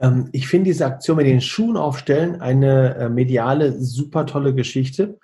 Ähm, 0.00 0.28
ich 0.32 0.48
finde 0.48 0.70
diese 0.70 0.86
Aktion 0.86 1.16
mit 1.16 1.26
den 1.26 1.40
Schuhen 1.40 1.76
aufstellen 1.76 2.40
eine 2.40 2.94
äh, 2.96 3.08
mediale, 3.08 3.80
super 3.80 4.26
tolle 4.26 4.54
Geschichte. 4.54 5.18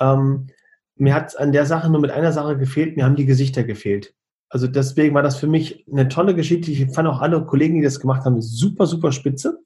Ähm, 0.00 0.48
mir 0.96 1.14
hat 1.14 1.38
an 1.38 1.52
der 1.52 1.66
Sache 1.66 1.90
nur 1.90 2.00
mit 2.00 2.10
einer 2.10 2.32
Sache 2.32 2.56
gefehlt, 2.56 2.96
mir 2.96 3.04
haben 3.04 3.16
die 3.16 3.26
Gesichter 3.26 3.64
gefehlt. 3.64 4.14
Also 4.48 4.68
deswegen 4.68 5.14
war 5.14 5.22
das 5.22 5.36
für 5.36 5.48
mich 5.48 5.84
eine 5.90 6.08
tolle 6.08 6.34
Geschichte. 6.34 6.70
Ich 6.70 6.88
fand 6.92 7.08
auch 7.08 7.20
alle 7.20 7.44
Kollegen, 7.44 7.76
die 7.76 7.82
das 7.82 7.98
gemacht 7.98 8.24
haben, 8.24 8.40
super, 8.40 8.86
super 8.86 9.10
spitze. 9.10 9.58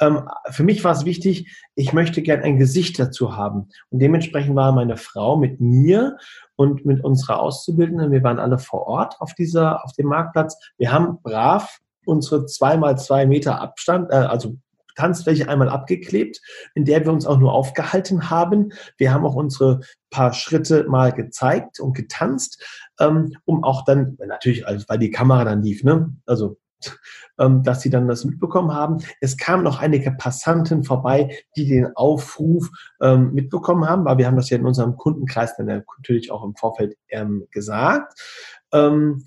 Ähm, 0.00 0.28
für 0.50 0.64
mich 0.64 0.82
war 0.84 0.92
es 0.92 1.04
wichtig, 1.04 1.56
ich 1.74 1.92
möchte 1.92 2.22
gern 2.22 2.42
ein 2.42 2.58
Gesicht 2.58 2.98
dazu 2.98 3.36
haben. 3.36 3.68
Und 3.90 4.00
dementsprechend 4.00 4.56
war 4.56 4.72
meine 4.72 4.96
Frau 4.96 5.36
mit 5.36 5.60
mir 5.60 6.16
und 6.56 6.84
mit 6.84 7.02
unserer 7.02 7.40
Auszubildenden, 7.40 8.12
wir 8.12 8.22
waren 8.22 8.38
alle 8.38 8.58
vor 8.58 8.86
Ort 8.86 9.20
auf 9.20 9.34
dieser, 9.34 9.84
auf 9.84 9.92
dem 9.92 10.06
Marktplatz. 10.06 10.58
Wir 10.78 10.92
haben 10.92 11.18
brav 11.22 11.78
unsere 12.06 12.46
zweimal 12.46 12.98
zwei 12.98 13.26
Meter 13.26 13.60
Abstand, 13.60 14.10
äh, 14.10 14.16
also 14.16 14.56
Tanzfläche 14.94 15.48
einmal 15.48 15.68
abgeklebt, 15.68 16.40
in 16.74 16.84
der 16.84 17.04
wir 17.04 17.12
uns 17.12 17.26
auch 17.26 17.38
nur 17.38 17.52
aufgehalten 17.52 18.30
haben. 18.30 18.72
Wir 18.96 19.12
haben 19.12 19.26
auch 19.26 19.34
unsere 19.34 19.80
paar 20.10 20.32
Schritte 20.32 20.84
mal 20.84 21.12
gezeigt 21.12 21.80
und 21.80 21.96
getanzt, 21.96 22.62
ähm, 23.00 23.32
um 23.44 23.64
auch 23.64 23.84
dann, 23.84 24.16
natürlich, 24.24 24.66
also 24.66 24.84
weil 24.88 24.98
die 24.98 25.10
Kamera 25.10 25.44
dann 25.44 25.62
lief, 25.62 25.82
ne? 25.82 26.14
Also 26.26 26.58
dass 27.36 27.80
sie 27.80 27.90
dann 27.90 28.06
das 28.06 28.24
mitbekommen 28.24 28.72
haben. 28.72 28.98
Es 29.20 29.36
kamen 29.36 29.64
noch 29.64 29.80
einige 29.80 30.12
Passanten 30.12 30.84
vorbei, 30.84 31.36
die 31.56 31.66
den 31.66 31.96
Aufruf 31.96 32.70
ähm, 33.00 33.32
mitbekommen 33.32 33.88
haben, 33.88 34.04
weil 34.04 34.18
wir 34.18 34.28
haben 34.28 34.36
das 34.36 34.50
ja 34.50 34.56
in 34.56 34.66
unserem 34.66 34.96
Kundenkreis 34.96 35.56
dann 35.56 35.66
natürlich 35.66 36.30
auch 36.30 36.44
im 36.44 36.54
Vorfeld 36.54 36.96
ähm, 37.08 37.48
gesagt. 37.50 38.14
Ähm, 38.72 39.24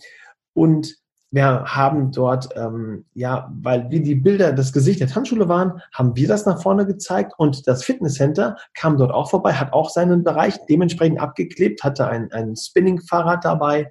und 0.53 0.95
wir 1.29 1.65
haben 1.65 2.11
dort, 2.11 2.49
ähm, 2.55 3.05
ja, 3.13 3.51
weil 3.61 3.89
wie 3.91 3.99
die 3.99 4.15
Bilder 4.15 4.53
das 4.53 4.71
Gesicht 4.71 5.01
der 5.01 5.09
Tanzschule 5.09 5.49
waren, 5.49 5.81
haben 5.93 6.15
wir 6.15 6.27
das 6.27 6.45
nach 6.45 6.61
vorne 6.61 6.85
gezeigt 6.85 7.33
und 7.37 7.67
das 7.67 7.83
Fitnesscenter 7.83 8.55
kam 8.73 8.97
dort 8.97 9.11
auch 9.11 9.29
vorbei, 9.29 9.53
hat 9.53 9.73
auch 9.73 9.89
seinen 9.89 10.23
Bereich 10.23 10.57
dementsprechend 10.69 11.19
abgeklebt, 11.19 11.83
hatte 11.83 12.07
ein, 12.07 12.31
ein 12.31 12.55
Spinning-Fahrrad 12.55 13.43
dabei 13.43 13.89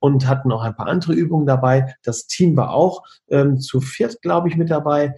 und 0.00 0.26
hatten 0.26 0.52
auch 0.52 0.62
ein 0.62 0.76
paar 0.76 0.86
andere 0.86 1.12
Übungen 1.12 1.46
dabei. 1.46 1.94
Das 2.02 2.26
Team 2.26 2.56
war 2.56 2.72
auch 2.72 3.02
ähm, 3.28 3.58
zu 3.60 3.80
viert, 3.80 4.22
glaube 4.22 4.48
ich, 4.48 4.56
mit 4.56 4.70
dabei. 4.70 5.14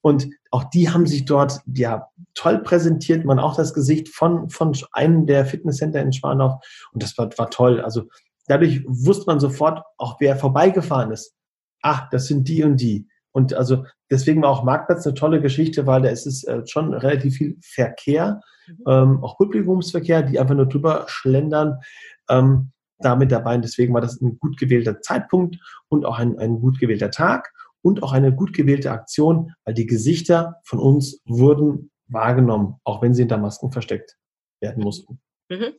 Und 0.00 0.28
auch 0.50 0.64
die 0.64 0.90
haben 0.90 1.06
sich 1.06 1.24
dort 1.24 1.60
ja 1.72 2.08
toll 2.34 2.58
präsentiert, 2.58 3.24
man 3.24 3.38
auch 3.38 3.56
das 3.56 3.72
Gesicht 3.72 4.08
von, 4.08 4.50
von 4.50 4.76
einem 4.92 5.26
der 5.26 5.46
Fitnesscenter 5.46 6.02
in 6.02 6.12
Schwandorf. 6.12 6.62
Und 6.92 7.02
das 7.02 7.16
war, 7.16 7.30
war 7.38 7.50
toll. 7.50 7.80
Also 7.80 8.04
dadurch 8.46 8.84
wusste 8.86 9.24
man 9.26 9.40
sofort, 9.40 9.82
auch 9.96 10.16
wer 10.20 10.36
vorbeigefahren 10.36 11.10
ist. 11.10 11.34
Ach, 11.80 12.08
das 12.10 12.26
sind 12.26 12.48
die 12.48 12.62
und 12.64 12.76
die. 12.78 13.08
Und 13.32 13.54
also 13.54 13.84
deswegen 14.10 14.42
war 14.42 14.50
auch 14.50 14.62
Marktplatz 14.62 15.06
eine 15.06 15.14
tolle 15.14 15.40
Geschichte, 15.40 15.86
weil 15.86 16.02
da 16.02 16.08
ist 16.08 16.26
es 16.26 16.44
äh, 16.44 16.62
schon 16.66 16.94
relativ 16.94 17.36
viel 17.36 17.56
Verkehr, 17.62 18.40
mhm. 18.66 18.84
ähm, 18.86 19.24
auch 19.24 19.38
Publikumsverkehr, 19.38 20.22
die 20.22 20.38
einfach 20.38 20.54
nur 20.54 20.68
drüber 20.68 21.04
schlendern, 21.08 21.80
ähm, 22.28 22.72
damit 22.98 23.32
dabei. 23.32 23.56
Und 23.56 23.62
deswegen 23.62 23.94
war 23.94 24.00
das 24.00 24.20
ein 24.20 24.38
gut 24.38 24.58
gewählter 24.58 25.00
Zeitpunkt 25.00 25.56
und 25.88 26.04
auch 26.04 26.18
ein, 26.18 26.38
ein 26.38 26.60
gut 26.60 26.78
gewählter 26.78 27.10
Tag 27.10 27.52
und 27.82 28.02
auch 28.02 28.12
eine 28.12 28.34
gut 28.34 28.54
gewählte 28.54 28.90
Aktion, 28.90 29.52
weil 29.64 29.74
die 29.74 29.86
Gesichter 29.86 30.56
von 30.64 30.78
uns 30.78 31.20
wurden 31.26 31.90
wahrgenommen, 32.06 32.80
auch 32.84 33.02
wenn 33.02 33.14
sie 33.14 33.22
hinter 33.22 33.38
Masken 33.38 33.72
versteckt 33.72 34.16
werden 34.60 34.82
mussten. 34.82 35.20
Mhm. 35.50 35.74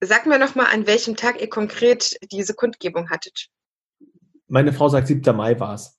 Sag 0.00 0.26
mir 0.26 0.38
noch 0.38 0.56
mal, 0.56 0.66
an 0.66 0.86
welchem 0.86 1.14
Tag 1.14 1.40
ihr 1.40 1.48
konkret 1.48 2.16
diese 2.32 2.54
Kundgebung 2.54 3.08
hattet. 3.10 3.48
Meine 4.48 4.72
Frau 4.72 4.88
sagt, 4.88 5.06
7. 5.06 5.36
Mai 5.36 5.58
war 5.60 5.74
es. 5.74 5.96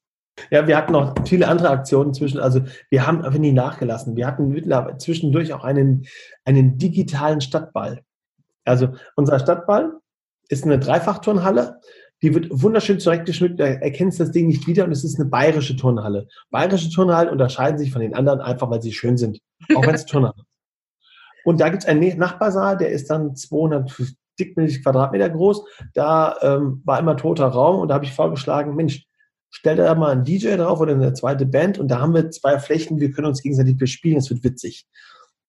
Ja, 0.52 0.68
wir 0.68 0.76
hatten 0.76 0.92
noch 0.92 1.14
viele 1.26 1.48
andere 1.48 1.70
Aktionen 1.70 2.14
zwischen, 2.14 2.40
also 2.40 2.62
wir 2.90 3.06
haben 3.08 3.24
einfach 3.24 3.40
nie 3.40 3.52
nachgelassen. 3.52 4.16
Wir 4.16 4.28
hatten 4.28 5.00
zwischendurch 5.00 5.54
auch 5.54 5.64
einen, 5.64 6.06
einen 6.44 6.78
digitalen 6.78 7.40
Stadtball. 7.40 8.04
Also 8.66 8.94
unser 9.16 9.40
Stadtball 9.40 9.94
ist 10.54 10.64
eine 10.64 10.80
Dreifachturnhalle. 10.80 11.80
Die 12.22 12.34
wird 12.34 12.48
wunderschön 12.50 13.02
zurechtgeschnitten, 13.02 13.58
da 13.58 13.66
erkennst 13.66 14.20
du 14.20 14.24
das 14.24 14.32
Ding 14.32 14.48
nicht 14.48 14.66
wieder 14.66 14.86
und 14.86 14.94
es 14.94 15.04
ist 15.04 15.20
eine 15.20 15.30
bayerische 15.30 15.76
Turnhalle. 15.76 16.28
Bayerische 16.52 16.90
Turnhallen 16.90 17.28
unterscheiden 17.28 17.78
sich 17.78 17.92
von 17.92 18.02
den 18.02 18.16
anderen 18.16 18.40
einfach, 18.40 18.70
weil 18.70 18.82
sie 18.82 18.94
schön 18.94 19.18
sind. 19.18 19.40
Auch 19.76 19.86
wenn 19.86 19.96
es 19.96 20.06
Turnhalle 20.06 20.36
ist. 20.38 20.46
Und 21.44 21.60
da 21.60 21.68
gibt 21.68 21.84
es 21.84 21.90
einen 21.90 22.18
Nachbarsaal, 22.18 22.78
der 22.78 22.90
ist 22.90 23.10
dann 23.10 23.36
200 23.36 23.92
dickmillig 24.40 24.82
Quadratmeter 24.84 25.30
groß. 25.30 25.66
Da 25.94 26.38
ähm, 26.42 26.82
war 26.86 27.00
immer 27.00 27.18
toter 27.18 27.48
Raum 27.48 27.82
und 27.82 27.90
da 27.90 27.96
habe 27.96 28.06
ich 28.06 28.14
vorgeschlagen, 28.14 28.76
Mensch, 28.76 29.06
stell 29.50 29.76
da 29.76 29.94
mal 29.96 30.12
einen 30.12 30.24
DJ 30.24 30.56
drauf 30.56 30.80
oder 30.80 30.94
eine 30.94 31.14
zweite 31.14 31.46
Band 31.46 31.78
und 31.78 31.90
da 31.90 32.00
haben 32.00 32.14
wir 32.14 32.32
zwei 32.32 32.58
Flächen, 32.58 33.00
wir 33.00 33.12
können 33.12 33.28
uns 33.28 33.44
gegenseitig 33.44 33.78
bespielen, 33.78 34.18
es 34.18 34.30
wird 34.30 34.44
witzig. 34.44 34.88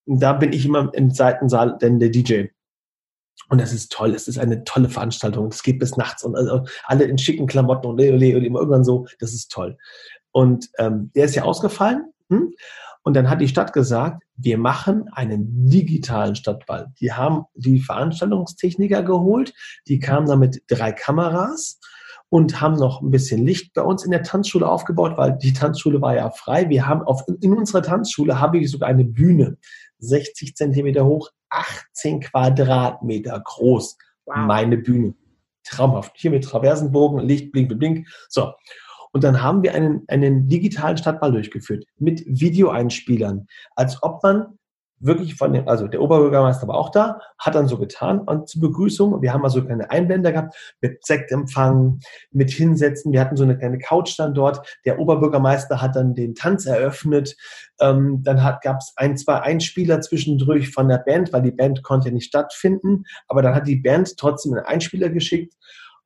Und 0.05 0.21
da 0.21 0.33
bin 0.33 0.53
ich 0.53 0.65
immer 0.65 0.91
im 0.93 1.09
Seitensaal 1.09 1.77
denn 1.79 1.99
der 1.99 2.09
DJ. 2.09 2.45
Und 3.49 3.61
das 3.61 3.73
ist 3.73 3.91
toll, 3.91 4.15
es 4.15 4.27
ist 4.27 4.39
eine 4.39 4.63
tolle 4.63 4.89
Veranstaltung. 4.89 5.47
Es 5.47 5.61
geht 5.61 5.79
bis 5.79 5.97
nachts 5.97 6.23
und 6.23 6.35
also 6.35 6.65
alle 6.85 7.03
in 7.05 7.17
schicken 7.17 7.47
Klamotten 7.47 7.87
und, 7.87 7.99
und 7.99 8.21
immer 8.21 8.59
irgendwann 8.59 8.83
so, 8.83 9.05
das 9.19 9.33
ist 9.33 9.51
toll. 9.51 9.77
Und 10.31 10.69
ähm, 10.79 11.11
der 11.15 11.25
ist 11.25 11.35
ja 11.35 11.43
ausgefallen. 11.43 12.11
Hm? 12.29 12.53
Und 13.03 13.13
dann 13.13 13.29
hat 13.29 13.39
die 13.39 13.47
Stadt 13.47 13.71
gesagt, 13.71 14.23
wir 14.35 14.57
machen 14.57 15.07
einen 15.11 15.69
digitalen 15.69 16.35
Stadtball. 16.35 16.91
Die 16.99 17.13
haben 17.13 17.43
die 17.53 17.79
Veranstaltungstechniker 17.79 19.03
geholt, 19.03 19.53
die 19.87 19.99
kamen 19.99 20.27
dann 20.27 20.39
mit 20.39 20.63
drei 20.67 20.91
Kameras 20.91 21.79
und 22.29 22.61
haben 22.61 22.75
noch 22.75 23.01
ein 23.01 23.11
bisschen 23.11 23.45
Licht 23.45 23.73
bei 23.75 23.83
uns 23.83 24.03
in 24.03 24.09
der 24.09 24.23
Tanzschule 24.23 24.67
aufgebaut, 24.67 25.17
weil 25.17 25.37
die 25.37 25.53
Tanzschule 25.53 26.01
war 26.01 26.15
ja 26.15 26.31
frei. 26.31 26.67
Wir 26.67 26.87
haben 26.87 27.03
auf, 27.03 27.21
in 27.41 27.53
unserer 27.53 27.83
Tanzschule 27.83 28.39
habe 28.39 28.57
ich 28.57 28.71
sogar 28.71 28.89
eine 28.89 29.05
Bühne, 29.05 29.57
60 29.99 30.55
Zentimeter 30.55 31.05
hoch, 31.05 31.29
18 31.55 32.21
Quadratmeter 32.21 33.39
groß. 33.39 33.97
Wow. 34.25 34.37
Meine 34.37 34.77
Bühne. 34.77 35.15
Traumhaft. 35.63 36.13
Hier 36.15 36.31
mit 36.31 36.43
Traversenbogen, 36.43 37.19
Licht, 37.19 37.51
blink, 37.51 37.69
blink, 37.69 37.79
blink. 37.79 38.07
So. 38.29 38.53
Und 39.11 39.23
dann 39.23 39.41
haben 39.41 39.63
wir 39.63 39.73
einen, 39.73 40.03
einen 40.07 40.49
digitalen 40.49 40.97
Stadtball 40.97 41.31
durchgeführt 41.31 41.85
mit 41.97 42.23
Videoeinspielern, 42.25 43.47
als 43.75 44.03
ob 44.03 44.21
man 44.23 44.59
wirklich 44.99 45.35
von 45.35 45.53
dem, 45.53 45.67
also 45.67 45.87
der 45.87 46.01
Oberbürgermeister 46.01 46.67
war 46.67 46.75
auch 46.75 46.89
da, 46.89 47.19
hat 47.37 47.55
dann 47.55 47.67
so 47.67 47.77
getan 47.77 48.19
und 48.19 48.47
zur 48.47 48.61
Begrüßung, 48.61 49.21
wir 49.21 49.33
haben 49.33 49.43
also 49.43 49.63
keine 49.63 49.89
Einblender 49.91 50.31
gehabt, 50.31 50.55
mit 50.81 51.05
Sektempfang, 51.05 51.99
mit 52.31 52.51
Hinsetzen, 52.51 53.11
wir 53.11 53.19
hatten 53.19 53.35
so 53.35 53.43
eine 53.43 53.57
kleine 53.57 53.77
Couch 53.77 54.17
dann 54.17 54.33
dort, 54.33 54.79
der 54.85 54.99
Oberbürgermeister 54.99 55.81
hat 55.81 55.95
dann 55.95 56.15
den 56.15 56.35
Tanz 56.35 56.65
eröffnet, 56.65 57.35
ähm, 57.79 58.21
dann 58.23 58.37
gab 58.37 58.77
es 58.79 58.93
ein, 58.95 59.17
zwei 59.17 59.41
Einspieler 59.41 60.01
zwischendurch 60.01 60.71
von 60.71 60.87
der 60.87 60.99
Band, 60.99 61.33
weil 61.33 61.41
die 61.41 61.51
Band 61.51 61.83
konnte 61.83 62.11
nicht 62.11 62.27
stattfinden, 62.27 63.03
aber 63.27 63.41
dann 63.41 63.55
hat 63.55 63.67
die 63.67 63.77
Band 63.77 64.17
trotzdem 64.17 64.53
einen 64.53 64.65
Einspieler 64.65 65.09
geschickt 65.09 65.53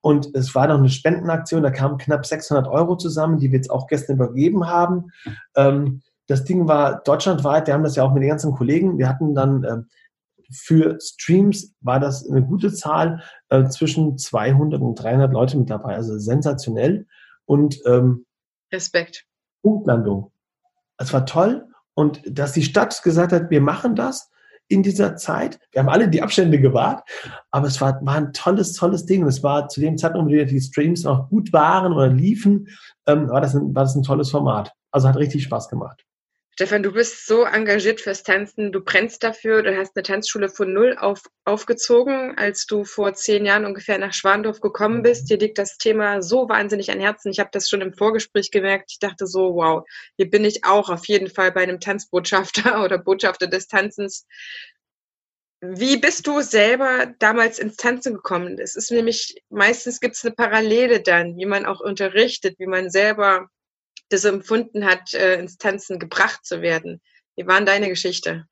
und 0.01 0.33
es 0.33 0.55
war 0.55 0.67
noch 0.67 0.77
eine 0.77 0.89
Spendenaktion, 0.89 1.63
da 1.63 1.71
kamen 1.71 1.97
knapp 1.97 2.25
600 2.25 2.67
Euro 2.67 2.95
zusammen, 2.95 3.37
die 3.37 3.51
wir 3.51 3.57
jetzt 3.57 3.69
auch 3.69 3.87
gestern 3.87 4.15
übergeben 4.15 4.67
haben. 4.67 5.11
Ähm, 5.55 6.01
das 6.29 6.43
Ding 6.43 6.67
war 6.67 7.01
deutschlandweit, 7.03 7.67
wir 7.67 7.73
haben 7.73 7.83
das 7.83 7.95
ja 7.95 8.03
auch 8.03 8.13
mit 8.13 8.21
den 8.21 8.29
ganzen 8.29 8.53
Kollegen, 8.53 8.97
wir 8.97 9.09
hatten 9.09 9.33
dann 9.33 9.63
ähm, 9.63 9.89
für 10.51 10.97
Streams 10.99 11.75
war 11.81 11.99
das 11.99 12.27
eine 12.27 12.43
gute 12.43 12.73
Zahl, 12.73 13.21
äh, 13.49 13.65
zwischen 13.65 14.17
200 14.17 14.81
und 14.81 14.95
300 14.95 15.31
Leute 15.31 15.57
mit 15.57 15.69
dabei, 15.69 15.95
also 15.95 16.17
sensationell. 16.17 17.07
Und 17.45 17.79
ähm, 17.85 18.25
Respekt. 18.71 19.25
Punktlandung. 19.61 20.31
Es 20.97 21.13
war 21.13 21.25
toll 21.25 21.67
und 21.93 22.21
dass 22.25 22.53
die 22.53 22.63
Stadt 22.63 23.01
gesagt 23.03 23.31
hat, 23.31 23.49
wir 23.49 23.61
machen 23.61 23.95
das, 23.95 24.29
in 24.69 24.83
dieser 24.83 25.15
Zeit. 25.15 25.59
Wir 25.71 25.81
haben 25.81 25.89
alle 25.89 26.07
die 26.07 26.21
Abstände 26.21 26.61
gewahrt, 26.61 27.01
aber 27.49 27.67
es 27.67 27.81
war, 27.81 27.99
war 28.05 28.15
ein 28.15 28.33
tolles, 28.33 28.73
tolles 28.73 29.05
Ding. 29.05 29.23
Und 29.23 29.29
es 29.29 29.41
war 29.41 29.67
zu 29.67 29.81
dem 29.81 29.97
Zeitpunkt, 29.97 30.31
wo 30.31 30.45
die 30.45 30.61
Streams 30.61 31.03
noch 31.03 31.27
gut 31.29 31.51
waren 31.51 31.91
oder 31.91 32.07
liefen, 32.07 32.67
ähm, 33.07 33.29
war, 33.29 33.41
das 33.41 33.55
ein, 33.55 33.73
war 33.73 33.83
das 33.83 33.95
ein 33.95 34.03
tolles 34.03 34.29
Format. 34.29 34.71
Also 34.91 35.07
hat 35.07 35.17
richtig 35.17 35.43
Spaß 35.43 35.69
gemacht. 35.69 36.05
Stefan, 36.59 36.83
du 36.83 36.91
bist 36.91 37.25
so 37.25 37.45
engagiert 37.45 38.01
fürs 38.01 38.21
Tanzen, 38.21 38.73
du 38.73 38.81
brennst 38.81 39.23
dafür, 39.23 39.63
du 39.63 39.77
hast 39.77 39.95
eine 39.95 40.03
Tanzschule 40.03 40.49
von 40.49 40.73
null 40.73 40.97
auf, 40.99 41.21
aufgezogen, 41.45 42.37
als 42.37 42.65
du 42.65 42.83
vor 42.83 43.13
zehn 43.13 43.45
Jahren 43.45 43.63
ungefähr 43.63 43.97
nach 43.97 44.11
Schwandorf 44.11 44.59
gekommen 44.59 45.01
bist. 45.01 45.29
Dir 45.29 45.37
liegt 45.37 45.57
das 45.57 45.77
Thema 45.77 46.21
so 46.21 46.49
wahnsinnig 46.49 46.91
an 46.91 46.99
Herzen. 46.99 47.31
Ich 47.31 47.39
habe 47.39 47.49
das 47.53 47.69
schon 47.69 47.79
im 47.79 47.93
Vorgespräch 47.93 48.51
gemerkt. 48.51 48.91
Ich 48.91 48.99
dachte 48.99 49.25
so, 49.25 49.55
wow, 49.55 49.87
hier 50.17 50.29
bin 50.29 50.43
ich 50.43 50.65
auch 50.65 50.89
auf 50.89 51.07
jeden 51.07 51.29
Fall 51.29 51.53
bei 51.53 51.63
einem 51.63 51.79
Tanzbotschafter 51.79 52.83
oder 52.83 52.97
Botschafter 52.97 53.47
des 53.47 53.69
Tanzens. 53.69 54.27
Wie 55.61 55.95
bist 55.95 56.27
du 56.27 56.41
selber 56.41 57.13
damals 57.19 57.59
ins 57.59 57.77
Tanzen 57.77 58.15
gekommen? 58.15 58.59
Es 58.59 58.75
ist 58.75 58.91
nämlich, 58.91 59.41
meistens 59.47 60.01
gibt 60.01 60.17
es 60.17 60.25
eine 60.25 60.35
Parallele 60.35 60.99
dann, 60.99 61.37
wie 61.37 61.45
man 61.45 61.65
auch 61.65 61.79
unterrichtet, 61.79 62.59
wie 62.59 62.67
man 62.67 62.89
selber 62.89 63.47
das 64.09 64.25
empfunden 64.25 64.85
hat, 64.85 65.13
äh, 65.13 65.39
ins 65.39 65.57
Tanzen 65.57 65.99
gebracht 65.99 66.45
zu 66.45 66.61
werden. 66.61 67.01
Wie 67.35 67.47
war 67.47 67.61
deine 67.61 67.89
Geschichte? 67.89 68.45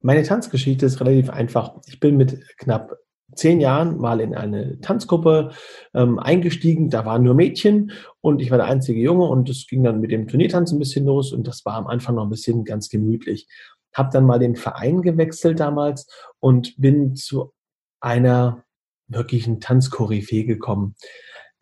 Meine 0.00 0.22
Tanzgeschichte 0.22 0.86
ist 0.86 1.00
relativ 1.00 1.30
einfach. 1.30 1.74
Ich 1.86 2.00
bin 2.00 2.16
mit 2.16 2.56
knapp 2.58 2.96
zehn 3.34 3.60
Jahren 3.60 3.98
mal 3.98 4.20
in 4.20 4.34
eine 4.34 4.80
Tanzgruppe 4.80 5.50
ähm, 5.94 6.18
eingestiegen. 6.18 6.90
Da 6.90 7.04
waren 7.04 7.22
nur 7.22 7.34
Mädchen 7.34 7.92
und 8.20 8.40
ich 8.40 8.50
war 8.50 8.58
der 8.58 8.68
einzige 8.68 9.00
Junge 9.00 9.24
und 9.24 9.48
es 9.50 9.66
ging 9.66 9.82
dann 9.82 10.00
mit 10.00 10.12
dem 10.12 10.28
Turniertanz 10.28 10.72
ein 10.72 10.78
bisschen 10.78 11.06
los 11.06 11.32
und 11.32 11.46
das 11.46 11.64
war 11.64 11.74
am 11.74 11.86
Anfang 11.86 12.14
noch 12.14 12.24
ein 12.24 12.30
bisschen 12.30 12.64
ganz 12.64 12.88
gemütlich. 12.88 13.48
Hab 13.92 14.10
dann 14.10 14.26
mal 14.26 14.38
den 14.38 14.56
Verein 14.56 15.02
gewechselt 15.02 15.58
damals 15.58 16.06
und 16.38 16.74
bin 16.78 17.16
zu 17.16 17.52
einer 18.00 18.64
wirklichen 19.08 19.60
Tanzkoryphäe 19.60 20.44
gekommen 20.44 20.94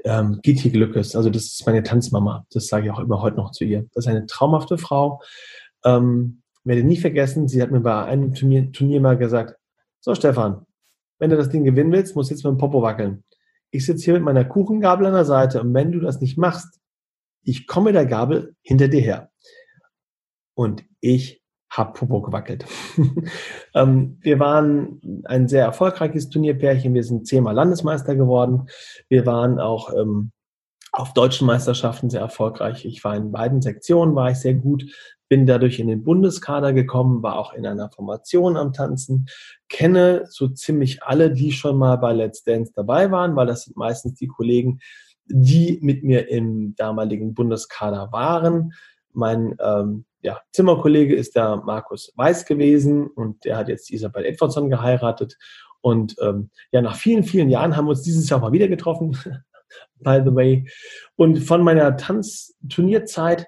ähm, 0.04 0.40
Giti 0.42 0.70
Glückes, 0.70 1.14
also 1.16 1.30
das 1.30 1.44
ist 1.44 1.66
meine 1.66 1.82
Tanzmama, 1.82 2.46
das 2.50 2.66
sage 2.66 2.86
ich 2.86 2.92
auch 2.92 2.98
immer 2.98 3.22
heute 3.22 3.36
noch 3.36 3.52
zu 3.52 3.64
ihr. 3.64 3.86
Das 3.94 4.06
ist 4.06 4.10
eine 4.10 4.26
traumhafte 4.26 4.78
Frau. 4.78 5.22
Ähm, 5.84 6.42
werde 6.64 6.82
nie 6.82 6.96
vergessen, 6.96 7.46
sie 7.46 7.62
hat 7.62 7.70
mir 7.70 7.80
bei 7.80 8.04
einem 8.04 8.34
Turnier, 8.34 8.72
Turnier 8.72 9.00
mal 9.00 9.18
gesagt, 9.18 9.56
so 10.00 10.14
Stefan, 10.14 10.66
wenn 11.18 11.30
du 11.30 11.36
das 11.36 11.50
Ding 11.50 11.64
gewinnen 11.64 11.92
willst, 11.92 12.16
musst 12.16 12.30
du 12.30 12.34
jetzt 12.34 12.44
mit 12.44 12.52
dem 12.52 12.58
Popo 12.58 12.82
wackeln. 12.82 13.24
Ich 13.70 13.86
sitze 13.86 14.04
hier 14.04 14.14
mit 14.14 14.22
meiner 14.22 14.44
Kuchengabel 14.44 15.06
an 15.06 15.14
der 15.14 15.24
Seite 15.24 15.60
und 15.60 15.74
wenn 15.74 15.92
du 15.92 16.00
das 16.00 16.20
nicht 16.20 16.38
machst, 16.38 16.80
ich 17.42 17.66
komme 17.66 17.86
mit 17.86 17.94
der 17.94 18.06
Gabel 18.06 18.54
hinter 18.62 18.88
dir 18.88 19.00
her. 19.00 19.30
Und 20.54 20.84
ich 21.00 21.43
hab 21.76 21.94
Popo 21.98 22.20
gewackelt. 22.20 22.64
ähm, 23.74 24.18
wir 24.20 24.38
waren 24.38 25.22
ein 25.24 25.48
sehr 25.48 25.64
erfolgreiches 25.64 26.28
Turnierpärchen. 26.30 26.94
Wir 26.94 27.04
sind 27.04 27.26
zehnmal 27.26 27.54
Landesmeister 27.54 28.14
geworden. 28.14 28.68
Wir 29.08 29.26
waren 29.26 29.58
auch 29.58 29.92
ähm, 29.92 30.30
auf 30.92 31.12
deutschen 31.12 31.46
Meisterschaften 31.46 32.10
sehr 32.10 32.20
erfolgreich. 32.20 32.84
Ich 32.84 33.02
war 33.02 33.16
in 33.16 33.32
beiden 33.32 33.60
Sektionen, 33.60 34.14
war 34.14 34.30
ich 34.30 34.38
sehr 34.38 34.54
gut, 34.54 34.84
bin 35.28 35.46
dadurch 35.46 35.80
in 35.80 35.88
den 35.88 36.04
Bundeskader 36.04 36.72
gekommen, 36.72 37.22
war 37.24 37.36
auch 37.36 37.52
in 37.52 37.66
einer 37.66 37.90
Formation 37.90 38.56
am 38.56 38.72
Tanzen, 38.72 39.26
kenne 39.68 40.26
so 40.28 40.46
ziemlich 40.46 41.02
alle, 41.02 41.32
die 41.32 41.50
schon 41.50 41.76
mal 41.76 41.96
bei 41.96 42.12
Let's 42.12 42.44
Dance 42.44 42.72
dabei 42.74 43.10
waren, 43.10 43.34
weil 43.34 43.46
das 43.46 43.64
sind 43.64 43.76
meistens 43.76 44.14
die 44.14 44.28
Kollegen, 44.28 44.78
die 45.26 45.80
mit 45.82 46.04
mir 46.04 46.28
im 46.28 46.76
damaligen 46.76 47.34
Bundeskader 47.34 48.12
waren. 48.12 48.74
Mein 49.14 49.56
ähm, 49.60 50.04
ja, 50.22 50.40
Zimmerkollege 50.52 51.14
ist 51.14 51.36
der 51.36 51.56
Markus 51.56 52.12
Weiß 52.16 52.46
gewesen 52.46 53.06
und 53.08 53.44
der 53.44 53.56
hat 53.56 53.68
jetzt 53.68 53.90
Isabel 53.90 54.24
Edwardson 54.24 54.70
geheiratet. 54.70 55.36
Und 55.80 56.16
ähm, 56.20 56.50
ja, 56.72 56.80
nach 56.80 56.96
vielen, 56.96 57.24
vielen 57.24 57.50
Jahren 57.50 57.76
haben 57.76 57.84
wir 57.84 57.90
uns 57.90 58.02
dieses 58.02 58.28
Jahr 58.30 58.40
mal 58.40 58.52
wieder 58.52 58.68
getroffen, 58.68 59.16
by 60.00 60.22
the 60.24 60.34
way. 60.34 60.68
Und 61.16 61.38
von 61.40 61.62
meiner 61.62 61.96
Tanzturnierzeit, 61.96 63.46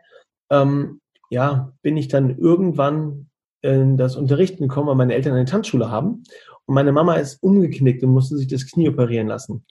ähm, 0.50 1.00
ja, 1.30 1.72
bin 1.82 1.96
ich 1.96 2.08
dann 2.08 2.36
irgendwann 2.36 3.30
in 3.62 3.96
das 3.96 4.16
Unterrichten 4.16 4.68
gekommen, 4.68 4.88
weil 4.88 4.96
meine 4.96 5.14
Eltern 5.14 5.32
eine 5.32 5.46
Tanzschule 5.46 5.90
haben. 5.90 6.24
Und 6.66 6.74
meine 6.74 6.92
Mama 6.92 7.14
ist 7.14 7.42
umgeknickt 7.42 8.02
und 8.02 8.10
musste 8.10 8.36
sich 8.36 8.48
das 8.48 8.66
Knie 8.66 8.88
operieren 8.88 9.28
lassen. 9.28 9.64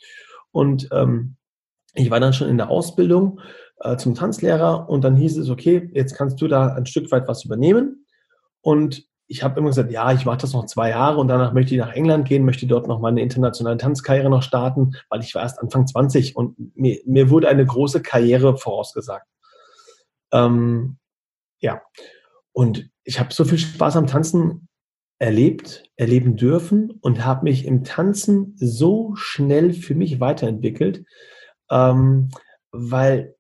Und 0.52 0.90
ähm, 0.92 1.36
ich 1.96 2.12
war 2.12 2.20
dann 2.20 2.34
schon 2.34 2.50
in 2.50 2.58
der 2.58 2.70
Ausbildung 2.70 3.40
äh, 3.80 3.98
zum 3.98 4.16
Tanzlehrer 4.16 4.90
und 4.90 5.04
dann 5.04 5.16
hieß 5.16 5.38
es, 5.38 5.50
okay, 5.50 5.90
jetzt 5.94 6.16
kannst 6.16 6.42
du 6.42 6.48
da 6.48 6.74
ein 6.74 6.86
Stück 6.86 7.12
weit 7.12 7.28
was 7.28 7.46
übernehmen. 7.46 8.06
Und 8.62 9.06
ich 9.28 9.44
habe 9.44 9.60
immer 9.60 9.70
gesagt, 9.70 9.92
ja, 9.92 10.12
ich 10.12 10.26
mache 10.26 10.38
das 10.38 10.54
noch 10.54 10.66
zwei 10.66 10.90
Jahre 10.90 11.20
und 11.20 11.28
danach 11.28 11.54
möchte 11.54 11.74
ich 11.74 11.80
nach 11.80 11.94
England 11.94 12.28
gehen, 12.28 12.46
möchte 12.46 12.68
dort 12.68 12.88
noch 12.88 13.00
meine 13.00 13.22
internationale 13.22 13.78
Tanzkarriere 13.78 14.30
noch 14.30 14.44
starten, 14.44 14.96
weil 15.10 15.22
ich 15.22 15.34
war 15.34 15.42
erst 15.42 15.60
Anfang 15.60 15.88
20 15.88 16.36
und 16.36 16.76
mir, 16.76 17.00
mir 17.06 17.30
wurde 17.30 17.48
eine 17.48 17.66
große 17.66 18.02
Karriere 18.02 18.58
vorausgesagt. 18.58 19.28
Ähm, 20.32 20.98
ja, 21.60 21.82
und 22.52 22.90
ich 23.04 23.20
habe 23.20 23.34
so 23.34 23.46
viel 23.46 23.58
Spaß 23.58 23.96
am 23.96 24.08
Tanzen 24.08 24.68
erlebt, 25.18 25.84
erleben 25.96 26.36
dürfen 26.36 26.92
und 27.02 27.26
habe 27.26 27.46
mich 27.46 27.66
im 27.66 27.84
Tanzen 27.84 28.54
so 28.58 29.16
schnell 29.16 29.74
für 29.74 29.96
mich 29.96 30.20
weiterentwickelt, 30.20 31.06
ähm, 31.70 32.30
weil 32.72 33.36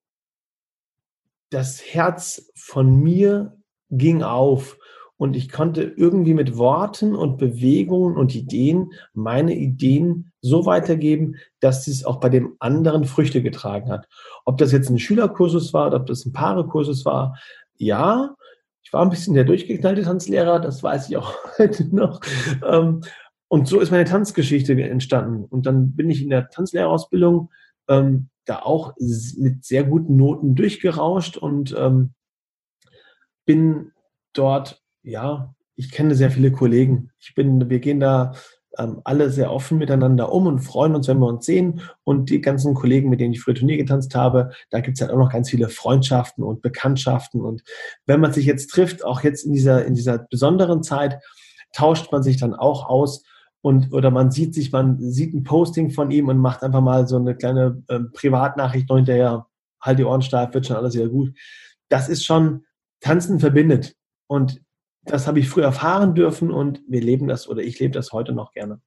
das 1.50 1.82
Herz 1.82 2.52
von 2.56 2.96
mir 2.96 3.58
ging 3.90 4.24
auf 4.24 4.78
und 5.18 5.36
ich 5.36 5.50
konnte 5.50 5.84
irgendwie 5.84 6.34
mit 6.34 6.58
Worten 6.58 7.16
und 7.16 7.38
Bewegungen 7.38 8.18
und 8.18 8.36
Ideen 8.36 8.92
meine 9.14 9.56
Ideen 9.56 10.34
so 10.42 10.66
weitergeben, 10.66 11.36
dass 11.62 11.88
es 11.88 12.06
auch 12.06 12.20
bei 12.20 12.30
dem 12.30 12.56
anderen 12.60 13.06
Früchte 13.06 13.42
getragen 13.42 13.90
hat. 13.90 14.08
Ob 14.44 14.58
das 14.58 14.74
jetzt 14.74 14.90
ein 14.90 15.00
Schülerkursus 15.00 15.74
war 15.74 15.88
oder 15.88 15.98
ob 15.98 16.08
das 16.08 16.26
ein 16.26 16.34
Paarekursus 16.34 17.06
war, 17.06 17.38
ja, 17.78 18.36
ich 18.84 18.92
war 18.92 19.02
ein 19.02 19.10
bisschen 19.10 19.34
der 19.34 19.46
durchgeknallte 19.46 20.04
Tanzlehrer, 20.04 20.60
das 20.60 20.84
weiß 20.84 21.10
ich 21.10 21.18
auch 21.18 21.34
heute 21.58 21.96
noch. 21.96 22.20
Ähm, 22.68 23.02
und 23.48 23.68
so 23.68 23.80
ist 23.80 23.92
meine 23.92 24.06
Tanzgeschichte 24.06 24.74
entstanden. 24.82 25.46
Und 25.46 25.66
dann 25.66 25.96
bin 25.96 26.10
ich 26.10 26.22
in 26.22 26.30
der 26.30 26.50
Tanzlehrerausbildung 26.50 27.50
ähm, 27.88 28.30
da 28.46 28.60
auch 28.60 28.94
mit 29.38 29.66
sehr 29.66 29.84
guten 29.84 30.16
Noten 30.16 30.56
durchgerauscht 30.56 31.38
und 31.38 31.76
ähm, 31.78 32.14
bin 33.46 33.92
dort, 34.34 34.84
ja, 35.04 35.54
ich 35.76 35.92
kenne 35.92 36.16
sehr 36.16 36.32
viele 36.32 36.52
Kollegen. 36.52 37.12
Ich 37.20 37.36
bin, 37.36 37.70
wir 37.70 37.80
gehen 37.80 38.00
da 38.00 38.34
ähm, 38.78 39.02
alle 39.04 39.30
sehr 39.30 39.52
offen 39.52 39.78
miteinander 39.78 40.32
um 40.32 40.48
und 40.48 40.60
freuen 40.60 40.96
uns, 40.96 41.08
wenn 41.08 41.20
wir 41.20 41.28
uns 41.28 41.46
sehen. 41.46 41.82
Und 42.04 42.30
die 42.30 42.42
ganzen 42.42 42.74
Kollegen, 42.74 43.10
mit 43.10 43.20
denen 43.20 43.34
ich 43.34 43.42
früher 43.42 43.56
Turnier 43.56 43.78
getanzt 43.78 44.16
habe, 44.16 44.52
da 44.70 44.80
gibt 44.80 44.98
es 44.98 45.02
halt 45.02 45.12
auch 45.12 45.18
noch 45.18 45.32
ganz 45.32 45.50
viele 45.50 45.70
Freundschaften 45.70 46.44
und 46.44 46.62
Bekanntschaften. 46.62 47.42
Und 47.42 47.64
wenn 48.06 48.22
man 48.22 48.34
sich 48.34 48.46
jetzt 48.46 48.68
trifft, 48.68 49.04
auch 49.04 49.24
jetzt 49.24 49.46
in 49.46 49.54
dieser, 49.54 49.86
in 49.86 49.96
dieser 49.96 50.18
besonderen 50.18 50.84
Zeit, 50.84 51.20
tauscht 51.74 52.12
man 52.12 52.24
sich 52.24 52.38
dann 52.38 52.54
auch 52.54 52.88
aus 52.88 53.24
und 53.66 53.92
oder 53.94 54.12
man 54.12 54.30
sieht 54.30 54.54
sich, 54.54 54.72
man 54.72 55.02
sieht 55.02 55.34
ein 55.34 55.44
Posting 55.44 55.90
von 55.90 56.12
ihm 56.12 56.28
und 56.28 56.38
macht 56.38 56.62
einfach 56.62 56.82
mal 56.82 57.08
so 57.08 57.16
eine 57.16 57.36
kleine 57.36 57.82
äh, 57.88 58.00
Privatnachricht 58.14 58.88
noch 58.88 58.98
hinterher, 58.98 59.48
halt 59.82 59.98
die 59.98 60.04
Ohren 60.04 60.22
steif, 60.22 60.54
wird 60.54 60.68
schon 60.68 60.76
alles 60.76 60.94
wieder 60.94 61.10
gut. 61.10 61.36
Das 61.90 62.08
ist 62.08 62.24
schon, 62.24 62.64
Tanzen 63.00 63.40
verbindet. 63.40 63.96
Und 64.28 64.62
das 65.02 65.26
habe 65.26 65.40
ich 65.40 65.50
früher 65.50 65.64
erfahren 65.64 66.14
dürfen 66.14 66.52
und 66.52 66.84
wir 66.88 67.02
leben 67.02 67.28
das 67.28 67.48
oder 67.48 67.64
ich 67.64 67.80
lebe 67.80 67.92
das 67.92 68.12
heute 68.12 68.34
noch 68.34 68.52
gerne. 68.52 68.82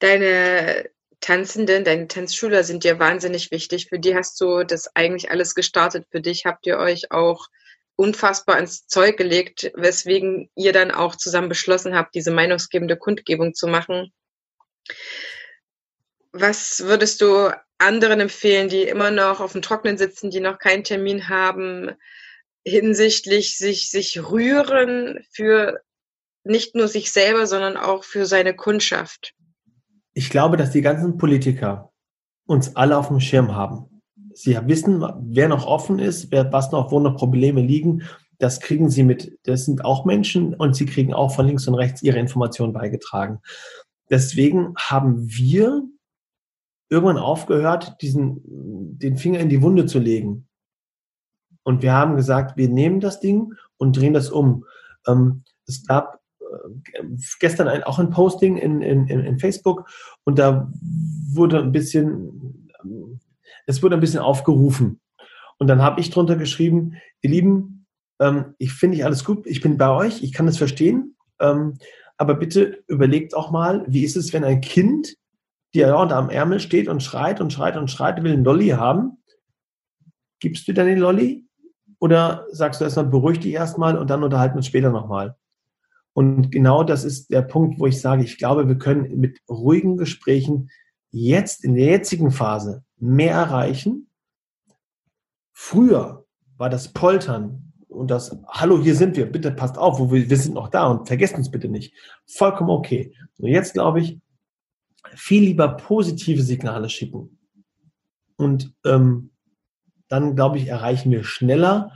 Deine 0.00 0.90
Tanzenden, 1.20 1.84
deine 1.84 2.08
Tanzschüler 2.08 2.64
sind 2.64 2.82
dir 2.82 2.98
wahnsinnig 2.98 3.52
wichtig. 3.52 3.86
Für 3.88 4.00
die 4.00 4.16
hast 4.16 4.40
du 4.40 4.64
das 4.64 4.96
eigentlich 4.96 5.30
alles 5.30 5.54
gestartet. 5.54 6.08
Für 6.10 6.20
dich 6.20 6.44
habt 6.44 6.66
ihr 6.66 6.78
euch 6.78 7.12
auch 7.12 7.46
unfassbar 7.96 8.58
ins 8.58 8.86
Zeug 8.86 9.16
gelegt, 9.16 9.70
weswegen 9.74 10.50
ihr 10.54 10.72
dann 10.72 10.90
auch 10.90 11.16
zusammen 11.16 11.48
beschlossen 11.48 11.94
habt, 11.94 12.14
diese 12.14 12.30
meinungsgebende 12.30 12.96
Kundgebung 12.96 13.54
zu 13.54 13.66
machen. 13.66 14.12
Was 16.32 16.82
würdest 16.84 17.20
du 17.20 17.50
anderen 17.78 18.20
empfehlen, 18.20 18.68
die 18.68 18.82
immer 18.82 19.10
noch 19.10 19.40
auf 19.40 19.52
dem 19.52 19.62
Trocknen 19.62 19.98
sitzen, 19.98 20.30
die 20.30 20.40
noch 20.40 20.58
keinen 20.58 20.84
Termin 20.84 21.28
haben, 21.28 21.92
hinsichtlich 22.64 23.56
sich, 23.56 23.90
sich 23.90 24.22
rühren 24.28 25.24
für 25.30 25.80
nicht 26.44 26.74
nur 26.74 26.88
sich 26.88 27.12
selber, 27.12 27.46
sondern 27.46 27.76
auch 27.76 28.04
für 28.04 28.26
seine 28.26 28.54
Kundschaft? 28.54 29.34
Ich 30.12 30.30
glaube, 30.30 30.56
dass 30.56 30.70
die 30.70 30.82
ganzen 30.82 31.18
Politiker 31.18 31.92
uns 32.46 32.76
alle 32.76 32.96
auf 32.96 33.08
dem 33.08 33.20
Schirm 33.20 33.54
haben. 33.54 33.93
Sie 34.34 34.58
wissen, 34.66 35.04
wer 35.20 35.48
noch 35.48 35.66
offen 35.66 35.98
ist, 35.98 36.30
wer, 36.32 36.52
was 36.52 36.72
noch, 36.72 36.90
wo 36.90 36.98
noch 37.00 37.16
Probleme 37.16 37.60
liegen. 37.60 38.02
Das 38.38 38.60
kriegen 38.60 38.90
Sie 38.90 39.04
mit. 39.04 39.38
Das 39.44 39.64
sind 39.64 39.84
auch 39.84 40.04
Menschen 40.04 40.54
und 40.54 40.74
Sie 40.74 40.86
kriegen 40.86 41.14
auch 41.14 41.34
von 41.34 41.46
links 41.46 41.68
und 41.68 41.74
rechts 41.74 42.02
Ihre 42.02 42.18
Informationen 42.18 42.72
beigetragen. 42.72 43.40
Deswegen 44.10 44.74
haben 44.76 45.28
wir 45.28 45.84
irgendwann 46.90 47.18
aufgehört, 47.18 47.96
diesen, 48.02 48.40
den 48.98 49.16
Finger 49.16 49.38
in 49.40 49.48
die 49.48 49.62
Wunde 49.62 49.86
zu 49.86 49.98
legen. 49.98 50.48
Und 51.62 51.82
wir 51.82 51.92
haben 51.92 52.16
gesagt, 52.16 52.56
wir 52.56 52.68
nehmen 52.68 53.00
das 53.00 53.20
Ding 53.20 53.54
und 53.78 53.96
drehen 53.96 54.12
das 54.12 54.30
um. 54.30 54.64
Ähm, 55.06 55.44
es 55.66 55.86
gab 55.86 56.20
äh, 56.40 57.04
gestern 57.40 57.68
ein, 57.68 57.84
auch 57.84 57.98
ein 57.98 58.10
Posting 58.10 58.56
in, 58.56 58.82
in, 58.82 59.08
in 59.08 59.38
Facebook 59.38 59.88
und 60.24 60.38
da 60.38 60.70
wurde 61.32 61.60
ein 61.60 61.72
bisschen 61.72 62.70
es 63.66 63.82
wurde 63.82 63.96
ein 63.96 64.00
bisschen 64.00 64.20
aufgerufen. 64.20 65.00
Und 65.58 65.68
dann 65.68 65.82
habe 65.82 66.00
ich 66.00 66.10
drunter 66.10 66.36
geschrieben, 66.36 66.96
ihr 67.22 67.30
Lieben, 67.30 67.86
ähm, 68.20 68.54
ich 68.58 68.72
finde 68.72 68.96
ich 68.96 69.04
alles 69.04 69.24
gut, 69.24 69.46
ich 69.46 69.60
bin 69.60 69.78
bei 69.78 69.90
euch, 69.90 70.22
ich 70.22 70.32
kann 70.32 70.46
das 70.46 70.58
verstehen, 70.58 71.16
ähm, 71.40 71.74
aber 72.16 72.34
bitte 72.34 72.82
überlegt 72.86 73.34
auch 73.34 73.50
mal, 73.50 73.84
wie 73.88 74.04
ist 74.04 74.16
es, 74.16 74.32
wenn 74.32 74.44
ein 74.44 74.60
Kind, 74.60 75.16
die 75.74 75.80
ja 75.80 75.94
am 75.94 76.30
Ärmel 76.30 76.60
steht 76.60 76.88
und 76.88 77.02
schreit 77.02 77.40
und 77.40 77.52
schreit 77.52 77.76
und 77.76 77.90
schreit, 77.90 78.22
will 78.22 78.32
einen 78.32 78.44
Lolli 78.44 78.68
haben, 78.68 79.18
gibst 80.40 80.68
du 80.68 80.72
dann 80.72 80.86
den 80.86 80.98
Lolli? 80.98 81.44
Oder 81.98 82.46
sagst 82.50 82.80
du 82.80 82.84
erstmal, 82.84 83.06
beruhig 83.06 83.40
dich 83.40 83.52
erstmal 83.52 83.96
und 83.96 84.10
dann 84.10 84.22
unterhalten 84.22 84.54
wir 84.54 84.58
uns 84.58 84.66
später 84.66 84.90
nochmal? 84.90 85.36
Und 86.12 86.52
genau 86.52 86.84
das 86.84 87.04
ist 87.04 87.30
der 87.30 87.42
Punkt, 87.42 87.80
wo 87.80 87.86
ich 87.86 88.00
sage, 88.00 88.22
ich 88.22 88.38
glaube, 88.38 88.68
wir 88.68 88.78
können 88.78 89.18
mit 89.18 89.40
ruhigen 89.48 89.96
Gesprächen 89.96 90.70
jetzt 91.10 91.64
in 91.64 91.74
der 91.74 91.86
jetzigen 91.86 92.30
Phase 92.30 92.84
mehr 92.98 93.34
erreichen. 93.34 94.08
Früher 95.52 96.26
war 96.56 96.70
das 96.70 96.92
Poltern 96.92 97.72
und 97.88 98.10
das 98.10 98.36
Hallo, 98.48 98.82
hier 98.82 98.94
sind 98.94 99.16
wir, 99.16 99.26
bitte 99.26 99.50
passt 99.50 99.78
auf, 99.78 99.98
wo 99.98 100.10
wir, 100.12 100.28
wir 100.28 100.36
sind 100.36 100.54
noch 100.54 100.68
da 100.68 100.86
und 100.86 101.06
vergesst 101.06 101.36
uns 101.36 101.50
bitte 101.50 101.68
nicht. 101.68 101.94
Vollkommen 102.26 102.70
okay. 102.70 103.14
Und 103.38 103.48
jetzt 103.48 103.74
glaube 103.74 104.00
ich, 104.00 104.18
viel 105.14 105.42
lieber 105.42 105.68
positive 105.68 106.42
Signale 106.42 106.88
schicken. 106.88 107.38
Und 108.36 108.74
ähm, 108.84 109.30
dann, 110.08 110.34
glaube 110.34 110.58
ich, 110.58 110.66
erreichen 110.66 111.10
wir 111.10 111.24
schneller 111.24 111.92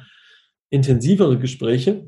intensivere 0.71 1.39
Gespräche, 1.39 2.07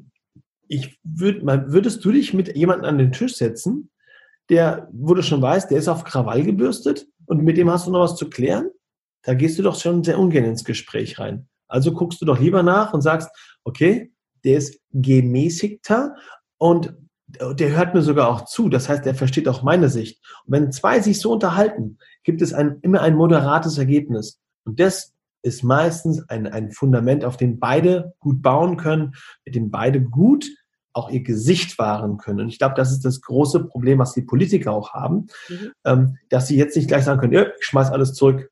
ich 0.72 1.00
würde, 1.02 1.42
würdest 1.72 2.04
du 2.04 2.12
dich 2.12 2.32
mit 2.32 2.56
jemandem 2.56 2.88
an 2.88 2.98
den 2.98 3.10
Tisch 3.10 3.34
setzen, 3.34 3.90
der, 4.50 4.88
wo 4.92 5.14
du 5.14 5.22
schon 5.22 5.42
weißt, 5.42 5.68
der 5.68 5.78
ist 5.78 5.88
auf 5.88 6.04
Krawall 6.04 6.44
gebürstet 6.44 7.08
und 7.26 7.42
mit 7.42 7.56
dem 7.56 7.68
hast 7.68 7.88
du 7.88 7.90
noch 7.90 8.00
was 8.00 8.14
zu 8.14 8.30
klären? 8.30 8.70
Da 9.22 9.34
gehst 9.34 9.58
du 9.58 9.62
doch 9.62 9.78
schon 9.78 10.02
sehr 10.04 10.18
ungern 10.18 10.44
ins 10.44 10.64
Gespräch 10.64 11.18
rein. 11.18 11.48
Also 11.68 11.92
guckst 11.92 12.20
du 12.20 12.26
doch 12.26 12.40
lieber 12.40 12.62
nach 12.62 12.92
und 12.92 13.00
sagst, 13.02 13.28
okay, 13.64 14.12
der 14.44 14.56
ist 14.56 14.80
gemäßigter 14.92 16.14
und 16.58 16.94
der 17.28 17.76
hört 17.76 17.94
mir 17.94 18.02
sogar 18.02 18.28
auch 18.28 18.44
zu. 18.44 18.68
Das 18.68 18.88
heißt, 18.88 19.06
er 19.06 19.14
versteht 19.14 19.46
auch 19.48 19.62
meine 19.62 19.88
Sicht. 19.88 20.20
Und 20.46 20.52
wenn 20.52 20.72
zwei 20.72 21.00
sich 21.00 21.20
so 21.20 21.32
unterhalten, 21.32 21.98
gibt 22.24 22.42
es 22.42 22.52
ein, 22.52 22.78
immer 22.82 23.02
ein 23.02 23.14
moderates 23.14 23.78
Ergebnis. 23.78 24.40
Und 24.64 24.80
das 24.80 25.12
ist 25.42 25.62
meistens 25.62 26.28
ein, 26.28 26.46
ein 26.46 26.70
Fundament, 26.70 27.24
auf 27.24 27.36
dem 27.36 27.58
beide 27.58 28.14
gut 28.18 28.42
bauen 28.42 28.76
können, 28.76 29.14
mit 29.44 29.54
dem 29.54 29.70
beide 29.70 30.02
gut 30.02 30.46
auch 30.92 31.08
ihr 31.08 31.22
Gesicht 31.22 31.78
wahren 31.78 32.18
können. 32.18 32.40
Und 32.40 32.48
ich 32.48 32.58
glaube, 32.58 32.74
das 32.74 32.90
ist 32.90 33.04
das 33.04 33.20
große 33.20 33.64
Problem, 33.66 34.00
was 34.00 34.12
die 34.12 34.22
Politiker 34.22 34.72
auch 34.72 34.92
haben, 34.92 35.28
mhm. 35.48 35.72
ähm, 35.84 36.16
dass 36.28 36.48
sie 36.48 36.56
jetzt 36.56 36.76
nicht 36.76 36.88
gleich 36.88 37.04
sagen 37.04 37.20
können, 37.20 37.32
ich 37.32 37.64
schmeiß 37.64 37.90
alles 37.90 38.14
zurück, 38.14 38.50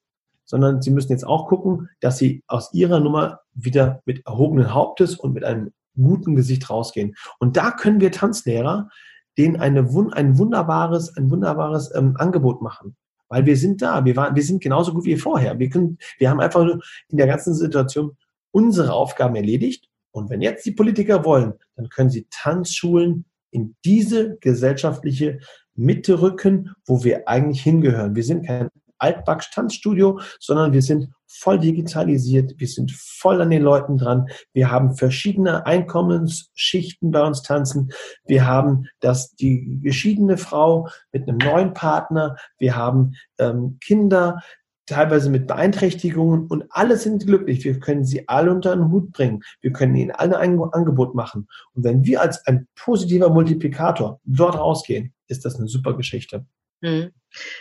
sondern 0.49 0.81
sie 0.81 0.91
müssen 0.91 1.13
jetzt 1.13 1.27
auch 1.27 1.47
gucken, 1.47 1.91
dass 2.01 2.19
sie 2.19 2.43
aus 2.47 2.73
ihrer 2.73 3.01
Nummer 3.01 3.41
wieder 3.55 4.01
mit 4.07 4.27
erhobenen 4.27 4.73
Hauptes 4.73 5.15
und 5.15 5.35
mit 5.35 5.45
einem 5.45 5.73
guten 5.95 6.35
Gesicht 6.35 6.71
rausgehen. 6.71 7.15
Und 7.39 7.57
da 7.57 7.71
können 7.71 8.01
wir 8.01 8.11
Tanzlehrer 8.11 8.89
denen 9.37 9.57
eine, 9.57 9.81
ein 10.13 10.39
wunderbares, 10.39 11.17
ein 11.17 11.31
wunderbares 11.31 11.95
ähm, 11.95 12.17
Angebot 12.19 12.63
machen. 12.63 12.97
Weil 13.29 13.45
wir 13.45 13.57
sind 13.57 13.83
da, 13.83 14.05
wir, 14.05 14.17
waren, 14.17 14.35
wir 14.35 14.43
sind 14.43 14.63
genauso 14.63 14.93
gut 14.95 15.05
wie 15.05 15.17
vorher. 15.17 15.59
Wir, 15.59 15.69
können, 15.69 15.99
wir 16.19 16.31
haben 16.31 16.41
einfach 16.41 16.67
in 17.09 17.19
der 17.19 17.27
ganzen 17.27 17.55
Situation 17.55 18.17
unsere 18.51 18.93
Aufgaben 18.93 19.37
erledigt 19.37 19.89
und 20.13 20.31
wenn 20.31 20.41
jetzt 20.41 20.65
die 20.65 20.73
Politiker 20.73 21.25
wollen, 21.25 21.53
dann 21.77 21.91
können 21.91 22.11
sie 22.11 22.27
Tanzschulen 22.31 23.27
in 23.51 23.77
diese 23.85 24.39
gesellschaftliche 24.39 25.41
Mitte 25.75 26.23
rücken, 26.23 26.75
wo 26.87 27.05
wir 27.05 27.29
eigentlich 27.29 27.63
hingehören. 27.63 28.17
Wir 28.17 28.25
sind 28.25 28.47
kein 28.47 28.71
Altbackstanzstudio, 28.99 30.21
sondern 30.41 30.73
wir 30.73 30.83
sind 30.83 31.11
voll 31.27 31.59
digitalisiert, 31.59 32.55
wir 32.57 32.67
sind 32.67 32.93
voll 32.93 33.41
an 33.41 33.51
den 33.51 33.63
Leuten 33.63 33.99
dran, 33.99 34.27
wir 34.53 34.71
haben 34.71 34.97
verschiedene 34.97 35.67
Einkommensschichten 35.67 37.11
bei 37.11 37.23
uns 37.23 37.43
tanzen, 37.43 37.91
wir 38.27 38.47
haben 38.47 38.87
das, 39.01 39.35
die 39.35 39.79
geschiedene 39.83 40.39
Frau 40.39 40.89
mit 41.13 41.29
einem 41.29 41.39
neuen 41.39 41.75
Partner, 41.75 42.37
wir 42.59 42.77
haben 42.77 43.15
ähm, 43.39 43.79
Kinder, 43.81 44.41
teilweise 44.89 45.29
mit 45.29 45.47
Beeinträchtigungen 45.47 46.47
und 46.47 46.65
alle 46.71 46.97
sind 46.97 47.27
glücklich. 47.27 47.63
Wir 47.65 47.79
können 47.79 48.05
sie 48.05 48.27
alle 48.29 48.51
unter 48.51 48.73
einen 48.73 48.91
Hut 48.91 49.13
bringen. 49.13 49.43
Wir 49.61 49.73
können 49.73 49.95
ihnen 49.95 50.11
alle 50.11 50.39
ein 50.39 50.59
Angebot 50.73 51.15
machen. 51.15 51.47
Und 51.75 51.85
wenn 51.85 52.05
wir 52.05 52.23
als 52.23 52.45
ein 52.47 52.67
positiver 52.75 53.29
Multiplikator 53.29 54.21
dort 54.25 54.57
rausgehen, 54.57 55.13
ist 55.29 55.45
das 55.45 55.57
eine 55.57 55.69
super 55.69 55.95
Geschichte. 55.95 56.47
Hm. 56.83 57.13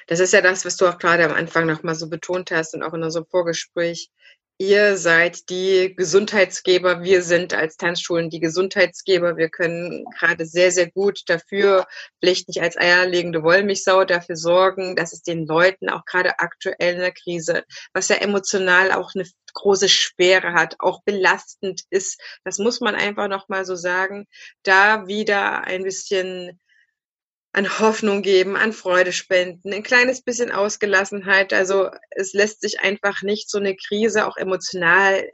Das 0.07 0.19
ist 0.19 0.33
ja 0.33 0.41
das, 0.41 0.65
was 0.65 0.77
du 0.77 0.87
auch 0.87 0.97
gerade 0.97 1.25
am 1.25 1.33
Anfang 1.33 1.65
nochmal 1.65 1.95
so 1.95 2.09
betont 2.09 2.51
hast 2.51 2.73
und 2.73 2.83
auch 2.83 2.93
in 2.93 3.03
unserem 3.03 3.25
Vorgespräch 3.25 4.09
ihr 4.59 4.97
seid 4.97 5.49
die 5.49 5.93
Gesundheitsgeber, 5.95 7.03
wir 7.03 7.21
sind 7.21 7.53
als 7.53 7.77
Tanzschulen 7.77 8.29
die 8.29 8.39
Gesundheitsgeber. 8.39 9.37
Wir 9.37 9.49
können 9.49 10.05
gerade 10.17 10.45
sehr, 10.45 10.71
sehr 10.71 10.89
gut 10.89 11.21
dafür, 11.27 11.85
vielleicht 12.19 12.47
nicht 12.47 12.61
als 12.61 12.77
eierlegende 12.77 13.43
Wollmilchsau, 13.43 14.03
dafür 14.05 14.35
sorgen, 14.35 14.95
dass 14.95 15.13
es 15.13 15.21
den 15.21 15.45
Leuten 15.45 15.89
auch 15.89 16.05
gerade 16.05 16.39
aktuell 16.39 16.95
in 16.95 16.99
der 16.99 17.11
Krise, 17.11 17.63
was 17.93 18.09
ja 18.09 18.15
emotional 18.17 18.91
auch 18.93 19.11
eine 19.13 19.27
große 19.53 19.89
Schwere 19.89 20.53
hat, 20.53 20.75
auch 20.79 21.03
belastend 21.03 21.83
ist, 21.89 22.19
das 22.43 22.57
muss 22.57 22.79
man 22.79 22.95
einfach 22.95 23.27
nochmal 23.27 23.65
so 23.65 23.75
sagen, 23.75 24.25
da 24.63 25.07
wieder 25.07 25.63
ein 25.65 25.83
bisschen 25.83 26.59
an 27.57 27.79
Hoffnung 27.79 28.21
geben, 28.21 28.55
an 28.55 28.71
Freude 28.71 29.11
spenden, 29.11 29.73
ein 29.73 29.81
kleines 29.81 30.21
bisschen 30.21 30.51
Ausgelassenheit. 30.51 31.53
Also 31.53 31.89
es 32.11 32.33
lässt 32.33 32.61
sich 32.61 32.81
einfach 32.81 33.23
nicht 33.23 33.49
so 33.49 33.57
eine 33.57 33.75
Krise 33.75 34.27
auch 34.27 34.37
emotional 34.37 35.27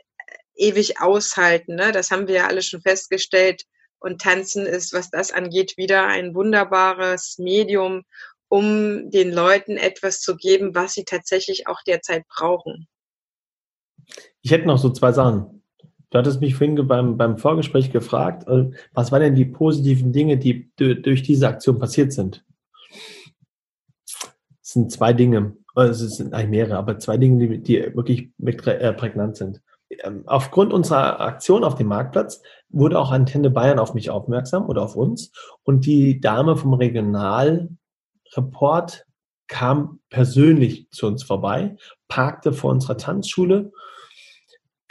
ewig 0.55 1.01
aushalten. 1.01 1.75
Ne? 1.75 1.91
Das 1.91 2.11
haben 2.11 2.29
wir 2.29 2.35
ja 2.35 2.47
alle 2.47 2.61
schon 2.61 2.81
festgestellt. 2.81 3.63
Und 3.99 4.21
Tanzen 4.21 4.65
ist, 4.65 4.93
was 4.93 5.09
das 5.09 5.33
angeht, 5.33 5.73
wieder 5.75 6.07
ein 6.07 6.33
wunderbares 6.33 7.39
Medium, 7.39 8.03
um 8.47 9.11
den 9.11 9.33
Leuten 9.33 9.75
etwas 9.75 10.21
zu 10.21 10.37
geben, 10.37 10.73
was 10.75 10.93
sie 10.93 11.03
tatsächlich 11.03 11.67
auch 11.67 11.81
derzeit 11.85 12.25
brauchen. 12.29 12.87
Ich 14.41 14.51
hätte 14.51 14.65
noch 14.65 14.77
so 14.77 14.91
zwei 14.91 15.11
Sachen. 15.11 15.62
Du 16.13 16.19
hattest 16.19 16.39
mich 16.41 16.53
vorhin 16.53 16.75
beim, 16.87 17.17
beim 17.17 17.39
Vorgespräch 17.39 17.91
gefragt, 17.91 18.47
äh, 18.47 18.69
was 18.93 19.11
waren 19.11 19.21
denn 19.21 19.33
die 19.33 19.45
positiven 19.45 20.13
Dinge, 20.13 20.37
die 20.37 20.69
durch 20.77 21.23
diese 21.23 21.47
Aktion 21.47 21.79
passiert 21.79 22.13
sind? 22.13 22.45
Es 24.61 24.73
sind 24.73 24.91
zwei 24.91 25.11
Dinge, 25.11 25.57
also 25.73 26.05
es 26.05 26.17
sind 26.17 26.35
eigentlich 26.35 26.51
mehrere, 26.51 26.77
aber 26.77 26.99
zwei 26.99 27.17
Dinge, 27.17 27.47
die, 27.47 27.63
die 27.63 27.95
wirklich 27.95 28.29
äh, 28.37 28.93
prägnant 28.93 29.37
sind. 29.37 29.63
Ähm, 30.03 30.21
aufgrund 30.27 30.71
unserer 30.71 31.19
Aktion 31.19 31.63
auf 31.63 31.73
dem 31.73 31.87
Marktplatz 31.87 32.43
wurde 32.69 32.99
auch 32.99 33.11
Antenne 33.11 33.49
Bayern 33.49 33.79
auf 33.79 33.95
mich 33.95 34.11
aufmerksam 34.11 34.69
oder 34.69 34.83
auf 34.83 34.95
uns 34.95 35.31
und 35.63 35.87
die 35.87 36.21
Dame 36.21 36.57
vom 36.57 36.75
Regionalreport 36.75 39.07
kam 39.47 39.99
persönlich 40.11 40.91
zu 40.91 41.07
uns 41.07 41.23
vorbei, 41.23 41.75
parkte 42.07 42.53
vor 42.53 42.69
unserer 42.69 42.97
Tanzschule 42.97 43.71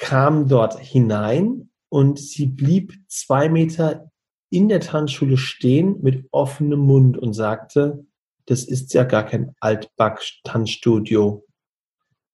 kam 0.03 0.49
dort 0.49 0.81
hinein 0.81 1.70
und 1.89 2.19
sie 2.19 2.47
blieb 2.47 2.93
zwei 3.07 3.49
Meter 3.49 4.11
in 4.51 4.69
der 4.69 4.81
Tanzschule 4.81 5.37
stehen 5.37 6.03
mit 6.03 6.27
offenem 6.33 6.81
Mund 6.81 7.16
und 7.16 7.35
sagte, 7.35 8.05
das 8.47 8.65
ist 8.65 8.93
ja 8.95 9.05
gar 9.05 9.24
kein 9.24 9.55
Altback-Tanzstudio. 9.61 11.47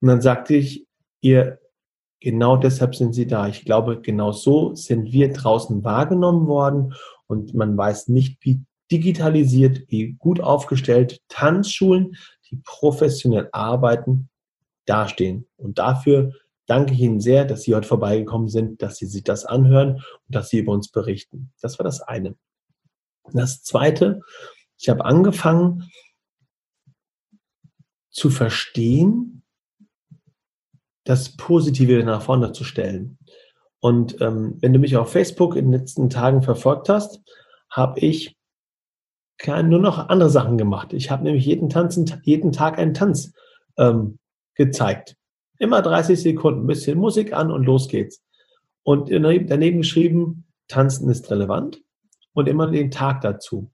Und 0.01 0.09
dann 0.09 0.23
sagte 0.23 0.55
ich 0.55 0.87
ihr, 1.21 1.59
genau 2.21 2.57
deshalb 2.57 2.97
sind 2.97 3.13
sie 3.13 3.27
da. 3.27 3.49
Ich 3.49 3.67
glaube, 3.67 4.01
genau 4.01 4.33
so 4.33 4.75
sind 4.75 5.13
wir 5.13 5.31
draußen 5.31 5.85
wahrgenommen 5.85 6.47
worden 6.47 6.95
und 7.27 7.53
man 7.53 7.77
weiß 7.77 8.09
nicht, 8.09 8.39
wie 8.41 8.63
digitalisiert, 8.91 9.83
wie 9.89 10.15
gut 10.15 10.41
aufgestellt 10.41 11.21
Tanzschulen, 11.29 12.17
die 12.51 12.57
professionell 12.65 13.51
arbeiten, 13.53 14.31
dastehen. 14.87 15.47
Und 15.59 15.79
dafür 15.79 16.33
danke 16.69 16.95
ich 16.95 17.01
Ihnen 17.01 17.21
sehr, 17.21 17.45
dass 17.45 17.63
Sie 17.63 17.75
heute 17.75 17.89
vorbeigekommen 17.89 18.49
sind, 18.49 18.83
dass 18.83 18.97
Sie 18.97 19.07
sich 19.07 19.25
das 19.25 19.45
anhören 19.45 19.97
und 19.97 20.35
dass 20.35 20.51
Sie 20.51 20.59
über 20.59 20.73
uns 20.73 20.89
berichten. 20.89 21.53
Das 21.61 21.79
war 21.79 21.85
das 21.85 22.01
eine. 22.01 22.37
Das 23.33 23.63
zweite, 23.63 24.21
ich 24.79 24.89
habe 24.89 25.05
angefangen 25.05 25.91
zu 28.11 28.31
verstehen, 28.31 29.43
das 31.05 31.37
Positive 31.37 32.05
nach 32.05 32.23
vorne 32.23 32.53
zu 32.53 32.65
stellen. 32.65 33.19
Und 33.81 34.21
ähm, 34.21 34.59
wenn 34.61 34.73
du 34.73 34.79
mich 34.79 34.97
auf 34.97 35.13
Facebook 35.13 35.57
in 35.57 35.71
den 35.71 35.81
letzten 35.81 36.11
Tagen 36.11 36.43
verfolgt 36.43 36.89
hast, 36.89 37.21
habe 37.71 38.01
ich 38.01 38.37
nur 39.47 39.79
noch 39.79 40.09
andere 40.09 40.31
Sachen 40.31 40.59
gemacht. 40.59 40.93
Ich 40.93 41.11
habe 41.11 41.23
nämlich 41.23 41.47
jeden, 41.47 41.71
Tanzen, 41.71 42.21
jeden 42.25 42.51
Tag 42.51 42.77
einen 42.77 42.93
Tanz 42.93 43.33
ähm, 43.77 44.19
gezeigt. 44.55 45.17
Immer 45.59 45.83
30 45.83 46.21
Sekunden, 46.21 46.67
bisschen 46.67 46.99
Musik 46.99 47.33
an 47.33 47.51
und 47.51 47.65
los 47.65 47.89
geht's. 47.89 48.23
Und 48.83 49.11
daneben 49.11 49.79
geschrieben, 49.79 50.47
tanzen 50.69 51.11
ist 51.11 51.31
relevant 51.31 51.83
und 52.33 52.49
immer 52.49 52.71
den 52.71 52.91
Tag 52.91 53.21
dazu. 53.21 53.71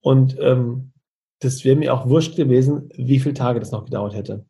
Und 0.00 0.38
ähm, 0.40 0.92
das 1.40 1.64
wäre 1.64 1.76
mir 1.76 1.92
auch 1.92 2.08
wurscht 2.08 2.36
gewesen, 2.36 2.88
wie 2.94 3.18
viele 3.18 3.34
Tage 3.34 3.60
das 3.60 3.72
noch 3.72 3.84
gedauert 3.84 4.14
hätte. 4.14 4.46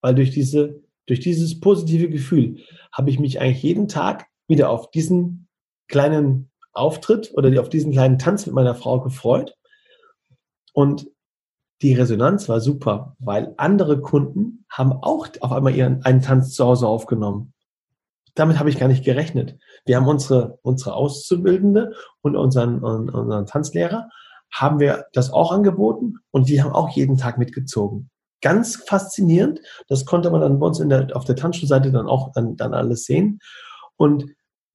Weil 0.00 0.14
durch 0.14 0.30
diese, 0.30 0.82
durch 1.06 1.20
dieses 1.20 1.60
positive 1.60 2.08
Gefühl 2.08 2.58
habe 2.92 3.10
ich 3.10 3.18
mich 3.18 3.40
eigentlich 3.40 3.62
jeden 3.62 3.88
Tag 3.88 4.26
wieder 4.48 4.70
auf 4.70 4.90
diesen 4.90 5.48
kleinen 5.88 6.50
Auftritt 6.72 7.32
oder 7.34 7.60
auf 7.60 7.68
diesen 7.68 7.92
kleinen 7.92 8.18
Tanz 8.18 8.46
mit 8.46 8.54
meiner 8.54 8.74
Frau 8.74 9.00
gefreut. 9.00 9.54
Und 10.72 11.06
die 11.82 11.94
Resonanz 11.94 12.48
war 12.48 12.60
super, 12.60 13.16
weil 13.18 13.54
andere 13.58 14.00
Kunden 14.00 14.64
haben 14.70 14.92
auch 14.92 15.28
auf 15.40 15.52
einmal 15.52 15.74
ihren 15.74 16.02
einen 16.04 16.22
Tanz 16.22 16.54
zu 16.54 16.64
Hause 16.64 16.86
aufgenommen. 16.86 17.52
Damit 18.34 18.58
habe 18.58 18.70
ich 18.70 18.78
gar 18.78 18.88
nicht 18.88 19.04
gerechnet. 19.04 19.58
Wir 19.84 19.96
haben 19.96 20.08
unsere, 20.08 20.58
unsere 20.62 20.94
Auszubildende 20.94 21.94
und 22.22 22.36
unseren, 22.36 22.82
unseren 22.82 23.46
Tanzlehrer 23.46 24.08
haben 24.52 24.78
wir 24.78 25.06
das 25.12 25.32
auch 25.32 25.52
angeboten 25.52 26.16
und 26.30 26.48
die 26.48 26.62
haben 26.62 26.72
auch 26.72 26.90
jeden 26.90 27.16
Tag 27.16 27.38
mitgezogen. 27.38 28.10
Ganz 28.42 28.76
faszinierend. 28.76 29.60
Das 29.88 30.04
konnte 30.04 30.30
man 30.30 30.40
dann 30.40 30.58
bei 30.60 30.66
uns 30.66 30.80
in 30.80 30.88
der, 30.88 31.14
auf 31.14 31.24
der 31.24 31.36
Tanzschulseite 31.36 31.90
dann 31.90 32.06
auch 32.06 32.32
dann, 32.32 32.56
dann 32.56 32.74
alles 32.74 33.04
sehen. 33.04 33.40
Und 33.96 34.26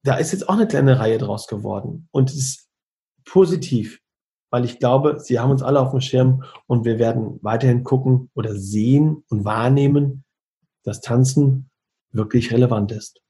da 0.03 0.15
ist 0.15 0.31
jetzt 0.31 0.49
auch 0.49 0.55
eine 0.55 0.67
kleine 0.67 0.99
Reihe 0.99 1.19
draus 1.19 1.47
geworden. 1.47 2.07
Und 2.11 2.31
es 2.31 2.37
ist 2.37 2.69
positiv, 3.25 3.99
weil 4.51 4.65
ich 4.65 4.77
glaube, 4.77 5.19
sie 5.19 5.39
haben 5.39 5.49
uns 5.49 5.63
alle 5.63 5.79
auf 5.79 5.91
dem 5.91 6.01
Schirm 6.01 6.43
und 6.67 6.85
wir 6.85 6.99
werden 6.99 7.39
weiterhin 7.41 7.83
gucken 7.83 8.29
oder 8.35 8.55
sehen 8.55 9.23
und 9.29 9.45
wahrnehmen, 9.45 10.23
dass 10.83 11.01
Tanzen 11.01 11.71
wirklich 12.11 12.51
relevant 12.51 12.91
ist. 12.91 13.21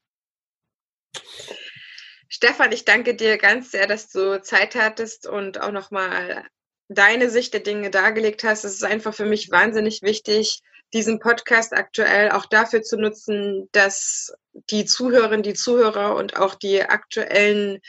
Stefan, 2.28 2.72
ich 2.72 2.84
danke 2.84 3.14
dir 3.14 3.38
ganz 3.38 3.70
sehr, 3.70 3.86
dass 3.86 4.10
du 4.10 4.42
Zeit 4.42 4.74
hattest 4.74 5.26
und 5.26 5.60
auch 5.60 5.70
nochmal 5.70 6.44
deine 6.88 7.30
Sicht 7.30 7.54
der 7.54 7.60
Dinge 7.60 7.90
dargelegt 7.90 8.42
hast. 8.42 8.64
Es 8.64 8.74
ist 8.74 8.84
einfach 8.84 9.14
für 9.14 9.26
mich 9.26 9.50
wahnsinnig 9.50 10.02
wichtig, 10.02 10.60
diesen 10.92 11.20
Podcast 11.20 11.72
aktuell 11.72 12.32
auch 12.32 12.46
dafür 12.46 12.82
zu 12.82 12.96
nutzen, 12.96 13.68
dass 13.72 14.34
die 14.70 14.84
Zuhörerinnen, 14.84 15.42
die 15.42 15.54
Zuhörer 15.54 16.16
und 16.16 16.36
auch 16.36 16.54
die 16.54 16.82
aktuellen, 16.82 17.80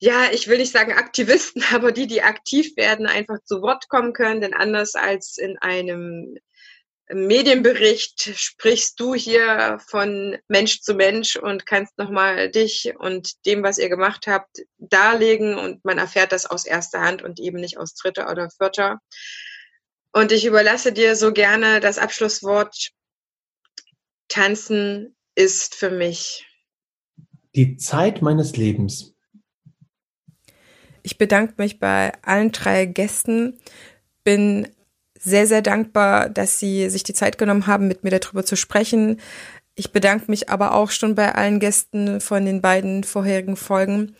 ja, 0.00 0.32
ich 0.32 0.48
will 0.48 0.58
nicht 0.58 0.72
sagen 0.72 0.92
Aktivisten, 0.92 1.62
aber 1.72 1.92
die, 1.92 2.06
die 2.06 2.22
aktiv 2.22 2.76
werden, 2.76 3.06
einfach 3.06 3.38
zu 3.44 3.62
Wort 3.62 3.88
kommen 3.88 4.12
können. 4.12 4.40
Denn 4.40 4.54
anders 4.54 4.94
als 4.94 5.38
in 5.38 5.58
einem 5.58 6.36
Medienbericht 7.12 8.32
sprichst 8.36 8.98
du 9.00 9.14
hier 9.14 9.78
von 9.88 10.38
Mensch 10.48 10.80
zu 10.80 10.94
Mensch 10.94 11.36
und 11.36 11.66
kannst 11.66 11.98
nochmal 11.98 12.50
dich 12.50 12.92
und 12.98 13.44
dem, 13.46 13.62
was 13.62 13.78
ihr 13.78 13.88
gemacht 13.88 14.26
habt, 14.26 14.62
darlegen 14.78 15.58
und 15.58 15.84
man 15.84 15.98
erfährt 15.98 16.32
das 16.32 16.46
aus 16.46 16.64
erster 16.64 17.00
Hand 17.00 17.22
und 17.22 17.40
eben 17.40 17.60
nicht 17.60 17.78
aus 17.78 17.94
dritter 17.94 18.30
oder 18.30 18.48
vierter. 18.50 19.00
Und 20.12 20.32
ich 20.32 20.44
überlasse 20.44 20.92
dir 20.92 21.16
so 21.16 21.32
gerne 21.32 21.80
das 21.80 21.98
Abschlusswort. 21.98 22.90
Tanzen 24.28 25.16
ist 25.34 25.74
für 25.74 25.90
mich 25.90 26.46
die 27.56 27.76
Zeit 27.76 28.22
meines 28.22 28.56
Lebens. 28.56 29.16
Ich 31.10 31.18
bedanke 31.18 31.54
mich 31.56 31.80
bei 31.80 32.12
allen 32.22 32.52
drei 32.52 32.86
Gästen, 32.86 33.58
bin 34.22 34.68
sehr, 35.18 35.48
sehr 35.48 35.60
dankbar, 35.60 36.30
dass 36.30 36.60
Sie 36.60 36.88
sich 36.88 37.02
die 37.02 37.14
Zeit 37.14 37.36
genommen 37.36 37.66
haben, 37.66 37.88
mit 37.88 38.04
mir 38.04 38.10
darüber 38.10 38.44
zu 38.44 38.54
sprechen. 38.54 39.20
Ich 39.74 39.90
bedanke 39.90 40.30
mich 40.30 40.50
aber 40.50 40.72
auch 40.72 40.92
schon 40.92 41.16
bei 41.16 41.34
allen 41.34 41.58
Gästen 41.58 42.20
von 42.20 42.44
den 42.44 42.60
beiden 42.60 43.02
vorherigen 43.02 43.56
Folgen. 43.56 44.14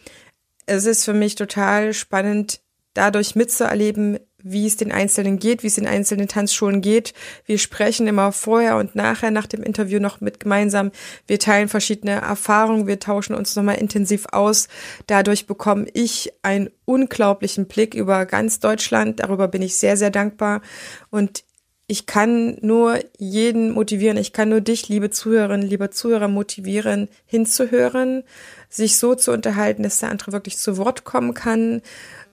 Es 0.67 0.85
ist 0.85 1.05
für 1.05 1.15
mich 1.15 1.37
total 1.37 1.95
spannend, 1.95 2.61
dadurch 2.93 3.37
mitzuerleben, 3.37 4.19
wie 4.43 4.67
es 4.67 4.77
den 4.77 4.93
Einzelnen 4.93 5.39
geht, 5.39 5.63
wie 5.63 5.69
es 5.69 5.75
den 5.77 5.87
einzelnen 5.87 6.29
Tanzschulen 6.29 6.81
geht. 6.81 7.15
Wir 7.47 7.59
sprechen 7.59 8.07
immer 8.07 8.33
vorher 8.33 8.77
und 8.77 8.95
nachher 8.95 9.31
nach 9.31 9.47
dem 9.47 9.63
Interview 9.63 10.01
noch 10.01 10.21
mit 10.21 10.41
gemeinsam. 10.41 10.91
Wir 11.27 11.39
teilen 11.39 11.69
verschiedene 11.69 12.21
Erfahrungen, 12.21 12.87
wir 12.87 13.01
tauschen 13.01 13.35
uns 13.35 13.57
nochmal 13.57 13.77
intensiv 13.77 14.27
aus. 14.33 14.69
Dadurch 15.07 15.47
bekomme 15.47 15.87
ich 15.93 16.33
einen 16.43 16.71
unglaublichen 16.85 17.67
Blick 17.67 17.95
über 17.95 18.27
ganz 18.27 18.61
Deutschland. 18.61 19.21
Darüber 19.21 19.49
bin 19.49 19.63
ich 19.63 19.77
sehr, 19.77 19.97
sehr 19.97 20.11
dankbar. 20.11 20.63
Und 21.11 21.45
ich 21.91 22.07
kann 22.07 22.57
nur 22.61 23.01
jeden 23.19 23.73
motivieren, 23.73 24.17
ich 24.17 24.33
kann 24.33 24.49
nur 24.49 24.61
dich, 24.61 24.89
liebe 24.89 25.11
Zuhörerinnen, 25.11 25.67
liebe 25.67 25.91
Zuhörer, 25.91 26.29
motivieren, 26.29 27.09
hinzuhören, 27.27 28.23
sich 28.69 28.97
so 28.97 29.17
zu 29.17 29.33
unterhalten, 29.33 29.83
dass 29.83 29.99
der 29.99 30.11
andere 30.11 30.31
wirklich 30.31 30.57
zu 30.57 30.77
Wort 30.77 31.03
kommen 31.03 31.35
kann 31.35 31.83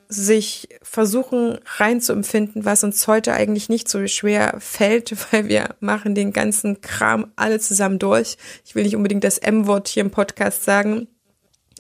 sich 0.09 0.69
versuchen 0.81 1.59
reinzuempfinden, 1.65 2.65
was 2.65 2.83
uns 2.83 3.07
heute 3.07 3.33
eigentlich 3.33 3.69
nicht 3.69 3.89
so 3.89 4.05
schwer 4.07 4.55
fällt, 4.59 5.15
weil 5.31 5.47
wir 5.47 5.75
machen 5.79 6.15
den 6.15 6.33
ganzen 6.33 6.81
Kram 6.81 7.31
alle 7.35 7.59
zusammen 7.59 7.99
durch. 7.99 8.37
Ich 8.65 8.75
will 8.75 8.83
nicht 8.83 8.95
unbedingt 8.95 9.23
das 9.23 9.37
M-Wort 9.37 9.87
hier 9.87 10.01
im 10.01 10.11
Podcast 10.11 10.63
sagen, 10.63 11.07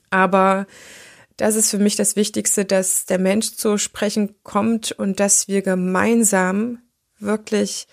aber 0.09 0.67
das 1.37 1.55
ist 1.55 1.69
für 1.69 1.77
mich 1.77 1.95
das 1.95 2.15
Wichtigste, 2.15 2.65
dass 2.65 3.05
der 3.05 3.19
Mensch 3.19 3.53
zu 3.53 3.77
sprechen 3.77 4.35
kommt 4.43 4.91
und 4.91 5.19
dass 5.19 5.47
wir 5.47 5.61
gemeinsam 5.61 6.79
wirklich 7.19 7.87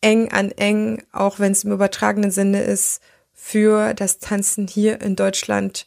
eng 0.00 0.30
an 0.32 0.50
eng, 0.52 1.02
auch 1.12 1.38
wenn 1.38 1.52
es 1.52 1.64
im 1.64 1.72
übertragenen 1.72 2.30
Sinne 2.30 2.62
ist, 2.62 3.02
für 3.32 3.94
das 3.94 4.18
Tanzen 4.18 4.66
hier 4.66 5.00
in 5.00 5.16
Deutschland 5.16 5.86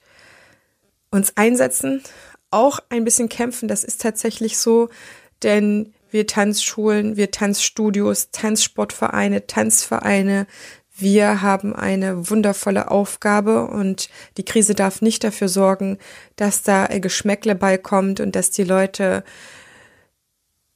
uns 1.10 1.38
einsetzen 1.38 2.03
auch 2.54 2.80
ein 2.90 3.04
bisschen 3.04 3.30
kämpfen. 3.30 3.68
Das 3.68 3.84
ist 3.84 4.02
tatsächlich 4.02 4.58
so, 4.58 4.90
denn 5.42 5.94
wir 6.12 6.28
Tanzschulen, 6.28 7.18
wir 7.18 7.32
Tanzstudios, 7.32 8.30
Tanzsportvereine, 8.32 9.48
Tanzvereine, 9.48 10.48
wir 10.96 11.42
haben 11.42 11.76
eine 11.76 12.30
wundervolle 12.30 12.92
Aufgabe 12.92 13.66
und 13.68 14.10
die 14.38 14.46
Krise 14.46 14.76
darf 14.76 15.02
nicht 15.02 15.24
dafür 15.24 15.50
sorgen, 15.50 15.98
dass 16.36 16.62
da 16.62 16.86
Geschmäckle 16.86 17.56
beikommt 17.56 18.20
und 18.20 18.36
dass 18.36 18.52
die 18.52 18.64
Leute 18.64 19.24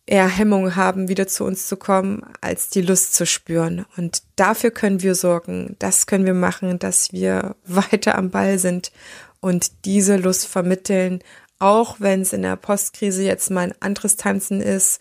eher 0.07 0.27
Hemmungen 0.27 0.75
haben, 0.75 1.07
wieder 1.07 1.27
zu 1.27 1.43
uns 1.43 1.67
zu 1.67 1.77
kommen, 1.77 2.23
als 2.41 2.69
die 2.69 2.81
Lust 2.81 3.13
zu 3.13 3.25
spüren. 3.27 3.85
Und 3.95 4.23
dafür 4.37 4.71
können 4.71 5.03
wir 5.03 5.13
sorgen, 5.13 5.75
das 5.79 6.07
können 6.07 6.25
wir 6.25 6.33
machen, 6.33 6.79
dass 6.79 7.11
wir 7.11 7.55
weiter 7.65 8.17
am 8.17 8.31
Ball 8.31 8.57
sind 8.57 8.91
und 9.39 9.85
diese 9.85 10.17
Lust 10.17 10.47
vermitteln, 10.47 11.19
auch 11.59 11.99
wenn 11.99 12.21
es 12.21 12.33
in 12.33 12.41
der 12.41 12.55
Postkrise 12.55 13.23
jetzt 13.23 13.51
mal 13.51 13.61
ein 13.61 13.73
anderes 13.79 14.15
Tanzen 14.15 14.61
ist. 14.61 14.99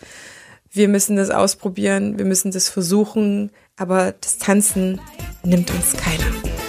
Wir 0.71 0.89
müssen 0.89 1.17
das 1.17 1.31
ausprobieren, 1.31 2.19
wir 2.19 2.25
müssen 2.25 2.51
das 2.51 2.69
versuchen, 2.69 3.51
aber 3.77 4.13
das 4.21 4.39
Tanzen 4.39 5.01
nimmt 5.43 5.71
uns 5.71 5.97
keiner. 5.97 6.66